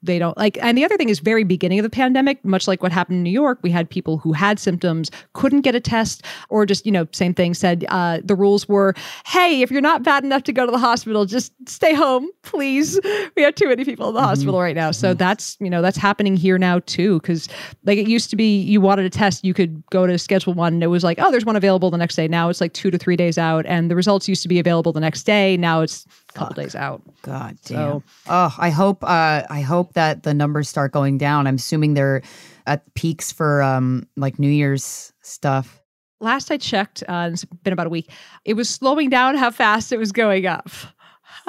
they 0.02 0.18
don't 0.18 0.36
like. 0.36 0.58
And 0.60 0.78
the 0.78 0.84
other 0.84 0.96
thing 0.96 1.08
is, 1.08 1.18
very 1.18 1.44
beginning 1.44 1.78
of 1.78 1.82
the 1.82 1.90
pandemic, 1.90 2.44
much 2.44 2.68
like 2.68 2.82
what 2.82 2.92
happened 2.92 3.18
in 3.18 3.22
New 3.22 3.30
York, 3.30 3.58
we 3.62 3.70
had 3.70 3.88
people 3.90 4.18
who 4.18 4.32
had 4.32 4.58
symptoms, 4.58 5.10
couldn't 5.32 5.62
get 5.62 5.74
a 5.74 5.80
test, 5.80 6.24
or 6.48 6.66
just 6.66 6.86
you 6.86 6.92
know, 6.92 7.06
same 7.12 7.34
thing. 7.34 7.54
Said 7.54 7.84
uh, 7.88 8.20
the 8.22 8.34
rules 8.34 8.68
were, 8.68 8.94
hey, 9.26 9.62
if 9.62 9.70
you're 9.70 9.80
not 9.80 10.02
bad 10.02 10.24
enough 10.24 10.44
to 10.44 10.52
go 10.52 10.64
to 10.64 10.72
the 10.72 10.78
hospital, 10.78 11.24
just 11.24 11.52
stay 11.66 11.94
home, 11.94 12.28
please. 12.42 12.98
We 13.36 13.42
have 13.42 13.54
too 13.54 13.68
many 13.68 13.84
people 13.84 14.08
in 14.08 14.14
the 14.14 14.20
hospital 14.20 14.60
right 14.60 14.74
now, 14.74 14.90
so 14.90 15.14
that's 15.14 15.56
you 15.60 15.70
know 15.70 15.82
that's 15.82 15.96
happening 15.96 16.36
here 16.36 16.58
now 16.58 16.80
too. 16.80 17.20
Because 17.20 17.48
like 17.84 17.98
it 17.98 18.08
used 18.08 18.30
to 18.30 18.36
be, 18.36 18.60
you 18.60 18.80
wanted 18.80 19.04
a 19.06 19.10
test, 19.10 19.44
you 19.44 19.54
could 19.54 19.84
go 19.90 20.06
to 20.06 20.18
schedule 20.18 20.54
one, 20.54 20.74
and 20.74 20.82
it 20.82 20.88
was 20.88 21.04
like, 21.04 21.18
oh, 21.20 21.30
there's 21.30 21.44
one 21.44 21.56
available 21.56 21.90
the 21.90 21.98
next 21.98 22.16
day. 22.16 22.26
Now 22.26 22.48
it's 22.48 22.60
like 22.60 22.72
two 22.72 22.90
to 22.90 22.98
three 22.98 23.16
days 23.16 23.38
out, 23.38 23.66
and 23.66 23.90
the 23.90 23.96
results 23.96 24.28
used 24.28 24.42
to 24.42 24.48
be 24.48 24.58
available 24.58 24.92
the 24.92 25.00
next 25.00 25.24
day. 25.24 25.56
Now 25.56 25.82
it's 25.82 26.06
couple 26.38 26.54
days 26.62 26.74
out. 26.74 27.02
God 27.22 27.56
damn. 27.64 27.76
So- 27.76 28.02
oh, 28.28 28.54
I 28.58 28.70
hope 28.70 29.02
uh 29.04 29.42
I 29.50 29.60
hope 29.60 29.94
that 29.94 30.22
the 30.22 30.34
numbers 30.34 30.68
start 30.68 30.92
going 30.92 31.18
down. 31.18 31.46
I'm 31.46 31.56
assuming 31.56 31.94
they're 31.94 32.22
at 32.66 32.92
peaks 32.94 33.32
for 33.32 33.62
um 33.62 34.06
like 34.16 34.38
New 34.38 34.50
Year's 34.50 35.12
stuff. 35.22 35.80
Last 36.20 36.50
I 36.50 36.56
checked, 36.56 37.04
uh, 37.08 37.30
it's 37.32 37.44
been 37.44 37.72
about 37.72 37.86
a 37.86 37.90
week. 37.90 38.10
It 38.44 38.54
was 38.54 38.68
slowing 38.68 39.08
down 39.08 39.36
how 39.36 39.50
fast 39.52 39.92
it 39.92 39.98
was 39.98 40.12
going 40.12 40.46
up. 40.46 40.68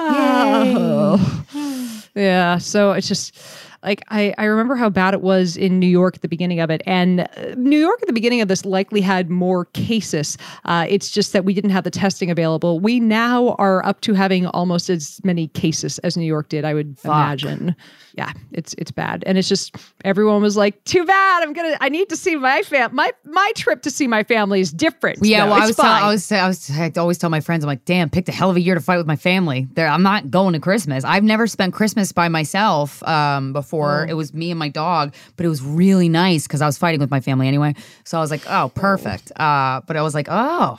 Oh. 0.02 1.44
yeah. 2.14 2.58
So 2.58 2.92
it's 2.92 3.08
just 3.08 3.36
like 3.82 4.02
I, 4.08 4.34
I 4.36 4.44
remember 4.44 4.76
how 4.76 4.90
bad 4.90 5.14
it 5.14 5.22
was 5.22 5.56
in 5.56 5.78
New 5.78 5.86
York 5.86 6.16
at 6.16 6.22
the 6.22 6.28
beginning 6.28 6.60
of 6.60 6.70
it. 6.70 6.82
And 6.86 7.20
uh, 7.20 7.54
New 7.56 7.78
York 7.78 8.00
at 8.02 8.06
the 8.06 8.12
beginning 8.12 8.40
of 8.40 8.48
this 8.48 8.64
likely 8.64 9.00
had 9.00 9.30
more 9.30 9.64
cases. 9.66 10.36
Uh, 10.64 10.86
it's 10.88 11.10
just 11.10 11.32
that 11.32 11.44
we 11.44 11.54
didn't 11.54 11.70
have 11.70 11.84
the 11.84 11.90
testing 11.90 12.30
available. 12.30 12.78
We 12.78 13.00
now 13.00 13.54
are 13.58 13.84
up 13.86 14.00
to 14.02 14.14
having 14.14 14.46
almost 14.46 14.90
as 14.90 15.20
many 15.24 15.48
cases 15.48 15.98
as 16.00 16.16
New 16.16 16.26
York 16.26 16.48
did, 16.48 16.64
I 16.64 16.74
would 16.74 16.98
imagine. 17.04 17.74
Yeah, 18.16 18.32
it's 18.52 18.74
it's 18.76 18.90
bad. 18.90 19.22
And 19.26 19.38
it's 19.38 19.48
just 19.48 19.76
everyone 20.04 20.42
was 20.42 20.56
like, 20.56 20.82
too 20.84 21.04
bad. 21.06 21.42
I'm 21.42 21.52
gonna 21.52 21.76
I 21.80 21.88
need 21.88 22.08
to 22.10 22.16
see 22.16 22.36
my 22.36 22.62
fam 22.62 22.94
my 22.94 23.12
my 23.24 23.52
trip 23.56 23.82
to 23.82 23.90
see 23.90 24.06
my 24.06 24.24
family 24.24 24.60
is 24.60 24.72
different. 24.72 25.24
Yeah, 25.24 25.44
though. 25.46 25.52
well, 25.52 25.62
I 25.62 25.66
was, 25.66 25.76
tell. 25.76 25.86
I 25.86 26.10
was, 26.10 26.32
I 26.32 26.46
was, 26.46 26.70
I 26.70 26.92
always 26.96 27.18
tell 27.18 27.30
my 27.30 27.40
friends, 27.40 27.64
I'm 27.64 27.68
like, 27.68 27.84
damn, 27.84 28.10
picked 28.10 28.28
a 28.28 28.32
hell 28.32 28.50
of 28.50 28.56
a 28.56 28.60
year 28.60 28.74
to 28.74 28.80
fight 28.80 28.98
with 28.98 29.06
my 29.06 29.16
family. 29.16 29.68
There, 29.72 29.86
I'm 29.86 30.02
not 30.02 30.30
going 30.30 30.52
to 30.52 30.60
Christmas. 30.60 31.04
I've 31.04 31.24
never 31.24 31.46
spent 31.46 31.72
Christmas 31.72 32.12
by 32.12 32.28
myself 32.28 33.02
um, 33.04 33.52
before. 33.52 33.69
It 34.08 34.14
was 34.14 34.34
me 34.34 34.50
and 34.50 34.58
my 34.58 34.68
dog, 34.68 35.14
but 35.36 35.46
it 35.46 35.48
was 35.48 35.62
really 35.62 36.08
nice 36.08 36.46
because 36.46 36.62
I 36.62 36.66
was 36.66 36.76
fighting 36.78 37.00
with 37.00 37.10
my 37.10 37.20
family 37.20 37.46
anyway. 37.48 37.74
So 38.04 38.18
I 38.18 38.20
was 38.20 38.30
like, 38.30 38.42
oh, 38.48 38.70
perfect. 38.74 39.30
Uh, 39.36 39.80
but 39.86 39.96
I 39.96 40.02
was 40.02 40.14
like, 40.14 40.26
oh, 40.30 40.78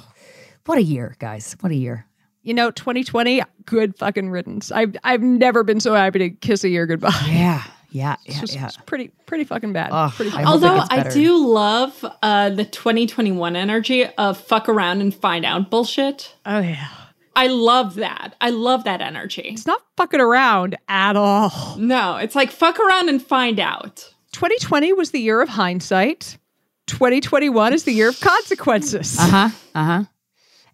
what 0.65 0.77
a 0.77 0.83
year, 0.83 1.15
guys! 1.19 1.55
What 1.61 1.71
a 1.71 1.75
year. 1.75 2.05
you 2.43 2.53
know, 2.53 2.71
2020, 2.71 3.41
good 3.65 3.95
fucking 3.97 4.29
riddance. 4.29 4.71
I've 4.71 4.95
I've 5.03 5.21
never 5.21 5.63
been 5.63 5.79
so 5.79 5.93
happy 5.95 6.19
to 6.19 6.29
kiss 6.29 6.63
a 6.63 6.69
year 6.69 6.85
goodbye. 6.85 7.09
Yeah, 7.27 7.63
yeah, 7.91 8.15
yeah, 8.25 8.41
It's, 8.43 8.55
yeah. 8.55 8.65
it's 8.67 8.77
pretty 8.77 9.09
pretty 9.25 9.43
fucking 9.43 9.73
bad. 9.73 9.89
Ugh, 9.91 10.11
pretty 10.13 10.31
I 10.31 10.43
Although 10.43 10.83
I 10.89 11.03
do 11.09 11.47
love 11.47 12.05
uh, 12.21 12.49
the 12.49 12.65
2021 12.65 13.55
energy 13.55 14.05
of 14.05 14.37
fuck 14.39 14.69
around 14.69 15.01
and 15.01 15.13
find 15.13 15.45
out 15.45 15.69
bullshit. 15.69 16.35
oh 16.45 16.59
yeah. 16.59 16.87
I 17.35 17.47
love 17.47 17.95
that. 17.95 18.35
I 18.41 18.49
love 18.49 18.83
that 18.83 19.01
energy. 19.01 19.43
It's 19.43 19.65
not 19.65 19.81
fucking 19.97 20.19
around 20.19 20.77
at 20.87 21.15
all. 21.15 21.75
No, 21.77 22.17
it's 22.17 22.35
like 22.35 22.51
fuck 22.51 22.79
around 22.79 23.09
and 23.09 23.21
find 23.21 23.59
out. 23.59 24.13
2020 24.33 24.93
was 24.93 25.11
the 25.11 25.19
year 25.19 25.41
of 25.41 25.49
hindsight. 25.49 26.37
2021 26.87 27.73
is 27.73 27.83
the 27.85 27.93
year 27.93 28.09
of 28.09 28.19
consequences. 28.19 29.17
Uh 29.17 29.27
huh. 29.27 29.49
Uh 29.75 29.85
huh. 29.85 30.03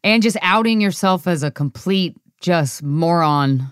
And 0.03 0.23
just 0.23 0.37
outing 0.41 0.81
yourself 0.81 1.27
as 1.27 1.43
a 1.43 1.51
complete 1.51 2.15
just 2.41 2.83
moron. 2.83 3.71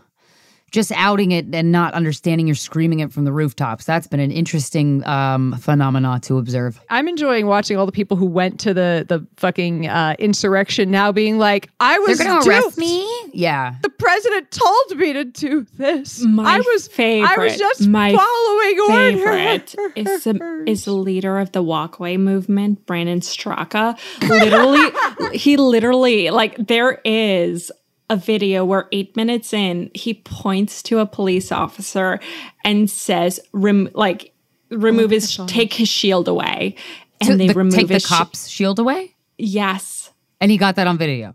Just 0.75 0.91
outing 0.91 1.31
it 1.31 1.45
and 1.55 1.71
not 1.71 1.93
understanding 1.93 2.47
you're 2.47 2.55
screaming 2.55 2.99
it 2.99 3.13
from 3.13 3.23
the 3.23 3.31
rooftops. 3.31 3.85
That's 3.85 4.07
been 4.07 4.19
an 4.19 4.29
interesting 4.29 5.05
um, 5.07 5.53
phenomena 5.57 6.19
to 6.23 6.37
observe. 6.37 6.81
I'm 6.89 7.07
enjoying 7.07 7.47
watching 7.47 7.77
all 7.77 7.85
the 7.85 7.93
people 7.93 8.17
who 8.17 8.25
went 8.25 8.59
to 8.59 8.73
the 8.73 9.05
the 9.07 9.25
fucking 9.37 9.87
uh, 9.87 10.17
insurrection 10.19 10.91
now 10.91 11.13
being 11.13 11.37
like, 11.37 11.69
I 11.79 11.97
was 11.99 12.17
They're 12.17 12.27
gonna 12.27 12.41
duped. 12.41 12.65
arrest 12.65 12.77
me? 12.77 13.07
Yeah. 13.31 13.75
The 13.83 13.89
president 13.89 14.51
told 14.51 14.97
me 14.97 15.13
to 15.13 15.23
do 15.23 15.65
this. 15.77 16.21
My 16.25 16.55
I 16.55 16.57
was 16.57 16.89
I 16.99 17.35
was 17.37 17.57
just 17.57 17.87
my 17.87 18.13
following 18.13 18.87
favorite 19.15 19.75
orders. 19.77 19.93
is 19.95 20.23
the, 20.25 20.63
is 20.67 20.85
the 20.85 20.91
leader 20.91 21.39
of 21.39 21.53
the 21.53 21.63
WalkAway 21.63 22.19
movement, 22.19 22.85
Brandon 22.85 23.21
Straka. 23.21 23.97
Literally, 24.27 25.37
he 25.37 25.55
literally 25.55 26.31
like 26.31 26.57
there 26.57 26.99
is 27.05 27.71
a 28.09 28.15
video 28.15 28.63
where 28.65 28.87
eight 28.91 29.15
minutes 29.15 29.53
in, 29.53 29.89
he 29.93 30.13
points 30.13 30.83
to 30.83 30.99
a 30.99 31.05
police 31.05 31.51
officer 31.51 32.19
and 32.63 32.89
says, 32.89 33.39
rem- 33.51 33.89
like, 33.93 34.33
remove 34.69 35.11
his, 35.11 35.39
take 35.47 35.73
his 35.73 35.87
shield 35.89 36.27
away. 36.27 36.75
And 37.21 37.39
they 37.39 37.47
The- 37.47 37.53
remove 37.53 37.73
take 37.75 37.87
the 37.87 37.95
his 37.95 38.03
shi- 38.03 38.09
cops' 38.09 38.47
shield 38.47 38.77
away? 38.79 39.15
yes. 39.37 40.11
And 40.41 40.51
he 40.51 40.57
got 40.57 40.75
that 40.75 40.85
on 40.85 40.97
video. 40.97 41.33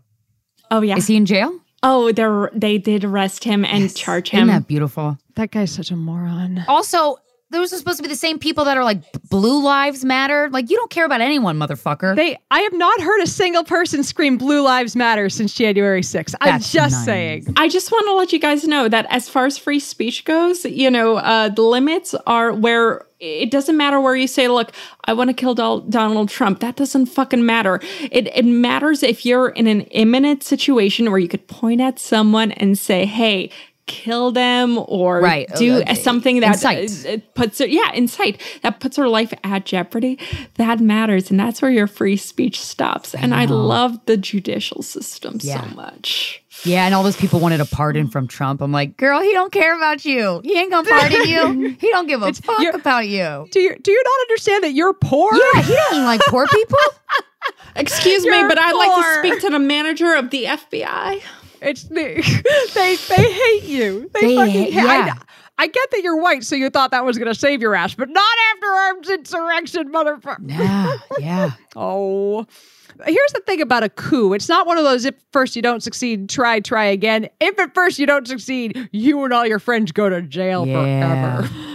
Oh 0.69 0.81
yeah. 0.81 0.95
Is 0.95 1.07
he 1.07 1.15
in 1.17 1.25
jail? 1.25 1.57
oh, 1.83 2.11
they 2.11 2.57
they 2.57 2.77
did 2.77 3.03
arrest 3.03 3.43
him 3.43 3.65
and 3.65 3.93
charge 3.95 4.29
him. 4.29 4.47
Isn't 4.47 4.61
that 4.61 4.67
beautiful? 4.67 5.17
that 5.35 5.49
guy's 5.51 5.71
such 5.71 5.89
a 5.91 5.95
moron. 5.95 6.63
Also, 6.67 7.17
those 7.51 7.73
are 7.73 7.77
supposed 7.77 7.97
to 7.97 8.03
be 8.03 8.09
the 8.09 8.15
same 8.15 8.39
people 8.39 8.65
that 8.65 8.77
are 8.77 8.83
like 8.83 8.99
blue 9.29 9.63
lives 9.63 10.03
matter. 10.03 10.49
Like 10.49 10.69
you 10.69 10.77
don't 10.77 10.89
care 10.89 11.05
about 11.05 11.21
anyone, 11.21 11.57
motherfucker. 11.57 12.15
They, 12.15 12.37
I 12.49 12.61
have 12.61 12.73
not 12.73 13.01
heard 13.01 13.21
a 13.21 13.27
single 13.27 13.63
person 13.63 14.03
scream 14.03 14.37
"Blue 14.37 14.61
Lives 14.63 14.95
Matter" 14.95 15.29
since 15.29 15.53
January 15.53 16.01
6th. 16.01 16.33
I'm 16.41 16.53
That's 16.53 16.71
just 16.71 16.95
nice. 16.95 17.05
saying. 17.05 17.53
I 17.57 17.67
just 17.67 17.91
want 17.91 18.07
to 18.07 18.13
let 18.15 18.33
you 18.33 18.39
guys 18.39 18.65
know 18.65 18.87
that 18.89 19.05
as 19.09 19.29
far 19.29 19.45
as 19.45 19.57
free 19.57 19.79
speech 19.79 20.25
goes, 20.25 20.65
you 20.65 20.89
know, 20.89 21.17
uh, 21.17 21.49
the 21.49 21.61
limits 21.61 22.15
are 22.25 22.53
where 22.53 23.05
it 23.21 23.51
doesn't 23.51 23.77
matter 23.77 24.01
where 24.01 24.15
you 24.15 24.27
say, 24.27 24.47
look, 24.47 24.71
I 25.05 25.13
want 25.13 25.29
to 25.29 25.33
kill 25.35 25.53
Dol- 25.53 25.81
Donald 25.81 26.29
Trump. 26.29 26.59
That 26.59 26.75
doesn't 26.75 27.05
fucking 27.05 27.45
matter. 27.45 27.79
It, 28.11 28.35
it 28.35 28.45
matters 28.45 29.03
if 29.03 29.25
you're 29.27 29.49
in 29.49 29.67
an 29.67 29.81
imminent 29.91 30.41
situation 30.41 31.11
where 31.11 31.19
you 31.19 31.27
could 31.27 31.47
point 31.47 31.81
at 31.81 31.99
someone 31.99 32.51
and 32.53 32.77
say, 32.79 33.05
hey, 33.05 33.51
kill 33.91 34.31
them 34.31 34.77
or 34.87 35.19
Right. 35.19 35.47
do 35.55 35.79
Okay. 35.81 35.95
something 35.95 36.39
that 36.41 36.63
uh, 36.65 36.69
it 37.09 37.33
puts 37.35 37.59
it 37.59 37.69
yeah 37.69 37.91
incite 37.93 38.39
that 38.63 38.79
puts 38.79 38.95
her 38.97 39.07
life 39.07 39.33
at 39.43 39.65
jeopardy 39.65 40.17
that 40.55 40.79
matters 40.79 41.29
and 41.31 41.39
that's 41.39 41.61
where 41.61 41.71
your 41.71 41.87
free 41.87 42.15
speech 42.17 42.59
stops 42.61 43.13
and 43.15 43.33
i 43.35 43.45
love 43.45 43.99
the 44.05 44.15
judicial 44.17 44.81
system 44.81 45.37
Yeah. 45.41 45.61
so 45.69 45.75
much 45.75 46.37
Yeah, 46.63 46.85
and 46.85 46.93
all 46.95 47.01
those 47.03 47.17
people 47.17 47.39
wanted 47.39 47.59
a 47.59 47.65
pardon 47.65 48.07
from 48.07 48.27
Trump. 48.27 48.61
I'm 48.61 48.71
like, 48.71 48.95
girl, 48.95 49.19
he 49.19 49.31
don't 49.33 49.51
care 49.51 49.73
about 49.75 50.05
you. 50.05 50.41
He 50.43 50.53
ain't 50.59 50.69
gonna 50.69 50.87
pardon 50.87 51.23
you. 51.27 51.75
He 51.81 51.89
don't 51.89 52.05
give 52.07 52.21
a 52.21 52.31
fuck 52.47 52.59
you're- 52.61 52.75
about 52.79 53.07
you. 53.07 53.47
Do 53.51 53.59
you 53.59 53.75
do 53.81 53.89
you 53.91 54.03
not 54.09 54.19
understand 54.29 54.63
that 54.65 54.73
you're 54.73 54.93
poor? 54.93 55.31
Yeah, 55.33 55.61
he 55.63 55.73
doesn't 55.73 56.03
like 56.05 56.21
poor 56.27 56.45
people. 56.47 56.77
Excuse 57.75 58.23
me, 58.25 58.37
You're 58.37 58.47
but 58.49 58.59
I'd 58.59 58.75
like 58.75 58.93
to 58.93 59.19
speak 59.19 59.41
to 59.41 59.49
the 59.49 59.59
manager 59.59 60.13
of 60.13 60.29
the 60.29 60.43
FBI. 60.45 61.21
It's 61.61 61.83
the, 61.83 61.93
they 62.73 62.95
they 62.95 63.31
hate 63.33 63.63
you. 63.63 64.09
They, 64.13 64.21
They 64.21 64.35
fucking 64.35 64.51
hate- 64.51 64.73
yeah. 64.73 65.15
I, 65.57 65.63
I 65.63 65.67
get 65.67 65.91
that 65.91 66.01
you're 66.01 66.17
white, 66.19 66.43
so 66.43 66.55
you 66.55 66.69
thought 66.71 66.91
that 66.91 67.05
was 67.05 67.17
going 67.19 67.27
to 67.31 67.39
save 67.39 67.61
your 67.61 67.75
ass, 67.75 67.93
but 67.93 68.09
not 68.09 68.37
after 68.55 68.67
arms 68.67 69.09
insurrection, 69.09 69.91
motherfucker. 69.91 70.49
Yeah, 70.49 70.93
yeah. 71.19 71.51
Oh. 71.75 72.45
Here's 73.05 73.31
the 73.33 73.41
thing 73.45 73.61
about 73.61 73.83
a 73.83 73.89
coup. 73.89 74.33
It's 74.33 74.49
not 74.49 74.67
one 74.67 74.77
of 74.77 74.83
those 74.83 75.05
if 75.05 75.15
first 75.31 75.55
you 75.55 75.61
don't 75.61 75.81
succeed, 75.81 76.29
try, 76.29 76.59
try 76.59 76.85
again. 76.85 77.29
If 77.39 77.57
at 77.57 77.73
first 77.73 77.97
you 77.99 78.05
don't 78.05 78.27
succeed, 78.27 78.89
you 78.91 79.23
and 79.23 79.33
all 79.33 79.45
your 79.47 79.59
friends 79.59 79.91
go 79.91 80.09
to 80.09 80.21
jail 80.21 80.65
Yeah. 80.67 81.41
forever. 81.41 81.49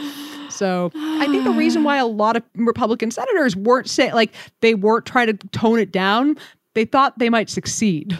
So 0.49 0.91
I 0.95 1.27
think 1.27 1.45
the 1.45 1.51
reason 1.51 1.85
why 1.85 1.99
a 1.99 2.07
lot 2.07 2.35
of 2.35 2.43
Republican 2.55 3.11
senators 3.11 3.55
weren't 3.55 3.91
saying 3.91 4.15
like 4.15 4.33
they 4.63 4.75
weren't 4.75 5.05
trying 5.05 5.27
to 5.27 5.35
tone 5.49 5.79
it 5.79 5.93
down, 5.93 6.37
they 6.73 6.87
thought 6.87 7.19
they 7.19 7.29
might 7.29 7.51
succeed. 7.51 8.19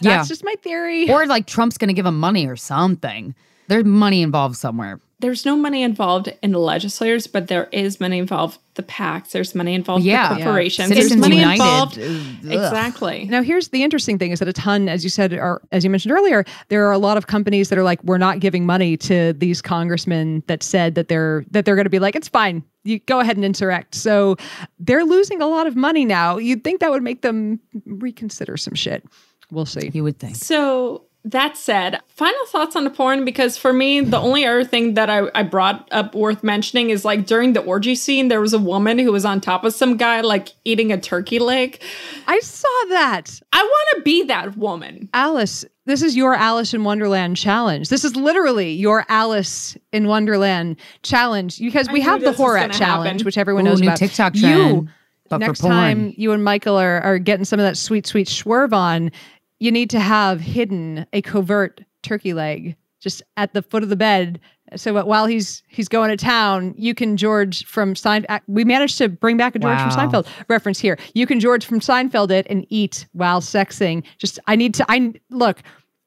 Yeah. 0.00 0.16
That's 0.16 0.28
just 0.28 0.44
my 0.44 0.54
theory. 0.62 1.10
Or 1.10 1.26
like 1.26 1.46
Trump's 1.46 1.78
gonna 1.78 1.92
give 1.92 2.06
him 2.06 2.18
money 2.18 2.46
or 2.46 2.56
something. 2.56 3.34
There's 3.68 3.84
money 3.84 4.22
involved 4.22 4.56
somewhere. 4.56 5.00
There's 5.20 5.44
no 5.44 5.54
money 5.54 5.82
involved 5.82 6.32
in 6.42 6.52
the 6.52 6.58
legislators, 6.58 7.26
but 7.26 7.46
there 7.48 7.68
is 7.72 8.00
money 8.00 8.18
involved 8.18 8.58
the 8.74 8.82
PACs. 8.82 9.32
There's 9.32 9.54
money 9.54 9.74
involved 9.74 10.02
Yeah. 10.02 10.30
the 10.30 10.36
corporations. 10.42 10.88
Citizens 10.88 11.20
There's 11.20 11.20
money 11.20 11.36
United. 11.38 11.60
involved. 11.62 11.98
Ugh. 11.98 12.52
Exactly. 12.52 13.26
Now, 13.30 13.42
here's 13.42 13.68
the 13.68 13.82
interesting 13.84 14.18
thing: 14.18 14.30
is 14.32 14.38
that 14.38 14.48
a 14.48 14.52
ton, 14.54 14.88
as 14.88 15.04
you 15.04 15.10
said, 15.10 15.34
or 15.34 15.60
as 15.72 15.84
you 15.84 15.90
mentioned 15.90 16.12
earlier, 16.12 16.44
there 16.68 16.86
are 16.88 16.92
a 16.92 16.98
lot 16.98 17.18
of 17.18 17.26
companies 17.26 17.68
that 17.68 17.78
are 17.78 17.82
like, 17.82 18.02
we're 18.02 18.16
not 18.16 18.40
giving 18.40 18.64
money 18.64 18.96
to 18.96 19.34
these 19.34 19.60
congressmen 19.60 20.42
that 20.46 20.62
said 20.62 20.94
that 20.94 21.08
they're 21.08 21.44
that 21.50 21.66
they're 21.66 21.76
going 21.76 21.84
to 21.84 21.90
be 21.90 21.98
like, 21.98 22.16
it's 22.16 22.28
fine, 22.28 22.64
you 22.84 22.98
go 23.00 23.20
ahead 23.20 23.36
and 23.36 23.44
insurrect. 23.44 23.94
So 23.94 24.36
they're 24.78 25.04
losing 25.04 25.42
a 25.42 25.46
lot 25.46 25.66
of 25.66 25.76
money 25.76 26.06
now. 26.06 26.38
You'd 26.38 26.64
think 26.64 26.80
that 26.80 26.90
would 26.90 27.02
make 27.02 27.20
them 27.20 27.60
reconsider 27.84 28.56
some 28.56 28.74
shit. 28.74 29.04
We'll 29.50 29.66
see. 29.66 29.90
You 29.92 30.04
would 30.04 30.18
think. 30.18 30.36
So 30.36 31.04
that 31.24 31.56
said, 31.56 32.00
final 32.08 32.46
thoughts 32.46 32.76
on 32.76 32.84
the 32.84 32.90
porn 32.90 33.26
because 33.26 33.58
for 33.58 33.72
me, 33.74 34.00
the 34.00 34.18
only 34.18 34.46
other 34.46 34.64
thing 34.64 34.94
that 34.94 35.10
I, 35.10 35.28
I 35.34 35.42
brought 35.42 35.86
up 35.92 36.14
worth 36.14 36.42
mentioning 36.42 36.88
is 36.88 37.04
like 37.04 37.26
during 37.26 37.52
the 37.52 37.60
orgy 37.60 37.94
scene, 37.94 38.28
there 38.28 38.40
was 38.40 38.54
a 38.54 38.58
woman 38.58 38.98
who 38.98 39.12
was 39.12 39.26
on 39.26 39.40
top 39.40 39.64
of 39.64 39.74
some 39.74 39.98
guy 39.98 40.22
like 40.22 40.48
eating 40.64 40.92
a 40.92 40.98
turkey 40.98 41.38
leg. 41.38 41.82
I 42.26 42.40
saw 42.40 42.68
that. 42.88 43.38
I 43.52 43.62
want 43.62 43.88
to 43.96 44.02
be 44.02 44.22
that 44.24 44.56
woman. 44.56 45.10
Alice, 45.12 45.66
this 45.84 46.00
is 46.00 46.16
your 46.16 46.34
Alice 46.34 46.72
in 46.72 46.84
Wonderland 46.84 47.36
challenge. 47.36 47.90
This 47.90 48.04
is 48.04 48.16
literally 48.16 48.72
your 48.72 49.04
Alice 49.10 49.76
in 49.92 50.06
Wonderland 50.06 50.76
challenge 51.02 51.58
because 51.58 51.88
we 51.88 51.98
knew 51.98 52.06
have 52.06 52.20
the 52.22 52.30
this 52.30 52.40
Horat 52.40 52.72
challenge, 52.72 53.10
happen. 53.10 53.24
which 53.26 53.36
everyone 53.36 53.66
Ooh, 53.66 53.70
knows 53.70 53.80
new 53.82 53.88
about. 53.88 53.98
TikTok 53.98 54.36
You, 54.36 54.88
but 55.28 55.38
next 55.38 55.60
time 55.60 56.14
you 56.16 56.32
and 56.32 56.42
Michael 56.42 56.76
are, 56.76 57.00
are 57.02 57.18
getting 57.18 57.44
some 57.44 57.60
of 57.60 57.64
that 57.64 57.76
sweet, 57.76 58.06
sweet 58.06 58.26
swerve 58.26 58.72
on, 58.72 59.12
you 59.60 59.70
need 59.70 59.90
to 59.90 60.00
have 60.00 60.40
hidden 60.40 61.06
a 61.12 61.22
covert 61.22 61.82
turkey 62.02 62.32
leg 62.32 62.76
just 62.98 63.22
at 63.36 63.54
the 63.54 63.62
foot 63.62 63.82
of 63.82 63.88
the 63.88 63.96
bed. 63.96 64.40
So 64.76 65.04
while 65.04 65.26
he's 65.26 65.62
he's 65.68 65.88
going 65.88 66.10
to 66.10 66.16
town, 66.16 66.74
you 66.76 66.94
can 66.94 67.16
George 67.16 67.64
from 67.64 67.94
Seinfeld. 67.94 68.40
We 68.46 68.64
managed 68.64 68.98
to 68.98 69.08
bring 69.08 69.36
back 69.36 69.54
a 69.54 69.58
George 69.58 69.78
from 69.78 69.90
Seinfeld 69.90 70.26
reference 70.48 70.78
here. 70.78 70.98
You 71.14 71.26
can 71.26 71.40
George 71.40 71.64
from 71.64 71.80
Seinfeld 71.80 72.30
it 72.30 72.46
and 72.48 72.66
eat 72.68 73.06
while 73.12 73.40
sexing. 73.40 74.04
Just 74.18 74.38
I 74.46 74.56
need 74.56 74.74
to. 74.74 74.86
I 74.88 75.14
look. 75.30 75.62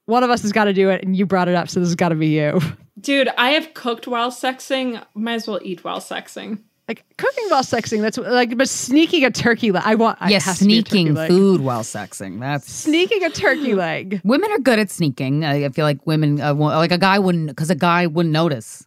one 0.05 0.23
of 0.23 0.29
us 0.29 0.41
has 0.41 0.51
got 0.51 0.65
to 0.65 0.73
do 0.73 0.89
it, 0.89 1.03
and 1.03 1.15
you 1.15 1.25
brought 1.25 1.47
it 1.47 1.55
up, 1.55 1.69
so 1.69 1.79
this 1.79 1.89
has 1.89 1.95
got 1.95 2.09
to 2.09 2.15
be 2.15 2.27
you. 2.27 2.59
Dude, 2.99 3.29
I 3.37 3.49
have 3.51 3.73
cooked 3.73 4.07
while 4.07 4.31
sexing. 4.31 5.03
Might 5.13 5.35
as 5.35 5.47
well 5.47 5.59
eat 5.61 5.83
while 5.83 5.99
sexing. 5.99 6.59
Like 6.87 7.05
cooking 7.17 7.45
while 7.47 7.63
sexing, 7.63 8.01
that's 8.01 8.17
like, 8.17 8.57
but 8.57 8.67
sneaking 8.67 9.23
a 9.23 9.31
turkey 9.31 9.71
leg. 9.71 9.83
I 9.85 9.95
want, 9.95 10.19
Yes, 10.27 10.43
has 10.43 10.59
to 10.59 10.65
be 10.65 10.79
a 10.79 10.83
turkey 10.83 11.05
sneaking 11.05 11.27
food 11.27 11.61
while 11.61 11.83
sexing. 11.83 12.41
That's 12.41 12.69
Sneaking 12.69 13.23
a 13.23 13.29
turkey 13.29 13.73
leg. 13.87 14.19
women 14.25 14.51
are 14.51 14.59
good 14.59 14.79
at 14.79 14.91
sneaking. 14.91 15.45
I 15.45 15.63
I 15.65 15.69
feel 15.69 15.85
like 15.85 16.05
women, 16.05 16.41
uh, 16.41 16.53
like 16.53 16.91
a 16.91 16.97
guy 16.97 17.19
wouldn't, 17.19 17.47
because 17.47 17.69
a 17.69 17.75
guy 17.75 18.07
wouldn't 18.07 18.33
notice. 18.33 18.85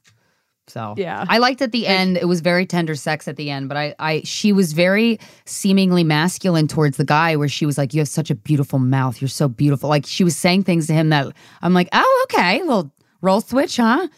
So 0.68 0.94
Yeah. 0.98 1.24
I 1.28 1.38
liked 1.38 1.62
at 1.62 1.72
the 1.72 1.86
end. 1.86 2.18
It 2.18 2.26
was 2.26 2.40
very 2.42 2.66
tender 2.66 2.96
sex 2.96 3.28
at 3.28 3.36
the 3.36 3.50
end, 3.50 3.68
but 3.68 3.78
I, 3.78 3.94
I, 3.98 4.20
she 4.24 4.52
was 4.52 4.72
very 4.74 5.18
seemingly 5.46 6.04
masculine 6.04 6.66
towards 6.68 6.96
the 6.98 7.04
guy, 7.04 7.36
where 7.36 7.48
she 7.48 7.64
was 7.64 7.78
like, 7.78 7.94
"You 7.94 8.00
have 8.00 8.08
such 8.08 8.30
a 8.30 8.34
beautiful 8.34 8.78
mouth. 8.78 9.22
You're 9.22 9.28
so 9.28 9.48
beautiful." 9.48 9.88
Like 9.88 10.04
she 10.06 10.22
was 10.24 10.36
saying 10.36 10.64
things 10.64 10.86
to 10.88 10.92
him 10.92 11.08
that 11.10 11.32
I'm 11.62 11.72
like, 11.72 11.88
"Oh, 11.92 12.26
okay, 12.28 12.60
well, 12.64 12.92
role 13.22 13.40
switch, 13.40 13.76
huh?" 13.78 14.08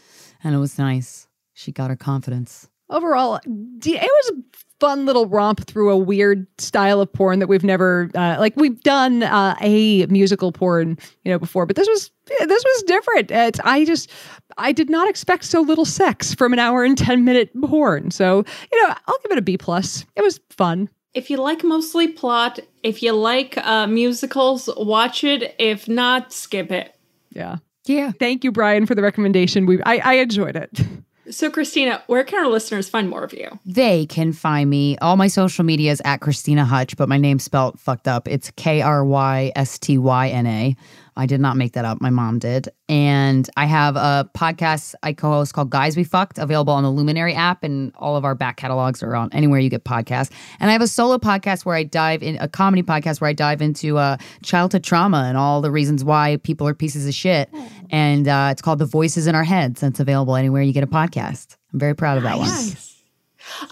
And 0.42 0.54
it 0.54 0.58
was 0.58 0.78
nice. 0.78 1.28
She 1.52 1.70
got 1.70 1.90
her 1.90 1.96
confidence. 1.96 2.68
Overall, 2.90 3.36
it 3.44 4.02
was 4.02 4.30
a 4.30 4.58
fun 4.80 5.06
little 5.06 5.26
romp 5.26 5.66
through 5.66 5.90
a 5.90 5.96
weird 5.96 6.46
style 6.58 7.00
of 7.00 7.12
porn 7.12 7.38
that 7.38 7.48
we've 7.48 7.64
never 7.64 8.10
uh, 8.14 8.36
like. 8.38 8.54
We've 8.56 8.80
done 8.80 9.22
uh, 9.22 9.56
a 9.60 10.06
musical 10.06 10.52
porn, 10.52 10.98
you 11.24 11.32
know, 11.32 11.38
before, 11.38 11.66
but 11.66 11.76
this 11.76 11.88
was 11.88 12.10
this 12.26 12.64
was 12.64 12.82
different. 12.84 13.30
It's, 13.30 13.60
I 13.64 13.84
just 13.84 14.10
I 14.56 14.72
did 14.72 14.88
not 14.88 15.08
expect 15.08 15.44
so 15.44 15.60
little 15.60 15.84
sex 15.84 16.34
from 16.34 16.52
an 16.52 16.58
hour 16.58 16.84
and 16.84 16.96
ten 16.96 17.24
minute 17.24 17.50
porn. 17.62 18.10
So 18.10 18.44
you 18.72 18.82
know, 18.82 18.94
I'll 19.06 19.18
give 19.22 19.32
it 19.32 19.38
a 19.38 19.42
B 19.42 19.58
plus. 19.58 20.04
It 20.16 20.22
was 20.22 20.40
fun. 20.50 20.88
If 21.14 21.30
you 21.30 21.38
like 21.38 21.64
mostly 21.64 22.08
plot, 22.08 22.60
if 22.82 23.02
you 23.02 23.12
like 23.12 23.58
uh, 23.58 23.86
musicals, 23.86 24.68
watch 24.76 25.24
it. 25.24 25.54
If 25.58 25.88
not, 25.88 26.32
skip 26.32 26.70
it. 26.70 26.94
Yeah. 27.32 27.56
Yeah. 27.86 28.12
Thank 28.12 28.44
you, 28.44 28.52
Brian, 28.52 28.86
for 28.86 28.94
the 28.94 29.02
recommendation. 29.02 29.66
We 29.66 29.82
I, 29.82 29.96
I 30.04 30.14
enjoyed 30.14 30.56
it. 30.56 30.70
So, 31.30 31.50
Krystyna, 31.50 32.02
where 32.06 32.24
can 32.24 32.38
our 32.38 32.50
listeners 32.50 32.88
find 32.88 33.08
more 33.08 33.22
of 33.22 33.32
you? 33.32 33.58
They 33.66 34.06
can 34.06 34.32
find 34.32 34.70
me. 34.70 34.96
All 34.98 35.16
my 35.16 35.28
social 35.28 35.64
media 35.64 35.92
is 35.92 36.00
at 36.04 36.20
Krystyna 36.20 36.64
Hutch, 36.64 36.96
but 36.96 37.08
my 37.08 37.18
name's 37.18 37.44
spelled 37.44 37.78
fucked 37.78 38.08
up. 38.08 38.26
It's 38.28 38.50
K 38.52 38.80
R 38.80 39.04
Y 39.04 39.52
S 39.54 39.78
T 39.78 39.98
Y 39.98 40.28
N 40.28 40.46
A. 40.46 40.76
I 41.18 41.26
did 41.26 41.40
not 41.40 41.56
make 41.56 41.72
that 41.72 41.84
up. 41.84 42.00
My 42.00 42.10
mom 42.10 42.38
did. 42.38 42.68
And 42.88 43.50
I 43.56 43.66
have 43.66 43.96
a 43.96 44.30
podcast 44.36 44.94
I 45.02 45.12
co 45.12 45.30
host 45.30 45.52
called 45.52 45.68
Guys 45.68 45.96
We 45.96 46.04
Fucked, 46.04 46.38
available 46.38 46.72
on 46.72 46.84
the 46.84 46.90
Luminary 46.90 47.34
app, 47.34 47.64
and 47.64 47.92
all 47.96 48.16
of 48.16 48.24
our 48.24 48.36
back 48.36 48.56
catalogs 48.56 49.02
are 49.02 49.16
on 49.16 49.28
anywhere 49.32 49.58
you 49.58 49.68
get 49.68 49.84
podcasts. 49.84 50.30
And 50.60 50.70
I 50.70 50.72
have 50.72 50.80
a 50.80 50.86
solo 50.86 51.18
podcast 51.18 51.64
where 51.64 51.74
I 51.74 51.82
dive 51.82 52.22
in, 52.22 52.38
a 52.40 52.48
comedy 52.48 52.84
podcast 52.84 53.20
where 53.20 53.28
I 53.28 53.32
dive 53.32 53.60
into 53.60 53.98
uh, 53.98 54.16
childhood 54.44 54.84
trauma 54.84 55.24
and 55.28 55.36
all 55.36 55.60
the 55.60 55.72
reasons 55.72 56.04
why 56.04 56.38
people 56.44 56.68
are 56.68 56.74
pieces 56.74 57.06
of 57.06 57.14
shit. 57.14 57.50
And 57.90 58.28
uh, 58.28 58.50
it's 58.52 58.62
called 58.62 58.78
The 58.78 58.86
Voices 58.86 59.26
in 59.26 59.34
Our 59.34 59.44
Heads. 59.44 59.82
And 59.82 59.92
it's 59.92 60.00
available 60.00 60.36
anywhere 60.36 60.62
you 60.62 60.72
get 60.72 60.84
a 60.84 60.88
podcast. 60.88 61.56
I'm 61.72 61.80
very 61.80 61.96
proud 61.96 62.16
of 62.16 62.22
that 62.22 62.38
one. 62.38 62.48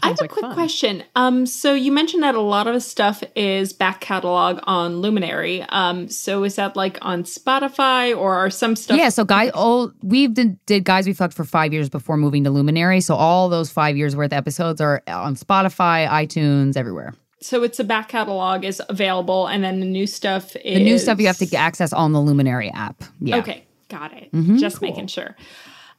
I 0.03 0.09
have 0.09 0.21
a 0.21 0.29
quick 0.29 0.45
fun. 0.45 0.55
question. 0.55 1.05
Um, 1.15 1.47
so 1.47 1.75
you 1.75 1.93
mentioned 1.93 2.23
that 2.23 2.35
a 2.35 2.41
lot 2.41 2.67
of 2.67 2.83
stuff 2.83 3.23
is 3.35 3.73
back 3.73 4.01
catalog 4.01 4.61
on 4.65 5.01
Luminary. 5.01 5.63
Um, 5.69 6.09
so 6.09 6.45
is 6.45 6.57
that 6.57 6.77
like 6.77 6.99
on 7.03 7.25
Spotify 7.25 8.17
or 8.17 8.35
are 8.35 8.51
some 8.51 8.77
stuff? 8.77 8.97
Yeah, 8.97 9.09
so 9.09 9.25
guy, 9.25 9.51
all 9.51 9.93
we 10.03 10.29
did, 10.29 10.65
did 10.67 10.85
guys 10.85 11.07
we 11.07 11.13
fucked 11.13 11.35
for 11.35 11.45
five 11.45 11.73
years 11.73 11.89
before 11.89 12.17
moving 12.17 12.45
to 12.45 12.51
Luminary. 12.51 13.01
So 13.01 13.15
all 13.15 13.49
those 13.49 13.71
five 13.71 13.97
years 13.97 14.17
worth 14.17 14.33
of 14.33 14.39
episodes 14.39 14.81
are 14.81 15.03
on 15.07 15.37
Spotify, 15.37 16.09
iTunes, 16.09 16.77
everywhere. 16.77 17.15
So 17.41 17.63
it's 17.63 17.79
a 17.79 17.85
back 17.85 18.09
catalog 18.09 18.65
is 18.65 18.81
available, 18.89 19.47
and 19.47 19.63
then 19.63 19.81
the 19.81 19.87
new 19.87 20.07
stuff 20.07 20.57
is 20.57 20.79
The 20.79 20.85
new 20.85 20.99
stuff 20.99 21.21
you 21.21 21.27
have 21.27 21.37
to 21.39 21.55
access 21.55 21.93
on 21.93 22.13
the 22.13 22.21
Luminary 22.21 22.71
app. 22.71 23.05
Yeah. 23.21 23.37
Okay, 23.37 23.67
got 23.89 24.13
it. 24.15 24.31
Just 24.59 24.81
making 24.81 25.09
sure. 25.09 25.37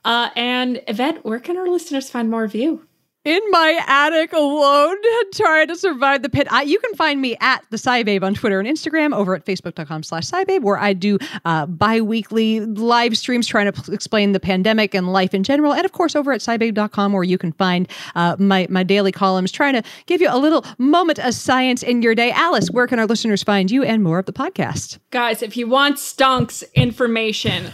Uh, 0.03 0.29
and 0.35 0.81
Yvette, 0.87 1.25
where 1.25 1.39
can 1.39 1.57
our 1.57 1.67
listeners 1.67 2.09
find 2.09 2.29
more 2.29 2.43
of 2.43 2.55
you? 2.55 2.86
In 3.27 3.41
my 3.49 3.83
attic 3.87 4.31
alone 4.31 4.95
trying 5.33 5.67
to 5.67 5.75
survive 5.75 6.21
the 6.21 6.29
pit. 6.29 6.47
I, 6.49 6.61
you 6.61 6.79
can 6.79 6.95
find 6.95 7.19
me 7.19 7.35
at 7.41 7.61
the 7.71 7.77
SciBabe 7.77 8.23
on 8.23 8.33
Twitter 8.33 8.57
and 8.57 8.67
Instagram, 8.67 9.13
over 9.13 9.35
at 9.35 9.45
facebook.com 9.45 10.03
slash 10.03 10.23
SciBabe, 10.23 10.61
where 10.61 10.77
I 10.77 10.93
do 10.93 11.19
uh, 11.43 11.65
bi-weekly 11.65 12.61
live 12.61 13.17
streams 13.17 13.45
trying 13.45 13.69
to 13.69 13.81
p- 13.81 13.93
explain 13.93 14.31
the 14.31 14.39
pandemic 14.39 14.93
and 14.93 15.11
life 15.11 15.33
in 15.33 15.43
general. 15.43 15.73
And 15.73 15.83
of 15.83 15.91
course, 15.91 16.15
over 16.15 16.31
at 16.31 16.39
SciBabe.com, 16.39 17.11
where 17.11 17.23
you 17.23 17.37
can 17.37 17.51
find 17.51 17.89
uh, 18.15 18.37
my, 18.39 18.65
my 18.69 18.83
daily 18.83 19.11
columns 19.11 19.51
trying 19.51 19.73
to 19.73 19.83
give 20.05 20.21
you 20.21 20.29
a 20.31 20.37
little 20.39 20.65
moment 20.77 21.19
of 21.19 21.33
science 21.33 21.83
in 21.83 22.01
your 22.01 22.15
day. 22.15 22.31
Alice, 22.31 22.71
where 22.71 22.87
can 22.87 22.97
our 22.97 23.05
listeners 23.05 23.43
find 23.43 23.69
you 23.69 23.83
and 23.83 24.01
more 24.01 24.19
of 24.19 24.25
the 24.25 24.33
podcast? 24.33 24.99
Guys, 25.11 25.41
if 25.41 25.57
you 25.57 25.67
want 25.67 25.97
stonks 25.97 26.63
information, 26.75 27.71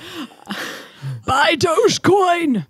Buy 1.25 1.55
Dogecoin 1.55 2.65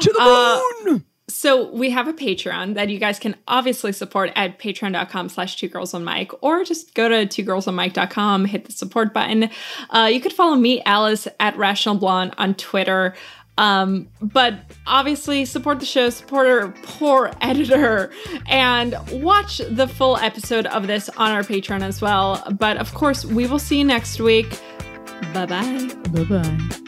to 0.00 0.12
the 0.12 0.62
moon. 0.84 1.04
So 1.32 1.70
we 1.70 1.90
have 1.90 2.08
a 2.08 2.12
Patreon 2.12 2.74
that 2.74 2.90
you 2.90 2.98
guys 2.98 3.18
can 3.18 3.36
obviously 3.48 3.92
support 3.92 4.30
at 4.36 4.58
patreon.com 4.58 5.28
slash 5.30 5.56
two 5.56 5.68
girls 5.68 5.94
on 5.94 6.04
mic 6.04 6.30
or 6.42 6.62
just 6.62 6.94
go 6.94 7.08
to 7.08 7.26
two 7.26 7.42
girls 7.42 7.66
on 7.66 7.74
mic.com, 7.74 8.44
hit 8.44 8.66
the 8.66 8.72
support 8.72 9.14
button. 9.14 9.48
Uh, 9.90 10.08
you 10.12 10.20
could 10.20 10.32
follow 10.32 10.56
me, 10.56 10.82
Alice, 10.82 11.26
at 11.40 11.56
Rational 11.56 11.94
Blonde 11.94 12.34
on 12.38 12.54
Twitter. 12.54 13.14
Um, 13.58 14.08
but 14.20 14.60
obviously 14.86 15.44
support 15.44 15.80
the 15.80 15.86
show, 15.86 16.10
support 16.10 16.46
our 16.46 16.68
poor 16.82 17.32
editor, 17.40 18.10
and 18.46 18.96
watch 19.12 19.58
the 19.58 19.86
full 19.86 20.16
episode 20.16 20.66
of 20.66 20.86
this 20.86 21.08
on 21.10 21.32
our 21.32 21.42
Patreon 21.42 21.82
as 21.82 22.00
well. 22.00 22.42
But 22.58 22.76
of 22.76 22.94
course, 22.94 23.24
we 23.24 23.46
will 23.46 23.58
see 23.58 23.78
you 23.78 23.84
next 23.84 24.20
week. 24.20 24.58
Bye 25.32 25.46
bye. 25.46 25.90
Bye-bye. 26.10 26.81